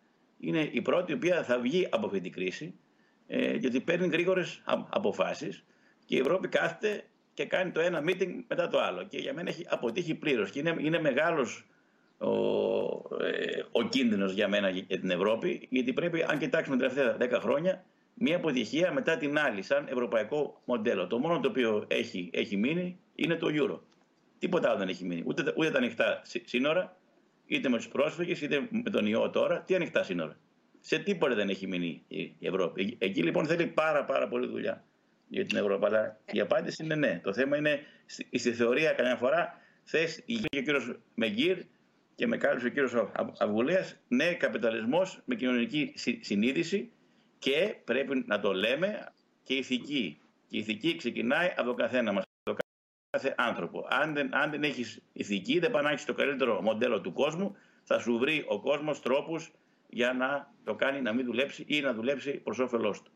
είναι 0.46 0.68
η 0.72 0.82
πρώτη 0.82 1.12
η 1.12 1.14
οποία 1.14 1.44
θα 1.44 1.58
βγει 1.58 1.86
από 1.90 2.06
αυτή 2.06 2.20
την 2.20 2.32
κρίση, 2.32 2.74
ε, 3.26 3.54
γιατί 3.56 3.80
παίρνει 3.80 4.06
γρήγορες 4.06 4.62
αποφάσεις 4.88 5.64
και 6.04 6.16
η 6.16 6.18
Ευρώπη 6.18 6.48
κάθεται 6.48 7.04
και 7.34 7.44
κάνει 7.44 7.70
το 7.70 7.80
ένα 7.80 8.02
meeting 8.06 8.44
μετά 8.48 8.68
το 8.68 8.80
άλλο. 8.80 9.02
Και 9.02 9.18
για 9.18 9.34
μένα 9.34 9.48
έχει 9.48 9.66
αποτύχει 9.68 10.14
πλήρως. 10.14 10.50
Και 10.50 10.58
είναι, 10.58 10.76
είναι 10.78 11.00
μεγάλος 11.00 11.66
ο, 12.18 12.30
ε, 13.24 13.62
ο 13.72 13.82
κίνδυνος 13.82 14.32
για 14.32 14.48
μένα 14.48 14.68
για 14.68 14.98
την 14.98 15.10
Ευρώπη, 15.10 15.66
γιατί 15.70 15.92
πρέπει, 15.92 16.24
αν 16.28 16.38
κοιτάξουμε 16.38 16.76
τα 16.76 16.88
τελευταία 16.88 17.38
10 17.38 17.40
χρόνια, 17.42 17.84
μία 18.14 18.36
αποτυχία 18.36 18.92
μετά 18.92 19.16
την 19.16 19.38
άλλη, 19.38 19.62
σαν 19.62 19.86
ευρωπαϊκό 19.88 20.60
μοντέλο. 20.64 21.06
Το 21.06 21.18
μόνο 21.18 21.40
το 21.40 21.48
οποίο 21.48 21.84
έχει, 21.88 22.30
έχει 22.32 22.56
μείνει 22.56 22.98
είναι 23.14 23.36
το 23.36 23.48
euro. 23.50 23.78
Τίποτα 24.38 24.68
άλλο 24.68 24.78
δεν 24.78 24.88
έχει 24.88 25.04
μείνει. 25.04 25.22
Ούτε, 25.26 25.52
ούτε 25.56 25.70
τα 25.70 25.78
ανοιχτά 25.78 26.22
σύνορα, 26.44 26.96
είτε 27.46 27.68
με 27.68 27.76
τους 27.76 27.88
πρόσφυγες, 27.88 28.40
είτε 28.40 28.68
με 28.70 28.90
τον 28.90 29.06
ιό 29.06 29.30
τώρα. 29.30 29.60
Τι 29.60 29.74
ανοιχτά 29.74 30.02
σύνορα. 30.02 30.36
Σε 30.80 30.98
τίποτα 30.98 31.34
δεν 31.34 31.48
έχει 31.48 31.66
μείνει 31.66 32.02
η 32.08 32.36
Ευρώπη. 32.40 32.96
Εκεί 32.98 33.22
λοιπόν 33.22 33.46
θέλει 33.46 33.66
πάρα, 33.66 34.04
πάρα 34.04 34.28
πολύ 34.28 34.46
δουλειά 34.46 34.84
για 35.28 35.44
την 35.44 35.56
Ευρώπη. 35.56 35.84
Αλλά 35.84 36.20
η 36.32 36.40
απάντηση 36.40 36.84
είναι 36.84 36.94
ναι. 36.94 37.20
Το 37.22 37.32
θέμα 37.32 37.56
είναι 37.56 37.80
στη 38.32 38.52
θεωρία 38.52 38.92
καμιά 38.92 39.16
φορά 39.16 39.58
θες 39.84 40.22
ηγεί 40.24 40.44
ο 40.56 40.60
κύριος 40.60 40.98
Μεγκύρ 41.14 41.58
και 42.14 42.26
με 42.26 42.36
κάλυψε 42.36 42.66
ο 42.66 42.70
κύριος 42.70 42.94
Αυγουλία. 43.38 43.86
Ναι, 44.08 44.34
καπιταλισμός 44.34 45.22
με 45.24 45.34
κοινωνική 45.34 45.92
συνείδηση 46.20 46.90
και 47.38 47.74
πρέπει 47.84 48.24
να 48.26 48.40
το 48.40 48.52
λέμε 48.52 49.06
και 49.42 49.54
ηθική. 49.54 50.18
Και 50.48 50.56
η 50.56 50.58
ηθική 50.58 50.96
ξεκινάει 50.96 51.48
από 51.56 51.66
τον 51.66 51.76
καθένα 51.76 52.12
μας, 52.12 52.24
από 52.24 52.32
τον 52.32 52.33
κάθε 53.14 53.34
άνθρωπο. 53.36 53.86
Αν 53.88 54.14
δεν, 54.14 54.34
αν 54.34 54.50
δεν 54.50 54.62
έχεις 54.62 55.02
ηθική, 55.12 55.58
δεν 55.58 55.70
πάει 55.70 55.82
να 55.82 55.90
έχεις 55.90 56.04
το 56.04 56.14
καλύτερο 56.14 56.62
μοντέλο 56.62 57.00
του 57.00 57.12
κόσμου, 57.12 57.56
θα 57.82 57.98
σου 57.98 58.18
βρει 58.18 58.44
ο 58.48 58.60
κόσμος 58.60 59.00
τρόπους 59.00 59.52
για 59.88 60.12
να 60.12 60.52
το 60.64 60.74
κάνει 60.74 61.00
να 61.00 61.12
μην 61.12 61.24
δουλέψει 61.24 61.64
ή 61.66 61.80
να 61.80 61.94
δουλέψει 61.94 62.32
προς 62.32 62.58
όφελός 62.58 63.02
του. 63.02 63.12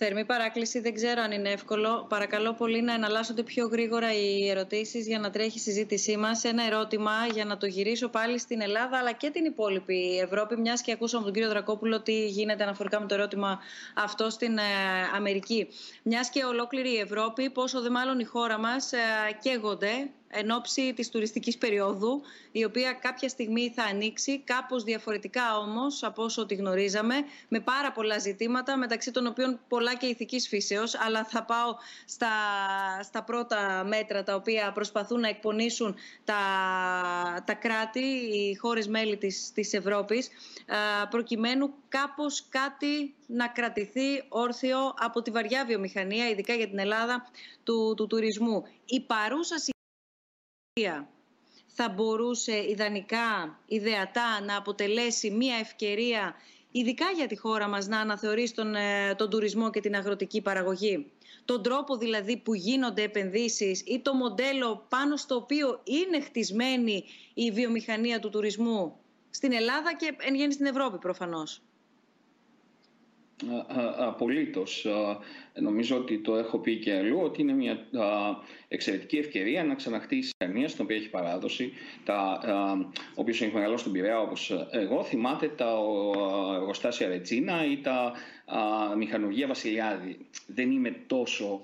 Θερμή 0.00 0.24
παράκληση, 0.24 0.80
δεν 0.80 0.94
ξέρω 0.94 1.22
αν 1.22 1.30
είναι 1.30 1.50
εύκολο. 1.50 2.06
Παρακαλώ 2.08 2.54
πολύ 2.54 2.82
να 2.82 2.92
εναλλάσσονται 2.94 3.42
πιο 3.42 3.66
γρήγορα 3.66 4.12
οι 4.12 4.48
ερωτήσεις 4.48 5.06
για 5.06 5.18
να 5.18 5.30
τρέχει 5.30 5.58
η 5.58 5.60
συζήτησή 5.60 6.16
μας. 6.16 6.44
Ένα 6.44 6.64
ερώτημα 6.64 7.12
για 7.32 7.44
να 7.44 7.56
το 7.56 7.66
γυρίσω 7.66 8.08
πάλι 8.08 8.38
στην 8.38 8.60
Ελλάδα 8.60 8.98
αλλά 8.98 9.12
και 9.12 9.30
την 9.30 9.44
υπόλοιπη 9.44 10.18
Ευρώπη, 10.18 10.56
μιας 10.56 10.82
και 10.82 10.92
ακούσαμε 10.92 11.24
τον 11.24 11.32
κύριο 11.32 11.48
Δρακόπουλο 11.48 12.00
τι 12.00 12.26
γίνεται 12.26 12.62
αναφορικά 12.62 13.00
με 13.00 13.06
το 13.06 13.14
ερώτημα 13.14 13.58
αυτό 13.94 14.30
στην 14.30 14.58
ε, 14.58 14.62
Αμερική. 15.16 15.68
Μιας 16.02 16.30
και 16.30 16.44
ολόκληρη 16.44 16.90
η 16.90 16.98
Ευρώπη, 16.98 17.50
πόσο 17.50 17.80
δε 17.80 17.90
μάλλον 17.90 18.18
η 18.18 18.24
χώρα 18.24 18.58
μας 18.58 18.92
ε, 18.92 18.98
καίγονται 19.40 20.10
εν 20.28 20.50
ώψη 20.50 20.92
της 20.94 21.08
τουριστικής 21.08 21.58
περίοδου, 21.58 22.22
η 22.52 22.64
οποία 22.64 22.92
κάποια 22.92 23.28
στιγμή 23.28 23.72
θα 23.74 23.82
ανοίξει, 23.82 24.38
κάπως 24.40 24.84
διαφορετικά 24.84 25.58
όμως 25.58 26.02
από 26.02 26.22
όσο 26.22 26.46
τη 26.46 26.54
γνωρίζαμε, 26.54 27.14
με 27.48 27.60
πάρα 27.60 27.92
πολλά 27.92 28.18
ζητήματα, 28.18 28.76
μεταξύ 28.76 29.10
των 29.10 29.26
οποίων 29.26 29.60
πολλά 29.68 29.94
και 29.94 30.06
ηθικής 30.06 30.48
φύσεως, 30.48 30.98
αλλά 30.98 31.24
θα 31.24 31.44
πάω 31.44 31.74
στα, 32.06 32.28
στα 33.02 33.22
πρώτα 33.22 33.84
μέτρα 33.86 34.22
τα 34.22 34.34
οποία 34.34 34.72
προσπαθούν 34.72 35.20
να 35.20 35.28
εκπονήσουν 35.28 35.96
τα, 36.24 36.36
τα 37.44 37.54
κράτη, 37.54 38.00
οι 38.00 38.54
χώρες 38.54 38.88
μέλη 38.88 39.16
της, 39.16 39.52
της 39.54 39.72
Ευρώπης, 39.72 40.28
προκειμένου 41.10 41.74
κάπως 41.88 42.46
κάτι 42.48 43.14
να 43.26 43.48
κρατηθεί 43.48 44.24
όρθιο 44.28 44.78
από 44.98 45.22
τη 45.22 45.30
βαριά 45.30 45.64
βιομηχανία, 45.64 46.28
ειδικά 46.28 46.54
για 46.54 46.68
την 46.68 46.78
Ελλάδα, 46.78 47.26
του, 47.64 47.94
του 47.96 48.06
τουρισμού. 48.06 48.64
Η 48.84 49.00
παρούσα 49.00 49.58
θα 51.66 51.88
μπορούσε 51.88 52.68
ιδανικά, 52.68 53.58
ιδεατά 53.66 54.40
να 54.40 54.56
αποτελέσει 54.56 55.30
μια 55.30 55.56
ευκαιρία 55.56 56.34
ειδικά 56.70 57.04
για 57.16 57.26
τη 57.26 57.36
χώρα 57.36 57.68
μας 57.68 57.86
να 57.86 58.00
αναθεωρήσει 58.00 58.54
τον, 58.54 58.74
ε, 58.74 59.14
τον 59.14 59.30
τουρισμό 59.30 59.70
και 59.70 59.80
την 59.80 59.94
αγροτική 59.94 60.40
παραγωγή. 60.40 61.10
Τον 61.44 61.62
τρόπο 61.62 61.96
δηλαδή 61.96 62.36
που 62.36 62.54
γίνονται 62.54 63.02
επενδύσεις 63.02 63.82
ή 63.86 64.00
το 64.00 64.14
μοντέλο 64.14 64.86
πάνω 64.88 65.16
στο 65.16 65.34
οποίο 65.34 65.80
είναι 65.84 66.20
χτισμένη 66.20 67.04
η 67.34 67.50
βιομηχανία 67.50 68.20
του 68.20 68.30
τουρισμού 68.30 68.96
στην 69.30 69.52
Ελλάδα 69.52 69.94
και 69.96 70.16
εν 70.18 70.34
γέννη 70.34 70.52
στην 70.52 70.66
Ευρώπη 70.66 70.98
προφανώς. 70.98 71.62
Απολύτως. 73.96 74.86
Νομίζω 75.54 75.96
ότι 75.96 76.18
το 76.18 76.36
έχω 76.36 76.58
πει 76.58 76.76
και 76.76 76.94
αλλού 76.94 77.20
ότι 77.22 77.40
είναι 77.40 77.52
μια 77.52 77.86
εξαιρετική 78.68 79.16
ευκαιρία 79.16 79.64
να 79.64 79.74
ξαναχτίσει 79.74 80.32
κανένα 80.36 80.68
στην 80.68 80.84
οποία 80.84 80.96
έχει 80.96 81.10
παράδοση, 81.10 81.72
τα, 82.04 82.40
ο 83.14 83.20
οποίος 83.20 83.40
έχει 83.40 83.54
μεγαλώσει 83.54 83.80
στον 83.80 83.92
Πειραιά 83.92 84.20
όπως 84.20 84.66
εγώ, 84.70 85.04
θυμάται 85.04 85.48
τα 85.48 85.72
εργοστάσια 86.54 87.08
Ρετσίνα 87.08 87.64
ή 87.64 87.78
τα 87.78 88.12
μηχανουργία 88.96 89.46
Βασιλιάδη. 89.46 90.16
Δεν 90.46 90.70
είμαι 90.70 90.96
τόσο 91.06 91.60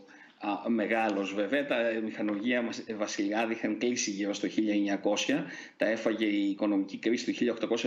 μεγάλος 0.69 1.35
βέβαια. 1.35 1.67
Τα 1.67 1.77
μηχανουργία 2.05 2.65
Βασιλιάδη 2.97 3.53
είχαν 3.53 3.79
κλείσει 3.79 4.11
γύρω 4.11 4.35
στο 4.35 4.49
1900. 4.49 5.45
Τα 5.77 5.87
έφαγε 5.87 6.27
η 6.27 6.51
οικονομική 6.51 6.97
κρίση 6.97 7.25
του 7.25 7.33
1897. 7.33 7.87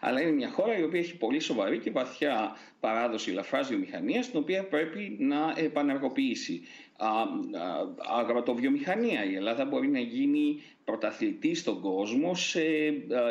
Αλλά 0.00 0.20
είναι 0.20 0.30
μια 0.30 0.48
χώρα 0.48 0.78
η 0.78 0.82
οποία 0.82 1.00
έχει 1.00 1.16
πολύ 1.16 1.40
σοβαρή 1.40 1.78
και 1.78 1.90
βαθιά 1.90 2.56
παράδοση 2.80 3.30
ελαφράς 3.30 3.68
βιομηχανίας 3.68 4.30
την 4.30 4.38
οποία 4.38 4.64
πρέπει 4.64 5.16
να 5.18 5.54
επανεργοποιήσει 5.56 6.62
αγροτοβιομηχανία. 8.18 9.24
Η 9.24 9.34
Ελλάδα 9.34 9.64
μπορεί 9.64 9.88
να 9.88 9.98
γίνει 9.98 10.62
πρωταθλητής 10.84 11.58
στον 11.60 11.80
κόσμο 11.80 12.34
σε 12.34 12.62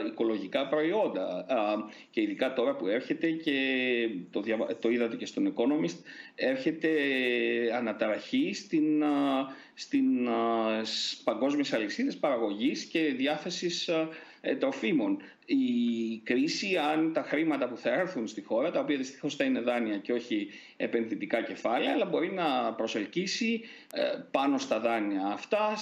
οικολογικά 0.07 0.67
προϊόντα 0.67 1.45
και 2.09 2.21
ειδικά 2.21 2.53
τώρα 2.53 2.75
που 2.75 2.87
έρχεται 2.87 3.31
και 3.31 3.59
το, 4.31 4.43
το 4.79 4.89
είδατε 4.89 5.15
και 5.15 5.25
στον 5.25 5.53
Economist 5.55 5.97
έρχεται 6.35 6.89
αναταραχή 7.75 8.53
στην, 8.53 9.03
στην 9.73 10.05
παγκόσμιες 11.23 11.73
αλυσίδες 11.73 12.17
παραγωγής 12.17 12.83
και 12.83 12.99
διάθεσης 12.99 13.87
ε, 13.87 14.07
τροφίμων. 14.55 15.21
Η 15.45 16.17
κρίση, 16.23 16.77
αν 16.77 17.13
τα 17.13 17.21
χρήματα 17.21 17.67
που 17.67 17.77
θα 17.77 17.93
έρθουν 17.93 18.27
στη 18.27 18.41
χώρα, 18.41 18.71
τα 18.71 18.79
οποία 18.79 18.97
δυστυχώς 18.97 19.35
θα 19.35 19.43
είναι 19.43 19.59
δάνεια 19.59 19.97
και 19.97 20.13
όχι 20.13 20.47
επενδυτικά 20.77 21.41
κεφάλαια, 21.41 21.91
αλλά 21.93 22.05
μπορεί 22.05 22.31
να 22.31 22.73
προσελκύσει 22.73 23.61
ε, 23.93 24.01
πάνω 24.31 24.57
στα 24.57 24.79
δάνεια 24.79 25.25
αυτά, 25.25 25.77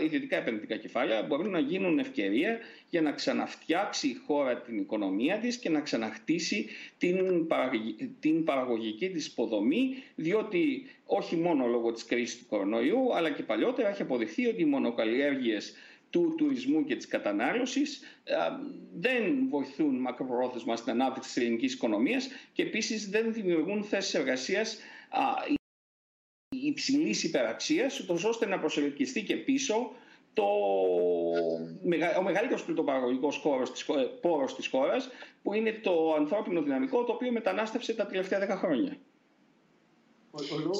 ε, 0.00 0.04
ιδιωτικά 0.04 0.36
επενδυτικά 0.36 0.76
κεφάλαια, 0.76 1.22
μπορούν 1.22 1.50
να 1.50 1.58
γίνουν 1.58 1.98
ευκαιρία 1.98 2.58
για 2.90 3.02
να 3.02 3.12
ξαναφτιάξει 3.12 4.08
η 4.08 4.16
χώρα 4.26 4.60
την 4.60 4.78
οικονομία 4.78 5.38
της 5.38 5.56
και 5.56 5.70
να 5.70 5.80
ξαναχτίσει 5.80 6.66
την, 6.98 7.46
την 8.20 8.44
παραγωγική 8.44 9.10
της 9.10 9.26
υποδομή, 9.26 10.02
διότι 10.14 10.86
όχι 11.06 11.36
μόνο 11.36 11.66
λόγω 11.66 11.92
της 11.92 12.04
κρίσης 12.04 12.38
του 12.38 12.46
κορονοϊού, 12.48 13.16
αλλά 13.16 13.30
και 13.30 13.42
παλιότερα 13.42 13.88
έχει 13.88 14.02
αποδειχθεί 14.02 14.46
ότι 14.46 14.62
οι 14.62 14.64
μονοκαλλιέργειες 14.64 15.74
του 16.10 16.34
τουρισμού 16.36 16.84
και 16.84 16.96
της 16.96 17.06
κατανάλωσης 17.06 18.00
ε, 18.24 18.34
δεν 18.94 19.48
βοηθούν 19.48 19.94
μακροπρόθεσμα 20.00 20.76
στην 20.76 20.92
ανάπτυξη 20.92 21.32
της 21.32 21.42
ελληνικής 21.42 21.72
οικονομίας 21.74 22.28
και 22.52 22.62
επίσης 22.62 23.08
δεν 23.10 23.32
δημιουργούν 23.32 23.84
θέσεις 23.84 24.14
εργασίας 24.14 24.78
υψηλής 26.48 27.24
υπεραξίας, 27.24 28.08
ώστε 28.08 28.46
να 28.46 28.58
προσελκυστεί 28.58 29.22
και 29.22 29.36
πίσω 29.36 29.92
το, 30.32 30.46
ο 32.18 32.22
μεγαλύτερος 32.22 32.64
πλουτοπαραγωγικός 32.64 33.36
χώρος 33.36 33.72
της, 33.72 33.86
πόρος 34.20 34.54
της 34.54 34.66
χώρας 34.66 35.08
που 35.42 35.54
είναι 35.54 35.72
το 35.72 36.14
ανθρώπινο 36.14 36.62
δυναμικό 36.62 37.04
το 37.04 37.12
οποίο 37.12 37.32
μετανάστευσε 37.32 37.94
τα 37.94 38.06
τελευταία 38.06 38.38
δέκα 38.38 38.56
χρόνια 38.56 38.96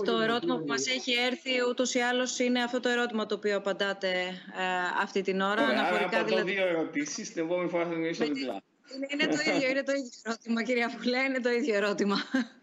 στο 0.02 0.18
ερώτημα 0.20 0.58
που 0.58 0.66
μας 0.66 0.86
έχει 0.86 1.12
έρθει 1.12 1.50
ούτως 1.68 1.94
ή 1.94 1.98
άλλως 1.98 2.38
είναι 2.38 2.62
αυτό 2.62 2.80
το 2.80 2.88
ερώτημα 2.88 3.26
το 3.26 3.34
οποίο 3.34 3.56
απαντάτε 3.56 4.08
ε, 4.08 5.02
αυτή 5.02 5.22
την 5.22 5.40
ώρα. 5.40 5.62
Ωραία, 5.62 5.78
αναφορικά, 5.78 6.16
άρα 6.18 6.24
δηλαδή... 6.24 6.52
δύο 6.52 6.66
ερωτήσεις, 6.66 7.32
την 7.32 7.44
επόμενη 7.44 7.68
φορά 7.68 7.86
θα 7.86 7.94
μιλήσω 7.94 8.24
διπλά. 8.24 8.62
Είναι, 8.94 9.06
είναι, 9.12 9.26
το 9.26 9.52
ίδιο, 9.54 9.68
είναι 9.70 9.82
το 9.82 9.92
ίδιο 9.92 10.10
ερώτημα, 10.24 10.62
κυρία 10.62 10.88
Φουλέ, 10.88 11.18
είναι 11.18 11.40
το 11.40 11.50
ίδιο 11.50 11.74
ερώτημα. 11.74 12.16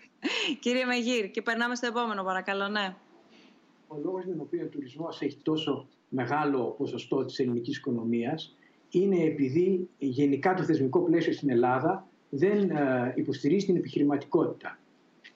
Κύριε 0.64 0.86
Μεγύρ, 0.86 1.32
και 1.32 1.41
περνάμε 1.41 1.76
στο 1.76 1.88
επόμενο, 1.88 2.24
παρακαλώ, 2.24 2.68
ναι. 2.68 2.95
Ο 3.88 3.95
λόγος 4.03 4.24
για 4.24 4.34
τον 4.34 4.41
οποίο 4.41 4.65
ο 4.65 4.68
τουρισμός 4.68 5.22
έχει 5.22 5.38
τόσο 5.44 5.88
μεγάλο 6.10 6.76
ποσοστό 6.78 7.26
της 7.26 7.40
ελληνικής 7.40 7.78
οικονομίας 7.78 8.56
είναι 8.90 9.24
επειδή 9.24 9.90
γενικά 9.98 10.53
το 10.53 10.64
θεσμικό 10.64 10.99
πλαίσιο 10.99 11.34
στην 11.34 11.49
Ελλάδα 11.49 12.07
δεν 12.30 12.70
ε, 12.70 13.14
υποστηρίζει 13.15 13.65
την 13.65 13.76
επιχειρηματικότητα. 13.76 14.78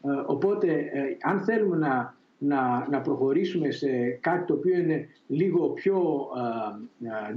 Ε, 0.01 0.09
οπότε, 0.25 0.67
ε, 0.73 1.17
αν 1.21 1.39
θέλουμε 1.39 1.77
να, 1.77 2.15
να, 2.37 2.87
να 2.89 3.01
προχωρήσουμε 3.01 3.71
σε 3.71 3.87
κάτι 4.21 4.45
το 4.45 4.53
οποίο 4.53 4.77
είναι 4.77 5.07
λίγο 5.27 5.69
πιο 5.69 6.27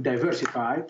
diversified, 0.03 0.85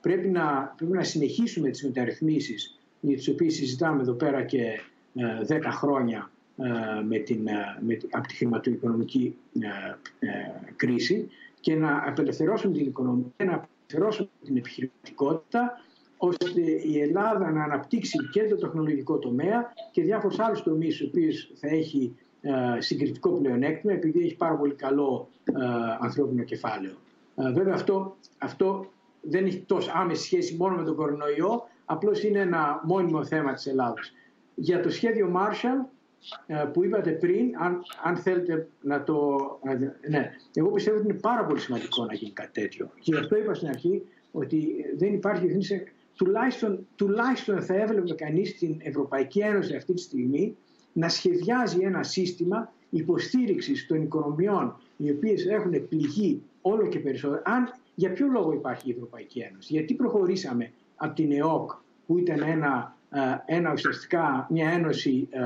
πρέπει 0.00 0.28
να, 0.28 0.74
πρέπει 0.76 0.92
να 0.92 1.02
συνεχίσουμε 1.02 1.70
τις 1.70 1.84
μεταρρυθμίσεις 1.84 2.78
για 3.00 3.16
τις 3.16 3.28
οποίες 3.28 3.54
συζητάμε 3.54 4.00
εδώ 4.00 4.12
πέρα 4.12 4.44
και 4.44 4.80
10 5.48 5.60
χρόνια 5.70 6.30
με 7.08 7.18
την, 7.18 7.42
με, 7.80 7.98
από 8.10 8.28
τη 8.28 8.34
χρηματοοικονομική 8.34 9.36
κρίση 10.76 11.28
και 11.60 11.74
να 11.74 12.02
απελευθερώσουμε 12.06 12.74
την 12.74 12.86
οικονομία, 12.86 13.32
να 13.44 13.54
απελευθερώσουμε 13.54 14.28
την 14.44 14.56
επιχειρηματικότητα 14.56 15.80
ώστε 16.18 16.60
η 16.84 17.00
Ελλάδα 17.00 17.50
να 17.50 17.64
αναπτύξει 17.64 18.18
και 18.32 18.44
το 18.44 18.56
τεχνολογικό 18.56 19.18
τομέα 19.18 19.72
και 19.90 20.02
διάφορους 20.02 20.38
άλλους 20.38 20.62
τομείς 20.62 20.94
στους 20.94 21.08
οποίους 21.08 21.50
θα 21.54 21.68
έχει 21.68 22.16
ε, 22.40 22.80
συγκριτικό 22.80 23.30
πλεονέκτημα 23.30 23.92
επειδή 23.92 24.20
έχει 24.20 24.36
πάρα 24.36 24.54
πολύ 24.54 24.74
καλό 24.74 25.28
ε, 25.44 25.52
ανθρώπινο 26.00 26.42
κεφάλαιο. 26.42 26.92
Ε, 27.36 27.52
βέβαια 27.52 27.74
αυτό, 27.74 28.16
αυτό 28.38 28.86
δεν 29.20 29.46
έχει 29.46 29.58
τόσο 29.58 29.90
άμεση 29.94 30.22
σχέση 30.22 30.56
μόνο 30.56 30.76
με 30.76 30.84
τον 30.84 30.94
κορονοϊό, 30.94 31.68
απλώς 31.84 32.22
είναι 32.22 32.38
ένα 32.38 32.80
μόνιμο 32.84 33.24
θέμα 33.24 33.52
της 33.52 33.66
Ελλάδας. 33.66 34.12
Για 34.54 34.80
το 34.80 34.90
σχέδιο 34.90 35.32
Marshall 35.34 35.86
που 36.72 36.84
είπατε 36.84 37.10
πριν, 37.10 37.56
αν, 37.58 37.82
αν 38.04 38.16
θέλετε 38.16 38.68
να 38.80 39.02
το... 39.02 39.36
Ναι, 40.08 40.30
εγώ 40.54 40.70
πιστεύω 40.70 40.96
ότι 40.96 41.06
είναι 41.08 41.18
πάρα 41.18 41.44
πολύ 41.44 41.60
σημαντικό 41.60 42.04
να 42.04 42.14
γίνει 42.14 42.32
κάτι 42.32 42.60
τέτοιο. 42.60 42.90
Και 42.94 43.12
γι' 43.12 43.18
αυτό 43.18 43.36
είπα 43.36 43.54
στην 43.54 43.68
αρχή 43.68 44.02
ότι 44.32 44.74
δεν 44.96 45.14
υπάρχει 45.14 45.46
τουλάχιστον, 46.18 46.86
τουλάχιστον 46.96 47.62
θα 47.62 47.74
έβλεπε 47.74 48.14
κανείς 48.14 48.48
στην 48.50 48.76
Ευρωπαϊκή 48.82 49.40
Ένωση 49.40 49.76
αυτή 49.76 49.94
τη 49.94 50.00
στιγμή 50.00 50.56
να 50.92 51.08
σχεδιάζει 51.08 51.78
ένα 51.80 52.02
σύστημα 52.02 52.72
υποστήριξης 52.90 53.86
των 53.86 54.02
οικονομιών 54.02 54.76
οι 54.96 55.10
οποίες 55.10 55.46
έχουν 55.46 55.88
πληγεί 55.88 56.42
όλο 56.62 56.86
και 56.86 56.98
περισσότερο. 56.98 57.42
Αν, 57.44 57.72
για 57.94 58.12
ποιο 58.12 58.26
λόγο 58.26 58.52
υπάρχει 58.52 58.88
η 58.88 58.92
Ευρωπαϊκή 58.92 59.38
Ένωση, 59.38 59.72
γιατί 59.72 59.94
προχωρήσαμε 59.94 60.72
από 60.96 61.14
την 61.14 61.32
ΕΟΚ 61.32 61.70
που 62.06 62.18
ήταν 62.18 62.42
ένα, 62.42 62.96
ε, 63.10 63.54
ένα 63.56 63.72
ουσιαστικά 63.72 64.46
μια 64.50 64.70
ένωση 64.70 65.28
ε, 65.30 65.40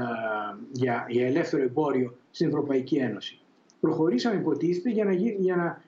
για, 0.72 1.06
για 1.08 1.26
ελεύθερο 1.26 1.62
εμπόριο 1.62 2.16
στην 2.30 2.48
Ευρωπαϊκή 2.48 2.96
Ένωση. 2.96 3.38
Προχωρήσαμε 3.80 4.36
υποτίθεται 4.36 4.90
για 4.90 5.04
να, 5.04 5.12
για 5.12 5.56
να, 5.56 5.82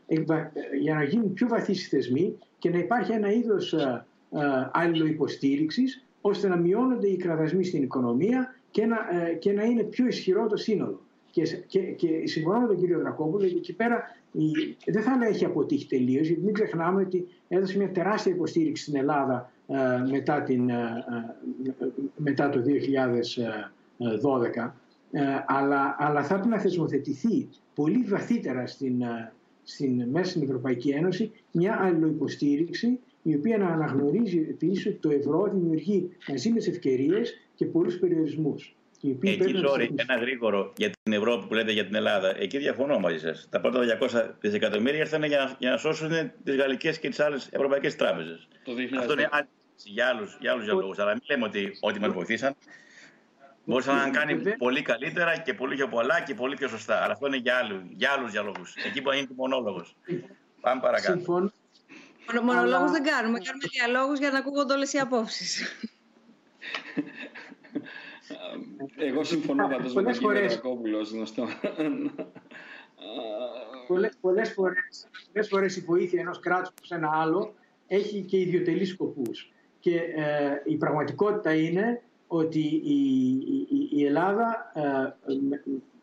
για 0.80 0.94
να 0.94 1.02
γίνουν 1.02 1.32
πιο 1.32 1.48
βαθύς 1.48 1.88
θεσμοί 1.88 2.38
και 2.58 2.70
να 2.70 2.78
υπάρχει 2.78 3.12
ένα 3.12 3.32
είδος 3.32 3.72
ε, 3.72 4.04
ε, 4.30 5.08
υποστήριξης, 5.08 6.04
ώστε 6.20 6.48
να 6.48 6.56
μειώνονται 6.56 7.08
οι 7.08 7.16
κραδασμοί 7.16 7.64
στην 7.64 7.82
οικονομία 7.82 8.54
και 8.70 8.86
να, 8.86 8.96
ε, 8.96 9.34
και 9.34 9.52
να 9.52 9.62
είναι 9.62 9.82
πιο 9.82 10.06
ισχυρό 10.06 10.46
το 10.46 10.56
σύνολο. 10.56 11.00
Και, 11.30 11.42
και, 11.66 11.80
και 11.80 12.08
συμφωνώ 12.24 12.60
με 12.60 12.66
τον 12.66 12.78
κύριο 12.78 12.98
Δρακόπουλο, 12.98 13.44
γιατί 13.44 13.56
εκεί 13.56 13.72
πέρα 13.72 14.02
η, 14.32 14.76
δεν 14.86 15.02
θα 15.02 15.16
λέει 15.16 15.28
έχει 15.28 15.44
αποτύχει 15.44 15.86
τελείως, 15.86 16.26
γιατί 16.26 16.42
μην 16.42 16.54
ξεχνάμε 16.54 17.00
ότι 17.02 17.28
έδωσε 17.48 17.76
μια 17.78 17.90
τεράστια 17.90 18.32
υποστήριξη 18.32 18.82
στην 18.82 18.96
Ελλάδα 18.96 19.50
ε, 19.66 19.76
μετά, 20.10 20.42
την, 20.42 20.70
μετά 22.16 22.48
το 22.48 22.62
2012. 24.56 24.70
αλλά, 25.46 25.96
αλλά 25.98 26.22
θα 26.22 26.34
πρέπει 26.34 26.48
να 26.48 26.58
θεσμοθετηθεί 26.58 27.48
πολύ 27.74 28.04
βαθύτερα 28.08 28.66
στην, 28.66 29.02
στην, 29.62 30.08
μέσα 30.08 30.30
στην 30.30 30.42
Ευρωπαϊκή 30.42 30.90
Ένωση 30.90 31.32
μια 31.52 31.78
αλληλοϊποστήριξη 31.82 33.00
η 33.26 33.34
οποία 33.34 33.58
να 33.58 33.66
αναγνωρίζει 33.66 34.46
επίσης 34.50 34.86
ότι 34.86 34.96
το 34.96 35.10
ευρώ 35.10 35.50
δημιουργεί 35.52 36.10
μαζί 36.28 36.50
με 36.50 36.58
τι 36.58 36.70
ευκαιρίες 36.70 37.40
και 37.54 37.64
πολλούς 37.66 37.98
περιορισμούς. 37.98 38.74
Εκεί, 39.22 39.54
sorry, 39.68 39.88
ένα 39.96 40.16
γρήγορο 40.20 40.72
για 40.76 40.90
την 41.02 41.12
Ευρώπη 41.12 41.46
που 41.46 41.54
λέτε 41.54 41.72
για 41.72 41.84
την 41.84 41.94
Ελλάδα. 41.94 42.36
Εκεί 42.38 42.58
διαφωνώ 42.58 42.98
μαζί 42.98 43.18
σας. 43.18 43.48
Τα 43.50 43.60
πρώτα 43.60 43.98
200 44.00 44.34
δισεκατομμύρια 44.40 44.98
ήρθαν 44.98 45.24
για, 45.24 45.56
για 45.58 45.70
να 45.70 45.76
σώσουν 45.76 46.10
τις 46.44 46.56
γαλλικές 46.56 46.98
και 46.98 47.08
τις 47.08 47.20
άλλες 47.20 47.48
ευρωπαϊκές 47.52 47.96
τράπεζες. 47.96 48.48
Αυτό 48.98 49.12
είναι 49.12 49.28
για 49.84 50.06
άλλους 50.06 50.36
για 50.40 50.52
άλλους 50.52 50.66
λόγου. 50.66 50.94
Αλλά 50.96 51.12
μην 51.12 51.22
λέμε 51.28 51.44
ότι 51.44 51.76
ό,τι 51.80 52.00
μας 52.00 52.12
βοηθήσαν. 52.12 52.54
Μπορούσαν 53.64 53.96
να 53.96 54.10
κάνει 54.10 54.56
πολύ 54.58 54.82
καλύτερα 54.82 55.38
και 55.38 55.54
πολύ 55.54 55.74
πιο 55.74 55.88
πολλά 55.88 56.20
και 56.20 56.34
πολύ 56.34 56.56
πιο 56.56 56.68
σωστά. 56.68 57.02
Αλλά 57.02 57.12
αυτό 57.12 57.26
είναι 57.26 57.36
για 57.36 57.56
άλλου 57.56 57.82
για 57.88 58.10
άλλους 58.10 58.30
διαλόγους. 58.30 58.74
Εκεί 58.86 59.02
που 59.02 59.12
είναι 59.12 59.28
μονόλογος. 59.36 59.96
Πάμε 60.60 60.80
παρακάτω. 60.80 61.12
Συμφωνώ. 61.12 61.52
Μονολόγους 62.42 62.90
δεν 62.90 63.02
κάνουμε. 63.02 63.38
Κάνουμε 63.38 63.66
διαλόγους 63.70 64.18
για 64.18 64.30
να 64.30 64.38
ακούγονται 64.38 64.72
όλες 64.74 64.92
οι 64.92 64.98
απόψεις. 64.98 65.76
Εγώ 68.96 69.24
συμφωνώ 69.24 69.68
πάντως 69.68 69.94
με 69.94 70.02
τον 70.02 70.12
κύριο 70.12 70.30
Ρακόπουλο, 70.30 71.08
γνωστό. 71.12 71.48
Πολλές, 73.88 74.16
πολλές, 74.20 74.52
φορές, 74.52 75.08
πολλές 75.32 75.48
φορές 75.48 75.76
η 75.76 75.80
βοήθεια 75.80 76.20
ενός 76.20 76.40
κράτους 76.40 76.72
σε 76.82 76.94
ένα 76.94 77.10
άλλο 77.12 77.54
έχει 77.86 78.22
και 78.22 78.38
ιδιωτελείς 78.38 78.88
σκοπούς. 78.88 79.52
Και 79.80 79.96
ε, 79.96 80.62
η 80.64 80.76
πραγματικότητα 80.76 81.54
είναι 81.54 82.02
ότι 82.26 82.80
η, 82.84 83.28
η, 83.70 83.88
η 83.92 84.04
Ελλάδα 84.04 84.72
ε, 84.74 85.14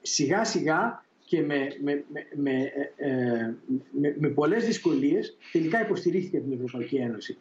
σιγά 0.01 0.43
σιγά 0.43 1.05
και 1.31 1.41
με, 1.41 1.67
με, 1.81 2.03
με, 2.35 2.71
ε, 2.95 3.53
με, 3.91 4.15
με 4.19 4.27
πολλές 4.27 4.65
δυσκολίες 4.65 5.37
τελικά 5.51 5.81
υποστηρίχθηκε 5.81 6.37
από 6.37 6.45
την 6.45 6.59
Ευρωπαϊκή 6.63 6.95
Ένωση. 6.95 7.37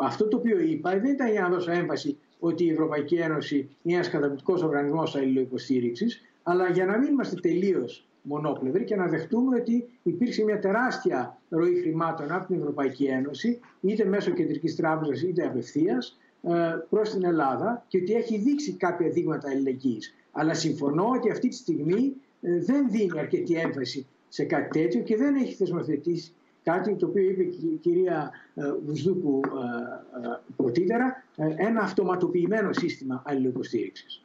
Αυτό 0.00 0.28
το 0.28 0.36
οποίο 0.36 0.58
είπα 0.58 0.90
δεν 0.90 1.12
ήταν 1.12 1.30
για 1.30 1.40
να 1.40 1.48
δώσω 1.48 1.70
έμφαση 1.70 2.18
ότι 2.38 2.64
η 2.64 2.70
Ευρωπαϊκή 2.70 3.14
Ένωση 3.14 3.56
είναι 3.82 3.94
ένας 3.94 4.10
καταπληκτικός 4.10 4.62
οργανισμός 4.62 5.16
αλληλοϊποστήριξη, 5.16 6.06
αλλά 6.42 6.70
για 6.70 6.84
να 6.86 6.98
μην 6.98 7.08
είμαστε 7.08 7.40
τελείως 7.40 8.06
μονόπλευροι 8.22 8.84
και 8.84 8.96
να 8.96 9.06
δεχτούμε 9.06 9.56
ότι 9.56 9.88
υπήρξε 10.02 10.44
μια 10.44 10.58
τεράστια 10.58 11.38
ροή 11.48 11.80
χρημάτων 11.80 12.32
από 12.32 12.46
την 12.46 12.58
Ευρωπαϊκή 12.58 13.04
Ένωση, 13.04 13.60
είτε 13.80 14.04
μέσω 14.04 14.30
κεντρικής 14.30 14.76
τράπεζας 14.76 15.22
είτε 15.22 15.46
απευθείας, 15.46 16.18
ε, 16.42 16.50
προς 16.90 17.10
την 17.10 17.24
Ελλάδα 17.24 17.84
και 17.88 17.98
ότι 17.98 18.12
έχει 18.12 18.38
δείξει 18.38 18.72
κάποια 18.72 19.08
δείγματα 19.08 19.50
αλληλεγγύης. 19.50 20.14
Αλλά 20.32 20.54
συμφωνώ 20.54 21.08
ότι 21.16 21.30
αυτή 21.30 21.48
τη 21.48 21.54
στιγμή 21.54 22.02
ε, 22.02 22.29
δεν 22.40 22.90
δίνει 22.90 23.18
αρκετή 23.18 23.54
έμφαση 23.54 24.06
σε 24.28 24.44
κάτι 24.44 24.78
τέτοιο 24.80 25.02
και 25.02 25.16
δεν 25.16 25.34
έχει 25.34 25.54
θεσμοθετήσει 25.54 26.32
κάτι 26.62 26.96
το 26.96 27.06
οποίο 27.06 27.22
είπε 27.22 27.42
η 27.42 27.78
κυρία 27.80 28.30
ε, 28.54 28.62
Βουσδούκου 28.86 29.40
ε, 29.44 30.38
πρωτήτερα, 30.56 31.24
ένα 31.56 31.80
αυτοματοποιημένο 31.80 32.72
σύστημα 32.72 33.22
αλληλοϊποστήριξης. 33.26 34.22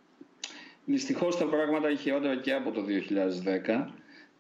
Δυστυχώς 0.86 1.38
τα 1.38 1.46
πράγματα 1.46 1.90
είχε 1.90 2.02
χειρότερα 2.02 2.36
και 2.36 2.54
από 2.54 2.72
το 2.72 2.82
2010 2.82 2.88
ε, 3.46 3.86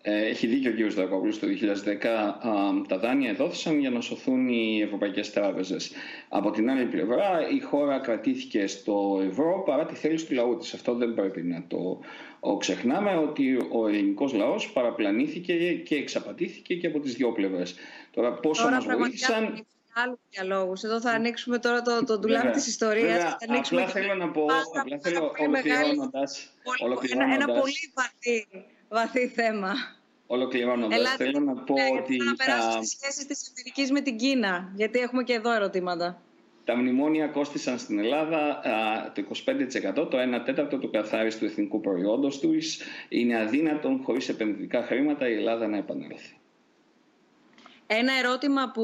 έχει 0.07 0.48
δίκιο 0.48 0.72
ο 0.72 0.90
κ. 0.90 0.94
Δρακόπουλος, 0.94 1.40
το 1.40 1.48
2010 1.48 2.38
τα 2.88 2.98
δάνεια 2.99 3.34
δόθησαν 3.34 3.80
για 3.80 3.90
να 3.90 4.02
σωθούν 4.02 4.48
οι 4.48 4.82
ευρωπαϊκές 4.82 5.32
τράπεζες. 5.32 5.91
Από 6.30 6.52
την 6.52 6.69
άλλη 6.69 6.86
πλευρά 6.86 7.49
η 7.49 7.60
χώρα 7.60 7.99
κρατήθηκε 7.99 8.68
στο 8.68 9.22
ευρώ 9.30 9.64
παρά 9.65 9.86
τη 9.86 9.95
θέληση 9.95 10.26
του 10.26 10.34
λαού 10.34 10.57
της. 10.57 10.73
Αυτό 10.73 10.94
δεν 10.95 11.14
πρέπει 11.14 11.41
να 11.41 11.64
το 11.68 12.57
ξεχνάμε 12.57 13.15
ότι 13.15 13.57
ο 13.72 13.88
ελληνικός 13.88 14.34
λαός 14.34 14.72
παραπλανήθηκε 14.72 15.73
και 15.73 15.95
εξαπατήθηκε 15.95 16.76
και 16.76 16.88
από 16.88 16.99
τις 16.99 17.14
δυο 17.14 17.32
πλευρές. 17.32 17.76
Τώρα 18.11 18.34
πόσο 18.34 18.69
μας 18.69 18.86
βοήθησαν... 18.86 19.65
Άλλους 19.98 20.19
διαλόγους. 20.30 20.84
Εδώ 20.84 21.02
θα 21.02 21.11
ανοίξουμε 21.11 21.60
τώρα 21.60 21.82
το, 21.82 22.03
το 22.06 22.19
ντουλάπι 22.19 22.52
της 22.52 22.68
ιστορίας. 22.68 23.23
θα 23.23 23.38
ανοίξουμε 23.49 23.82
απλά 23.82 23.94
θέλω 23.94 24.15
να 24.15 24.30
πω, 24.32 24.45
απλά 24.80 24.99
θέλω 25.02 25.32
ολοκληρώνοντας, 25.38 26.53
Ένα, 27.14 27.34
ένα 27.34 27.45
πολύ 27.45 27.94
βαθύ 27.94 28.48
βαθύ 28.90 29.28
θέμα. 29.28 29.74
Ολοκληρώνοντας, 30.28 31.16
θέλω 31.16 31.40
να 31.40 31.53
πω 31.53 31.74
ναι, 31.74 31.99
ότι. 32.02 32.18
Να 32.18 32.34
περάσω 32.34 32.72
στις 32.72 32.90
σχέσεις 32.90 33.26
της 33.26 33.52
Αμερική 33.52 33.94
με 33.94 34.02
την 34.02 34.18
Κίνα, 34.18 34.72
γιατί 34.76 34.99
έχουμε 34.99 35.24
και 35.24 35.34
εδώ 35.34 35.53
ερωτήματα. 35.53 36.22
Τα 36.64 36.76
μνημόνια 36.76 37.28
κόστησαν 37.28 37.80
στην 37.80 37.99
Ελλάδα 37.99 38.62
το 39.16 39.24
25%, 40.02 40.10
το 40.10 40.18
1 40.40 40.44
τέταρτο 40.45 40.78
του 40.78 40.90
καθάριστου 40.90 41.45
εθνικού 41.45 41.80
προϊόντος 41.80 42.40
τους. 42.40 42.80
Είναι 43.10 43.40
αδύνατον 43.40 44.02
χωρίς 44.03 44.30
επενδυτικά 44.30 44.82
χρήματα 44.84 45.30
η 45.30 45.34
Ελλάδα 45.34 45.68
να 45.68 45.78
επανέλθει. 45.78 46.36
Ένα 47.88 48.14
ερώτημα 48.20 48.72
που 48.72 48.84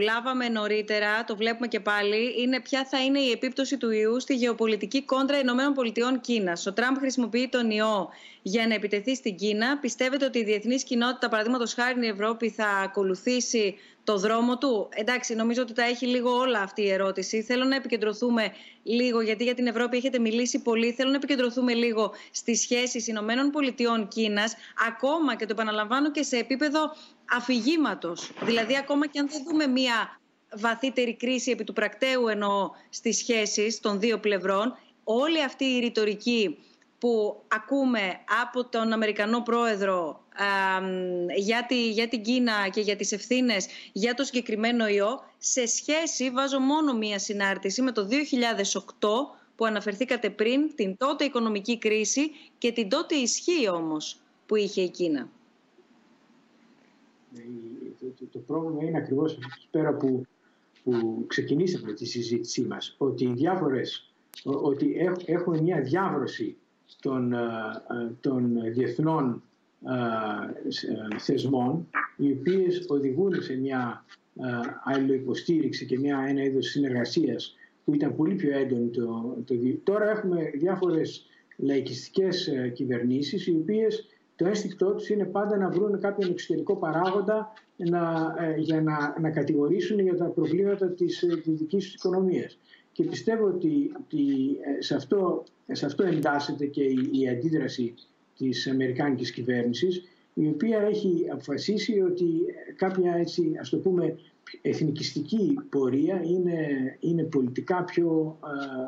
λάβαμε 0.00 0.48
νωρίτερα, 0.48 1.24
το 1.24 1.36
βλέπουμε 1.36 1.66
και 1.66 1.80
πάλι, 1.80 2.34
είναι 2.42 2.60
ποια 2.60 2.84
θα 2.84 3.04
είναι 3.04 3.18
η 3.18 3.30
επίπτωση 3.30 3.76
του 3.76 3.90
ιού 3.90 4.20
στη 4.20 4.34
γεωπολιτική 4.34 5.04
κόντρα 5.04 5.38
Ηνωμένων 5.38 5.72
Πολιτειών 5.72 6.20
Κίνας. 6.20 6.66
Ο 6.66 6.72
Τραμπ 6.72 6.96
χρησιμοποιεί 6.98 7.48
τον 7.48 7.70
ιό 7.70 8.08
για 8.42 8.66
να 8.66 8.74
επιτεθεί 8.74 9.14
στην 9.14 9.36
Κίνα. 9.36 9.78
Πιστεύετε 9.78 10.24
ότι 10.24 10.38
η 10.38 10.44
διεθνής 10.44 10.84
κοινότητα, 10.84 11.28
παραδείγματος 11.28 11.74
χάρη 11.74 12.06
η 12.06 12.08
Ευρώπη, 12.08 12.50
θα 12.50 12.66
ακολουθήσει 12.66 13.74
το 14.10 14.18
δρόμο 14.18 14.58
του. 14.58 14.88
Εντάξει, 14.90 15.34
νομίζω 15.34 15.62
ότι 15.62 15.72
τα 15.72 15.82
έχει 15.82 16.06
λίγο 16.06 16.30
όλα 16.30 16.60
αυτή 16.60 16.82
η 16.82 16.90
ερώτηση. 16.90 17.42
Θέλω 17.42 17.64
να 17.64 17.76
επικεντρωθούμε 17.76 18.52
λίγο, 18.82 19.20
γιατί 19.20 19.44
για 19.44 19.54
την 19.54 19.66
Ευρώπη 19.66 19.96
έχετε 19.96 20.18
μιλήσει 20.18 20.62
πολύ. 20.62 20.92
Θέλω 20.92 21.10
να 21.10 21.16
επικεντρωθούμε 21.16 21.72
λίγο 21.74 22.12
στις 22.30 22.60
σχέσεις 22.60 23.06
Ηνωμένων 23.06 23.50
Πολιτειών 23.50 24.08
Κίνας, 24.08 24.54
ακόμα 24.88 25.36
και 25.36 25.46
το 25.46 25.52
επαναλαμβάνω 25.52 26.10
και 26.10 26.22
σε 26.22 26.36
επίπεδο 26.36 26.80
αφηγήματος. 27.30 28.30
Δηλαδή, 28.42 28.76
ακόμα 28.76 29.06
και 29.06 29.18
αν 29.18 29.28
δεν 29.28 29.42
δούμε 29.48 29.66
μία 29.66 30.20
βαθύτερη 30.56 31.16
κρίση 31.16 31.50
επί 31.50 31.64
του 31.64 31.72
πρακτέου 31.72 32.28
εννοώ 32.28 32.70
στις 32.88 33.16
σχέσεις 33.16 33.80
των 33.80 34.00
δύο 34.00 34.18
πλευρών, 34.18 34.76
όλη 35.04 35.42
αυτή 35.42 35.64
η 35.64 35.78
ρητορική 35.78 36.58
που 37.00 37.42
ακούμε 37.48 38.00
από 38.42 38.64
τον 38.64 38.92
Αμερικανό 38.92 39.42
πρόεδρο 39.42 40.24
για, 41.36 41.66
τη, 41.68 41.90
για 41.90 42.08
την 42.08 42.22
Κίνα 42.22 42.68
και 42.68 42.80
για 42.80 42.96
τις 42.96 43.12
ευθύνες 43.12 43.66
για 43.92 44.14
το 44.14 44.24
συγκεκριμένο 44.24 44.88
ιό 44.88 45.20
σε 45.38 45.66
σχέση, 45.66 46.30
βάζω 46.30 46.58
μόνο 46.58 46.96
μία 46.96 47.18
συνάρτηση 47.18 47.82
με 47.82 47.92
το 47.92 48.08
2008 49.00 49.08
που 49.56 49.64
αναφερθήκατε 49.64 50.30
πριν, 50.30 50.74
την 50.74 50.96
τότε 50.96 51.24
οικονομική 51.24 51.78
κρίση 51.78 52.30
και 52.58 52.72
την 52.72 52.88
τότε 52.88 53.14
ισχύ 53.14 53.68
όμως 53.68 54.20
που 54.46 54.56
είχε 54.56 54.82
η 54.82 54.90
Κίνα. 54.90 55.28
Ε, 57.36 57.40
το, 58.18 58.24
το, 58.32 58.38
πρόβλημα 58.38 58.84
είναι 58.84 58.98
ακριβώς 58.98 59.38
πέρα 59.70 59.94
που, 59.94 60.26
που 60.84 61.24
ξεκινήσαμε 61.26 61.92
τη 61.92 62.06
συζήτησή 62.06 62.62
μας, 62.62 62.94
ότι 62.98 63.24
οι 63.24 63.32
διάφορες, 63.32 64.12
ότι 64.44 64.96
έχουμε 65.26 65.60
μια 65.60 65.80
διάβρωση 65.80 66.56
των, 67.00 67.32
ε, 67.32 67.36
ε, 67.36 68.10
των 68.20 68.58
διεθνών 68.72 69.42
ε, 71.12 71.18
θεσμών 71.18 71.88
οι 72.16 72.32
οποίες 72.32 72.84
οδηγούν 72.88 73.42
σε 73.42 73.54
μια 73.54 74.04
άλλη 74.84 75.14
υποστήριξη 75.14 75.86
και 75.86 75.98
μια, 75.98 76.24
ένα 76.28 76.42
είδος 76.42 76.66
συνεργασίας 76.66 77.56
που 77.84 77.94
ήταν 77.94 78.16
πολύ 78.16 78.34
πιο 78.34 78.58
έντονη 78.58 78.88
το, 78.88 79.36
το, 79.44 79.54
Τώρα 79.84 80.10
έχουμε 80.10 80.50
διάφορες 80.54 81.26
λαϊκιστικές 81.56 82.50
κυβερνήσεις 82.72 83.46
οι 83.46 83.56
οποίες 83.60 84.06
το 84.36 84.46
ένστικτό 84.46 84.94
τους 84.94 85.08
είναι 85.08 85.24
πάντα 85.24 85.56
να 85.56 85.70
βρουν 85.70 86.00
κάποιον 86.00 86.30
εξωτερικό 86.30 86.76
παράγοντα 86.76 87.52
να, 87.76 88.34
για 88.56 88.82
να, 88.82 89.16
να 89.20 89.30
κατηγορήσουν 89.30 89.98
για 89.98 90.16
τα 90.16 90.24
προβλήματα 90.24 90.90
της, 90.90 91.18
της 91.18 91.58
δικής 91.58 91.84
τους 91.84 91.94
οικονομίας. 91.94 92.58
Και 93.00 93.06
πιστεύω 93.06 93.46
ότι, 93.46 93.92
ότι 93.96 94.24
σε, 94.78 94.94
αυτό, 94.94 95.44
σε 95.72 95.86
αυτό 95.86 96.04
εντάσσεται 96.04 96.66
και 96.66 96.82
η, 96.82 97.10
η 97.12 97.28
αντίδραση 97.28 97.94
της 98.36 98.66
Αμερικάνικης 98.66 99.32
κυβέρνησης 99.32 100.02
η 100.34 100.46
οποία 100.46 100.80
έχει 100.80 101.26
αποφασίσει 101.32 102.00
ότι 102.00 102.26
κάποια 102.76 103.14
έτσι 103.14 103.52
ας 103.60 103.68
το 103.68 103.76
πούμε 103.76 104.18
εθνικιστική 104.62 105.58
πορεία 105.70 106.22
είναι, 106.24 106.66
είναι 107.00 107.22
πολιτικά 107.22 107.84
πιο, 107.84 108.38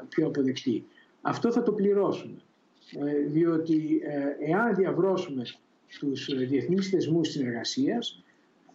πιο 0.08 0.26
αποδεκτή. 0.26 0.84
Αυτό 1.20 1.52
θα 1.52 1.62
το 1.62 1.72
πληρώσουμε. 1.72 2.36
Ε, 3.06 3.26
διότι 3.26 4.00
ε, 4.04 4.50
εάν 4.50 4.74
διαβρώσουμε 4.74 5.42
τους 5.98 6.28
διεθνείς 6.48 6.88
θεσμούς 6.88 7.28
συνεργασίας 7.28 8.22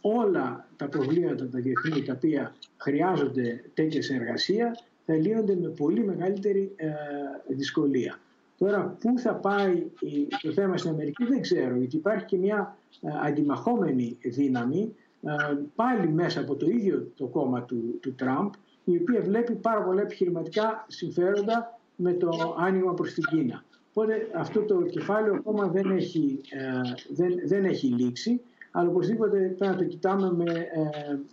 όλα 0.01 0.69
τα 0.75 0.87
προβλήματα 0.87 1.49
τα 1.49 1.59
διεθνή 1.59 2.03
τα 2.03 2.13
οποία 2.13 2.55
χρειάζονται 2.77 3.63
τέτοια 3.73 4.01
συνεργασία 4.01 4.71
θα 4.73 4.96
λύνονται 5.13 5.55
με 5.55 5.67
πολύ 5.67 6.05
μεγαλύτερη 6.05 6.71
ε, 6.75 6.87
δυσκολία. 7.47 8.19
Τώρα 8.57 8.97
πού 8.99 9.19
θα 9.19 9.35
πάει 9.35 9.83
το 10.41 10.51
θέμα 10.51 10.77
στην 10.77 10.91
Αμερική 10.91 11.25
δεν 11.25 11.41
ξέρω 11.41 11.75
γιατί 11.75 11.95
υπάρχει 11.95 12.25
και 12.25 12.37
μια 12.37 12.77
ε, 13.01 13.09
αντιμαχόμενη 13.27 14.17
δύναμη 14.21 14.95
ε, 15.21 15.31
πάλι 15.75 16.07
μέσα 16.07 16.39
από 16.39 16.55
το 16.55 16.65
ίδιο 16.65 17.11
το 17.15 17.25
κόμμα 17.25 17.63
του, 17.63 17.99
του 18.01 18.15
Τραμπ 18.15 18.51
η 18.83 18.97
οποία 18.97 19.21
βλέπει 19.21 19.53
πάρα 19.53 19.83
πολλά 19.83 20.01
επιχειρηματικά 20.01 20.85
συμφέροντα 20.87 21.79
με 21.95 22.13
το 22.13 22.55
άνοιγμα 22.57 22.93
προς 22.93 23.13
την 23.13 23.23
Κίνα. 23.23 23.63
Οπότε 23.89 24.27
αυτό 24.35 24.61
το 24.61 24.81
κεφάλαιο 24.81 25.33
ακόμα 25.33 25.67
δεν 25.67 25.91
έχει, 25.91 26.41
δεν, 27.09 27.33
δεν 27.45 27.65
έχει 27.65 27.87
λήξει 27.87 28.41
αλλά 28.71 28.89
οπωσδήποτε 28.89 29.37
πρέπει 29.37 29.65
να 29.65 29.75
το 29.75 29.83
κοιτάμε 29.83 30.31
με, 30.31 30.67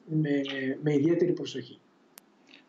με, 0.07 0.41
με 0.83 0.95
ιδιαίτερη 0.95 1.33
προσοχή. 1.33 1.79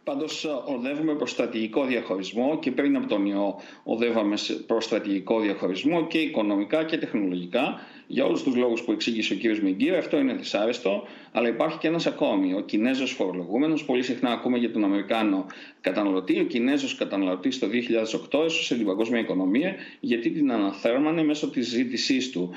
Πάντως 0.05 0.45
οδεύουμε 0.65 1.13
προς 1.13 1.31
στρατηγικό 1.31 1.85
διαχωρισμό 1.85 2.59
και 2.59 2.71
πριν 2.71 2.95
από 2.95 3.07
τον 3.07 3.25
ιό 3.25 3.59
οδεύαμε 3.83 4.35
προς 4.65 4.83
στρατηγικό 4.83 5.39
διαχωρισμό 5.39 6.07
και 6.07 6.17
οικονομικά 6.17 6.83
και 6.83 6.97
τεχνολογικά. 6.97 7.79
Για 8.07 8.25
όλους 8.25 8.43
τους 8.43 8.55
λόγους 8.55 8.81
που 8.83 8.91
εξήγησε 8.91 9.33
ο 9.33 9.37
κ. 9.37 9.57
Μιγκύρ, 9.57 9.95
αυτό 9.95 10.17
είναι 10.17 10.33
δυσάρεστο, 10.33 11.03
αλλά 11.31 11.47
υπάρχει 11.47 11.77
και 11.77 11.87
ένας 11.87 12.05
ακόμη. 12.05 12.53
Ο 12.53 12.61
Κινέζος 12.61 13.11
φορολογούμενος, 13.11 13.85
πολύ 13.85 14.03
συχνά 14.03 14.31
ακούμε 14.31 14.57
για 14.57 14.71
τον 14.71 14.83
Αμερικάνο 14.83 15.45
καταναλωτή. 15.81 16.39
Ο 16.39 16.43
Κινέζος 16.43 16.95
καταναλωτής 16.95 17.59
το 17.59 17.67
2008 17.67 18.43
έσωσε 18.43 18.75
την 18.75 18.85
παγκόσμια 18.85 19.19
οικονομία 19.19 19.75
γιατί 19.99 20.29
την 20.29 20.51
αναθέρμανε 20.51 21.23
μέσω 21.23 21.49
της 21.49 21.67
ζήτησής 21.67 22.29
του. 22.31 22.51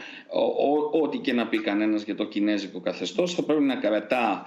Ό,τι 1.03 1.19
και 1.19 1.33
να 1.33 1.47
πει 1.47 1.59
κανένας 1.59 2.03
για 2.03 2.15
το 2.15 2.25
κινέζικο 2.25 2.81
καθεστώς 2.81 3.35
θα 3.35 3.43
πρέπει 3.43 3.63
να 3.63 3.77
κρατά 3.77 4.47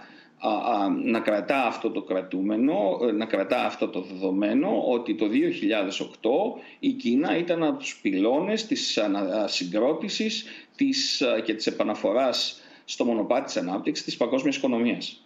να 1.04 1.20
κρατά 1.20 1.66
αυτό 1.66 1.92
το 1.92 2.02
κρατούμενο, 2.02 3.00
ε, 3.02 3.12
να 3.12 3.26
κρατά 3.26 3.66
αυτό 3.66 3.88
το 3.88 4.02
δεδομένο 4.02 4.84
ότι 4.88 5.16
το 5.16 5.28
2008 5.28 6.62
η 6.80 6.92
Κίνα 6.92 7.38
ήταν 7.38 7.64
από 7.64 7.78
τους 7.78 8.00
πυλώνες 8.02 8.66
της 8.66 9.00
συγκρότησης 9.46 10.46
της, 10.76 11.24
και 11.44 11.54
της 11.54 11.68
επαναφοράς 11.68 12.62
στο 12.86 13.06
μονοπάτι 13.06 13.46
της 13.46 13.58
ανάπτυξης 13.58 14.06
της 14.06 14.18
παγκόσμιας 14.18 14.56
οικονομίας. 14.56 15.22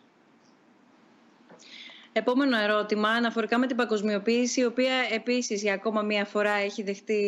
Επόμενο 2.18 2.58
ερώτημα, 2.58 3.10
αναφορικά 3.10 3.58
με 3.58 3.68
την 3.68 3.76
παγκοσμιοποίηση, 3.76 4.60
η 4.62 4.66
οποία 4.66 4.94
επίσης 5.14 5.62
για 5.62 5.74
ακόμα 5.74 6.02
μία 6.02 6.26
φορά 6.26 6.52
έχει 6.52 6.84
δεχτεί 6.84 7.24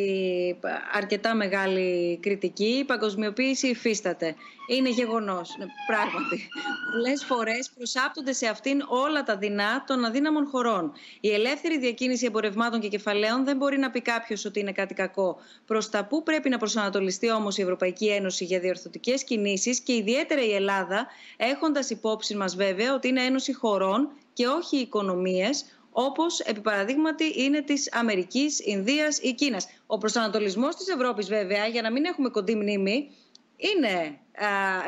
αρκετά 0.94 1.36
μεγάλη 1.36 2.18
κριτική. 2.22 2.64
Η 2.64 2.84
παγκοσμιοποίηση 2.84 3.68
υφίσταται. 3.68 4.36
Είναι 4.68 4.90
γεγονός, 4.90 5.56
ναι, 5.60 5.66
πράγματι. 5.88 6.50
Πολλές 6.92 7.26
φορές 7.26 7.72
προσάπτονται 7.76 8.34
σε 8.34 8.48
αυτήν 8.48 8.82
όλα 8.88 9.24
τα 9.24 9.38
δεινά 9.38 9.84
των 9.88 10.06
αδύναμων 10.06 10.46
χωρών. 10.46 10.92
Η 11.20 11.32
ελεύθερη 11.32 11.80
διακίνηση 11.80 12.26
εμπορευμάτων 12.26 12.80
και 12.80 12.88
κεφαλαίων 12.88 13.44
δεν 13.46 13.58
μπορεί 13.58 13.78
να 13.78 13.92
πει 13.92 14.02
κάποιος 14.02 14.46
ότι 14.46 14.60
είναι 14.60 14.72
κάτι 14.72 14.94
κακό. 14.94 15.38
Προς 15.66 15.90
τα 15.90 16.06
πού 16.06 16.24
πρέπει 16.24 16.50
να 16.50 16.58
προσανατολιστεί 16.58 17.32
όμως 17.32 17.58
η 17.58 17.62
Ευρωπαϊκή 17.62 18.08
Ένωση 18.08 18.46
για 18.46 18.60
διορθωτικές 18.60 19.24
κινήσεις 19.24 19.80
και 19.80 19.94
ιδιαίτερα 19.94 20.42
η 20.42 20.54
Ελλάδα, 20.54 21.08
έχοντας 21.38 21.90
υπόψη 21.90 22.36
μας 22.36 22.56
βέβαια 22.56 22.94
ότι 22.94 23.08
είναι 23.08 23.22
ένωση 23.22 23.54
χωρών 23.54 24.10
και 24.38 24.48
όχι 24.48 24.78
οικονομίες 24.78 25.66
όπως 25.92 26.40
επί 26.40 26.60
παραδείγματι 26.60 27.44
είναι 27.44 27.62
της 27.62 27.94
Αμερικής, 27.94 28.60
Ινδίας 28.60 29.20
ή 29.20 29.34
Κίνας. 29.34 29.68
Ο 29.86 29.98
προσανατολισμός 29.98 30.76
της 30.76 30.88
Ευρώπης 30.88 31.28
βέβαια, 31.28 31.66
για 31.66 31.82
να 31.82 31.92
μην 31.92 32.06
έχουμε 32.06 32.30
κοντή 32.30 32.56
μνήμη, 32.56 33.12
είναι 33.56 34.20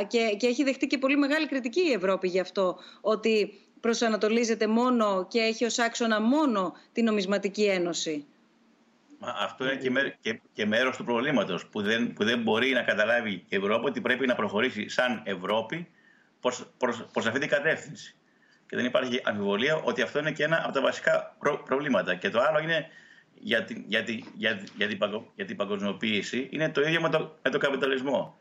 και, 0.08 0.36
και 0.38 0.48
έχει 0.48 0.64
δεχτεί 0.64 0.88
και 0.88 0.98
πολύ 0.98 1.18
μεγάλη 1.18 1.48
κριτική 1.48 1.88
η 1.88 1.92
Ευρώπη 1.92 2.28
γι' 2.28 2.40
αυτό, 2.40 2.78
ότι 3.02 3.60
προσανατολίζεται 3.80 4.68
μόνο 4.68 5.28
και 5.30 5.40
έχει 5.40 5.66
ως 5.66 5.80
άξονα 5.80 6.22
μόνο 6.22 6.74
την 6.92 7.06
νομισματική 7.06 7.64
ένωση. 7.64 8.26
Αυτό 9.20 9.66
είναι 9.66 9.76
και, 9.76 9.90
μέ, 9.90 10.18
και, 10.22 10.42
και 10.54 10.66
μέρος 10.66 10.98
του 10.98 11.04
προβλήματος 11.04 11.66
που 11.66 11.82
δεν, 11.82 12.14
που 12.14 12.24
δεν 12.24 12.42
μπορεί 12.42 12.72
να 12.72 12.84
καταλάβει 12.84 13.32
η 13.32 13.56
Ευρώπη 13.56 13.86
ότι 13.86 14.02
πρέπει 14.02 14.28
να 14.28 14.36
προχωρήσει 14.36 14.90
σαν 14.90 15.22
Ευρώπη 15.26 15.88
προς, 16.42 16.66
προς, 16.78 17.06
προς 17.14 17.26
αυτή 17.26 17.40
την 17.40 17.50
κατεύθυνση. 17.50 18.14
Και 18.70 18.76
δεν 18.76 18.86
υπάρχει 18.86 19.22
αμφιβολία 19.24 19.76
ότι 19.76 20.02
αυτό 20.02 20.20
είναι 20.20 20.32
και 20.32 20.44
ένα 20.44 20.62
από 20.64 20.74
τα 20.74 20.82
βασικά 20.82 21.36
προβλήματα. 21.66 22.16
Και 22.16 22.30
το 22.30 22.40
άλλο 22.40 22.60
είναι 22.60 22.88
για 23.34 23.64
την, 23.64 23.84
για, 23.88 24.04
την, 24.04 24.24
για, 24.36 24.62
για, 24.78 24.88
την, 24.88 24.98
για 25.36 25.46
την 25.46 25.56
παγκοσμιοποίηση, 25.56 26.48
είναι 26.52 26.70
το 26.70 26.82
ίδιο 26.82 27.02
με 27.02 27.10
το, 27.10 27.38
με 27.44 27.50
το 27.50 27.58
καπιταλισμό. 27.58 28.38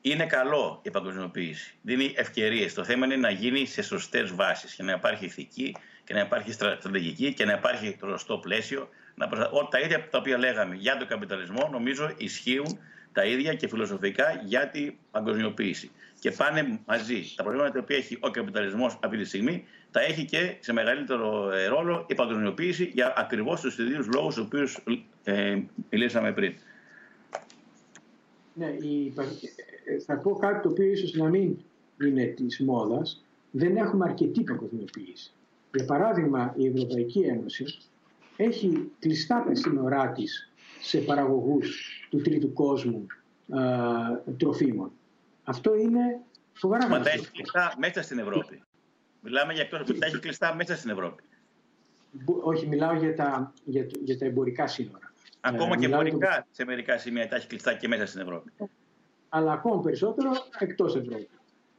Είναι 0.00 0.26
καλό 0.26 0.80
η 0.82 0.90
παγκοσμιοποίηση. 0.90 1.74
Δίνει 1.82 2.12
ευκαιρίες. 2.16 2.74
Το 2.74 2.84
θέμα 2.84 3.06
είναι 3.06 3.16
να 3.16 3.30
γίνει 3.30 3.66
σε 3.66 3.82
σωστές 3.82 4.34
βάσεις 4.34 4.74
και 4.74 4.82
να 4.82 4.92
υπάρχει 4.92 5.24
ηθική 5.24 5.76
και 6.04 6.14
να 6.14 6.20
υπάρχει 6.20 6.52
στρατηγική 6.52 7.34
και 7.34 7.44
να 7.44 7.52
υπάρχει 7.52 7.96
το 8.00 8.08
σωστό 8.08 8.38
πλαίσιο. 8.38 8.88
Να 9.14 9.28
προστα... 9.28 9.50
Όλα 9.50 9.68
τα 9.68 9.78
ίδια 9.80 10.08
τα 10.08 10.18
οποία 10.18 10.38
λέγαμε 10.38 10.74
για 10.74 10.96
τον 10.96 11.08
καπιταλισμό 11.08 11.68
νομίζω 11.72 12.12
ισχύουν 12.16 12.78
τα 13.12 13.24
ίδια 13.24 13.54
και 13.54 13.68
φιλοσοφικά 13.68 14.42
για 14.44 14.68
την 14.68 14.94
παγκοσμιοποίηση 15.10 15.90
και 16.24 16.30
πάνε 16.30 16.80
μαζί. 16.86 17.22
Τα 17.36 17.42
προβλήματα 17.42 17.72
τα 17.72 17.80
οποία 17.80 17.96
έχει 17.96 18.18
ο 18.20 18.30
καπιταλισμός 18.30 18.98
αυτή 19.02 19.16
τη 19.16 19.24
στιγμή 19.24 19.64
τα 19.90 20.00
έχει 20.00 20.24
και 20.24 20.56
σε 20.60 20.72
μεγαλύτερο 20.72 21.50
ε, 21.50 21.66
ρόλο 21.66 22.06
η 22.08 22.14
παγκοσμιοποίηση 22.14 22.84
για 22.84 23.12
ακριβώς 23.16 23.60
τους 23.60 23.78
ίδιου 23.78 24.04
λόγους 24.14 24.34
του 24.34 24.42
οποίους 24.46 24.84
ε, 25.24 25.62
μιλήσαμε 25.90 26.32
πριν. 26.32 26.54
Ναι, 28.54 28.66
η, 28.66 29.14
ε, 29.84 29.98
θα 29.98 30.18
πω 30.18 30.34
κάτι 30.34 30.62
το 30.62 30.68
οποίο 30.68 30.86
ίσως 30.86 31.12
να 31.12 31.28
μην 31.28 31.56
είναι 32.00 32.24
της 32.24 32.60
μόδας. 32.60 33.24
Δεν 33.50 33.76
έχουμε 33.76 34.04
αρκετή 34.08 34.42
παγκοσμιοποίηση. 34.42 35.32
Για 35.74 35.84
παράδειγμα, 35.84 36.54
η 36.56 36.66
Ευρωπαϊκή 36.66 37.20
Ένωση 37.20 37.64
έχει 38.36 38.90
κλειστά 38.98 39.44
τα 39.46 39.54
σύνορά 39.54 40.12
της 40.12 40.52
σε 40.80 40.98
παραγωγούς 40.98 41.98
του 42.10 42.20
τρίτου 42.20 42.52
κόσμου 42.52 43.06
τροφίμων. 44.36 44.90
Αυτό 45.44 45.74
είναι 45.74 46.20
φοβερά 46.52 46.88
Μα 46.88 47.00
τα 47.00 47.10
έχει 47.10 47.30
κλειστά 47.30 47.74
μέσα 47.78 48.02
στην 48.02 48.18
Ευρώπη. 48.18 48.62
Μιλάμε 49.20 49.52
για 49.52 49.62
εκτός 49.62 49.82
που 49.82 49.98
τα 49.98 50.06
έχει 50.06 50.18
κλειστά 50.18 50.54
μέσα 50.54 50.76
στην 50.76 50.90
Ευρώπη. 50.90 51.22
Όχι, 52.42 52.66
μιλάω 52.66 52.94
για 52.94 53.14
τα, 53.14 53.52
για, 53.64 53.86
για 54.00 54.18
τα 54.18 54.24
εμπορικά 54.24 54.66
σύνορα. 54.66 55.12
Ακόμα 55.40 55.74
ε, 55.74 55.78
και 55.78 55.86
εμπορικά 55.86 56.36
το... 56.36 56.46
σε 56.50 56.64
μερικά 56.64 56.98
σημεία 56.98 57.28
τα 57.28 57.36
έχει 57.36 57.46
κλειστά 57.46 57.74
και 57.74 57.88
μέσα 57.88 58.06
στην 58.06 58.20
Ευρώπη. 58.20 58.50
Αλλά 59.28 59.52
ακόμα 59.52 59.80
περισσότερο 59.80 60.30
εκτός 60.58 60.96
Ευρώπης. 60.96 61.28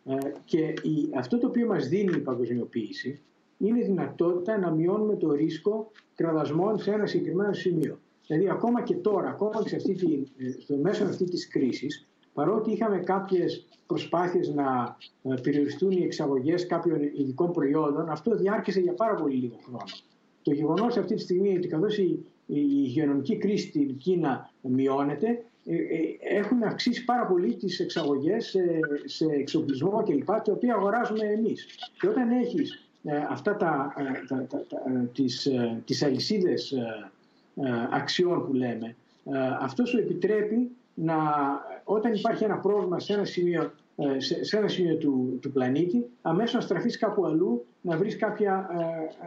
Ε, 0.05 0.15
και 0.45 0.59
η, 0.59 1.11
αυτό 1.17 1.37
το 1.37 1.47
οποίο 1.47 1.67
μας 1.67 1.87
δίνει 1.87 2.15
η 2.15 2.19
παγκοσμιοποίηση 2.19 3.21
είναι 3.57 3.79
η 3.79 3.83
δυνατότητα 3.83 4.57
να 4.57 4.71
μειώνουμε 4.71 5.15
το 5.15 5.31
ρίσκο 5.31 5.91
κραδασμών 6.15 6.79
σε 6.79 6.91
ένα 6.91 7.05
συγκεκριμένο 7.05 7.53
σημείο. 7.53 7.99
Δηλαδή 8.27 8.49
ακόμα 8.49 8.83
και 8.83 8.95
τώρα, 8.95 9.29
ακόμα 9.29 9.63
και 9.63 9.69
σε 9.69 9.75
αυτή 9.75 9.93
τη, 9.93 10.23
στο 10.61 10.75
μέσο 10.75 11.03
αυτή 11.03 11.23
της 11.23 11.47
κρίσης, 11.47 12.07
παρότι 12.35 12.71
είχαμε 12.71 12.97
κάποιες 12.97 13.65
προσπάθειες 13.87 14.49
να 14.49 14.97
ε, 15.23 15.33
περιοριστούν 15.41 15.91
οι 15.91 16.03
εξαγωγές 16.03 16.67
κάποιων 16.67 17.01
ειδικών 17.01 17.51
προϊόντων, 17.51 18.09
αυτό 18.09 18.35
διάρκησε 18.35 18.79
για 18.79 18.93
πάρα 18.93 19.15
πολύ 19.15 19.35
λίγο 19.35 19.59
χρόνο. 19.63 19.83
Το 20.41 20.51
γεγονός 20.51 20.97
αυτή 20.97 21.15
τη 21.15 21.21
στιγμή 21.21 21.57
ότι 21.57 21.67
καθώς 21.67 21.97
η, 21.97 22.25
η 22.45 22.61
υγειονομική 22.85 23.37
κρίση 23.37 23.67
στην 23.67 23.97
Κίνα 23.97 24.49
μειώνεται, 24.61 25.43
ε, 25.65 25.75
ε, 25.75 26.37
έχουν 26.37 26.63
αυξήσει 26.63 27.05
πάρα 27.05 27.25
πολύ 27.25 27.55
τις 27.55 27.79
εξαγωγές 27.79 28.45
σε, 28.45 28.79
σε 29.05 29.25
εξοπλισμό 29.25 30.03
κλπ. 30.03 30.25
τα 30.25 30.51
οποία 30.51 30.75
αγοράζουμε 30.75 31.25
εμείς. 31.25 31.67
Και 31.99 32.07
όταν 32.07 32.31
έχεις 32.31 32.79
αυτά 33.29 33.55
τα, 33.55 33.93
τα, 34.27 34.45
τα, 34.49 34.65
τα, 34.69 35.09
τις, 35.13 35.49
τις 35.85 36.03
αλυσίδες 36.03 36.73
αξιών 37.91 38.45
που 38.45 38.53
λέμε, 38.53 38.95
αυτό 39.59 39.85
σου 39.85 39.97
επιτρέπει 39.97 40.71
να, 40.95 41.15
όταν 41.83 42.13
υπάρχει 42.13 42.43
ένα 42.43 42.57
πρόβλημα 42.57 42.99
σε 42.99 43.13
ένα 43.13 43.25
σημείο, 43.25 43.71
ε, 43.95 44.19
σε, 44.19 44.57
ένα 44.57 44.67
σημείο 44.67 44.97
του, 44.97 45.39
του 45.41 45.51
πλανήτη, 45.51 46.05
αμέσως 46.21 46.53
να 46.53 46.61
στραφείς 46.61 46.97
κάπου 46.97 47.25
αλλού, 47.25 47.65
να 47.81 47.97
βρεις 47.97 48.17
κάποια, 48.17 48.69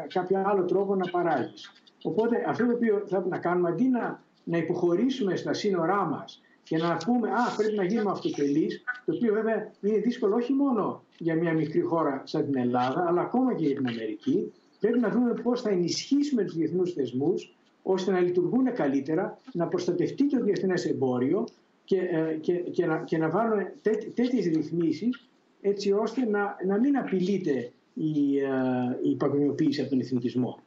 ε, 0.04 0.06
κάποιο 0.08 0.42
άλλο 0.46 0.64
τρόπο 0.64 0.94
να 0.94 1.10
παράγεις. 1.10 1.72
Οπότε 2.02 2.44
αυτό 2.48 2.66
το 2.66 2.72
οποίο 2.72 3.02
θα 3.06 3.16
πρέπει 3.16 3.28
να 3.28 3.38
κάνουμε, 3.38 3.68
αντί 3.68 3.88
να, 3.88 4.22
να 4.44 4.58
υποχωρήσουμε 4.58 5.36
στα 5.36 5.52
σύνορά 5.52 6.04
μας 6.04 6.42
και 6.62 6.76
να 6.76 6.96
πούμε 6.96 7.30
«Α, 7.30 7.56
πρέπει 7.56 7.76
να 7.76 7.84
γίνουμε 7.84 8.10
αυτοτελείς», 8.10 8.82
το 9.04 9.14
οποίο 9.14 9.34
βέβαια 9.34 9.70
είναι 9.80 9.98
δύσκολο 9.98 10.34
όχι 10.34 10.52
μόνο 10.52 11.02
για 11.18 11.34
μια 11.34 11.52
μικρή 11.52 11.80
χώρα 11.80 12.22
σαν 12.24 12.44
την 12.44 12.56
Ελλάδα, 12.56 13.04
αλλά 13.08 13.20
ακόμα 13.20 13.54
και 13.54 13.66
για 13.66 13.76
την 13.76 13.86
Αμερική, 13.86 14.52
πρέπει 14.80 14.98
να 14.98 15.08
δούμε 15.08 15.34
πώς 15.42 15.60
θα 15.60 15.70
ενισχύσουμε 15.70 16.44
τους 16.44 16.54
διεθνούς 16.54 16.92
θεσμούς, 16.92 17.57
ώστε 17.90 18.10
να 18.10 18.20
λειτουργούν 18.20 18.72
καλύτερα, 18.72 19.38
να 19.52 19.66
προστατευτεί 19.66 20.28
το 20.28 20.42
διεθνές 20.44 20.84
εμπόριο 20.86 21.44
και, 21.84 21.98
ε, 21.98 22.36
και, 22.40 22.52
και, 22.52 22.86
να, 22.86 22.98
και 22.98 23.18
να 23.18 23.30
βάλουν 23.30 23.66
τέ, 23.82 23.90
τέτοιες 24.14 24.44
ρυθμίσεις 24.44 25.28
έτσι 25.60 25.92
ώστε 25.92 26.24
να, 26.24 26.56
να 26.66 26.78
μην 26.78 26.96
απειλείται 26.96 27.72
η, 27.94 28.38
ε, 28.38 29.10
η 29.10 29.14
παγκοσμιοποίηση 29.14 29.80
από 29.80 29.90
τον 29.90 30.00
εθνικισμό. 30.00 30.58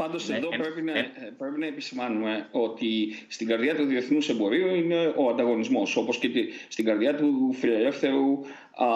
Πάντως 0.00 0.28
ναι, 0.28 0.36
εδώ 0.36 0.48
πρέπει, 0.48 0.82
να, 0.82 0.92
πρέπει 1.38 1.58
να 1.58 1.66
επισημάνουμε 1.66 2.48
ότι 2.50 3.12
στην 3.28 3.46
καρδιά 3.46 3.74
του 3.74 3.84
διεθνούς 3.84 4.28
εμπορίου 4.28 4.74
είναι 4.74 5.14
ο 5.16 5.28
ανταγωνισμός, 5.28 5.96
όπως 5.96 6.18
και 6.18 6.28
στην 6.68 6.84
καρδιά 6.84 7.16
του 7.16 7.52
φιλελεύθερου 7.52 8.40
α, 8.74 8.86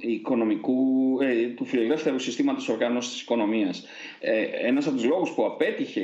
οικονομικού, 0.00 1.18
ε, 1.20 1.46
του 1.46 1.64
φιλελεύθερου 1.64 2.18
συστήματος 2.18 2.68
οργάνωσης 2.68 3.12
της 3.12 3.20
οικονομίας. 3.20 3.86
Ε, 4.20 4.42
ένας 4.42 4.86
από 4.86 4.96
τους 4.96 5.04
λόγους 5.04 5.30
που 5.30 5.44
απέτυχε, 5.44 6.02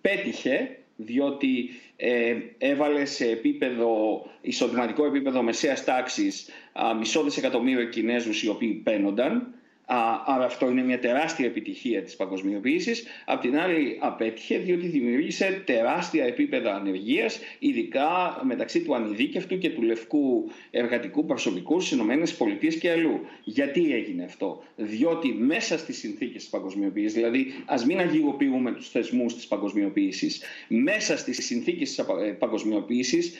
πέτυχε, 0.00 0.78
διότι 0.96 1.70
ε, 1.96 2.34
έβαλε 2.58 3.04
σε 3.04 3.30
επίπεδο, 3.30 4.22
εισοδηματικό 4.40 5.06
επίπεδο 5.06 5.42
μεσαίας 5.42 5.84
τάξης 5.84 6.50
μισό 6.98 7.22
δισεκατομμύριο 7.22 7.84
Κινέζους 7.84 8.42
οι 8.42 8.48
οποίοι 8.48 8.72
παίνονταν 8.72 9.53
Άρα 9.86 10.44
αυτό 10.44 10.70
είναι 10.70 10.82
μια 10.82 10.98
τεράστια 10.98 11.46
επιτυχία 11.46 12.02
της 12.02 12.16
παγκοσμιοποίησης. 12.16 13.04
Απ' 13.24 13.40
την 13.40 13.58
άλλη 13.58 13.98
απέτυχε 14.00 14.58
διότι 14.58 14.86
δημιούργησε 14.86 15.62
τεράστια 15.66 16.24
επίπεδα 16.24 16.74
ανεργίας, 16.74 17.38
ειδικά 17.58 18.40
μεταξύ 18.42 18.82
του 18.82 18.94
ανειδίκευτου 18.94 19.58
και 19.58 19.70
του 19.70 19.82
λευκού 19.82 20.50
εργατικού 20.70 21.24
προσωπικού 21.24 21.80
στις 21.80 21.98
ΗΠΑ 21.98 22.78
και 22.80 22.90
αλλού. 22.90 23.20
Γιατί 23.44 23.92
έγινε 23.92 24.24
αυτό; 24.24 24.62
Διότι 24.76 25.32
μέσα 25.32 25.78
στις 25.78 25.98
συνθήκες 25.98 26.42
της 26.42 26.50
παγκοσμιοποίησης, 26.50 27.12
δηλαδή 27.12 27.46
ας 27.64 27.84
μην 27.84 27.98
αγιγοποιούμε 27.98 28.72
τους 28.72 28.88
θεσμούς 28.90 29.34
της 29.34 29.46
παγκοσμιοποίησης, 29.46 30.42
μέσα 30.68 31.16
στις 31.16 31.44
συνθήκες 31.46 31.94
της 31.94 32.04
παγκοσμιοποίησης 32.38 33.34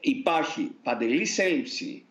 υπάρχει 0.00 0.70
παντελής 0.82 1.38
έλλειψη 1.38 2.04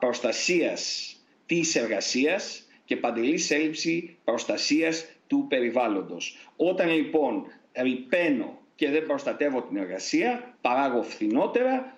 προστασίας 0.00 1.12
της 1.46 1.74
εργασίας 1.76 2.67
και 2.88 2.96
παντελής 2.96 3.50
έλλειψη 3.50 4.16
προστασίας 4.24 5.06
του 5.26 5.46
περιβάλλοντος. 5.48 6.38
Όταν 6.56 6.90
λοιπόν 6.90 7.44
ρηπαίνω 7.82 8.58
και 8.74 8.90
δεν 8.90 9.06
προστατεύω 9.06 9.62
την 9.62 9.76
εργασία, 9.76 10.54
παράγω 10.60 11.02
φθηνότερα 11.02 11.96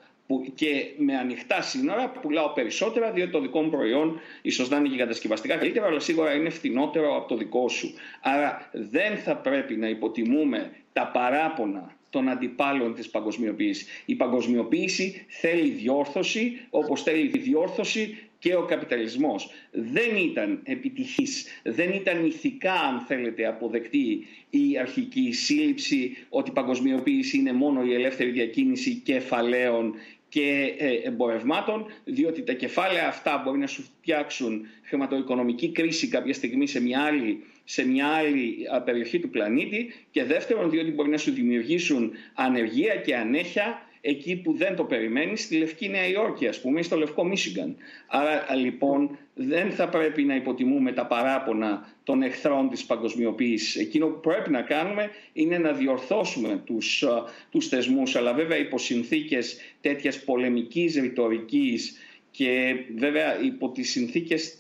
και 0.54 0.84
με 0.96 1.16
ανοιχτά 1.16 1.62
σύνορα 1.62 2.08
πουλάω 2.08 2.48
περισσότερα 2.48 3.10
διότι 3.10 3.30
το 3.30 3.40
δικό 3.40 3.62
μου 3.62 3.70
προϊόν 3.70 4.20
ίσως 4.42 4.68
να 4.68 4.76
είναι 4.76 4.88
και 4.88 4.96
κατασκευαστικά 4.96 5.56
καλύτερα 5.56 5.86
αλλά 5.86 6.00
σίγουρα 6.00 6.34
είναι 6.34 6.50
φθηνότερο 6.50 7.16
από 7.16 7.28
το 7.28 7.36
δικό 7.36 7.68
σου. 7.68 7.94
Άρα 8.20 8.70
δεν 8.72 9.16
θα 9.16 9.36
πρέπει 9.36 9.76
να 9.76 9.88
υποτιμούμε 9.88 10.70
τα 10.92 11.06
παράπονα 11.06 11.96
των 12.10 12.28
αντιπάλων 12.28 12.94
της 12.94 13.10
παγκοσμιοποίησης. 13.10 13.86
Η 14.04 14.14
παγκοσμιοποίηση 14.14 15.26
θέλει 15.28 15.68
διόρθωση 15.68 16.66
όπως 16.70 17.02
θέλει 17.02 17.28
διόρθωση 17.28 18.30
και 18.40 18.54
ο 18.54 18.64
καπιταλισμός 18.64 19.50
δεν 19.70 20.16
ήταν 20.16 20.60
επιτυχής, 20.64 21.46
δεν 21.62 21.90
ήταν 21.90 22.26
ηθικά 22.26 22.72
αν 22.72 23.00
θέλετε 23.00 23.46
αποδεκτή 23.46 24.26
η 24.50 24.78
αρχική 24.78 25.32
σύλληψη 25.32 26.16
ότι 26.28 26.50
η 26.50 26.52
παγκοσμιοποίηση 26.52 27.38
είναι 27.38 27.52
μόνο 27.52 27.84
η 27.84 27.94
ελεύθερη 27.94 28.30
διακίνηση 28.30 28.94
κεφαλαίων 28.94 29.94
και 30.28 30.74
ε, 30.78 31.08
εμπορευμάτων, 31.08 31.86
διότι 32.04 32.42
τα 32.42 32.52
κεφάλαια 32.52 33.08
αυτά 33.08 33.42
μπορεί 33.44 33.58
να 33.58 33.66
σου 33.66 33.82
φτιάξουν 33.82 34.66
χρηματοοικονομική 34.82 35.72
κρίση 35.72 36.08
κάποια 36.08 36.34
στιγμή 36.34 36.66
σε 36.66 36.80
μια 36.80 37.00
άλλη, 37.00 37.42
σε 37.64 37.86
μια 37.86 38.06
άλλη 38.06 38.56
περιοχή 38.84 39.18
του 39.18 39.30
πλανήτη 39.30 39.92
και 40.10 40.24
δεύτερον 40.24 40.70
διότι 40.70 40.90
μπορεί 40.90 41.08
να 41.08 41.18
σου 41.18 41.32
δημιουργήσουν 41.32 42.12
ανεργία 42.34 42.96
και 42.96 43.16
ανέχεια 43.16 43.89
εκεί 44.01 44.36
που 44.36 44.52
δεν 44.52 44.77
το 44.77 44.85
περιμένεις, 44.85 45.43
στη 45.43 45.56
Λευκή 45.59 45.89
Νέα 45.89 46.06
Υόρκη, 46.06 46.47
ας 46.47 46.60
πούμε, 46.60 46.81
ή 46.81 46.82
στο 46.82 46.97
Λευκό 46.97 47.24
Μίσιγκαν. 47.24 47.77
Άρα 48.06 48.55
λοιπόν 48.55 49.18
δεν 49.35 49.70
θα 49.70 49.89
πρέπει 49.89 50.22
να 50.22 50.35
υποτιμούμε 50.35 50.93
τα 50.93 51.06
παράπονα 51.06 51.89
των 52.05 52.22
εχθρών 52.22 52.68
της 52.68 52.85
παγκοσμιοποίησης. 52.85 53.77
Εκείνο 53.77 54.06
που 54.06 54.20
πρέπει 54.20 54.51
να 54.51 54.62
κάνουμε 54.62 55.10
είναι 55.32 55.59
να 55.59 55.72
διορθώσουμε 55.72 56.62
τους, 56.64 57.05
τους 57.51 57.68
θεσμούς, 57.68 58.16
αλλά 58.16 58.32
βέβαια 58.35 58.59
υπό 58.59 58.78
συνθήκες 58.78 59.59
τέτοιας 59.81 60.24
πολεμικής 60.24 60.94
ρητορικής 60.94 61.98
και 62.31 62.74
βέβαια 62.97 63.43
υπό 63.43 63.70
τις 63.70 63.90
συνθήκες, 63.90 64.56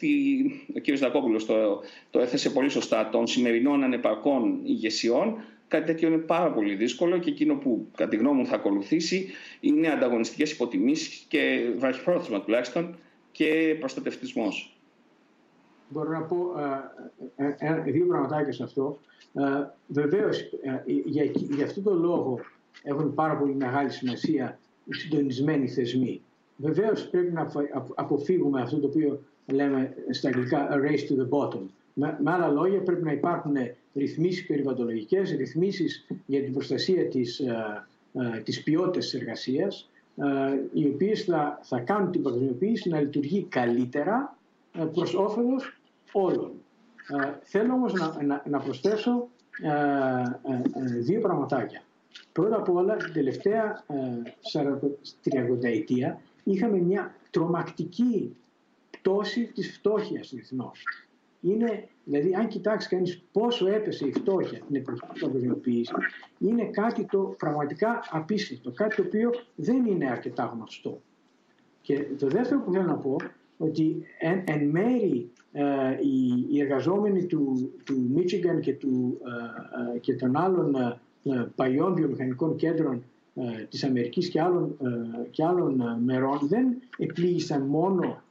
ο 0.76 0.80
κ. 0.80 0.98
Δακόπουλος 0.98 1.46
το, 1.46 1.82
το 2.10 2.20
έθεσε 2.20 2.50
πολύ 2.50 2.68
σωστά, 2.68 3.08
των 3.08 3.26
σημερινών 3.26 3.82
ανεπαρκών 3.82 4.60
ηγεσιών, 4.64 5.44
Κάτι 5.70 5.86
τέτοιο 5.86 6.08
είναι 6.08 6.18
πάρα 6.18 6.52
πολύ 6.52 6.74
δύσκολο 6.74 7.18
και 7.18 7.30
εκείνο 7.30 7.54
που 7.54 7.86
κατά 7.96 8.10
τη 8.10 8.16
γνώμη 8.16 8.38
μου 8.38 8.46
θα 8.46 8.54
ακολουθήσει 8.54 9.28
είναι 9.60 9.88
ανταγωνιστικές 9.88 10.52
υποτιμήσεις 10.52 11.24
και 11.28 11.72
βραχυπρόθεσμα 11.78 12.40
τουλάχιστον 12.40 12.96
και 13.32 13.76
προστατευτισμός. 13.78 14.78
Μπορώ 15.88 16.10
να 16.10 16.20
πω 16.20 16.36
ε, 17.36 17.46
ε, 17.46 17.72
ε, 17.88 17.90
δύο 17.90 18.06
πραγματάκια 18.06 18.52
σε 18.52 18.62
αυτό. 18.62 18.98
Βεβαίως, 19.86 20.50
για, 21.04 21.24
για 21.34 21.64
αυτόν 21.64 21.82
τον 21.82 22.00
λόγο 22.00 22.40
έχουν 22.82 23.14
πάρα 23.14 23.36
πολύ 23.36 23.54
μεγάλη 23.54 23.90
σημασία 23.90 24.58
οι 24.84 24.94
συντονισμένοι 24.94 25.68
θεσμοί. 25.68 26.22
Βεβαίως 26.56 27.08
πρέπει 27.08 27.32
να 27.32 27.50
αποφύγουμε 27.94 28.60
αυτό 28.60 28.78
το 28.78 28.86
οποίο 28.86 29.22
λέμε 29.46 29.94
στα 30.10 30.28
αγγλικά 30.28 30.68
race 30.70 31.12
to 31.12 31.16
the 31.22 31.28
bottom. 31.28 31.62
Με, 32.00 32.16
με 32.20 32.32
άλλα 32.32 32.48
λόγια 32.48 32.82
πρέπει 32.82 33.02
να 33.02 33.12
υπάρχουν 33.12 33.56
ρυθμίσεις 33.94 34.46
περιβαλλοντολογικές, 34.46 35.30
ρυθμίσεις 35.30 36.06
για 36.26 36.42
την 36.42 36.52
προστασία 36.52 37.08
της, 37.08 37.38
ε, 37.38 37.86
ε, 38.12 38.40
της 38.40 38.62
ποιότητας 38.62 39.04
της 39.04 39.20
εργασίας, 39.20 39.90
ε, 40.16 40.24
οι 40.72 40.86
οποίες 40.86 41.24
θα, 41.24 41.60
θα 41.62 41.78
κάνουν 41.80 42.10
την 42.10 42.22
παγκοσμιοποίηση 42.22 42.88
να 42.88 43.00
λειτουργεί 43.00 43.42
καλύτερα 43.42 44.36
προς 44.94 45.14
όφελος 45.14 45.80
όλων. 46.12 46.52
Θέλω 47.42 47.72
όμως 47.72 47.92
να, 47.92 48.22
να, 48.22 48.42
να 48.48 48.58
προσθέσω 48.58 49.28
δύο 51.00 51.20
πραγματάκια. 51.20 51.82
Πρώτα 52.32 52.56
απ' 52.56 52.68
όλα, 52.68 52.96
την 52.96 53.12
τελευταία 53.12 53.84
30 55.22 55.62
ετία 55.62 56.20
είχαμε 56.44 56.78
μια 56.78 57.14
τρομακτική 57.30 58.36
πτώση 58.90 59.50
της 59.54 59.72
φτώχειας 59.72 60.30
διεθνώς 60.34 60.84
είναι, 61.40 61.88
δηλαδή 62.04 62.34
αν 62.34 62.46
κοιτάξεις 62.46 62.90
κανείς 62.90 63.22
πόσο 63.32 63.68
έπεσε 63.68 64.06
η 64.06 64.12
φτώχεια 64.12 64.60
την 64.66 64.76
εποχή 64.76 65.00
παγκοσμιοποίησης, 65.20 65.94
είναι 66.38 66.64
κάτι 66.64 67.04
το 67.04 67.34
πραγματικά 67.38 68.00
απίστευτο, 68.10 68.70
κάτι 68.70 68.96
το 68.96 69.02
οποίο 69.02 69.30
δεν 69.54 69.86
είναι 69.86 70.10
αρκετά 70.10 70.50
γνωστό. 70.54 71.00
Και 71.80 72.06
το 72.18 72.26
δεύτερο 72.28 72.60
που 72.60 72.72
θέλω 72.72 72.84
να 72.84 72.96
πω 72.96 73.16
ότι 73.58 74.02
εν, 74.18 74.42
εν 74.46 74.68
μέρη 74.68 75.30
ε, 75.52 75.64
οι, 76.00 76.46
οι, 76.50 76.60
εργαζόμενοι 76.60 77.26
του, 77.26 77.72
του 77.84 78.10
Michigan 78.16 78.60
και, 78.60 78.74
του, 78.74 79.20
ε, 79.94 79.98
και 79.98 80.14
των 80.14 80.36
άλλων 80.36 80.76
παλιών 81.54 81.94
βιομηχανικών 81.94 82.56
κέντρων 82.56 83.04
της 83.68 83.84
Αμερικής 83.84 84.28
και 84.28 84.40
άλλων, 84.40 84.76
και 85.30 85.44
άλλων 85.44 85.82
μερών 86.04 86.38
δεν 86.42 86.76
επλήγησαν 86.98 87.62
μόνο 87.62 88.22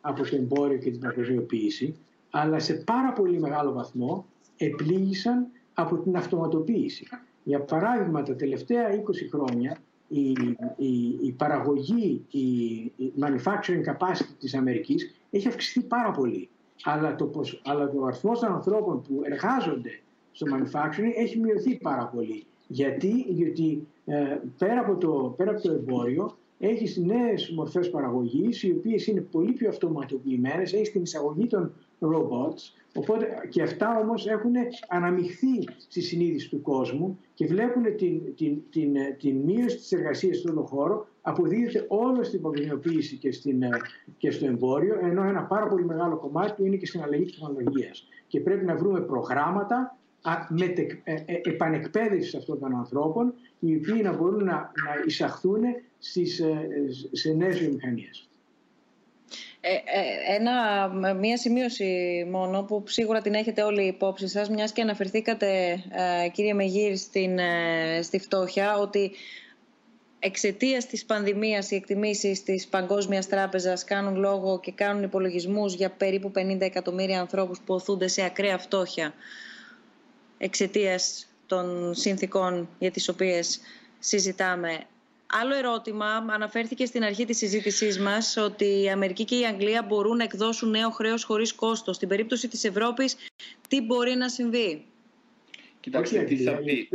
από 0.00 0.22
το 0.22 0.36
εμπόριο 0.36 0.78
και 0.78 0.90
την 0.90 1.00
παγκοσμιοποίηση 1.00 1.94
αλλά 2.30 2.58
σε 2.58 2.74
πάρα 2.74 3.12
πολύ 3.12 3.40
μεγάλο 3.40 3.72
βαθμό 3.72 4.26
επλήγησαν 4.56 5.46
από 5.74 5.96
την 5.96 6.16
αυτοματοποίηση. 6.16 7.06
Για 7.42 7.60
παράδειγμα, 7.60 8.22
τα 8.22 8.34
τελευταία 8.36 8.88
20 8.90 9.02
χρόνια 9.32 9.76
η, 10.08 10.30
η, 10.76 11.18
η 11.22 11.32
παραγωγή, 11.36 12.24
η, 12.30 12.40
η 12.96 13.12
manufacturing 13.20 13.92
capacity 13.92 14.34
της 14.38 14.54
Αμερικής 14.54 15.14
έχει 15.30 15.48
αυξηθεί 15.48 15.86
πάρα 15.86 16.10
πολύ. 16.10 16.48
Αλλά, 16.82 17.14
το, 17.14 17.30
αλλά 17.64 17.90
το 17.90 18.04
αριθμός 18.04 18.40
των 18.40 18.52
ανθρώπων 18.52 19.02
που 19.02 19.20
εργάζονται 19.24 20.00
στο 20.32 20.46
manufacturing 20.56 21.12
έχει 21.16 21.38
μειωθεί 21.38 21.78
πάρα 21.78 22.06
πολύ. 22.06 22.44
Γιατί, 22.66 23.24
γιατί 23.28 23.86
ε, 24.04 24.38
πέρα, 24.58 24.80
από 24.80 24.96
το, 24.96 25.34
πέρα 25.36 25.50
από 25.50 25.60
το 25.60 25.72
εμπόριο 25.72 26.36
έχεις 26.58 26.96
νέες 26.96 27.50
μορφές 27.50 27.90
παραγωγής, 27.90 28.62
οι 28.62 28.70
οποίες 28.70 29.06
είναι 29.06 29.20
πολύ 29.20 29.52
πιο 29.52 29.68
αυτοματοποιημένες, 29.68 30.72
έχεις 30.72 30.90
την 30.90 31.02
εισαγωγή 31.02 31.46
των 31.46 31.72
robots, 32.00 32.72
οπότε 32.94 33.26
και 33.48 33.62
αυτά 33.62 33.98
όμως 33.98 34.26
έχουν 34.26 34.52
αναμειχθεί 34.88 35.68
στη 35.76 36.00
συνείδηση 36.00 36.48
του 36.48 36.62
κόσμου 36.62 37.18
και 37.34 37.46
βλέπουν 37.46 37.96
την, 37.96 38.34
την, 38.36 38.62
την, 38.70 38.94
την 39.18 39.36
μείωση 39.36 39.76
της 39.76 39.92
εργασίας 39.92 40.36
στον 40.36 40.66
χώρο 40.66 41.06
αποδίδεται 41.22 41.84
όλο 41.88 42.22
στην 42.22 42.40
παγκοσμιοποίηση 42.40 43.16
και, 43.16 43.32
στην, 43.32 43.62
και 44.18 44.30
στο 44.30 44.46
εμπόριο, 44.46 44.98
ενώ 45.02 45.22
ένα 45.22 45.42
πάρα 45.42 45.66
πολύ 45.66 45.84
μεγάλο 45.84 46.16
κομμάτι 46.16 46.52
του 46.52 46.64
είναι 46.64 46.76
και 46.76 46.86
στην 46.86 47.02
αλλαγή 47.02 47.24
τεχνολογίας. 47.24 48.08
Και 48.26 48.40
πρέπει 48.40 48.64
να 48.64 48.76
βρούμε 48.76 49.00
προγράμματα 49.00 49.98
με 50.48 50.64
ε, 51.04 51.14
ε, 51.14 51.40
επανεκπαίδευσης 51.42 52.34
αυτών 52.34 52.58
των 52.58 52.76
ανθρώπων, 52.76 53.34
οι 53.58 53.76
οποίοι 53.76 54.00
να 54.04 54.16
μπορούν 54.16 54.44
να, 54.44 54.52
να 54.52 55.04
εισαχθούν 55.06 55.62
στις, 55.98 56.40
ε, 56.40 56.68
σε 57.12 57.32
νέες 57.32 57.58
βιομηχανίες. 57.58 58.28
Ε, 59.60 59.70
ε, 59.70 60.34
ένα, 60.34 60.88
μία 61.14 61.36
σημείωση 61.36 62.24
μόνο 62.30 62.62
που 62.62 62.84
σίγουρα 62.86 63.20
την 63.20 63.34
έχετε 63.34 63.62
όλοι 63.62 63.86
υπόψη 63.86 64.28
σας 64.28 64.48
μιας 64.48 64.72
και 64.72 64.82
αναφερθήκατε 64.82 65.70
ε, 66.24 66.28
κύριε 66.28 66.54
Μεγύρη 66.54 66.96
στην, 66.96 67.38
ε, 67.38 68.02
στη 68.02 68.18
φτώχεια 68.18 68.76
ότι 68.76 69.10
εξαιτίας 70.18 70.86
της 70.86 71.04
πανδημίας 71.04 71.70
οι 71.70 71.74
εκτιμήσεις 71.74 72.42
της 72.42 72.66
Παγκόσμιας 72.66 73.26
Τράπεζας 73.26 73.84
κάνουν 73.84 74.16
λόγο 74.16 74.60
και 74.60 74.72
κάνουν 74.72 75.02
υπολογισμούς 75.02 75.74
για 75.74 75.90
περίπου 75.90 76.30
50 76.34 76.60
εκατομμύρια 76.60 77.20
ανθρώπους 77.20 77.60
που 77.60 77.74
οθούνται 77.74 78.08
σε 78.08 78.24
ακραία 78.24 78.58
φτώχεια 78.58 79.14
εξαιτίας 80.38 81.26
των 81.46 81.94
συνθήκων 81.94 82.68
για 82.78 82.90
τις 82.90 83.08
οποίες 83.08 83.60
συζητάμε. 83.98 84.80
Άλλο 85.32 85.54
ερώτημα, 85.54 86.06
αναφέρθηκε 86.06 86.86
στην 86.86 87.02
αρχή 87.02 87.24
της 87.24 87.36
συζήτησής 87.36 87.98
μας 87.98 88.36
ότι 88.36 88.82
η 88.82 88.90
Αμερική 88.90 89.24
και 89.24 89.38
η 89.38 89.44
Αγγλία 89.44 89.82
μπορούν 89.88 90.16
να 90.16 90.24
εκδώσουν 90.24 90.70
νέο 90.70 90.90
χρέος 90.90 91.24
χωρίς 91.24 91.52
κόστος. 91.52 91.96
Στην 91.96 92.08
περίπτωση 92.08 92.48
της 92.48 92.64
Ευρώπης, 92.64 93.16
τι 93.68 93.82
μπορεί 93.82 94.14
να 94.14 94.28
συμβεί; 94.28 94.84
Κοιτάξτε, 95.80 96.22
τι 96.22 96.36
θα 96.36 96.52
πει. 96.52 96.88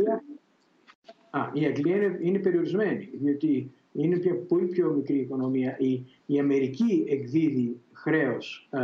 Α, 1.30 1.50
η 1.52 1.64
Αγγλία 1.64 1.96
είναι, 1.96 2.18
είναι 2.22 2.38
περιορισμένη, 2.38 3.08
διότι 3.12 3.70
είναι 3.92 4.16
μια 4.16 4.34
πολύ 4.34 4.66
πιο 4.66 4.90
μικρή 4.90 5.18
οικονομία. 5.18 5.76
Η, 5.78 6.02
η 6.26 6.38
Αμερική 6.38 7.04
εκδίδει 7.08 7.80
χρέος 7.92 8.68
ε, 8.70 8.78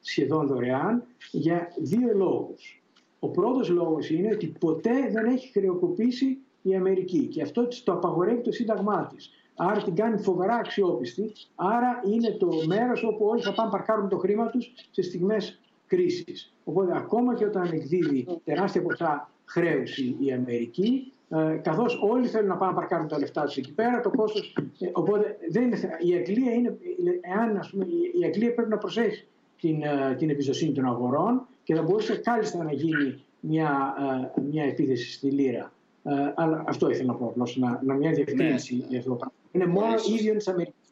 σχεδόν 0.00 0.46
δωρεάν 0.46 1.04
για 1.30 1.72
δύο 1.78 2.12
λόγους. 2.14 2.82
Ο 3.18 3.28
πρώτος 3.28 3.68
λόγος 3.68 4.10
είναι 4.10 4.28
ότι 4.32 4.46
ποτέ 4.46 5.10
δεν 5.10 5.24
έχει 5.24 5.50
χρεοκοπήσει 5.52 6.38
η 6.62 6.74
Αμερική 6.74 7.26
και 7.26 7.42
αυτό 7.42 7.68
το 7.84 7.92
απαγορεύει 7.92 8.40
το 8.40 8.52
Σύνταγμά 8.52 9.10
της. 9.14 9.30
Άρα 9.56 9.82
την 9.82 9.94
κάνει 9.94 10.18
φοβερά 10.18 10.54
αξιόπιστη. 10.54 11.32
Άρα 11.54 12.00
είναι 12.12 12.30
το 12.30 12.48
μέρος 12.66 13.04
όπου 13.04 13.26
όλοι 13.26 13.42
θα 13.42 13.52
πάνε 13.52 13.70
παρκάρουν 13.70 14.08
το 14.08 14.18
χρήμα 14.18 14.50
τους 14.50 14.72
σε 14.90 15.02
στιγμές 15.02 15.60
κρίσης. 15.86 16.52
Οπότε 16.64 16.96
ακόμα 16.96 17.34
και 17.34 17.44
όταν 17.44 17.70
εκδίδει 17.72 18.26
τεράστια 18.44 18.82
ποσά 18.82 19.30
χρέωση 19.44 20.16
η 20.20 20.32
Αμερική, 20.32 21.12
ε, 21.28 21.60
καθώς 21.62 22.00
όλοι 22.02 22.26
θέλουν 22.26 22.48
να 22.48 22.56
πάνε 22.56 22.72
να 22.72 22.78
παρκάρουν 22.78 23.08
τα 23.08 23.18
λεφτά 23.18 23.42
τους 23.42 23.56
εκεί 23.56 23.72
πέρα, 23.72 24.00
το 24.00 24.10
κόστος. 24.10 24.54
Ε, 24.80 24.90
οπότε 24.92 25.36
δεν 25.50 25.62
είναι, 25.62 25.76
η, 26.00 26.14
Αγγλία 26.14 26.52
είναι, 26.52 26.78
εάν, 27.20 27.56
ας 27.56 27.70
πούμε, 27.70 27.84
η 28.20 28.24
Αγγλία 28.24 28.54
πρέπει 28.54 28.70
να 28.70 28.78
προσέχει 28.78 29.26
την, 29.60 29.82
ε, 29.82 30.14
την 30.18 30.30
εμπιστοσύνη 30.30 30.72
των 30.72 30.84
αγορών 30.84 31.46
και 31.62 31.74
θα 31.74 31.82
μπορούσε 31.82 32.16
κάλλιστα 32.16 32.64
να 32.64 32.72
γίνει 32.72 33.24
μια, 33.40 33.94
ε, 34.36 34.40
μια 34.40 34.64
επίθεση 34.64 35.12
στη 35.12 35.30
λίρα. 35.30 35.72
Ε, 36.04 36.32
αλλά 36.34 36.64
αυτό 36.66 36.90
ήθελα 36.90 37.12
να 37.12 37.18
πω 37.18 37.26
απλώς, 37.26 37.56
να, 37.56 37.80
να 37.84 37.94
μια 37.94 38.12
διευκρίνηση 38.12 38.76
ναι. 38.76 38.86
για 38.88 38.98
αυτό 38.98 39.10
το 39.10 39.16
πράγμα. 39.16 39.34
Είναι 39.52 39.66
μόνο 39.66 39.86
ναι, 39.86 40.14
ίδιο 40.14 40.36
της 40.36 40.48
Αμερικής. 40.48 40.82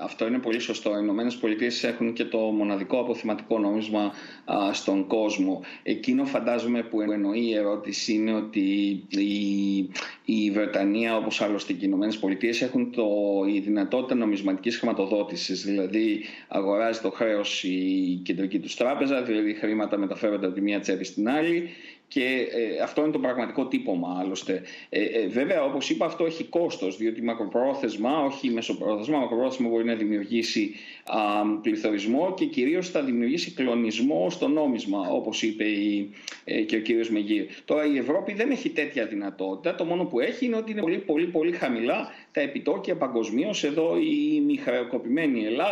Αυτό 0.00 0.26
είναι 0.26 0.38
πολύ 0.38 0.58
σωστό. 0.58 0.90
Οι 0.90 0.98
Ηνωμένες 1.02 1.36
Πολιτείες 1.36 1.84
έχουν 1.84 2.12
και 2.12 2.24
το 2.24 2.38
μοναδικό 2.38 3.00
αποθυματικό 3.00 3.58
νόμισμα 3.58 4.12
α, 4.44 4.72
στον 4.72 5.06
κόσμο. 5.06 5.62
Εκείνο 5.82 6.24
φαντάζομαι 6.24 6.82
που 6.82 7.00
εννοεί 7.00 7.40
η 7.40 7.54
ερώτηση 7.54 8.12
είναι 8.12 8.34
ότι 8.34 8.60
η, 9.08 9.76
η 10.24 10.50
Βρετανία, 10.50 11.16
όπως 11.16 11.40
άλλωστε 11.40 11.72
και 11.72 11.78
οι 11.84 11.88
Ηνωμένες 11.88 12.18
Πολιτείες, 12.18 12.62
έχουν 12.62 12.92
το, 12.92 13.06
η 13.54 13.58
δυνατότητα 13.58 14.14
νομισματικής 14.14 14.76
χρηματοδότησης. 14.76 15.64
Δηλαδή, 15.64 16.24
αγοράζει 16.48 17.00
το 17.00 17.10
χρέος 17.10 17.64
η 17.64 18.20
κεντρική 18.24 18.58
τους 18.58 18.76
τράπεζα, 18.76 19.22
δηλαδή 19.22 19.54
χρήματα 19.54 19.96
μεταφέρονται 19.96 20.46
από 20.46 20.54
τη 20.54 20.60
μία 20.60 20.80
τσέπη 20.80 21.04
στην 21.04 21.28
άλλη 21.28 21.68
και 22.08 22.48
ε, 22.52 22.82
αυτό 22.82 23.02
είναι 23.02 23.10
το 23.10 23.18
πραγματικό 23.18 23.66
τύπομα 23.66 24.16
άλλωστε. 24.20 24.62
Ε, 24.88 25.02
ε, 25.02 25.26
βέβαια, 25.26 25.64
όπως 25.64 25.90
είπα, 25.90 26.06
αυτό 26.06 26.24
έχει 26.24 26.44
κόστος, 26.44 26.96
διότι 26.96 27.22
μακροπρόθεσμα, 27.22 28.24
όχι 28.24 28.50
μεσοπρόθεσμα, 28.50 29.18
μακροπρόθεσμα 29.18 29.68
μπορεί 29.68 29.84
να 29.84 29.94
δημιουργήσει 29.94 30.74
α, 31.04 31.18
πληθωρισμό 31.62 32.34
και 32.34 32.44
κυρίως 32.44 32.90
θα 32.90 33.02
δημιουργήσει 33.02 33.50
κλονισμό 33.50 34.30
στο 34.30 34.48
νόμισμα, 34.48 35.08
όπως 35.10 35.42
είπε 35.42 35.64
η, 35.64 36.10
ε, 36.44 36.60
και 36.60 36.76
ο 36.76 36.80
κύριος 36.80 37.10
Μεγύρ. 37.10 37.44
Τώρα, 37.64 37.84
η 37.84 37.98
Ευρώπη 37.98 38.32
δεν 38.32 38.50
έχει 38.50 38.70
τέτοια 38.70 39.06
δυνατότητα. 39.06 39.74
Το 39.74 39.84
μόνο 39.84 40.04
που 40.04 40.20
έχει 40.20 40.44
είναι 40.44 40.56
ότι 40.56 40.70
είναι 40.70 40.80
πολύ, 40.80 40.98
πολύ, 40.98 41.26
πολύ 41.26 41.52
χαμηλά 41.52 42.10
τα 42.32 42.40
επιτόκια 42.40 42.96
παγκοσμίως. 42.96 43.64
Εδώ 43.64 43.96
η 43.98 44.40
μη 44.40 44.56
χρεοκοπημένη 44.56 45.44
Ελλάδα 45.44 45.66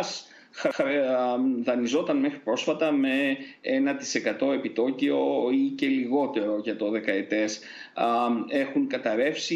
δανειζόταν 1.63 2.17
μέχρι 2.17 2.39
πρόσφατα 2.39 2.91
με 2.91 3.37
1% 4.41 4.53
επιτόκιο 4.53 5.17
ή 5.53 5.69
και 5.75 5.87
λιγότερο 5.87 6.59
για 6.63 6.75
το 6.75 6.89
δεκαετές. 6.89 7.59
Έχουν 8.49 8.87
καταρρεύσει 8.87 9.55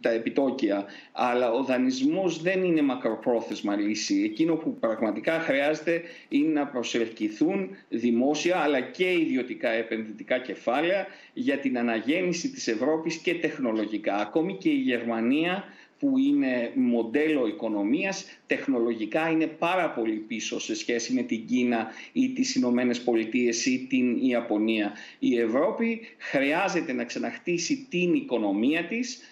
τα 0.00 0.10
επιτόκια, 0.10 0.84
αλλά 1.12 1.50
ο 1.52 1.62
δανεισμός 1.62 2.42
δεν 2.42 2.64
είναι 2.64 2.82
μακροπρόθεσμα 2.82 3.76
λύση. 3.76 4.22
Εκείνο 4.24 4.54
που 4.54 4.78
πραγματικά 4.78 5.32
χρειάζεται 5.32 6.02
είναι 6.28 6.52
να 6.52 6.66
προσελκυθούν 6.66 7.68
δημόσια 7.88 8.56
αλλά 8.56 8.80
και 8.80 9.12
ιδιωτικά 9.12 9.68
επενδυτικά 9.70 10.38
κεφάλαια 10.38 11.06
για 11.32 11.58
την 11.58 11.78
αναγέννηση 11.78 12.50
της 12.50 12.68
Ευρώπης 12.68 13.16
και 13.16 13.34
τεχνολογικά. 13.34 14.14
Ακόμη 14.16 14.56
και 14.56 14.68
η 14.68 14.80
Γερμανία 14.80 15.64
που 16.00 16.18
είναι 16.18 16.72
μοντέλο 16.74 17.46
οικονομίας, 17.46 18.24
τεχνολογικά 18.46 19.30
είναι 19.30 19.46
πάρα 19.46 19.90
πολύ 19.90 20.16
πίσω 20.16 20.60
σε 20.60 20.74
σχέση 20.74 21.12
με 21.12 21.22
την 21.22 21.46
Κίνα 21.46 21.86
ή 22.12 22.32
τις 22.32 22.54
Ηνωμένες 22.54 23.00
Πολιτείες 23.02 23.66
ή 23.66 23.86
την 23.88 24.16
Ιαπωνία. 24.16 24.92
Η 25.18 25.38
Ευρώπη 25.38 26.00
χρειάζεται 26.18 26.92
να 26.92 27.04
ξαναχτίσει 27.04 27.86
την 27.90 28.14
οικονομία 28.14 28.84
της 28.84 29.16
ε, 29.16 29.24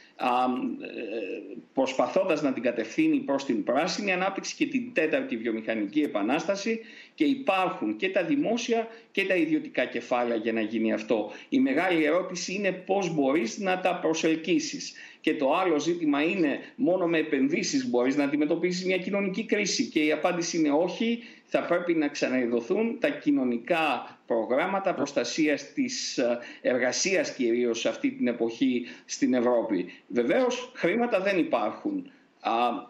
προσπαθώντας 1.73 2.43
να 2.43 2.53
την 2.53 2.63
κατευθύνει 2.63 3.17
προς 3.19 3.45
την 3.45 3.65
πράσινη 3.65 4.13
ανάπτυξη 4.13 4.55
και 4.55 4.67
την 4.67 4.93
τέταρτη 4.93 5.37
βιομηχανική 5.37 6.01
επανάσταση 6.01 6.81
και 7.15 7.25
υπάρχουν 7.25 7.97
και 7.97 8.09
τα 8.09 8.25
δημόσια 8.25 8.89
και 9.13 9.25
τα 9.25 9.35
ιδιωτικά 9.35 9.85
κεφάλαια 9.85 10.37
για 10.37 10.53
να 10.53 10.61
γίνει 10.61 10.93
αυτό. 10.93 11.31
Η 11.49 11.61
μεγάλη 11.61 12.05
ερώτηση 12.05 12.55
είναι 12.55 12.73
πώς 12.73 13.15
μπορείς 13.15 13.59
να 13.59 13.81
τα 13.81 13.99
προσελκύσεις. 13.99 14.93
Και 15.21 15.35
το 15.35 15.55
άλλο 15.55 15.79
ζήτημα 15.79 16.23
είναι 16.23 16.59
μόνο 16.77 17.07
με 17.07 17.19
επενδύσεις 17.19 17.91
μπορείς 17.91 18.17
να 18.17 18.25
αντιμετωπίσεις 18.25 18.85
μια 18.85 18.99
κοινωνική 18.99 19.45
κρίση. 19.45 19.85
Και 19.89 20.05
η 20.05 20.13
απάντηση 20.13 20.59
είναι 20.59 20.71
όχι, 20.71 21.23
θα 21.51 21.63
πρέπει 21.65 21.95
να 21.95 22.09
ξαναειδωθούν 22.09 22.99
τα 23.01 23.09
κοινωνικά 23.09 24.19
προγράμματα 24.27 24.95
προστασίας 24.95 25.73
της 25.73 26.19
ε, 26.19 26.39
εργασίας 26.61 27.35
κυρίως 27.35 27.81
σε 27.81 27.89
αυτή 27.89 28.11
την 28.11 28.27
εποχή 28.27 28.87
στην 29.05 29.35
Ευρώπη. 29.35 29.87
Βεβαίως 30.09 30.73
χρήματα 30.75 31.21
δεν 31.21 31.39
υπάρχουν. 31.39 32.11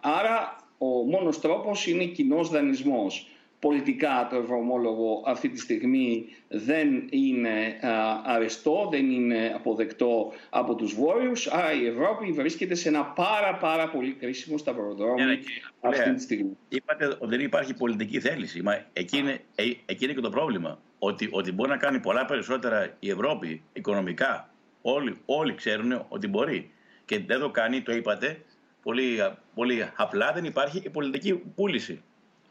Άρα 0.00 0.56
ο 0.78 0.86
μόνος 0.86 1.40
τρόπος 1.40 1.86
είναι 1.86 2.04
κοινός 2.04 2.50
δανεισμός. 2.50 3.28
Πολιτικά 3.58 4.26
το 4.30 4.36
ευρωομόλογο 4.36 5.22
αυτή 5.26 5.48
τη 5.48 5.58
στιγμή 5.58 6.26
δεν 6.48 7.06
είναι 7.10 7.78
αρεστό, 8.24 8.88
δεν 8.90 9.10
είναι 9.10 9.52
αποδεκτό 9.54 10.32
από 10.50 10.74
τους 10.74 10.94
Βόρειους, 10.94 11.46
άρα 11.46 11.72
η 11.72 11.86
Ευρώπη 11.86 12.32
βρίσκεται 12.32 12.74
σε 12.74 12.88
ένα 12.88 13.04
πάρα 13.04 13.56
πάρα 13.56 13.88
πολύ 13.88 14.12
κρίσιμο 14.12 14.58
σταυροδρόμι 14.58 15.24
ναι, 15.24 15.38
αυτή 15.80 16.14
τη 16.14 16.22
στιγμή. 16.22 16.56
Είπατε 16.68 17.06
ότι 17.06 17.26
δεν 17.26 17.40
υπάρχει 17.40 17.74
πολιτική 17.74 18.20
θέληση, 18.20 18.62
μα 18.62 18.84
εκεί 18.92 19.18
είναι, 19.18 19.40
ε, 19.54 19.62
εκεί 19.86 20.04
είναι 20.04 20.12
και 20.12 20.20
το 20.20 20.30
πρόβλημα, 20.30 20.78
ότι, 20.98 21.28
ότι 21.30 21.52
μπορεί 21.52 21.70
να 21.70 21.76
κάνει 21.76 22.00
πολλά 22.00 22.24
περισσότερα 22.24 22.96
η 22.98 23.10
Ευρώπη 23.10 23.62
οικονομικά, 23.72 24.50
όλοι, 24.82 25.16
όλοι 25.24 25.54
ξέρουν 25.54 26.04
ότι 26.08 26.28
μπορεί. 26.28 26.70
Και 27.04 27.18
δεν 27.18 27.40
το 27.40 27.50
κάνει, 27.50 27.82
το 27.82 27.92
είπατε, 27.92 28.44
πολύ, 28.82 29.18
πολύ 29.54 29.90
απλά. 29.96 30.32
Δεν 30.32 30.44
υπάρχει 30.44 30.82
η 30.84 30.90
πολιτική 30.90 31.34
πούληση 31.34 32.02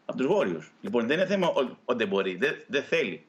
από 0.10 0.18
τους 0.18 0.28
Βόρειους. 0.28 0.72
Λοιπόν, 0.82 1.08
δεν 1.08 1.18
είναι 1.18 1.28
θέμα 1.28 1.50
ότι 1.86 1.98
δεν 1.98 2.08
μπορεί, 2.08 2.36
δεν, 2.36 2.64
δεν 2.68 2.84
θέλει. 2.84 3.26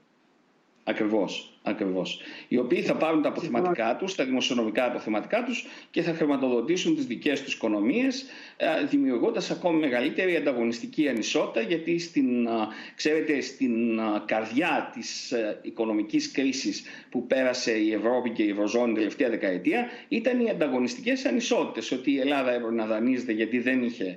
Ακριβώς, 0.85 1.58
ακριβώς. 1.69 2.21
Οι 2.49 2.59
οποίοι 2.59 2.83
θα 2.83 2.95
πάρουν 2.95 3.23
τα 3.23 3.29
αποθεματικά 3.29 3.97
τους, 3.97 4.15
τα 4.15 4.25
δημοσιονομικά 4.25 4.85
αποθεματικά 4.85 5.45
τους 5.45 5.67
και 5.91 6.03
θα 6.03 6.13
χρηματοδοτήσουν 6.13 6.95
τις 6.95 7.07
δικές 7.07 7.43
τους 7.43 7.55
οικονομίες 7.55 8.27
ε, 8.61 8.85
δημιουργώντας 8.85 9.51
ακόμη 9.51 9.79
μεγαλύτερη 9.79 10.37
ανταγωνιστική 10.37 11.09
ανισότητα 11.09 11.61
γιατί 11.61 11.99
στην, 11.99 12.47
ε, 12.47 12.51
ξέρετε, 12.95 13.41
στην 13.41 13.99
ε, 13.99 14.03
καρδιά 14.25 14.91
της 14.95 15.35
οικονομικής 15.63 16.31
κρίσης 16.31 16.85
που 17.11 17.27
πέρασε 17.27 17.73
η 17.73 17.93
Ευρώπη 17.93 18.31
και 18.31 18.43
η 18.43 18.51
Ευρωζώνη 18.51 18.87
την 18.87 18.95
τελευταία 18.95 19.29
δεκαετία 19.29 19.89
ήταν 20.09 20.41
οι 20.41 20.51
ανταγωνιστικές 20.51 21.25
ανισότητες 21.25 21.91
ότι 21.91 22.13
η 22.13 22.21
Ελλάδα 22.21 22.53
έπρεπε 22.53 22.75
να 22.75 22.87
δανείζεται 22.87 23.33
γιατί, 23.33 23.59
δεν 23.59 23.83
είχε, 23.83 24.17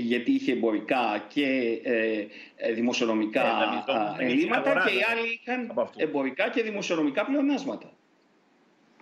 γιατί 0.00 0.30
είχε 0.30 0.52
εμπορικά 0.52 1.24
και 1.34 1.78
δημοσιονομικά 2.74 3.42
ελλείμματα 4.18 4.84
και 4.86 4.94
οι 4.94 5.02
άλλοι 5.10 5.40
είχαν 5.40 5.90
εμπορικά 5.96 6.48
και 6.48 6.62
δημοσιονομικά 6.62 6.79
πλεονάσματα. 7.26 7.92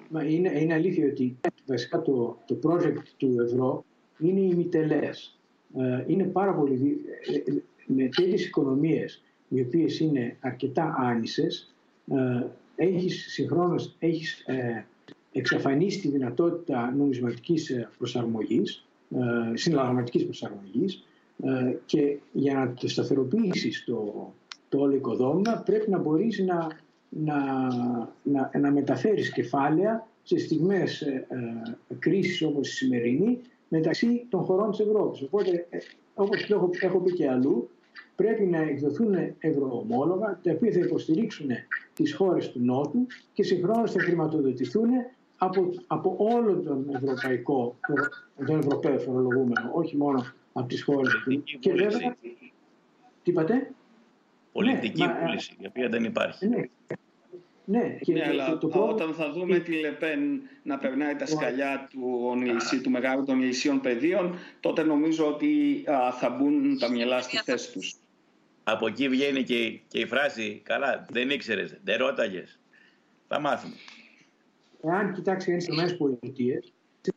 Μα 0.08 0.22
είναι, 0.24 0.60
είναι 0.60 0.74
αλήθεια 0.74 1.06
ότι 1.06 1.36
βασικά 1.66 2.02
το, 2.02 2.38
το 2.46 2.58
project 2.62 3.02
του 3.16 3.36
ευρώ 3.40 3.84
είναι 4.18 4.40
οι 4.40 4.54
μητελές. 4.54 5.38
Ε, 5.76 6.04
είναι 6.06 6.24
πάρα 6.24 6.54
πολύ... 6.54 7.00
Ε, 7.32 7.50
ε, 7.50 7.62
με 7.90 8.08
τέτοιες 8.08 8.46
οικονομίες 8.46 9.22
οι 9.48 9.60
οποίες 9.60 10.00
είναι 10.00 10.36
αρκετά 10.40 10.94
άνισες 10.98 11.74
έχεις 12.76 13.32
συγχρόνως 13.32 13.96
έχεις 13.98 14.44
εξαφανίσει 15.32 16.00
τη 16.00 16.08
δυνατότητα 16.08 16.94
νομισματικής 16.96 17.88
προσαρμογής, 17.98 18.86
συναλλαγματικής 19.54 20.24
προσαρμογής 20.24 21.06
και 21.86 22.18
για 22.32 22.54
να 22.54 22.72
το 22.72 22.88
σταθεροποιήσεις 22.88 23.84
το, 23.84 24.32
το 24.68 24.80
όλο 24.80 24.94
οικοδόμημα 24.94 25.62
πρέπει 25.64 25.90
να 25.90 25.98
μπορείς 25.98 26.38
να, 26.38 26.68
να, 27.08 27.36
να, 28.22 28.50
να 28.58 28.70
μεταφέρεις 28.70 29.32
κεφάλαια 29.32 30.06
σε 30.22 30.38
στιγμές 30.38 31.00
ε, 31.00 31.26
ε, 31.28 31.94
κρίσης 31.98 32.42
όπως 32.42 32.68
η 32.68 32.72
σημερινή 32.72 33.40
μεταξύ 33.68 34.26
των 34.28 34.42
χωρών 34.42 34.70
της 34.70 34.80
Ευρώπης. 34.80 35.22
Οπότε, 35.22 35.66
ε, 35.70 35.78
όπως 36.14 36.46
το 36.46 36.54
έχω, 36.54 36.70
έχω 36.80 36.98
πει 36.98 37.12
και 37.12 37.28
αλλού, 37.28 37.70
πρέπει 38.16 38.44
να 38.44 38.58
εκδοθούν 38.58 39.14
ευρωομόλογα 39.38 40.40
τα 40.42 40.52
οποία 40.52 40.72
θα 40.72 40.78
υποστηρίξουν 40.78 41.48
τις 41.94 42.14
χώρες 42.14 42.50
του 42.50 42.60
Νότου 42.64 43.06
και 43.32 43.42
συγχρόνως 43.42 43.92
θα 43.92 44.00
χρηματοδοτηθούν 44.00 44.88
από, 45.38 45.70
από 45.86 46.16
όλο 46.18 46.56
τον 46.56 46.86
ευρωπαϊκό, 46.94 47.76
τον 48.46 48.58
ευρωπαίο 48.58 48.98
φορολογούμενο, 48.98 49.70
όχι 49.72 49.96
μόνο 49.96 50.24
από 50.52 50.68
τις 50.68 50.82
χώρες 50.82 51.12
του. 51.24 51.42
Και 51.60 51.72
βέβαια, 51.72 52.16
τι 53.22 53.30
είπατε; 53.30 53.70
Πολιτική 54.58 55.02
ναι, 55.02 55.18
βούληση, 55.20 55.56
η 55.60 55.66
οποία 55.66 55.88
δεν 55.88 56.04
υπάρχει. 56.04 56.48
Ναι, 56.48 56.62
ναι, 57.64 57.98
και, 58.00 58.12
ναι 58.12 58.24
αλλά 58.26 58.58
το 58.58 58.68
όταν 58.68 59.14
θα 59.14 59.32
δούμε 59.32 59.58
τη 59.58 59.72
Λεπέν 59.72 60.40
να 60.62 60.78
περνάει 60.78 61.16
τα 61.16 61.26
σκαλιά 61.26 61.88
του, 61.90 62.20
ονειλισί, 62.24 62.80
του 62.80 62.90
μεγάλου 62.90 63.24
των 63.24 63.40
ηλισίων 63.40 63.80
πεδίων, 63.80 64.34
τότε 64.60 64.82
νομίζω 64.82 65.26
ότι 65.26 65.84
θα 66.18 66.30
μπουν 66.30 66.78
τα 66.78 66.90
μυαλά 66.90 67.20
στη 67.20 67.36
θέση 67.36 67.72
τους. 67.72 67.94
Από 68.64 68.86
εκεί 68.86 69.08
βγαίνει 69.08 69.42
και, 69.42 69.80
και 69.88 69.98
η 69.98 70.06
φράση 70.06 70.60
«Καλά, 70.64 71.06
δεν 71.10 71.30
ήξερες, 71.30 71.78
δεν 71.84 71.98
ρώταγες». 71.98 72.60
Θα 73.28 73.40
μάθουμε. 73.40 73.74
Εάν 74.82 75.12
κοιτάξει 75.12 75.50
κανείς 75.50 75.64
τις 75.66 75.92
ΗΠΑ, 75.92 76.60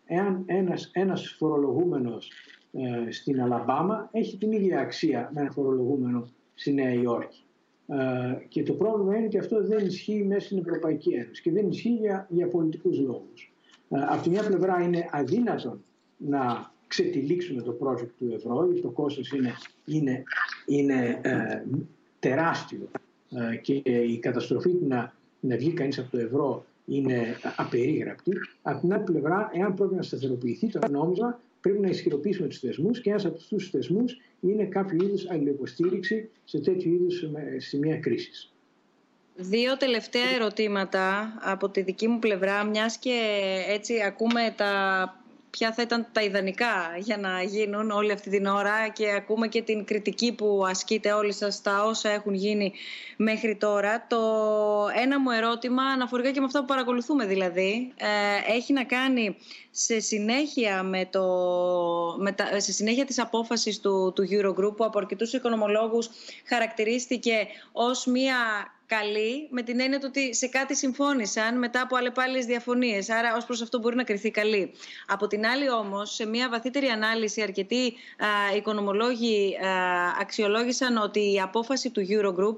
εάν 0.06 0.44
ένας, 0.46 0.90
ένας 0.94 1.36
φορολογούμενος 1.38 2.32
ε, 2.72 3.12
στην 3.12 3.42
Αλαμπάμα 3.42 4.10
έχει 4.12 4.38
την 4.38 4.52
ίδια 4.52 4.80
αξία 4.80 5.30
με 5.34 5.42
ένα 5.42 5.52
φορολογούμενο 5.52 6.30
στη 6.62 6.74
Νέα 6.74 6.94
Υόρκη. 6.94 7.44
Ε, 7.88 8.46
και 8.48 8.64
το 8.64 8.74
πρόβλημα 8.74 9.18
είναι 9.18 9.26
ότι 9.26 9.38
αυτό 9.38 9.64
δεν 9.64 9.86
ισχύει 9.86 10.24
μέσα 10.24 10.46
στην 10.46 10.58
Ευρωπαϊκή 10.58 11.14
Ένωση 11.14 11.42
και 11.42 11.52
δεν 11.52 11.70
ισχύει 11.70 11.96
για, 11.96 12.28
για 12.30 12.48
πολιτικούς 12.48 13.00
λόγους. 13.00 13.54
Ε, 13.90 13.98
από 14.10 14.24
τη 14.24 14.30
μια 14.30 14.44
πλευρά 14.44 14.82
είναι 14.82 15.10
αδύνατον 15.12 15.84
να 16.18 16.72
ξετυλίξουμε 16.88 17.62
το 17.62 17.78
project 17.82 18.10
του 18.18 18.32
ευρώ, 18.34 18.66
γιατί 18.66 18.82
το 18.82 18.90
κόστος 18.90 19.32
είναι, 19.32 19.54
είναι, 19.86 20.24
είναι 20.66 21.20
ε, 21.22 21.64
τεράστιο 22.20 22.90
και 23.62 23.74
η 23.84 24.20
καταστροφή 24.20 24.78
να, 24.88 25.14
να 25.40 25.56
βγει 25.56 25.74
κανείς 25.74 26.00
από 26.00 26.12
το 26.12 26.18
ευρώ 26.18 26.66
είναι 26.86 27.36
απερίγραπτη. 27.56 28.32
Από 28.62 28.80
την 28.80 28.94
άλλη 28.94 29.04
πλευρά, 29.04 29.50
εάν 29.54 29.74
πρέπει 29.74 29.96
να 29.96 30.02
σταθεροποιηθεί 30.02 30.68
το 30.68 30.80
νόμισμα, 30.92 31.40
πρέπει 31.62 31.80
να 31.80 31.90
ισχυροποιήσουμε 31.90 32.48
τους 32.48 32.60
θεσμούς 32.60 33.02
και 33.02 33.10
ένας 33.10 33.26
από 33.26 33.36
αυτούς 33.36 33.58
τους 33.58 33.70
θεσμούς 33.70 34.18
είναι 34.40 34.66
κάποιο 34.66 35.06
είδους 35.06 35.30
αλληλοποστήριξη 35.30 36.30
σε 36.44 36.60
τέτοιου 36.60 36.94
είδους 36.94 37.24
σημεία 37.58 37.98
κρίσης. 37.98 38.54
Δύο 39.36 39.78
τελευταία 39.78 40.30
ερωτήματα 40.36 41.34
από 41.42 41.70
τη 41.70 41.82
δική 41.82 42.08
μου 42.08 42.20
πλευρά, 42.20 42.64
μιας 42.64 42.98
και 42.98 43.20
έτσι 43.68 44.02
ακούμε 44.02 44.54
τα 44.58 45.21
ποια 45.52 45.74
θα 45.74 45.82
ήταν 45.82 46.08
τα 46.12 46.22
ιδανικά 46.22 46.96
για 46.98 47.18
να 47.18 47.42
γίνουν 47.42 47.92
όλη 47.92 48.12
αυτή 48.12 48.30
την 48.30 48.46
ώρα 48.46 48.88
και 48.88 49.12
ακούμε 49.12 49.48
και 49.48 49.62
την 49.62 49.86
κριτική 49.86 50.34
που 50.34 50.64
ασκείτε 50.68 51.12
όλοι 51.12 51.34
σας 51.34 51.56
στα 51.56 51.84
όσα 51.84 52.10
έχουν 52.10 52.34
γίνει 52.34 52.74
μέχρι 53.18 53.56
τώρα. 53.56 54.06
Το 54.08 54.18
ένα 55.02 55.20
μου 55.20 55.32
ερώτημα 55.32 55.84
αναφορικά 55.84 56.32
και 56.32 56.40
με 56.40 56.46
αυτά 56.46 56.60
που 56.60 56.66
παρακολουθούμε 56.66 57.26
δηλαδή 57.26 57.94
ε, 57.98 58.54
έχει 58.54 58.74
να 58.74 58.84
κάνει 58.84 59.38
σε 59.72 60.00
συνέχεια, 60.00 60.84
με 60.84 61.06
το, 61.12 61.26
με 62.18 62.32
τα, 62.32 62.60
σε 62.60 62.72
συνέχεια 62.72 63.06
της 63.06 63.20
απόφασης 63.20 63.80
του, 63.80 64.14
του 64.16 64.28
Eurogroup 64.32 64.76
που 64.76 64.86
από 64.86 65.00
αρκετούς 65.00 65.34
οικονομολόγους 65.34 66.10
χαρακτηρίστηκε 66.48 67.48
ως 67.72 68.06
μια 68.06 68.36
καλή 68.96 69.48
με 69.50 69.62
την 69.62 69.80
έννοια 69.80 70.00
ότι 70.04 70.36
σε 70.36 70.48
κάτι 70.48 70.76
συμφώνησαν 70.76 71.58
μετά 71.58 71.82
από 71.82 71.96
αλλεπάλληλες 71.96 72.46
διαφωνίες. 72.46 73.10
Άρα 73.10 73.36
ως 73.36 73.46
προς 73.46 73.62
αυτό 73.62 73.80
μπορεί 73.80 73.96
να 73.96 74.04
κριθεί 74.04 74.32
καλή. 74.32 74.72
Από 75.08 75.28
την 75.28 75.46
άλλη 75.46 75.70
όμως, 75.72 76.14
σε 76.14 76.26
μια 76.26 76.50
βαθύτερη 76.50 76.88
ανάλυση 76.88 77.42
αρκετοί 77.42 77.94
α, 78.18 78.56
οικονομολόγοι 78.56 79.56
α, 79.56 79.70
αξιολόγησαν 80.20 80.98
ότι 80.98 81.34
η 81.34 81.42
απόφαση 81.42 81.90
του 81.90 82.06
Eurogroup 82.10 82.58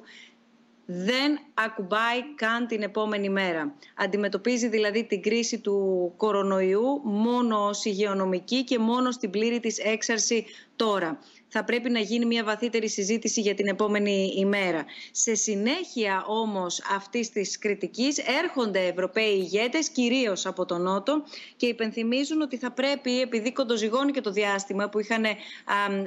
δεν 0.86 1.40
ακουμπάει 1.54 2.36
καν 2.36 2.68
την 2.68 2.82
επόμενη 2.82 3.30
μέρα. 3.30 3.76
Αντιμετωπίζει 3.96 4.68
δηλαδή 4.68 5.06
την 5.06 5.22
κρίση 5.22 5.60
του 5.60 6.14
κορονοϊού 6.18 7.02
μόνο 7.04 7.68
ως 7.68 7.86
υγειονομική 7.86 8.64
και 8.64 8.80
μόνο 8.80 9.12
στην 9.12 9.30
πλήρη 9.30 9.60
της 9.60 9.78
έξαρση 9.78 10.46
τώρα 10.76 11.20
θα 11.56 11.64
πρέπει 11.64 11.90
να 11.90 12.00
γίνει 12.00 12.26
μια 12.26 12.44
βαθύτερη 12.44 12.90
συζήτηση 12.90 13.42
για 13.42 13.54
την 13.54 13.68
επόμενη 13.68 14.34
ημέρα. 14.38 14.86
Σε 15.12 15.36
συνέχεια 15.36 16.26
όμως 16.28 16.82
αυτής 16.96 17.30
της 17.30 17.58
κριτικής 17.58 18.18
έρχονται 18.18 18.80
Ευρωπαίοι 18.80 19.34
ηγέτες, 19.38 19.90
κυρίως 19.90 20.46
από 20.46 20.66
τον 20.66 20.82
Νότο 20.82 21.24
και 21.56 21.66
υπενθυμίζουν 21.66 22.42
ότι 22.42 22.58
θα 22.58 22.72
πρέπει, 22.72 23.22
επειδή 23.22 23.52
κοντοζυγώνει 23.52 24.12
και 24.12 24.22
το 24.22 24.32
διάστημα 24.32 24.90
που 24.90 25.00
είχαν 25.00 25.24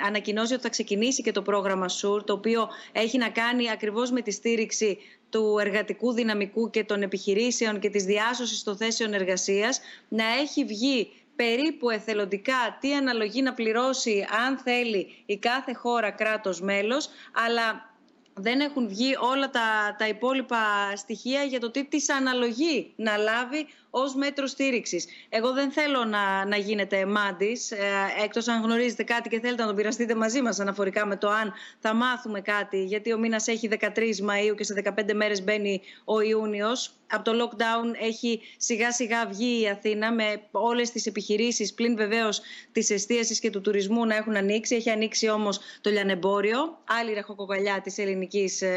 ανακοινώσει 0.07 0.53
ότι 0.53 0.63
θα 0.63 0.69
ξεκινήσει 0.69 1.23
και 1.23 1.33
το 1.33 1.43
πρόγραμμα 1.43 1.89
ΣΟΥΡ, 1.89 2.25
το 2.25 2.33
οποίο 2.33 2.69
έχει 2.93 3.19
να 3.19 3.29
κάνει 3.29 3.71
ακριβώς 3.71 4.11
με 4.11 4.21
τη 4.21 4.31
στήριξη 4.31 4.99
του 5.31 5.57
εργατικού 5.61 6.13
δυναμικού 6.13 6.71
και 6.71 6.85
των 6.85 7.03
επιχειρήσεων 7.03 7.79
και 7.79 7.91
της 7.91 8.05
διάσωσης 8.05 8.63
των 8.63 8.77
θέσεων 8.77 9.13
εργασίας, 9.13 9.81
να 10.09 10.25
έχει 10.41 10.65
βγει 10.65 11.09
περίπου 11.37 11.91
εθελοντικά 11.91 12.77
τι 12.81 12.95
αναλογεί 12.95 13.43
να 13.43 13.55
πληρώσει 13.55 14.27
αν 14.47 14.59
θέλει 14.59 15.23
η 15.27 15.37
κάθε 15.39 15.73
χώρα 15.75 16.11
κράτος 16.11 16.61
μέλος, 16.61 17.09
αλλά 17.33 17.95
δεν 18.35 18.61
έχουν 18.61 18.89
βγει 18.89 19.17
όλα 19.21 19.51
τα, 19.51 19.97
τα 19.99 20.09
υπόλοιπα 20.09 20.57
στοιχεία 20.97 21.43
για 21.43 21.61
το 21.61 21.71
τι 21.71 21.85
της 21.85 22.11
αναλογεί 22.11 22.93
να 22.97 23.17
λάβει 23.17 23.67
ως 23.99 24.15
μέτρο 24.15 24.47
στήριξης. 24.47 25.07
Εγώ 25.29 25.53
δεν 25.53 25.71
θέλω 25.71 26.05
να, 26.05 26.45
να 26.45 26.57
γίνετε 26.57 27.07
μάντης, 27.07 27.71
ε, 27.71 27.77
εκτός 28.25 28.49
αν 28.49 28.63
γνωρίζετε 28.63 29.03
κάτι 29.03 29.29
και 29.29 29.41
θέλετε 29.41 29.61
να 29.61 29.67
τον 29.67 29.77
πειραστείτε 29.77 30.15
μαζί 30.15 30.43
μας 30.43 30.61
αναφορικά 30.61 31.07
με 31.07 31.17
το 31.17 31.29
αν 31.29 31.53
θα 31.79 31.95
μάθουμε 31.95 32.41
κάτι, 32.41 32.85
γιατί 32.85 33.13
ο 33.13 33.19
μήνας 33.19 33.47
έχει 33.49 33.69
13 33.69 34.21
Μαΐου 34.21 34.55
και 34.57 34.65
σε 34.65 34.75
15 34.75 35.15
μέρες 35.15 35.43
μπαίνει 35.43 35.81
ο 36.05 36.21
Ιούνιος. 36.21 36.91
Από 37.09 37.25
το 37.25 37.33
lockdown 37.43 38.05
έχει 38.05 38.41
σιγά 38.57 38.93
σιγά 38.93 39.27
βγει 39.27 39.61
η 39.63 39.69
Αθήνα 39.69 40.13
με 40.13 40.41
όλες 40.51 40.91
τις 40.91 41.07
επιχειρήσεις 41.07 41.75
πλην 41.75 41.97
βεβαίως 41.97 42.41
της 42.73 42.91
εστίασης 42.91 43.39
και 43.39 43.51
του 43.51 43.61
τουρισμού 43.61 44.07
να 44.07 44.17
έχουν 44.17 44.37
ανοίξει. 44.37 44.75
Έχει 44.75 44.91
ανοίξει 44.91 45.29
όμως 45.29 45.61
το 45.81 45.91
λιανεμπόριο, 45.91 46.79
άλλη 46.85 47.13
ραχοκοκαλιά 47.13 47.81
της 47.81 47.99
ελληνικής, 47.99 48.63
ε, 48.63 48.77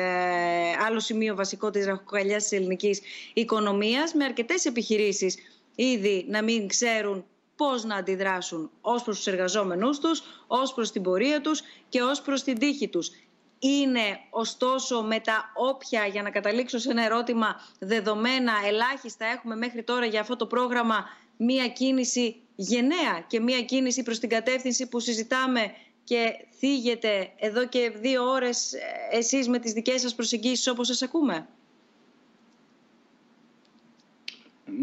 άλλο 0.88 1.00
σημείο 1.00 1.36
βασικό 1.36 1.70
της 1.70 1.86
ραχοκοκαλιάς 1.86 2.44
της 2.44 2.52
ελληνικής 2.52 3.02
οικονομίας 3.34 4.14
με 4.14 4.24
αρκετές 4.24 4.66
επιχειρήσεις 5.10 5.38
ήδη 5.76 6.26
να 6.30 6.44
μην 6.44 6.68
ξέρουν 6.68 7.26
πώς 7.56 7.84
να 7.84 7.96
αντιδράσουν 7.96 8.72
ως 8.82 9.04
προς 9.04 9.16
τους 9.18 9.28
εργαζόμενούς 9.28 10.00
τους, 10.00 10.22
ως 10.48 10.74
προς 10.74 10.92
την 10.92 11.02
πορεία 11.02 11.42
τους 11.42 11.62
και 11.90 12.02
ως 12.02 12.22
προς 12.22 12.44
την 12.44 12.60
τύχη 12.60 12.88
τους. 12.88 13.12
Είναι 13.60 14.20
ωστόσο 14.30 15.02
με 15.02 15.20
τα 15.20 15.52
όποια, 15.56 16.06
για 16.06 16.22
να 16.22 16.30
καταλήξω 16.30 16.78
σε 16.78 16.92
ένα 16.92 17.04
ερώτημα, 17.06 17.62
δεδομένα 17.80 18.54
ελάχιστα 18.68 19.26
έχουμε 19.26 19.56
μέχρι 19.56 19.84
τώρα 19.84 20.06
για 20.06 20.20
αυτό 20.20 20.36
το 20.36 20.46
πρόγραμμα 20.46 21.06
μία 21.38 21.68
κίνηση 21.68 22.36
γενναία 22.56 23.26
και 23.28 23.40
μία 23.40 23.62
κίνηση 23.62 24.04
προς 24.04 24.20
την 24.20 24.30
κατεύθυνση 24.30 24.88
που 24.88 25.00
συζητάμε 25.00 25.74
και 26.04 26.46
θίγεται 26.58 27.32
εδώ 27.38 27.68
και 27.68 27.92
δύο 27.96 28.24
ώρες 28.24 28.74
ε, 28.74 28.80
εσείς 29.18 29.48
με 29.48 29.60
τις 29.60 29.72
δικές 29.74 30.02
σας 30.02 30.16
προσεγγίσεις 30.16 30.68
όπως 30.68 30.88
σας 30.88 31.02
ακούμε; 31.02 31.48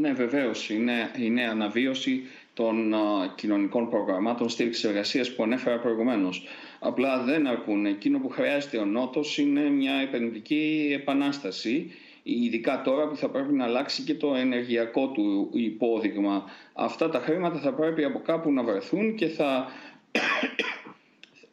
Ναι, 0.00 0.12
βεβαίως. 0.12 0.70
Είναι, 0.70 1.10
είναι 1.18 1.48
αναβίωση 1.48 2.22
των 2.54 2.94
κοινωνικών 3.34 3.90
προγραμμάτων 3.90 4.48
στήριξης 4.48 4.84
εργασίας 4.84 5.34
που 5.34 5.42
ανέφερα 5.42 5.78
προηγουμένως. 5.78 6.46
Απλά 6.78 7.22
δεν 7.22 7.46
αρκούν. 7.46 7.86
Εκείνο 7.86 8.18
που 8.18 8.28
χρειάζεται 8.28 8.78
ο 8.78 8.84
Νότος 8.84 9.38
είναι 9.38 9.60
μια 9.60 9.94
επενδυτική 9.94 10.90
επανάσταση 11.00 11.92
ειδικά 12.22 12.82
τώρα 12.82 13.08
που 13.08 13.16
θα 13.16 13.28
πρέπει 13.28 13.52
να 13.52 13.64
αλλάξει 13.64 14.02
και 14.02 14.14
το 14.14 14.34
ενεργειακό 14.34 15.08
του 15.08 15.50
υπόδειγμα. 15.52 16.44
Αυτά 16.72 17.08
τα 17.08 17.18
χρήματα 17.18 17.58
θα 17.58 17.72
πρέπει 17.72 18.04
από 18.04 18.18
κάπου 18.18 18.52
να 18.52 18.62
βρεθούν 18.62 19.14
και 19.14 19.26
θα 19.26 19.66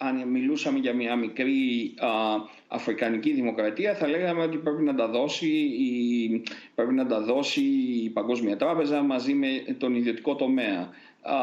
αν 0.04 0.28
μιλούσαμε 0.28 0.80
για 0.80 0.94
μια 0.94 1.16
μικρή 1.16 1.94
α, 1.98 2.08
αφρικανική 2.68 3.32
δημοκρατία 3.32 3.96
θα 3.96 4.08
λέγαμε 4.08 4.44
ότι 4.44 4.58
πρέπει 4.58 4.84
να 4.84 4.96
τα 4.96 5.08
δώσει 5.08 5.48
η, 5.48 6.44
πρέπει 6.76 6.94
να 6.94 7.06
τα 7.06 7.22
δώσει 7.22 7.62
η 8.04 8.10
Παγκόσμια 8.10 8.58
Τράπεζα 8.58 9.02
μαζί 9.02 9.34
με 9.34 9.48
τον 9.78 9.96
ιδιωτικό 9.96 10.36
τομέα. 10.36 10.90
Α, 11.22 11.36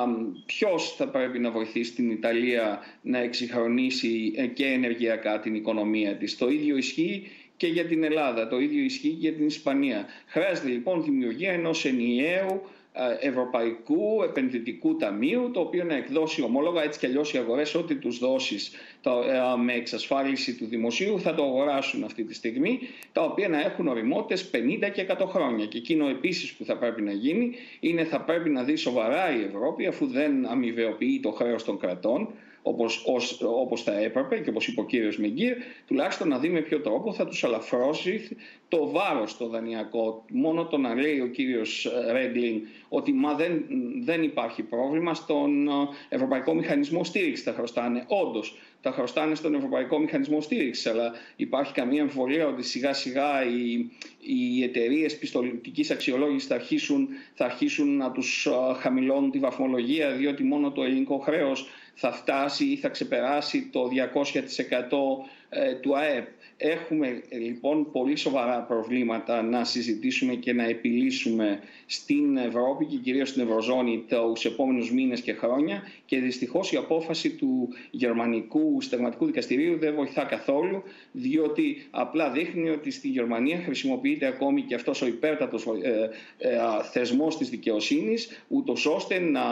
ποιος 0.47 0.95
θα 0.97 1.09
πρέπει 1.09 1.39
να 1.39 1.51
βοηθήσει 1.51 1.93
την 1.95 2.11
Ιταλία 2.11 2.79
να 3.03 3.19
εξυγχρονίσει 3.19 4.33
ε, 4.37 4.47
και 4.47 4.67
ενεργειακά 4.67 5.41
την 5.41 5.55
οικονομία 5.55 6.17
της. 6.17 6.37
Το 6.37 6.49
ίδιο 6.49 6.77
ισχύει 6.77 7.27
και 7.57 7.67
για 7.67 7.85
την 7.85 8.05
Ελλάδα, 8.05 8.49
το 8.49 8.61
ίδιο 8.61 8.83
ισχύει 8.83 9.09
και 9.09 9.17
για 9.19 9.33
την 9.33 9.47
Ισπανία. 9.47 10.07
Χρειάζεται 10.27 10.69
λοιπόν 10.69 11.05
δημιουργία 11.05 11.53
ενός 11.53 11.85
ενιαίου 11.85 12.63
ε, 12.63 12.79
Ευρωπαϊκού 13.21 14.23
Επενδυτικού 14.25 14.97
Ταμείου 14.97 15.51
το 15.53 15.61
οποίο 15.61 15.85
να 15.85 15.95
εκδώσει 15.95 16.43
ομόλογα 16.43 16.83
έτσι 16.83 16.99
κι 16.99 17.07
αλλιώς 17.07 17.33
οι 17.33 17.39
αγορές 17.39 17.75
ό,τι 17.75 17.95
τους 17.95 18.19
δώσεις 18.19 18.73
ε, 19.05 19.63
με 19.63 19.73
εξασφάλιση 19.73 20.57
του 20.57 20.67
δημοσίου 20.67 21.21
θα 21.21 21.35
το 21.35 21.43
αγοράσουν 21.43 22.05
αυτή 22.05 22.25
τη 22.25 22.35
στιγμή 22.35 22.79
τα 23.13 23.23
οποία 23.23 23.49
να 23.49 23.61
έχουν 23.61 23.89
οριμότητες 23.89 24.51
50 24.55 24.91
και 24.93 25.07
100 25.19 25.27
χρόνια. 25.27 25.67
Και 25.67 25.79
εκείνο 25.79 26.09
επίσης 26.09 26.53
που 26.53 26.65
θα 26.65 26.77
πρέπει 26.77 27.03
να 27.03 27.13
γίνει 27.13 27.53
είναι 27.81 28.05
θα 28.05 28.21
πρέπει 28.21 28.49
να 28.49 28.63
δει 28.63 28.77
σοβαρά 28.77 29.37
η 29.37 29.45
Ευρώπη 29.45 29.87
αφού 29.87 30.07
δεν 30.07 30.47
αμοιβεοποιεί 30.47 31.21
το 31.21 31.31
χρέος 31.31 31.65
των 31.65 31.79
κρατών 31.79 32.29
όπως, 32.63 33.05
ως, 33.07 33.41
όπως 33.43 33.83
θα 33.83 34.01
έπρεπε 34.01 34.39
και 34.39 34.51
όπως 34.51 34.67
είπε 34.67 34.81
ο 34.81 34.85
κύριος 34.85 35.19
Μεγκύρ, 35.19 35.57
τουλάχιστον 35.87 36.29
να 36.29 36.39
δει 36.39 36.49
με 36.49 36.61
ποιο 36.61 36.81
τρόπο 36.81 37.13
θα 37.13 37.27
τους 37.27 37.45
αλαφρώσει 37.45 38.37
το 38.69 38.91
βάρος 38.91 39.37
το 39.37 39.49
δανειακό. 39.49 40.25
Μόνο 40.31 40.67
το 40.67 40.77
να 40.77 40.95
λέει 40.95 41.21
ο 41.21 41.27
κύριος 41.27 41.85
ε, 41.85 42.13
Ρέντλινγκ 42.13 42.61
ότι 42.89 43.13
μα 43.13 43.35
δεν, 43.35 43.65
δεν 44.03 44.23
υπάρχει 44.23 44.63
πρόβλημα 44.63 45.15
στον 45.15 45.69
ε, 45.69 45.73
Ευρωπαϊκό 46.09 46.55
Μηχανισμό 46.55 47.05
Στήριξης 47.05 47.45
θα 47.45 47.53
χρωστάνε. 47.53 48.05
Όντως, 48.09 48.59
τα 48.83 48.91
χρωστάνε 48.91 49.35
στον 49.35 49.55
Ευρωπαϊκό 49.55 49.99
Μηχανισμό 49.99 50.41
Στήριξης, 50.41 50.87
αλλά 50.87 51.13
υπάρχει 51.37 51.73
καμία 51.73 52.01
εμφολία 52.01 52.47
ότι 52.47 52.63
σιγά 52.63 52.93
σιγά 52.93 53.45
οι, 53.45 53.91
οι 54.21 54.63
εταιρείες 54.63 55.19
πιστοληπτικής 55.19 55.91
αξιολόγησης 55.91 56.49
θα 56.49 56.55
αρχίσουν, 56.55 57.09
θα 57.35 57.45
αρχίσουν 57.45 57.97
να 57.97 58.11
τους 58.11 58.47
ε, 58.47 58.51
χαμηλώνουν 58.79 59.31
τη 59.31 59.39
βαθμολογία, 59.39 60.11
διότι 60.11 60.43
μόνο 60.43 60.73
το 60.73 60.83
ελληνικό 60.83 61.19
χρέος 61.19 61.69
θα 61.95 62.13
φτάσει 62.13 62.65
ή 62.65 62.77
θα 62.77 62.89
ξεπεράσει 62.89 63.69
το 63.73 63.91
200% 64.15 65.29
ε, 65.49 65.75
του 65.75 65.97
ΑΕΠ. 65.97 66.29
Έχουμε 66.63 67.23
λοιπόν 67.31 67.91
πολύ 67.91 68.17
σοβαρά 68.17 68.61
προβλήματα 68.61 69.43
να 69.43 69.65
συζητήσουμε 69.65 70.35
και 70.35 70.53
να 70.53 70.65
επιλύσουμε 70.65 71.61
στην 71.87 72.37
Ευρώπη 72.37 72.85
και 72.85 72.97
κυρίως 72.97 73.29
στην 73.29 73.43
Ευρωζώνη 73.43 74.05
τους 74.09 74.45
επόμενους 74.45 74.93
μήνες 74.93 75.21
και 75.21 75.33
χρόνια 75.33 75.83
και 76.07 76.19
δυστυχώς 76.19 76.73
η 76.73 76.77
απόφαση 76.77 77.31
του 77.31 77.69
Γερμανικού 77.91 78.81
Συνταγματικού 78.81 79.27
Δικαστηρίου 79.27 79.79
δεν 79.79 79.95
βοηθά 79.95 80.25
καθόλου 80.25 80.83
διότι 81.13 81.87
απλά 81.91 82.31
δείχνει 82.31 82.71
ότι 82.71 82.91
στη 82.91 83.09
Γερμανία 83.09 83.59
χρησιμοποιείται 83.65 84.27
ακόμη 84.27 84.63
και 84.63 84.75
αυτός 84.75 85.03
ο 85.03 85.07
υπέρτατος 85.07 85.67
ε, 85.83 86.11
ε, 86.39 86.59
θεσμός 86.93 87.37
της 87.37 87.49
δικαιοσύνης 87.49 88.45
ούτως 88.49 88.87
ώστε, 88.87 89.19
να, 89.19 89.43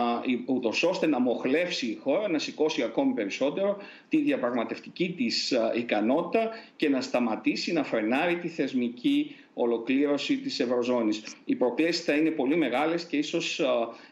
ούτως 0.47 0.83
ώστε 0.83 1.07
να 1.07 1.21
μοχλεύσει 1.21 1.87
η 1.87 1.99
χώρα, 2.03 2.29
να 2.29 2.39
σηκώσει 2.39 2.83
ακόμη 2.83 3.13
περισσότερο 3.13 3.77
τη 4.09 4.21
διαπραγματευτική 4.21 5.15
της 5.17 5.55
ικανότητα 5.77 6.51
και 6.77 6.89
να 6.89 6.98
σταματήσει 7.01 7.73
να 7.73 7.85
φρενάρει 7.85 8.37
τη 8.39 8.49
θεσμική 8.49 9.37
ολοκλήρωση 9.55 10.37
της 10.39 10.61
Ευρωζώνης. 10.61 11.23
Οι 11.45 11.55
προκλήσεις 11.55 12.05
θα 12.05 12.13
είναι 12.13 12.31
πολύ 12.31 12.57
μεγάλες 12.57 13.05
και 13.05 13.17
ίσως 13.17 13.61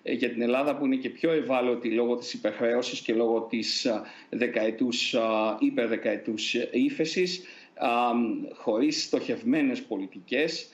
ε, 0.03 0.13
για 0.13 0.31
την 0.31 0.43
Ελλάδα 0.43 0.77
που 0.77 0.85
είναι 0.87 0.97
και 0.97 1.11
πιο 1.11 1.33
ευάλωτη 1.33 1.91
λόγω 1.91 2.17
της 2.17 2.33
υπερχρέωσης 2.33 3.01
και 3.01 3.13
λόγω 3.15 3.41
της 3.41 3.87
δεκαετούς, 4.31 5.15
υπερδεκαετούς 5.59 6.55
ύφεσης 6.73 7.43
χωρίς 8.55 9.03
στοχευμένες 9.03 9.83
πολιτικές 9.83 10.69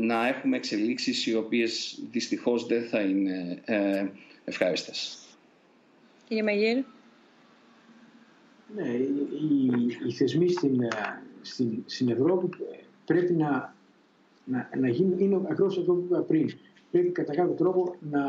να 0.00 0.26
έχουμε 0.28 0.56
εξελίξεις 0.56 1.26
οι 1.26 1.34
οποίες 1.34 1.98
δυστυχώς 2.10 2.66
δεν 2.66 2.82
θα 2.84 3.00
είναι 3.00 3.62
ε, 3.64 4.06
ευχάριστες. 4.44 5.18
Κύριε 6.28 6.42
Μαγύρ. 6.42 6.84
Ναι, 8.74 8.88
οι, 8.88 9.70
οι 10.06 10.12
θεσμοί 10.12 10.48
στην, 10.48 10.82
ε, 10.82 10.88
στην, 11.40 11.82
στην 11.86 12.08
Ευρώπη 12.08 12.48
πρέπει 13.04 13.32
να, 13.32 13.74
να, 14.44 14.68
να 14.80 14.88
γίνουν, 14.88 15.18
είναι 15.18 15.40
ακριβώς 15.50 15.78
αυτό 15.78 15.92
που 15.92 16.04
είπα 16.08 16.20
πριν. 16.20 16.50
Πρέπει 16.90 17.08
κατά 17.08 17.34
κάποιο 17.34 17.54
τρόπο 17.54 17.94
να, 18.10 18.22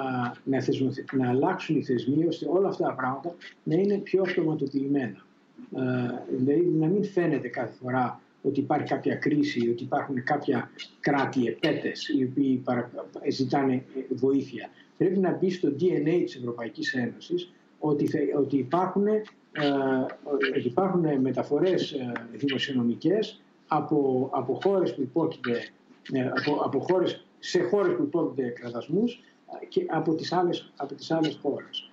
να, 0.44 0.64
να 1.12 1.30
αλλάξουν 1.30 1.76
οι 1.76 1.84
θεσμοί 1.84 2.26
ώστε 2.26 2.46
όλα 2.50 2.68
αυτά 2.68 2.88
τα 2.88 2.94
πράγματα 2.94 3.36
να 3.64 3.76
είναι 3.76 3.98
πιο 3.98 4.22
αυτοματοποιημένα. 4.22 5.26
Ε, 5.76 6.36
δηλαδή 6.38 6.66
να 6.66 6.88
μην 6.88 7.04
φαίνεται 7.04 7.48
κάθε 7.48 7.74
φορά 7.82 8.22
ότι 8.42 8.60
υπάρχει 8.60 8.88
κάποια 8.88 9.16
κρίση, 9.16 9.70
ότι 9.70 9.84
υπάρχουν 9.84 10.24
κάποια 10.24 10.72
κράτη 11.00 11.48
επέτες 11.48 12.08
οι 12.08 12.24
οποίοι 12.24 12.64
ζητάνε 13.30 13.86
βοήθεια. 14.10 14.70
Πρέπει 14.98 15.20
να 15.20 15.38
μπει 15.38 15.52
στο 15.52 15.68
DNA 15.80 16.22
της 16.26 16.36
Ευρωπαϊκής 16.36 16.94
Ένωσης 16.94 17.52
ότι, 17.80 18.08
ότι 18.38 18.58
υπάρχουν 18.58 19.08
ε, 19.52 20.64
υπάρχουν 20.64 21.22
μεταφορές 21.22 21.92
ε, 21.92 22.12
δημοσιονομικές 22.32 23.42
από, 23.68 24.30
από 24.34 24.60
χώρες 24.64 24.96
που 24.96 25.02
υπόκειται 25.02 25.70
ε, 26.12 26.22
από, 26.22 26.62
από 26.64 26.80
χώρες, 26.80 27.26
σε 27.40 27.62
χώρες 27.62 27.96
που 27.96 28.04
υπόκειται 28.04 28.50
κρατασμούς 28.50 29.20
και 29.68 29.86
από 29.90 30.16
τις 30.16 30.32
άλλες, 30.32 30.72
από 30.78 30.96
τις 30.96 31.12
άλλες 31.12 31.40
χώρες. 31.42 31.90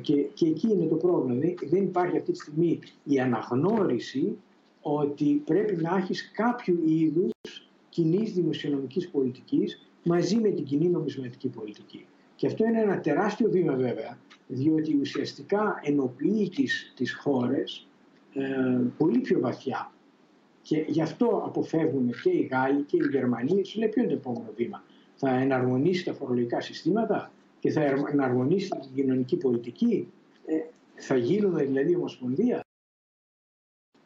Και, 0.00 0.14
και 0.14 0.46
εκεί 0.46 0.68
είναι 0.68 0.86
το 0.86 0.94
πρόβλημα. 0.94 1.40
Δεν 1.70 1.82
υπάρχει 1.82 2.16
αυτή 2.16 2.32
τη 2.32 2.38
στιγμή 2.38 2.78
η 3.04 3.20
αναγνώριση 3.20 4.38
ότι 4.82 5.42
πρέπει 5.44 5.76
να 5.76 5.96
έχεις 5.96 6.30
κάποιο 6.30 6.78
είδους 6.84 7.32
κοινής 7.88 8.32
δημοσιονομικής 8.32 9.08
πολιτικής 9.08 9.90
μαζί 10.02 10.36
με 10.36 10.48
την 10.48 10.64
κοινή 10.64 10.88
νομισματική 10.88 11.48
πολιτική. 11.48 12.06
Και 12.42 12.48
αυτό 12.48 12.64
είναι 12.64 12.80
ένα 12.80 13.00
τεράστιο 13.00 13.50
βήμα 13.50 13.74
βέβαια, 13.74 14.18
διότι 14.46 14.98
ουσιαστικά 15.00 15.80
ενοποιεί 15.82 16.48
τις, 16.48 16.92
τις 16.96 17.14
χώρες 17.14 17.88
ε, 18.34 18.80
πολύ 18.98 19.18
πιο 19.18 19.40
βαθιά. 19.40 19.92
Και 20.62 20.84
γι' 20.88 21.02
αυτό 21.02 21.42
αποφεύγουν 21.46 22.10
και 22.22 22.30
οι 22.30 22.48
Γάλλοι 22.52 22.82
και 22.82 22.96
οι 22.96 23.08
Γερμανοί. 23.10 23.64
Σου 23.64 23.78
λέει 23.78 23.88
ποιο 23.88 24.02
είναι 24.02 24.10
το 24.12 24.16
επόμενο 24.18 24.52
βήμα. 24.56 24.82
Θα 25.14 25.30
εναρμονίσει 25.30 26.04
τα 26.04 26.12
φορολογικά 26.12 26.60
συστήματα 26.60 27.32
και 27.58 27.70
θα 27.70 27.82
εναρμονίσει 28.12 28.68
την 28.68 28.94
κοινωνική 28.94 29.36
πολιτική; 29.36 30.12
Ε, 30.46 30.54
θα 30.94 31.16
γίνουμε 31.16 31.64
δηλαδή 31.64 31.96
ομοσπονδία; 31.96 32.60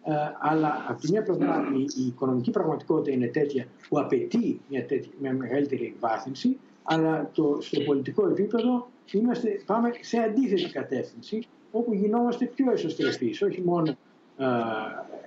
Ε, 0.04 0.12
αλλά 0.40 0.84
από 0.88 1.00
τη 1.00 1.10
μια 1.10 1.22
πλευρά 1.22 1.72
η, 1.76 2.02
η 2.02 2.06
οικονομική 2.06 2.50
πραγματικότητα 2.50 3.16
είναι 3.16 3.26
τέτοια 3.26 3.66
που 3.88 3.98
απαιτεί 3.98 4.60
μια, 4.68 4.86
τέτοια, 4.86 5.12
μια 5.20 5.32
μεγαλύτερη 5.32 5.84
εκβάθυνση 5.84 6.56
αλλά 6.86 7.30
το, 7.32 7.58
στο 7.60 7.80
πολιτικό 7.80 8.28
επίπεδο 8.28 8.88
είμαστε, 9.10 9.60
πάμε 9.66 9.90
σε 10.00 10.18
αντίθετη 10.18 10.70
κατεύθυνση 10.70 11.46
όπου 11.70 11.94
γινόμαστε 11.94 12.44
πιο 12.44 12.72
εσωστρεφείς, 12.72 13.42
όχι 13.42 13.62
μόνο 13.62 13.96
ε, 14.38 14.46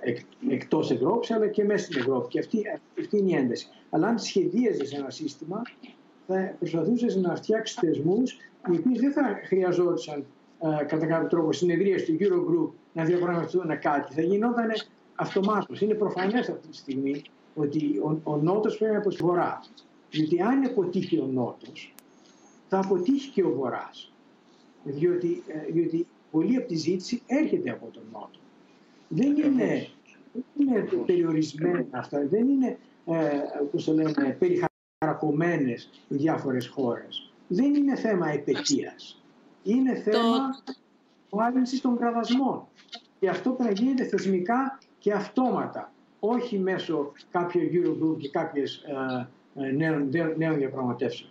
εκ, 0.00 0.18
εκτός 0.48 0.90
Ευρώπης 0.90 1.30
αλλά 1.30 1.48
και 1.48 1.64
μέσα 1.64 1.84
στην 1.84 2.00
Ευρώπη 2.00 2.28
και 2.28 2.38
αυτή, 2.38 2.62
αυτή 3.00 3.18
είναι 3.18 3.30
η 3.30 3.34
ένταση. 3.34 3.68
Αλλά 3.90 4.06
αν 4.06 4.18
σχεδίαζες 4.18 4.92
ένα 4.92 5.10
σύστημα 5.10 5.62
θα 6.26 6.54
προσπαθούσες 6.58 7.16
να 7.16 7.36
φτιάξεις 7.36 7.76
θεσμούς 7.76 8.32
οι 8.72 8.76
οποίοι 8.78 8.98
δεν 8.98 9.12
θα 9.12 9.40
χρειαζόντουσαν 9.44 10.24
ε, 10.60 10.84
κατά 10.84 11.06
κάποιο 11.06 11.28
τρόπο 11.28 11.52
συνεδρίε 11.52 11.96
του 12.02 12.16
Eurogroup 12.20 12.72
να 12.92 13.04
διαπραγματευτούν 13.04 13.78
κάτι. 13.78 14.14
Θα 14.14 14.22
γινόταν 14.22 14.70
αυτομάτως. 15.14 15.80
Είναι 15.80 15.94
προφανές 15.94 16.48
αυτή 16.48 16.68
τη 16.68 16.76
στιγμή 16.76 17.22
ότι 17.54 17.98
ο, 17.98 18.20
ο 18.22 18.36
Νότος 18.36 18.76
πρέπει 18.76 18.92
να 18.92 18.98
από 18.98 19.08
τη 19.08 19.16
Βορρά. 19.16 19.60
Γιατί 20.10 20.40
αν 20.42 20.64
αποτύχει 20.64 21.18
ο 21.18 21.26
Νότος, 21.26 21.94
θα 22.68 22.78
αποτύχει 22.78 23.30
και 23.30 23.44
ο 23.44 23.50
Βορράς. 23.50 24.12
Διότι, 24.84 25.42
ε, 25.46 25.72
διότι 25.72 26.06
πολλή 26.30 26.56
από 26.56 26.66
τη 26.66 26.74
ζήτηση 26.76 27.22
έρχεται 27.26 27.70
από 27.70 27.86
τον 27.92 28.02
Νότο. 28.12 28.38
Δεν 29.08 29.36
είναι, 29.36 29.88
είναι 30.58 30.88
περιορισμένα 31.06 31.86
αυτά, 31.90 32.26
δεν 32.26 32.48
είναι 32.48 32.78
ε, 33.06 33.28
το 33.84 33.92
λέμε, 33.92 34.36
περιχαρακωμένες 34.38 35.90
οι 36.08 36.14
διάφορες 36.16 36.68
χώρες. 36.68 37.32
Δεν 37.48 37.74
είναι 37.74 37.96
θέμα 37.96 38.28
επαιτίας. 38.28 39.22
Είναι 39.62 39.94
θέμα 39.94 40.50
το... 41.30 41.80
των 41.82 41.96
κραδασμών. 41.96 42.66
Και 43.20 43.28
αυτό 43.28 43.50
πρέπει 43.50 43.74
να 43.74 43.80
γίνεται 43.80 44.04
θεσμικά 44.04 44.78
και 44.98 45.12
αυτόματα 45.12 45.92
όχι 46.20 46.58
μέσω 46.58 47.12
κάποιου 47.30 47.60
Eurogroup 47.72 48.18
και 48.18 48.28
κάποιες 48.28 48.84
ε, 48.86 48.92
ε, 48.92 49.26
νέων, 49.54 50.10
νέων 50.36 50.56
διαπραγματεύσεων. 50.56 51.30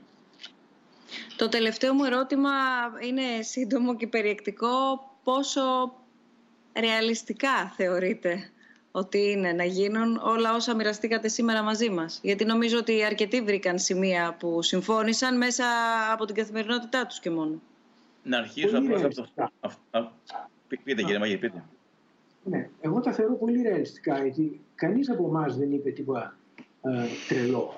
Το 1.38 1.50
τελευταίο 1.50 1.94
μου 1.94 2.04
ερώτημα 2.04 2.52
είναι 3.08 3.42
σύντομο 3.42 3.96
και 3.96 4.08
περιεκτικό. 4.08 5.04
Πόσο 5.24 5.94
ρεαλιστικά 6.80 7.74
θεωρείτε 7.76 8.50
ότι 8.92 9.32
είναι 9.32 9.52
να 9.52 9.64
γίνουν 9.64 10.18
όλα 10.24 10.56
όσα 10.56 10.76
μοιραστήκατε 10.76 11.28
σήμερα 11.28 11.62
μαζί 11.62 11.90
μας; 11.90 12.20
Γιατί 12.24 12.46
νομίζω 12.46 12.78
ότι 12.78 13.04
αρκετοί 13.04 13.42
βρήκαν 13.42 13.80
σημεία 13.80 14.36
που 14.40 14.62
συμφώνησαν 14.62 15.38
μέσα 15.38 15.66
από 16.12 16.26
την 16.26 16.36
καθημερινότητά 16.36 17.06
τους 17.06 17.20
και 17.20 17.30
μόνο. 17.30 17.62
Να 18.24 18.38
αρχίσω 18.38 18.78
απλώς 18.78 19.04
από 19.04 19.16
το... 19.92 20.12
Πείτε 20.84 21.02
κύριε 21.02 21.20
Μαγή, 21.20 21.38
πείτε. 21.38 21.64
Ναι, 22.44 22.70
εγώ 22.82 23.00
τα 23.00 23.14
θεωρώ 23.14 23.36
πολύ 23.36 23.62
ρεαλιστικά, 23.62 24.22
γιατί 24.22 24.62
κανείς 24.76 25.10
από 25.10 25.28
εμάς 25.28 25.58
δεν 25.58 25.72
είπε 25.72 25.90
τίποτα 25.90 26.38
ε, 26.82 27.06
τρελό. 27.28 27.74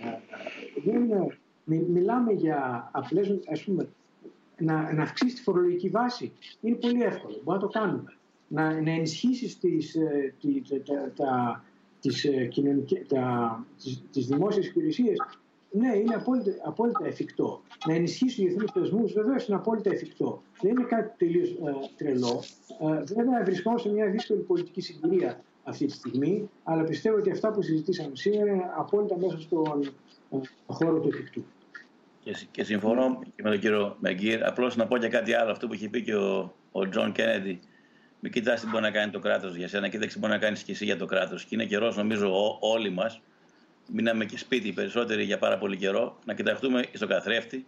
Ε, 0.00 0.90
δεν, 0.90 1.10
ε, 1.10 1.26
μιλάμε 1.64 2.32
για 2.32 2.90
απλές, 2.92 3.38
ας 3.50 3.64
πούμε, 3.64 3.88
να, 4.58 4.92
να 4.92 5.02
αυξήσεις 5.02 5.34
τη 5.34 5.42
φορολογική 5.42 5.88
βάση 5.88 6.32
είναι 6.60 6.76
πολύ 6.76 7.02
εύκολο, 7.02 7.40
μπορεί 7.44 7.58
να 7.58 7.66
το 7.66 7.78
κάνουμε. 7.78 8.12
Να, 8.48 8.80
να 8.80 8.90
ενισχύσεις 8.90 9.58
τις, 9.58 9.94
ε, 9.94 10.34
τις, 10.40 10.68
τα, 10.84 11.12
τα, 11.16 11.64
τις, 12.00 12.24
ε, 12.24 12.48
τα, 13.08 13.64
τις, 13.82 14.02
τις 14.12 14.26
δημόσιες 14.26 14.66
υπηρεσίες 14.66 15.16
ναι, 15.70 15.96
είναι 15.96 16.14
απόλυτα, 16.14 16.50
απόλυτα 16.64 17.06
εφικτό. 17.06 17.62
Να 17.86 17.94
ενισχύσει 17.94 18.36
του 18.36 18.42
διεθνείς 18.42 18.70
θεσμούς 18.70 19.12
βεβαίως 19.12 19.46
είναι 19.48 19.56
απόλυτα 19.56 19.90
εφικτό. 19.90 20.42
Δεν 20.60 20.70
είναι 20.70 20.84
κάτι 20.84 21.14
τελείως 21.16 21.48
ε, 21.48 21.54
τρελό. 21.96 22.42
Ε, 22.80 23.14
βέβαια, 23.14 23.44
βρισκόμαστε 23.44 23.88
σε 23.88 23.94
μια 23.94 24.10
δύσκολη 24.10 24.40
πολιτική 24.40 24.80
συγκυρία 24.80 25.40
αυτή 25.66 25.86
τη 25.86 25.92
στιγμή, 25.92 26.50
αλλά 26.64 26.82
πιστεύω 26.84 27.16
ότι 27.16 27.30
αυτά 27.30 27.52
που 27.52 27.62
συζητήσαμε 27.62 28.16
σήμερα 28.16 28.52
είναι 28.52 28.70
απόλυτα 28.76 29.18
μέσα 29.18 29.40
στον 29.40 29.94
ε, 30.30 30.36
χώρο 30.66 31.00
του 31.00 31.08
εφικτού. 31.08 31.44
Και, 32.22 32.36
και 32.50 32.64
συμφωνώ 32.64 33.18
και 33.36 33.42
με 33.42 33.50
τον 33.50 33.58
κύριο 33.58 33.96
Μεγκύρ. 34.00 34.46
Απλώς 34.46 34.76
να 34.76 34.86
πω 34.86 34.98
και 34.98 35.08
κάτι 35.08 35.34
άλλο, 35.34 35.50
αυτό 35.50 35.66
που 35.66 35.74
είχε 35.74 35.88
πει 35.88 36.02
και 36.02 36.14
ο 36.72 36.88
Τζον 36.90 37.12
Κέννεντι. 37.12 37.60
Μην 38.20 38.32
κοιτάς 38.32 38.60
τι 38.60 38.66
μπορεί 38.66 38.82
να 38.82 38.90
κάνει 38.90 39.10
το 39.10 39.18
κράτος 39.18 39.56
για 39.56 39.68
σένα, 39.68 39.88
κοίταξε 39.88 40.14
τι 40.14 40.18
μπορεί 40.18 40.32
να 40.32 40.38
κάνεις 40.38 40.62
και 40.62 40.72
εσύ 40.72 40.84
για 40.84 40.96
το 40.96 41.06
κράτος. 41.06 41.44
Και 41.44 41.54
είναι 41.54 41.64
καιρός, 41.64 41.96
νομίζω, 41.96 42.44
ό, 42.44 42.58
όλοι 42.60 42.90
μας 42.90 43.20
μείναμε 43.92 44.24
και 44.24 44.38
σπίτι 44.38 44.72
περισσότεροι 44.72 45.24
για 45.24 45.38
πάρα 45.38 45.58
πολύ 45.58 45.76
καιρό, 45.76 46.18
να 46.24 46.34
κοιταχτούμε 46.34 46.84
στο 46.92 47.06
καθρέφτη 47.06 47.66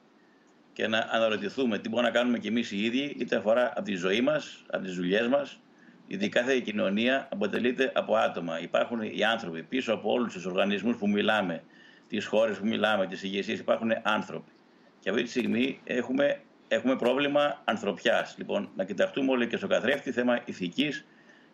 και 0.73 0.87
να 0.87 1.09
αναρωτηθούμε 1.11 1.79
τι 1.79 1.89
μπορούμε 1.89 2.09
να 2.09 2.15
κάνουμε 2.15 2.39
κι 2.39 2.47
εμείς 2.47 2.71
οι 2.71 2.85
ίδιοι, 2.85 3.17
είτε 3.19 3.37
αφορά 3.37 3.73
από 3.75 3.83
τη 3.83 3.95
ζωή 3.95 4.21
μας, 4.21 4.65
από 4.71 4.85
τις 4.85 4.95
δουλειές 4.95 5.29
μας. 5.29 5.61
Γιατί 6.09 6.29
κάθε 6.29 6.61
κοινωνία 6.61 7.29
αποτελείται 7.33 7.93
από 7.95 8.17
άτομα. 8.17 8.61
Υπάρχουν 8.61 9.01
οι 9.03 9.25
άνθρωποι 9.25 9.63
πίσω 9.63 9.93
από 9.93 10.13
όλους 10.13 10.33
τους 10.33 10.45
οργανισμούς 10.45 10.97
που 10.97 11.09
μιλάμε, 11.09 11.63
τις 12.09 12.27
χώρες 12.27 12.59
που 12.59 12.67
μιλάμε, 12.67 13.07
τις 13.07 13.23
ηγεσίες, 13.23 13.59
υπάρχουν 13.59 13.91
άνθρωποι. 14.03 14.51
Και 15.01 15.11
αυτή 15.11 15.23
τη 15.23 15.29
στιγμή 15.29 15.81
έχουμε, 15.85 16.41
έχουμε 16.69 16.97
πρόβλημα 16.97 17.63
ανθρωπιάς. 17.65 18.35
Λοιπόν, 18.39 18.69
να 18.77 18.85
κοιταχτούμε 18.85 19.31
όλοι 19.31 19.47
και 19.47 19.57
στο 19.57 19.67
καθρέφτη 19.67 20.13
θέμα 20.13 20.41
ηθικής 20.45 21.05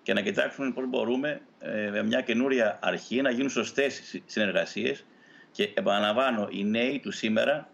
και 0.03 0.13
να 0.13 0.21
κοιτάξουμε 0.21 0.71
πώς 0.71 0.89
μπορούμε 0.89 1.41
ε, 1.61 1.91
με 1.91 2.03
μια 2.03 2.21
καινούρια 2.21 2.79
αρχή 2.83 3.23
να 3.23 3.31
γίνουν 3.31 3.51
σωστές 3.51 4.21
συνεργασίες 4.27 5.05
και 5.51 5.71
επαναλαμβάνω 5.75 6.49
οι 6.51 6.65
νέοι 6.65 7.01
του 7.03 7.11
σήμερα 7.11 7.69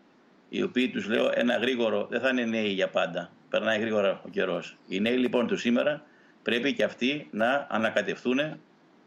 οι 0.48 0.62
οποίοι 0.62 0.90
τους 0.90 1.07
λέω 1.09 1.31
ένα 1.35 1.57
γρήγορο 1.57 2.07
δεν 2.11 2.20
θα 2.20 2.28
είναι 2.28 2.44
νέοι 2.44 2.69
για 2.69 2.89
πάντα 2.89 3.31
περνάει 3.51 3.81
γρήγορα 3.81 4.20
ο 4.24 4.28
καιρός. 4.28 4.77
Οι 4.89 5.01
νέοι 5.01 5.16
λοιπόν 5.16 5.47
του 5.47 5.57
σήμερα 5.57 6.02
πρέπει 6.42 6.72
και 6.72 6.84
αυτοί 6.84 7.28
να 7.30 7.66
ανακατευτούν 7.70 8.38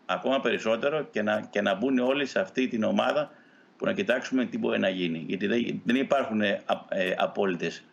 ακόμα 0.05 0.39
περισσότερο 0.39 1.07
και 1.11 1.22
να, 1.22 1.47
και 1.49 1.61
να 1.61 1.76
μπουν 1.76 1.99
όλοι 1.99 2.26
σε 2.26 2.39
αυτή 2.39 2.68
την 2.68 2.84
ομάδα 2.84 3.31
που 3.77 3.85
να 3.85 3.93
κοιτάξουμε 3.93 4.45
τι 4.45 4.57
μπορεί 4.57 4.80
να 4.80 4.89
γίνει. 4.89 5.23
Γιατί 5.27 5.47
δεν 5.84 5.95
υπάρχουν 5.95 6.41
ε, 6.41 6.61
ε, 6.89 7.14
απόλυτες 7.18 7.84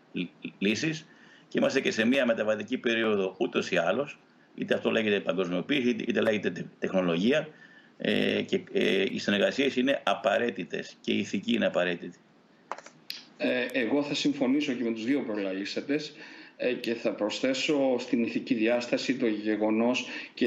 λύσεις 0.58 1.06
και 1.48 1.58
είμαστε 1.58 1.80
και 1.80 1.90
σε 1.90 2.04
μια 2.04 2.26
μεταβατική 2.26 2.78
περίοδο 2.78 3.34
ούτως 3.38 3.70
ή 3.70 3.76
άλλως 3.76 4.18
είτε 4.54 4.74
αυτό 4.74 4.90
λέγεται 4.90 5.20
παγκοσμιοποίηση, 5.20 5.88
είτε 5.88 6.20
λέγεται 6.20 6.66
τεχνολογία 6.78 7.48
ε, 7.98 8.42
και 8.42 8.60
ε, 8.72 9.04
οι 9.10 9.18
συνεργασίες 9.18 9.76
είναι 9.76 10.00
απαραίτητες 10.04 10.96
και 11.00 11.12
η 11.12 11.18
ηθική 11.18 11.54
είναι 11.54 11.66
απαραίτητη. 11.66 12.18
Ε, 13.36 13.66
εγώ 13.72 14.02
θα 14.02 14.14
συμφωνήσω 14.14 14.72
και 14.72 14.84
με 14.84 14.92
τους 14.92 15.04
δύο 15.04 15.22
προλαλήσατες 15.22 16.08
ε, 16.08 16.12
και 16.80 16.94
θα 16.94 17.10
προσθέσω 17.12 17.96
στην 17.98 18.22
ηθική 18.22 18.54
διάσταση 18.54 19.16
το 19.16 19.26
γεγονός 19.26 20.06
και 20.34 20.46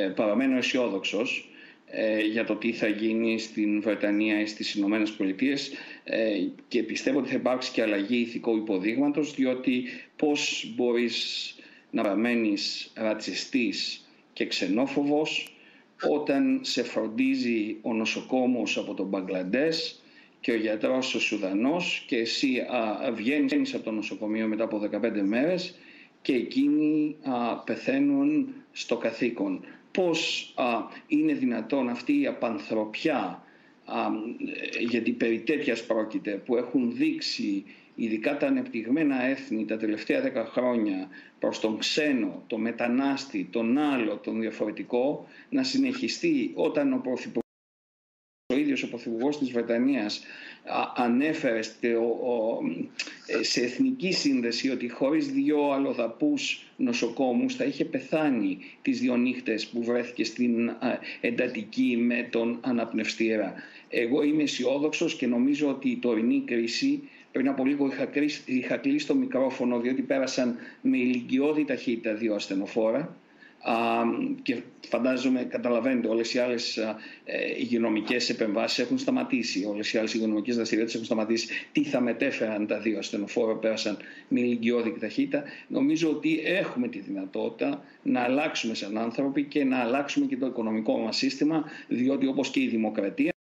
ε, 0.00 0.08
παραμένω 0.08 0.56
αισιόδοξος 0.56 1.48
ε, 1.86 2.20
για 2.20 2.44
το 2.44 2.56
τι 2.56 2.72
θα 2.72 2.86
γίνει 2.88 3.38
στην 3.38 3.80
Βρετανία 3.80 4.40
ή 4.40 4.46
στις 4.46 4.74
Ηνωμένες 4.74 5.10
Πολιτείες 5.10 5.72
και 6.68 6.82
πιστεύω 6.82 7.18
ότι 7.18 7.28
θα 7.28 7.34
υπάρξει 7.34 7.72
και 7.72 7.82
αλλαγή 7.82 8.16
ηθικού 8.16 8.56
υποδείγματος 8.56 9.34
διότι 9.34 9.84
πώς 10.16 10.72
μπορείς 10.76 11.48
να 11.90 12.02
παραμένεις 12.02 12.90
ρατσιστής 12.94 14.08
και 14.32 14.46
ξενόφοβος 14.46 15.56
όταν 16.10 16.60
σε 16.62 16.82
φροντίζει 16.82 17.76
ο 17.82 17.92
νοσοκόμος 17.94 18.76
από 18.78 18.94
τον 18.94 19.06
Μπαγκλαντές 19.06 20.02
και 20.44 20.52
ο 20.52 20.56
γιατρός 20.56 21.14
ο 21.14 21.20
Σουδανός 21.20 22.04
και 22.06 22.16
εσύ 22.16 22.58
α, 22.58 23.12
βγαίνεις 23.12 23.74
από 23.74 23.84
το 23.84 23.90
νοσοκομείο 23.90 24.46
μετά 24.46 24.64
από 24.64 24.88
15 24.92 25.20
μέρες 25.22 25.78
και 26.22 26.34
εκείνοι 26.34 27.16
α, 27.22 27.56
πεθαίνουν 27.56 28.54
στο 28.72 28.96
καθήκον. 28.96 29.64
Πώς 29.90 30.52
α, 30.56 30.64
είναι 31.06 31.32
δυνατόν 31.32 31.88
αυτή 31.88 32.20
η 32.20 32.26
απανθρωπιά 32.26 33.42
γιατί 34.88 35.10
περί 35.10 35.40
τέτοιας 35.40 35.86
πρόκειται 35.86 36.30
που 36.30 36.56
έχουν 36.56 36.92
δείξει 36.96 37.64
ειδικά 37.94 38.36
τα 38.36 38.46
ανεπτυγμένα 38.46 39.24
έθνη 39.24 39.64
τα 39.64 39.76
τελευταία 39.76 40.20
δέκα 40.20 40.44
χρόνια 40.44 41.08
προς 41.38 41.60
τον 41.60 41.78
ξένο, 41.78 42.42
τον 42.46 42.60
μετανάστη, 42.60 43.48
τον 43.52 43.78
άλλο, 43.78 44.16
τον 44.16 44.40
διαφορετικό 44.40 45.26
να 45.48 45.62
συνεχιστεί 45.62 46.50
όταν 46.54 46.92
ο 46.92 47.00
Πρωθυπουργός 47.02 47.43
ο 48.54 48.58
ίδιος 48.58 48.82
ο 48.82 48.88
Πρωθυπουργός 48.88 49.38
της 49.38 49.50
Βρετανίας 49.50 50.22
ανέφερε 50.96 51.58
ε, 51.58 53.42
σε 53.42 53.60
εθνική 53.60 54.12
σύνδεση 54.12 54.70
ότι 54.70 54.88
χωρίς 54.88 55.26
δύο 55.32 55.70
αλλοδαπούς 55.70 56.66
νοσοκόμους 56.76 57.54
θα 57.54 57.64
είχε 57.64 57.84
πεθάνει 57.84 58.58
τις 58.82 59.00
δύο 59.00 59.16
νύχτες 59.16 59.66
που 59.66 59.84
βρέθηκε 59.84 60.24
στην 60.24 60.70
εντατική 61.20 61.96
με 62.00 62.28
τον 62.30 62.58
αναπνευστήρα. 62.60 63.54
Εγώ 63.88 64.22
είμαι 64.22 64.42
αισιόδοξος 64.42 65.14
και 65.14 65.26
νομίζω 65.26 65.68
ότι 65.68 65.88
η 65.88 65.96
τωρινή 65.96 66.42
κρίση 66.46 67.08
πριν 67.32 67.48
από 67.48 67.64
λίγο 67.64 67.86
είχα, 67.86 68.08
είχα 68.44 68.76
κλείσει 68.76 69.06
το 69.06 69.14
μικρόφωνο 69.14 69.80
διότι 69.80 70.02
πέρασαν 70.02 70.56
με 70.80 70.96
ηλικιώδη 70.96 71.64
ταχύτητα 71.64 72.14
δύο 72.14 72.34
ασθενοφόρα 72.34 73.16
και 74.42 74.62
φαντάζομαι, 74.88 75.44
καταλαβαίνετε, 75.44 76.08
όλες 76.08 76.34
οι 76.34 76.38
άλλες 76.38 76.76
ε, 76.76 76.96
υγειονομικές 77.58 78.28
επεμβάσεις 78.28 78.78
έχουν 78.78 78.98
σταματήσει. 78.98 79.64
Όλες 79.64 79.92
οι 79.92 79.98
άλλες 79.98 80.14
υγειονομικές 80.14 80.54
δραστηριότητες 80.54 81.00
έχουν 81.00 81.14
σταματήσει. 81.14 81.48
Τι 81.72 81.84
θα 81.84 82.00
μετέφεραν 82.00 82.66
τα 82.66 82.78
δύο 82.78 82.98
ασθενοφόρα 82.98 83.56
πέρασαν 83.56 83.96
με 84.28 84.40
ηλικιώδη 84.40 84.96
ταχύτητα. 85.00 85.42
Νομίζω 85.68 86.10
ότι 86.10 86.40
έχουμε 86.44 86.88
τη 86.88 86.98
δυνατότητα 86.98 87.84
να 88.02 88.20
αλλάξουμε 88.20 88.74
σαν 88.74 88.98
άνθρωποι 88.98 89.44
και 89.44 89.64
να 89.64 89.78
αλλάξουμε 89.78 90.26
και 90.26 90.36
το 90.36 90.46
οικονομικό 90.46 90.98
μας 90.98 91.16
σύστημα, 91.16 91.64
διότι 91.88 92.26
όπως 92.26 92.50
και 92.50 92.60
η 92.60 92.68
δημοκρατία 92.68 93.33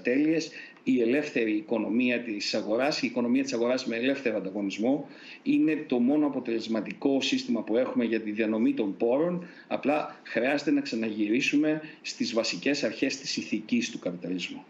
τέλειες, 0.00 0.50
η 0.82 1.00
ελεύθερη 1.00 1.52
οικονομία 1.52 2.20
της 2.20 2.54
αγοράς, 2.54 3.02
η 3.02 3.06
οικονομία 3.06 3.42
της 3.42 3.52
αγοράς 3.52 3.86
με 3.86 3.96
ελεύθερο 3.96 4.36
ανταγωνισμό 4.36 5.08
είναι 5.42 5.84
το 5.88 5.98
μόνο 5.98 6.26
αποτελεσματικό 6.26 7.20
σύστημα 7.20 7.62
που 7.62 7.76
έχουμε 7.76 8.04
για 8.04 8.20
τη 8.20 8.30
διανομή 8.30 8.74
των 8.74 8.96
πόρων. 8.96 9.46
Απλά 9.68 10.20
χρειάζεται 10.22 10.70
να 10.70 10.80
ξαναγυρίσουμε 10.80 11.80
στις 12.02 12.32
βασικές 12.32 12.84
αρχές 12.84 13.16
της 13.16 13.36
ηθικής 13.36 13.90
του 13.90 13.98
καπιταλισμού. 13.98 14.64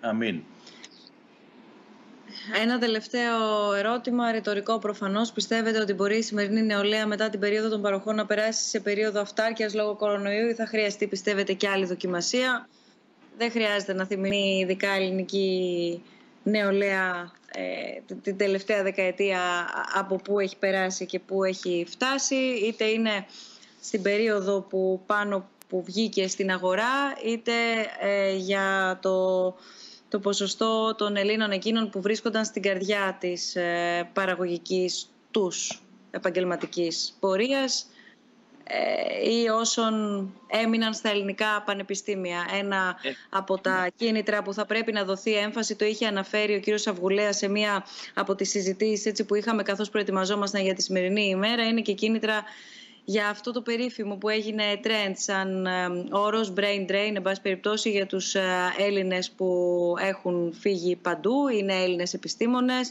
Αμήν. 0.00 0.40
Ένα 2.62 2.78
τελευταίο 2.78 3.72
ερώτημα, 3.74 4.32
ρητορικό 4.32 4.78
προφανώς. 4.78 5.32
Πιστεύετε 5.32 5.80
ότι 5.80 5.92
μπορεί 5.92 6.16
η 6.16 6.22
σημερινή 6.22 6.62
νεολαία 6.62 7.06
μετά 7.06 7.30
την 7.30 7.40
περίοδο 7.40 7.68
των 7.68 7.82
παροχών 7.82 8.14
να 8.14 8.26
περάσει 8.26 8.68
σε 8.68 8.80
περίοδο 8.80 9.20
αυτάρκειας 9.20 9.74
λόγω 9.74 9.96
κορονοϊού 9.96 10.48
ή 10.48 10.54
θα 10.54 10.66
χρειαστεί, 10.66 11.06
πιστεύετε, 11.06 11.52
και 11.52 11.68
άλλη 11.68 11.84
δοκιμασία; 11.84 12.68
Δεν 13.40 13.50
χρειάζεται 13.50 13.92
να 13.92 14.06
θυμηθεί 14.06 14.58
ειδικά 14.58 14.90
ελληνική 14.90 16.02
νεολαία 16.42 17.32
ε, 17.52 18.14
την 18.22 18.36
τελευταία 18.36 18.82
δεκαετία 18.82 19.40
από 19.94 20.16
πού 20.16 20.38
έχει 20.38 20.56
περάσει 20.56 21.06
και 21.06 21.18
πού 21.18 21.44
έχει 21.44 21.86
φτάσει. 21.88 22.34
Είτε 22.34 22.84
είναι 22.84 23.26
στην 23.80 24.02
περίοδο 24.02 24.60
που 24.60 25.02
πάνω 25.06 25.48
που 25.68 25.82
βγήκε 25.82 26.28
στην 26.28 26.50
αγορά, 26.50 27.16
είτε 27.26 27.52
ε, 28.00 28.36
για 28.36 28.98
το 29.02 29.44
το 30.08 30.18
ποσοστό 30.18 30.94
των 30.94 31.16
Ελλήνων 31.16 31.50
εκείνων 31.50 31.90
που 31.90 32.00
βρίσκονταν 32.00 32.44
στην 32.44 32.62
καρδιά 32.62 33.16
της 33.20 33.56
ε, 33.56 34.08
παραγωγικής 34.12 35.10
τους 35.30 35.82
επαγγελματικής 36.10 37.16
πορείας 37.20 37.82
ε, 37.82 37.99
ή 39.24 39.48
όσων 39.48 39.94
έμειναν 40.46 40.94
στα 40.94 41.10
ελληνικά 41.10 41.62
πανεπιστήμια. 41.66 42.46
Ένα 42.58 42.98
ε. 43.02 43.10
από 43.28 43.58
τα 43.58 43.88
κίνητρα 43.96 44.42
που 44.42 44.52
θα 44.54 44.66
πρέπει 44.66 44.92
να 44.92 45.04
δοθεί 45.04 45.34
έμφαση 45.34 45.76
το 45.76 45.84
είχε 45.84 46.06
αναφέρει 46.06 46.54
ο 46.54 46.60
κύριος 46.60 46.86
Αυγουλέας 46.86 47.36
σε 47.36 47.48
μία 47.48 47.86
από 48.14 48.34
τις 48.34 48.50
συζητήσεις 48.50 49.06
έτσι, 49.06 49.24
που 49.24 49.34
είχαμε 49.34 49.62
καθώς 49.62 49.90
προετοιμαζόμασταν 49.90 50.62
για 50.62 50.74
τη 50.74 50.82
σημερινή 50.82 51.28
ημέρα. 51.28 51.66
Είναι 51.66 51.80
και 51.80 51.92
κίνητρα 51.92 52.44
για 53.04 53.28
αυτό 53.28 53.52
το 53.52 53.62
περίφημο 53.62 54.16
που 54.16 54.28
έγινε 54.28 54.64
trend 54.84 55.12
σαν 55.12 55.66
όρος 56.10 56.52
brain 56.56 56.90
drain, 56.90 57.12
εν 57.14 57.22
πάση 57.22 57.40
περιπτώσει 57.40 57.90
για 57.90 58.06
τους 58.06 58.34
ε, 58.34 58.42
Έλληνες 58.78 59.30
που 59.30 59.94
έχουν 60.00 60.54
φύγει 60.60 60.96
παντού, 60.96 61.48
είναι 61.48 61.74
Έλληνες 61.82 62.14
επιστήμονες, 62.14 62.90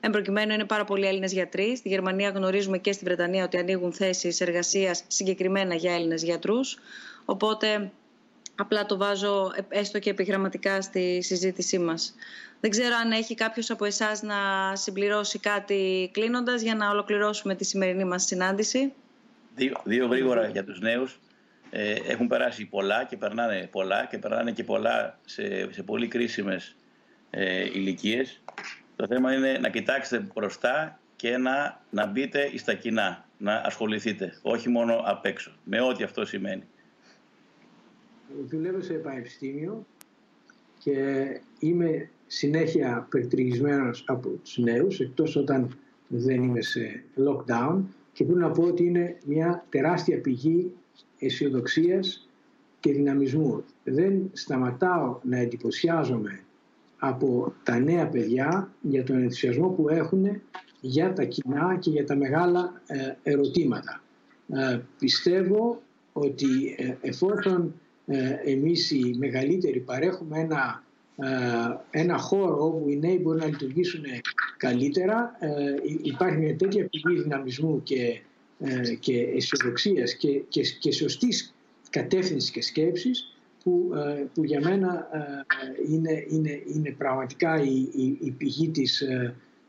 Εν 0.00 0.10
προκειμένου 0.10 0.52
είναι 0.52 0.64
πάρα 0.64 0.84
πολλοί 0.84 1.06
Έλληνες 1.06 1.32
γιατροί. 1.32 1.76
Στη 1.76 1.88
Γερμανία 1.88 2.28
γνωρίζουμε 2.28 2.78
και 2.78 2.92
στη 2.92 3.04
Βρετανία 3.04 3.44
ότι 3.44 3.58
ανοίγουν 3.58 3.92
θέσεις 3.92 4.40
εργασίας 4.40 5.04
συγκεκριμένα 5.06 5.74
για 5.74 5.94
Έλληνες 5.94 6.22
γιατρούς. 6.22 6.78
Οπότε 7.24 7.90
απλά 8.54 8.86
το 8.86 8.96
βάζω 8.96 9.52
ε, 9.56 9.78
έστω 9.78 9.98
και 9.98 10.10
επιγραμματικά 10.10 10.80
στη 10.82 11.22
συζήτησή 11.22 11.78
μας. 11.78 12.14
Δεν 12.60 12.70
ξέρω 12.70 12.94
αν 13.04 13.12
έχει 13.12 13.34
κάποιος 13.34 13.70
από 13.70 13.84
εσάς 13.84 14.22
να 14.22 14.36
συμπληρώσει 14.76 15.38
κάτι 15.38 16.10
κλείνοντας 16.12 16.62
για 16.62 16.74
να 16.74 16.90
ολοκληρώσουμε 16.90 17.54
τη 17.54 17.64
σημερινή 17.64 18.04
μας 18.04 18.24
συνάντηση. 18.24 18.92
Δύο, 19.54 19.80
δύο 19.84 20.06
γρήγορα 20.06 20.48
για 20.48 20.64
τους 20.64 20.80
νέους. 20.80 21.20
Ε, 21.70 21.94
έχουν 22.06 22.26
περάσει 22.26 22.66
πολλά 22.66 23.04
και 23.04 23.16
περνάνε 23.16 23.68
πολλά 23.70 24.06
και 24.10 24.18
περνάνε 24.18 24.52
και 24.52 24.64
πολλά 24.64 25.18
σε, 25.24 25.72
σε 25.72 25.82
πολύ 25.82 26.08
κρίσιμες 26.08 26.76
ε, 27.30 27.64
ηλικίες. 27.64 28.40
Το 29.00 29.06
θέμα 29.06 29.34
είναι 29.34 29.58
να 29.58 29.68
κοιτάξετε 29.68 30.26
μπροστά 30.34 31.00
και 31.16 31.36
να, 31.36 31.80
να 31.90 32.06
μπείτε 32.06 32.50
στα 32.56 32.74
κοινά, 32.74 33.24
να 33.38 33.54
ασχοληθείτε, 33.54 34.38
όχι 34.42 34.68
μόνο 34.68 35.02
απ' 35.04 35.24
έξω, 35.24 35.52
με 35.64 35.80
ό,τι 35.80 36.02
αυτό 36.02 36.24
σημαίνει. 36.24 36.62
Δουλεύω 38.48 38.80
σε 38.80 38.92
πανεπιστήμιο 38.92 39.86
και 40.78 41.26
είμαι 41.58 42.10
συνέχεια 42.26 43.06
περιτριγισμένος 43.10 44.04
από 44.06 44.28
τους 44.28 44.58
νέους, 44.58 45.00
εκτός 45.00 45.36
όταν 45.36 45.78
δεν 46.08 46.42
είμαι 46.42 46.60
σε 46.60 47.02
lockdown 47.16 47.80
και 48.12 48.24
πρέπει 48.24 48.40
να 48.40 48.50
πω 48.50 48.62
ότι 48.62 48.84
είναι 48.84 49.16
μια 49.24 49.64
τεράστια 49.68 50.20
πηγή 50.20 50.72
αισιοδοξίας 51.18 52.28
και 52.80 52.92
δυναμισμού. 52.92 53.64
Δεν 53.84 54.30
σταματάω 54.32 55.20
να 55.22 55.36
εντυπωσιάζομαι 55.36 56.40
από 57.00 57.54
τα 57.62 57.78
νέα 57.78 58.06
παιδιά 58.08 58.70
για 58.80 59.04
τον 59.04 59.16
ενθουσιασμό 59.16 59.68
που 59.68 59.88
έχουν 59.88 60.40
για 60.80 61.12
τα 61.12 61.24
κοινά 61.24 61.76
και 61.80 61.90
για 61.90 62.06
τα 62.06 62.16
μεγάλα 62.16 62.82
ε, 62.86 63.30
ερωτήματα. 63.30 64.02
Ε, 64.48 64.80
πιστεύω 64.98 65.82
ότι 66.12 66.74
ε, 66.78 66.94
εφόσον 67.00 67.74
εμείς 68.44 68.90
οι 68.90 69.16
μεγαλύτεροι 69.18 69.80
παρέχουμε 69.80 70.38
ένα 70.38 70.82
ε, 71.22 72.00
ένα 72.00 72.18
χώρο 72.18 72.64
όπου 72.64 72.88
οι 72.88 72.96
νέοι 72.96 73.18
μπορούν 73.22 73.40
να 73.40 73.46
λειτουργήσουν 73.46 74.04
καλύτερα 74.56 75.36
ε, 75.40 75.48
υπάρχει 76.02 76.36
μια 76.36 76.56
τέτοια 76.56 76.88
πηγή 76.88 77.20
δυναμισμού 77.22 77.82
και, 77.82 78.20
ε, 78.58 78.94
και 78.94 79.20
αισιοδοξίας 79.20 80.14
και, 80.14 80.42
και, 80.48 80.62
και 80.78 80.92
σωστής 80.92 81.54
κατεύθυνσης 81.90 82.50
και 82.50 82.62
σκέψης 82.62 83.34
που, 83.64 83.90
που 84.34 84.44
για 84.44 84.60
μένα 84.60 85.08
είναι, 85.90 86.26
είναι, 86.30 86.62
είναι 86.74 86.90
πραγματικά 86.90 87.62
η, 87.62 87.88
η, 88.20 88.30
πηγή 88.30 88.68
της, 88.68 89.02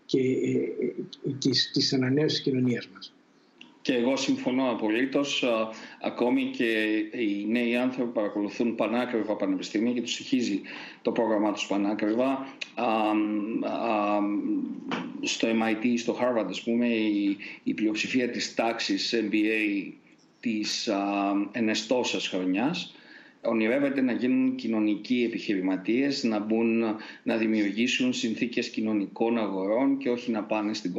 και, 0.06 0.20
της, 1.40 1.72
της 1.74 1.94
ανανέωσης 1.94 2.42
της 2.42 2.52
κοινωνίας 2.52 2.88
μας. 2.94 3.14
Και 3.82 3.94
εγώ 3.94 4.16
συμφωνώ 4.16 4.72
απολύτως. 4.72 5.46
Ακόμη 6.02 6.52
και 6.58 6.90
οι 7.12 7.46
νέοι 7.48 7.76
άνθρωποι 7.76 8.12
παρακολουθούν 8.12 8.76
πανάκριβα 8.76 9.36
πανεπιστήμια 9.36 9.94
και 9.94 10.02
τους 10.02 10.14
στοιχίζει 10.14 10.62
το 11.02 11.12
πρόγραμμά 11.12 11.52
τους 11.52 11.68
πανάκριβα. 11.68 12.48
Στο 15.22 15.48
MIT, 15.48 15.94
στο 15.98 16.18
Harvard, 16.22 16.48
ας 16.50 16.64
πούμε, 16.64 16.88
η, 17.64 17.74
πλειοψηφία 17.74 18.30
της 18.30 18.56
τάξης 18.56 19.16
MBA 19.30 19.92
της 20.40 20.90
ενεστώσας 21.52 22.28
χρονιάς 22.28 22.96
ονειρεύεται 23.42 24.02
να 24.02 24.12
γίνουν 24.12 24.56
κοινωνικοί 24.56 25.24
επιχειρηματίες, 25.28 26.24
να, 26.24 26.40
μπουν, 26.40 26.84
να 27.24 27.38
δημιουργήσουν 27.38 28.14
συνθήκες 28.14 28.70
κοινωνικών 28.70 29.38
αγορών 29.38 29.98
και 29.98 30.10
όχι 30.10 30.32
να 30.32 30.44
πάνε 30.44 30.74
στην 30.74 30.94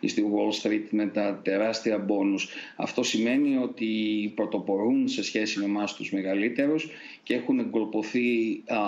ή 0.00 0.08
στη 0.08 0.24
Wall 0.32 0.62
Street 0.62 0.84
με 0.90 1.06
τα 1.06 1.40
τεράστια 1.44 1.98
μπόνους. 1.98 2.48
Αυτό 2.76 3.02
σημαίνει 3.02 3.56
ότι 3.56 3.86
πρωτοπορούν 4.34 5.08
σε 5.08 5.22
σχέση 5.22 5.58
με 5.58 5.64
εμάς 5.64 5.94
τους 5.94 6.12
μεγαλύτερους 6.12 6.88
και 7.22 7.34
έχουν 7.34 7.58
εγκολποθεί 7.58 8.62
α, 8.66 8.78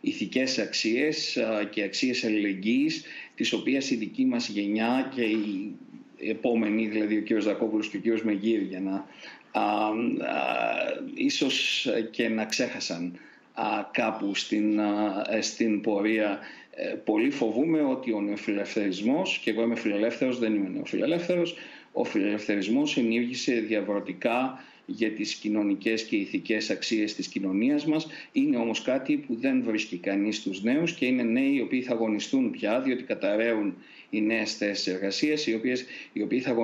ηθικές 0.00 0.58
αξίες 0.58 1.38
και 1.70 1.82
αξίες 1.82 2.24
αλληλεγγύης 2.24 3.04
τις 3.34 3.52
οποίες 3.52 3.90
η 3.90 3.96
δική 3.96 4.24
μας 4.24 4.48
γενιά 4.48 5.12
και 5.14 5.22
η 5.22 5.76
επόμενη, 6.18 6.86
δηλαδή 6.86 7.16
ο 7.16 7.22
κ. 7.22 7.42
Δακόπουλος 7.42 7.88
και 7.88 7.96
ο 7.96 8.00
κ. 8.00 8.20
Μεγύρ 8.20 8.62
για 8.62 8.80
να 8.80 8.94
α, 8.94 9.04
ίσως 11.14 11.86
και 12.10 12.28
να 12.28 12.44
ξέχασαν 12.44 13.18
κάπου 13.92 14.34
στην, 14.34 14.80
στην 15.40 15.80
πορεία 15.80 16.40
ε, 16.74 16.94
πολύ 17.04 17.30
φοβούμε 17.30 17.82
ότι 17.82 18.12
ο 18.12 18.20
νεοφιλελευθερισμός, 18.20 19.38
και 19.38 19.50
εγώ 19.50 19.62
είμαι 19.62 19.76
φιλελεύθερος, 19.76 20.38
δεν 20.38 20.54
είμαι 20.54 20.68
νεοφιλελεύθερος, 20.68 21.54
ο 21.92 22.04
φιλελευθερισμός 22.04 22.96
ενήργησε 22.96 23.52
διαφορετικά 23.54 24.64
για 24.86 25.10
τις 25.10 25.34
κοινωνικές 25.34 26.04
και 26.04 26.16
ηθικές 26.16 26.70
αξίες 26.70 27.14
της 27.14 27.28
κοινωνίας 27.28 27.86
μας. 27.86 28.06
Είναι 28.32 28.56
όμως 28.56 28.82
κάτι 28.82 29.16
που 29.16 29.34
δεν 29.34 29.62
βρίσκει 29.62 29.96
κανείς 29.96 30.36
στους 30.36 30.62
νέους 30.62 30.92
και 30.92 31.06
είναι 31.06 31.22
νέοι 31.22 31.54
οι 31.54 31.60
οποίοι 31.60 31.82
θα 31.82 31.92
αγωνιστούν 31.92 32.50
πια 32.50 32.80
διότι 32.80 33.02
καταραίουν 33.02 33.76
οι 34.12 34.20
νέες 34.20 34.56
θέσεις 34.56 34.86
εργασίας 34.86 35.46
οι, 35.46 35.54
οποίες, 35.54 35.84
οι 36.12 36.22
οποίοι 36.22 36.40
θα, 36.40 36.54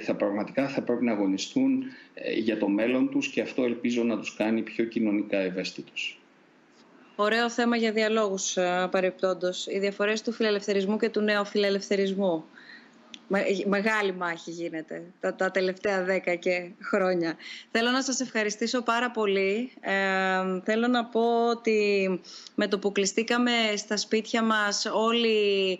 θα 0.00 0.14
πραγματικά 0.14 0.68
θα 0.68 0.82
πρέπει 0.82 1.04
να 1.04 1.12
αγωνιστούν 1.12 1.82
ε, 2.14 2.32
για 2.32 2.58
το 2.58 2.68
μέλλον 2.68 3.10
τους 3.10 3.28
και 3.28 3.40
αυτό 3.40 3.64
ελπίζω 3.64 4.02
να 4.02 4.18
τους 4.18 4.34
κάνει 4.36 4.62
πιο 4.62 4.84
κοινωνικά 4.84 5.38
ευαίσθητους. 5.38 6.20
Ωραίο 7.16 7.50
θέμα 7.50 7.76
για 7.76 7.92
διαλόγους 7.92 8.56
ε, 8.56 8.88
παρεπτόντως. 8.90 9.66
Οι 9.66 9.78
διαφορές 9.78 10.22
του 10.22 10.32
φιλελευθερισμού 10.32 10.96
και 10.96 11.08
του 11.08 11.20
νέου 11.20 11.44
φιλελευθερισμού. 11.44 12.44
Μεγάλη 13.66 14.12
μάχη 14.12 14.50
γίνεται 14.50 15.02
τα, 15.20 15.34
τα 15.34 15.50
τελευταία 15.50 16.04
δέκα 16.04 16.34
και 16.34 16.70
χρόνια. 16.82 17.36
Θέλω 17.70 17.90
να 17.90 18.02
σας 18.02 18.20
ευχαριστήσω 18.20 18.82
πάρα 18.82 19.10
πολύ. 19.10 19.72
Ε, 19.80 20.60
θέλω 20.64 20.86
να 20.86 21.04
πω 21.04 21.48
ότι 21.48 22.20
με 22.54 22.68
το 22.68 22.78
που 22.78 22.92
κλειστήκαμε 22.92 23.52
στα 23.76 23.96
σπίτια 23.96 24.42
μας 24.42 24.86
όλοι 24.92 25.78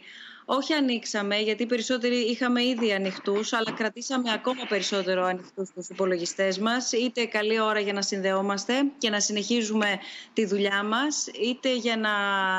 όχι 0.49 0.73
ανοίξαμε, 0.73 1.37
γιατί 1.37 1.67
περισσότεροι 1.67 2.17
είχαμε 2.17 2.65
ήδη 2.65 2.93
ανοιχτούς, 2.93 3.53
αλλά 3.53 3.73
κρατήσαμε 3.73 4.33
ακόμα 4.33 4.65
περισσότερο 4.69 5.25
ανοιχτούς 5.25 5.71
τους 5.71 5.89
υπολογιστές 5.89 6.59
μας. 6.59 6.93
Είτε 6.93 7.25
καλή 7.25 7.61
ώρα 7.61 7.81
για 7.81 7.93
να 7.93 8.03
συνδεόμαστε 8.03 8.73
και 8.99 9.11
να 9.11 9.21
συνεχίζουμε 9.21 9.99
τη 10.33 10.47
δουλειά 10.47 10.83
μας, 10.83 11.27
είτε 11.27 11.75
για 11.75 11.97
να 11.97 12.11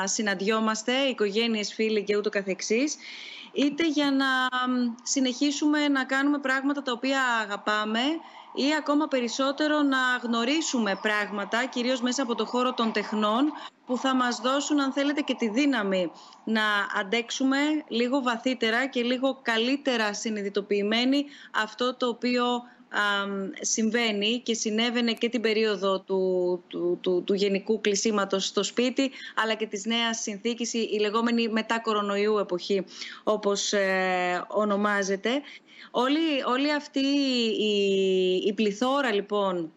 συναντιόμαστε, 0.06 0.92
οικογένειες, 0.92 1.74
φίλοι 1.74 2.04
και 2.04 2.16
ούτω 2.16 2.30
καθεξής, 2.30 2.96
είτε 3.52 3.88
για 3.88 4.10
να 4.10 4.26
συνεχίσουμε 5.02 5.88
να 5.88 6.04
κάνουμε 6.04 6.38
πράγματα 6.38 6.82
τα 6.82 6.92
οποία 6.92 7.22
αγαπάμε 7.42 8.00
ή 8.58 8.74
ακόμα 8.78 9.08
περισσότερο 9.08 9.82
να 9.82 9.98
γνωρίσουμε 10.22 10.98
πράγματα, 11.02 11.66
κυρίως 11.66 12.00
μέσα 12.00 12.22
από 12.22 12.34
το 12.34 12.44
χώρο 12.44 12.74
των 12.74 12.92
τεχνών, 12.92 13.52
που 13.86 13.96
θα 13.98 14.14
μας 14.14 14.40
δώσουν 14.40 14.80
αν 14.80 14.92
θέλετε 14.92 15.20
και 15.20 15.34
τη 15.34 15.48
δύναμη 15.48 16.10
να 16.44 16.62
αντέξουμε 17.00 17.56
λίγο 17.88 18.22
βαθύτερα 18.22 18.86
και 18.86 19.02
λίγο 19.02 19.38
καλύτερα 19.42 20.14
συνειδητοποιημένοι 20.14 21.24
αυτό 21.54 21.94
το 21.94 22.06
οποίο 22.06 22.44
συμβαίνει 23.60 24.40
και 24.44 24.54
συνέβαινε 24.54 25.12
και 25.12 25.28
την 25.28 25.40
περίοδο 25.40 26.00
του, 26.00 26.62
του, 26.68 26.98
του, 27.00 27.22
του 27.26 27.34
γενικού 27.34 27.80
κλεισίματος 27.80 28.44
στο 28.44 28.62
σπίτι 28.62 29.10
αλλά 29.34 29.54
και 29.54 29.66
της 29.66 29.84
νέας 29.84 30.18
συνθήκης, 30.18 30.72
η 30.72 30.98
λεγόμενη 31.00 31.48
μετά 31.48 31.80
κορονοϊού 31.80 32.38
εποχή 32.38 32.84
όπως 33.24 33.72
ε, 33.72 34.44
ονομάζεται. 34.48 35.30
Όλη, 35.90 36.42
όλη 36.46 36.72
αυτή 36.72 37.06
η, 37.58 37.72
η 38.46 38.52
πληθώρα 38.52 39.12
λοιπόν 39.12 39.72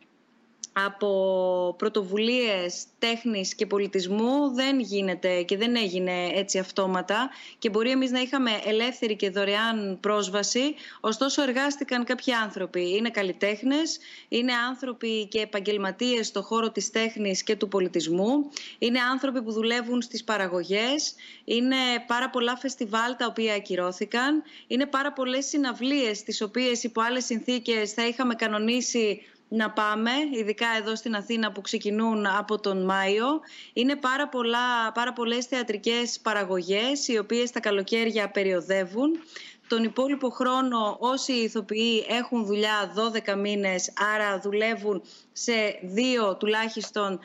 από 0.73 1.75
πρωτοβουλίες 1.77 2.85
τέχνης 2.99 3.55
και 3.55 3.65
πολιτισμού 3.65 4.53
δεν 4.53 4.79
γίνεται 4.79 5.41
και 5.41 5.57
δεν 5.57 5.75
έγινε 5.75 6.27
έτσι 6.33 6.59
αυτόματα 6.59 7.29
και 7.59 7.69
μπορεί 7.69 7.89
εμείς 7.89 8.11
να 8.11 8.19
είχαμε 8.19 8.51
ελεύθερη 8.65 9.15
και 9.15 9.29
δωρεάν 9.29 9.97
πρόσβαση. 9.99 10.75
Ωστόσο 10.99 11.41
εργάστηκαν 11.41 12.03
κάποιοι 12.03 12.33
άνθρωποι. 12.33 12.95
Είναι 12.95 13.09
καλλιτέχνες, 13.09 13.99
είναι 14.27 14.53
άνθρωποι 14.69 15.27
και 15.27 15.39
επαγγελματίες 15.39 16.27
στο 16.27 16.41
χώρο 16.41 16.71
της 16.71 16.89
τέχνης 16.89 17.43
και 17.43 17.55
του 17.55 17.67
πολιτισμού 17.67 18.49
είναι 18.79 18.99
άνθρωποι 18.99 19.41
που 19.41 19.51
δουλεύουν 19.51 20.01
στις 20.01 20.23
παραγωγές 20.23 21.15
είναι 21.45 21.75
πάρα 22.07 22.29
πολλά 22.29 22.57
φεστιβάλ 22.57 23.15
τα 23.17 23.25
οποία 23.25 23.53
ακυρώθηκαν 23.53 24.43
είναι 24.67 24.85
πάρα 24.85 25.13
πολλές 25.13 25.45
συναυλίες 25.45 26.23
τις 26.23 26.41
οποίες 26.41 26.83
υπό 26.83 27.01
άλλες 27.01 27.25
συνθήκες 27.25 27.93
θα 27.93 28.07
είχαμε 28.07 28.35
κανονίσει 28.35 29.21
να 29.53 29.71
πάμε, 29.71 30.11
ειδικά 30.31 30.65
εδώ 30.77 30.95
στην 30.95 31.15
Αθήνα 31.15 31.51
που 31.51 31.61
ξεκινούν 31.61 32.25
από 32.25 32.59
τον 32.59 32.85
Μάιο. 32.85 33.25
Είναι 33.73 33.95
πάρα, 33.95 34.29
πολλά, 34.29 34.91
πάρα 34.93 35.13
πολλές 35.13 35.45
θεατρικές 35.45 36.19
παραγωγές 36.19 37.07
οι 37.07 37.17
οποίες 37.17 37.51
τα 37.51 37.59
καλοκαίρια 37.59 38.31
περιοδεύουν. 38.31 39.19
Τον 39.67 39.83
υπόλοιπο 39.83 40.29
χρόνο 40.29 40.97
όσοι 40.99 41.33
ηθοποιοί 41.33 42.05
έχουν 42.09 42.45
δουλειά 42.45 42.93
12 43.33 43.37
μήνες, 43.37 43.93
άρα 44.15 44.39
δουλεύουν 44.39 45.01
σε 45.31 45.79
δύο 45.81 46.37
τουλάχιστον, 46.37 47.19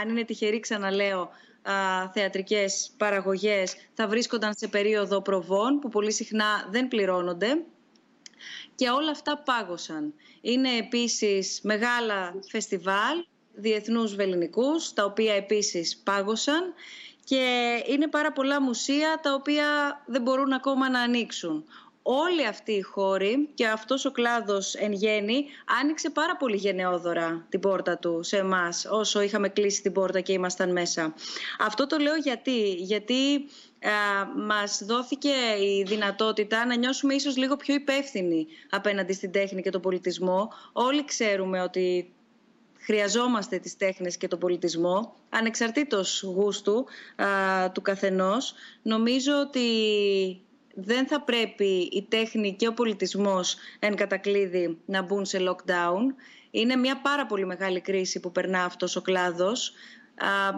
αν 0.00 0.08
είναι 0.08 0.24
τυχεροί 0.24 0.60
ξαναλέω, 0.60 1.30
α, 1.62 1.72
θεατρικές 2.12 2.94
παραγωγές, 2.96 3.74
θα 3.94 4.08
βρίσκονταν 4.08 4.54
σε 4.56 4.68
περίοδο 4.68 5.22
προβών 5.22 5.78
που 5.78 5.88
πολύ 5.88 6.12
συχνά 6.12 6.68
δεν 6.70 6.88
πληρώνονται 6.88 7.64
και 8.74 8.88
όλα 8.88 9.10
αυτά 9.10 9.38
πάγωσαν. 9.38 10.14
Είναι 10.40 10.76
επίσης 10.76 11.60
μεγάλα 11.62 12.34
φεστιβάλ 12.48 13.24
διεθνούς 13.54 14.14
βεληνικούς, 14.14 14.92
τα 14.92 15.04
οποία 15.04 15.34
επίσης 15.34 15.96
πάγωσαν 16.04 16.74
και 17.24 17.74
είναι 17.86 18.08
πάρα 18.08 18.32
πολλά 18.32 18.62
μουσεία 18.62 19.20
τα 19.22 19.34
οποία 19.34 19.66
δεν 20.06 20.22
μπορούν 20.22 20.52
ακόμα 20.52 20.90
να 20.90 21.00
ανοίξουν. 21.00 21.64
Όλοι 22.06 22.46
αυτοί 22.46 22.72
οι 22.72 22.80
χώροι 22.80 23.48
και 23.54 23.66
αυτός 23.66 24.04
ο 24.04 24.10
κλάδος 24.10 24.74
εν 24.74 24.92
γέννη 24.92 25.46
άνοιξε 25.80 26.10
πάρα 26.10 26.36
πολύ 26.36 26.56
γενναιόδωρα 26.56 27.46
την 27.48 27.60
πόρτα 27.60 27.98
του 27.98 28.22
σε 28.22 28.36
εμάς 28.36 28.86
όσο 28.90 29.20
είχαμε 29.20 29.48
κλείσει 29.48 29.82
την 29.82 29.92
πόρτα 29.92 30.20
και 30.20 30.32
ήμασταν 30.32 30.72
μέσα. 30.72 31.14
Αυτό 31.58 31.86
το 31.86 31.98
λέω 31.98 32.14
γιατί, 32.14 32.72
γιατί 32.72 33.44
μας 34.36 34.82
δόθηκε 34.84 35.32
η 35.60 35.82
δυνατότητα 35.86 36.66
να 36.66 36.76
νιώσουμε 36.76 37.14
ίσως 37.14 37.36
λίγο 37.36 37.56
πιο 37.56 37.74
υπεύθυνοι 37.74 38.46
απέναντι 38.70 39.12
στην 39.12 39.30
τέχνη 39.30 39.62
και 39.62 39.70
τον 39.70 39.80
πολιτισμό. 39.80 40.52
Όλοι 40.72 41.04
ξέρουμε 41.04 41.62
ότι 41.62 42.12
χρειαζόμαστε 42.78 43.58
τις 43.58 43.76
τέχνες 43.76 44.16
και 44.16 44.28
τον 44.28 44.38
πολιτισμό, 44.38 45.14
ανεξαρτήτως 45.28 46.22
γούστου 46.22 46.86
του 47.72 47.82
καθενός. 47.82 48.54
Νομίζω 48.82 49.32
ότι 49.40 49.68
δεν 50.74 51.06
θα 51.06 51.20
πρέπει 51.20 51.88
η 51.92 52.06
τέχνη 52.08 52.54
και 52.54 52.66
ο 52.66 52.74
πολιτισμός 52.74 53.56
εν 53.78 53.94
κατακλείδη 53.94 54.78
να 54.86 55.02
μπουν 55.02 55.24
σε 55.24 55.38
lockdown. 55.48 56.14
Είναι 56.50 56.76
μια 56.76 57.00
πάρα 57.00 57.26
πολύ 57.26 57.46
μεγάλη 57.46 57.80
κρίση 57.80 58.20
που 58.20 58.32
περνά 58.32 58.64
αυτός 58.64 58.96
ο 58.96 59.02
κλάδος 59.02 59.72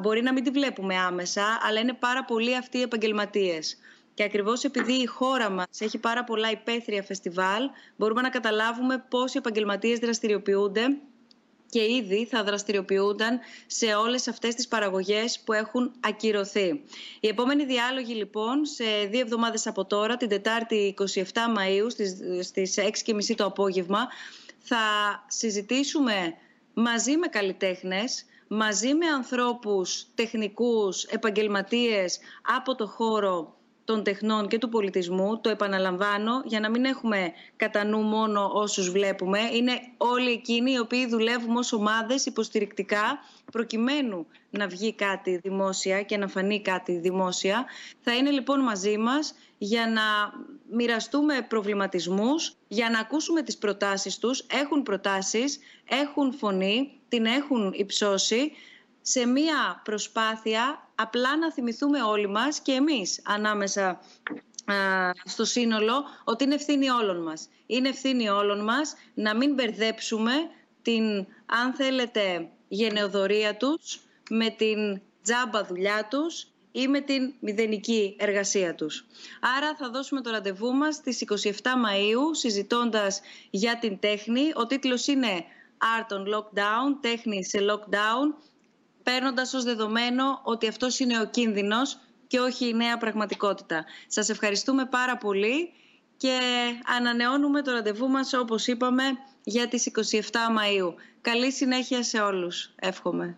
μπορεί 0.01 0.23
να 0.23 0.33
μην 0.33 0.45
τη 0.45 0.51
βλέπουμε 0.51 0.97
άμεσα, 0.97 1.59
αλλά 1.62 1.81
είναι 1.81 1.93
πάρα 1.93 2.24
πολλοί 2.24 2.57
αυτοί 2.57 2.78
οι 2.78 2.83
επαγγελματίες. 2.83 3.78
Και 4.15 4.23
ακριβώς 4.23 4.65
επειδή 4.65 4.93
η 4.93 5.07
χώρα 5.07 5.51
μας 5.51 5.81
έχει 5.81 5.99
πάρα 5.99 6.24
πολλά 6.24 6.51
υπαίθρια 6.51 7.03
φεστιβάλ, 7.03 7.70
μπορούμε 7.97 8.20
να 8.20 8.28
καταλάβουμε 8.28 9.05
πόσοι 9.09 9.39
επαγγελματίες 9.39 9.99
δραστηριοποιούνται 9.99 10.83
και 11.70 11.81
ήδη 11.93 12.27
θα 12.27 12.45
δραστηριοποιούνταν 12.45 13.39
σε 13.66 13.87
όλες 13.95 14.28
αυτές 14.28 14.55
τις 14.55 14.69
παραγωγές 14.69 15.41
που 15.45 15.53
έχουν 15.53 15.93
ακυρωθεί. 16.01 16.83
Η 17.20 17.28
επόμενη 17.28 17.65
διάλογη 17.65 18.15
λοιπόν 18.15 18.65
σε 18.65 18.85
δύο 19.11 19.20
εβδομάδες 19.20 19.66
από 19.66 19.85
τώρα, 19.85 20.16
την 20.16 20.28
Τετάρτη 20.28 20.95
27 21.15 21.23
Μαΐου 21.57 21.87
στις 22.43 22.78
6.30 23.28 23.35
το 23.37 23.45
απόγευμα, 23.45 24.07
θα 24.59 24.78
συζητήσουμε 25.27 26.35
μαζί 26.74 27.16
με 27.16 27.27
καλλιτέχνες 27.27 28.24
μαζί 28.48 28.94
με 28.94 29.06
ανθρώπους 29.06 30.06
τεχνικούς, 30.14 31.05
επαγγελματίες 31.05 32.18
από 32.43 32.74
το 32.74 32.86
χώρο 32.86 33.56
των 33.87 34.03
τεχνών 34.03 34.49
και 34.49 34.59
του 34.59 34.69
πολιτισμού, 34.69 35.41
το 35.41 35.49
επαναλαμβάνω, 35.49 36.43
για 36.45 36.61
να 36.61 36.71
μην 36.71 36.85
έχουμε 36.85 37.33
κατά 37.57 37.85
νου 37.85 37.99
μόνο 37.99 38.51
όσους 38.53 38.91
βλέπουμε. 38.91 39.39
Είναι 39.53 39.73
όλοι 39.97 40.31
εκείνοι 40.31 40.73
οι 40.73 40.79
οποίοι 40.79 41.07
δουλεύουν 41.09 41.57
ως 41.57 41.73
ομάδες 41.73 42.27
υποστηρικτικά, 42.27 43.19
προκειμένου 43.53 44.27
να 44.51 44.67
βγει 44.67 44.95
κάτι 44.95 45.37
δημόσια 45.37 46.03
και 46.03 46.17
να 46.17 46.29
φανεί 46.29 46.63
κάτι 46.63 46.99
δημόσια. 46.99 47.65
Θα 48.01 48.15
είναι 48.15 48.31
λοιπόν 48.31 48.61
μαζί 48.61 48.97
μας 48.99 49.35
για 49.59 49.89
να 49.89 50.03
μοιραστούμε 50.77 51.47
προβληματισμούς, 51.49 52.55
για 52.69 52.91
να 52.91 52.99
ακούσουμε 52.99 53.43
τις 53.43 53.59
προτάσεις 53.59 54.19
τους. 54.19 54.47
Έχουν 54.51 54.83
προτάσεις, 54.83 55.59
έχουν 55.89 56.33
φωνή, 56.33 57.01
την 57.09 57.27
έχουν 57.27 57.73
υψώσει 57.77 58.53
σε 59.01 59.27
μία 59.27 59.81
προσπάθεια 59.85 60.86
απλά 60.97 61.36
να 61.36 61.52
θυμηθούμε 61.52 62.02
όλοι 62.02 62.28
μας 62.28 62.60
και 62.60 62.73
εμείς 62.73 63.20
ανάμεσα 63.24 64.01
στο 65.24 65.44
σύνολο 65.44 66.05
ότι 66.24 66.44
είναι 66.44 66.55
ευθύνη 66.55 66.89
όλων 66.89 67.23
μας. 67.23 67.48
Είναι 67.66 67.89
ευθύνη 67.89 68.28
όλων 68.28 68.64
μας 68.64 68.94
να 69.14 69.36
μην 69.36 69.55
μπερδέψουμε 69.55 70.32
την, 70.82 71.27
αν 71.47 71.74
θέλετε, 71.74 72.48
γενεοδορία 72.68 73.56
τους 73.56 74.01
με 74.31 74.51
την 74.51 75.01
τζάμπα 75.23 75.64
δουλειά 75.64 76.09
τους 76.10 76.47
ή 76.73 76.89
με 76.89 77.01
την 77.01 77.35
μηδενική 77.40 78.16
εργασία 78.18 78.74
τους. 78.74 79.06
Άρα 79.56 79.77
θα 79.77 79.90
δώσουμε 79.90 80.20
το 80.20 80.31
ραντεβού 80.31 80.73
μας 80.73 80.94
στις 80.94 81.20
27 81.20 81.51
Μαΐου 81.51 82.23
συζητώντας 82.32 83.20
για 83.51 83.78
την 83.78 83.98
τέχνη. 83.98 84.52
Ο 84.55 84.66
τίτλος 84.66 85.06
είναι 85.06 85.44
Art 85.78 86.16
on 86.16 86.35
Lockdown, 86.35 86.97
τέχνη 87.01 87.44
σε 87.44 87.59
lockdown, 87.70 88.35
παίρνοντας 89.07 89.55
ως 89.55 89.65
δεδομένο 89.65 90.41
ότι 90.43 90.69
αυτός 90.69 90.99
είναι 90.99 91.20
ο 91.20 91.27
κίνδυνος 91.27 91.99
και 92.27 92.39
όχι 92.39 92.69
η 92.69 92.74
νέα 92.74 92.99
πραγματικότητα. 92.99 93.85
Σας 94.07 94.28
ευχαριστούμε 94.28 94.87
πάρα 94.87 95.16
πολύ 95.16 95.73
και 96.16 96.39
ανανεώνουμε 96.97 97.62
το 97.62 97.73
ραντεβού 97.73 98.09
μας 98.09 98.33
όπως 98.33 98.66
είπαμε 98.66 99.03
για 99.45 99.69
τις 99.69 99.87
27 99.87 100.20
Μαΐου. 100.31 100.95
Καλή 101.20 101.53
συνέχεια 101.53 102.03
σε 102.03 102.20
όλους, 102.20 102.73
εύχομαι. 102.77 103.37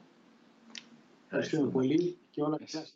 Ευχαριστούμε 1.24 1.70
πολύ 1.70 2.16
και 2.30 2.42
όλα 2.42 2.58
καλά. 2.72 2.86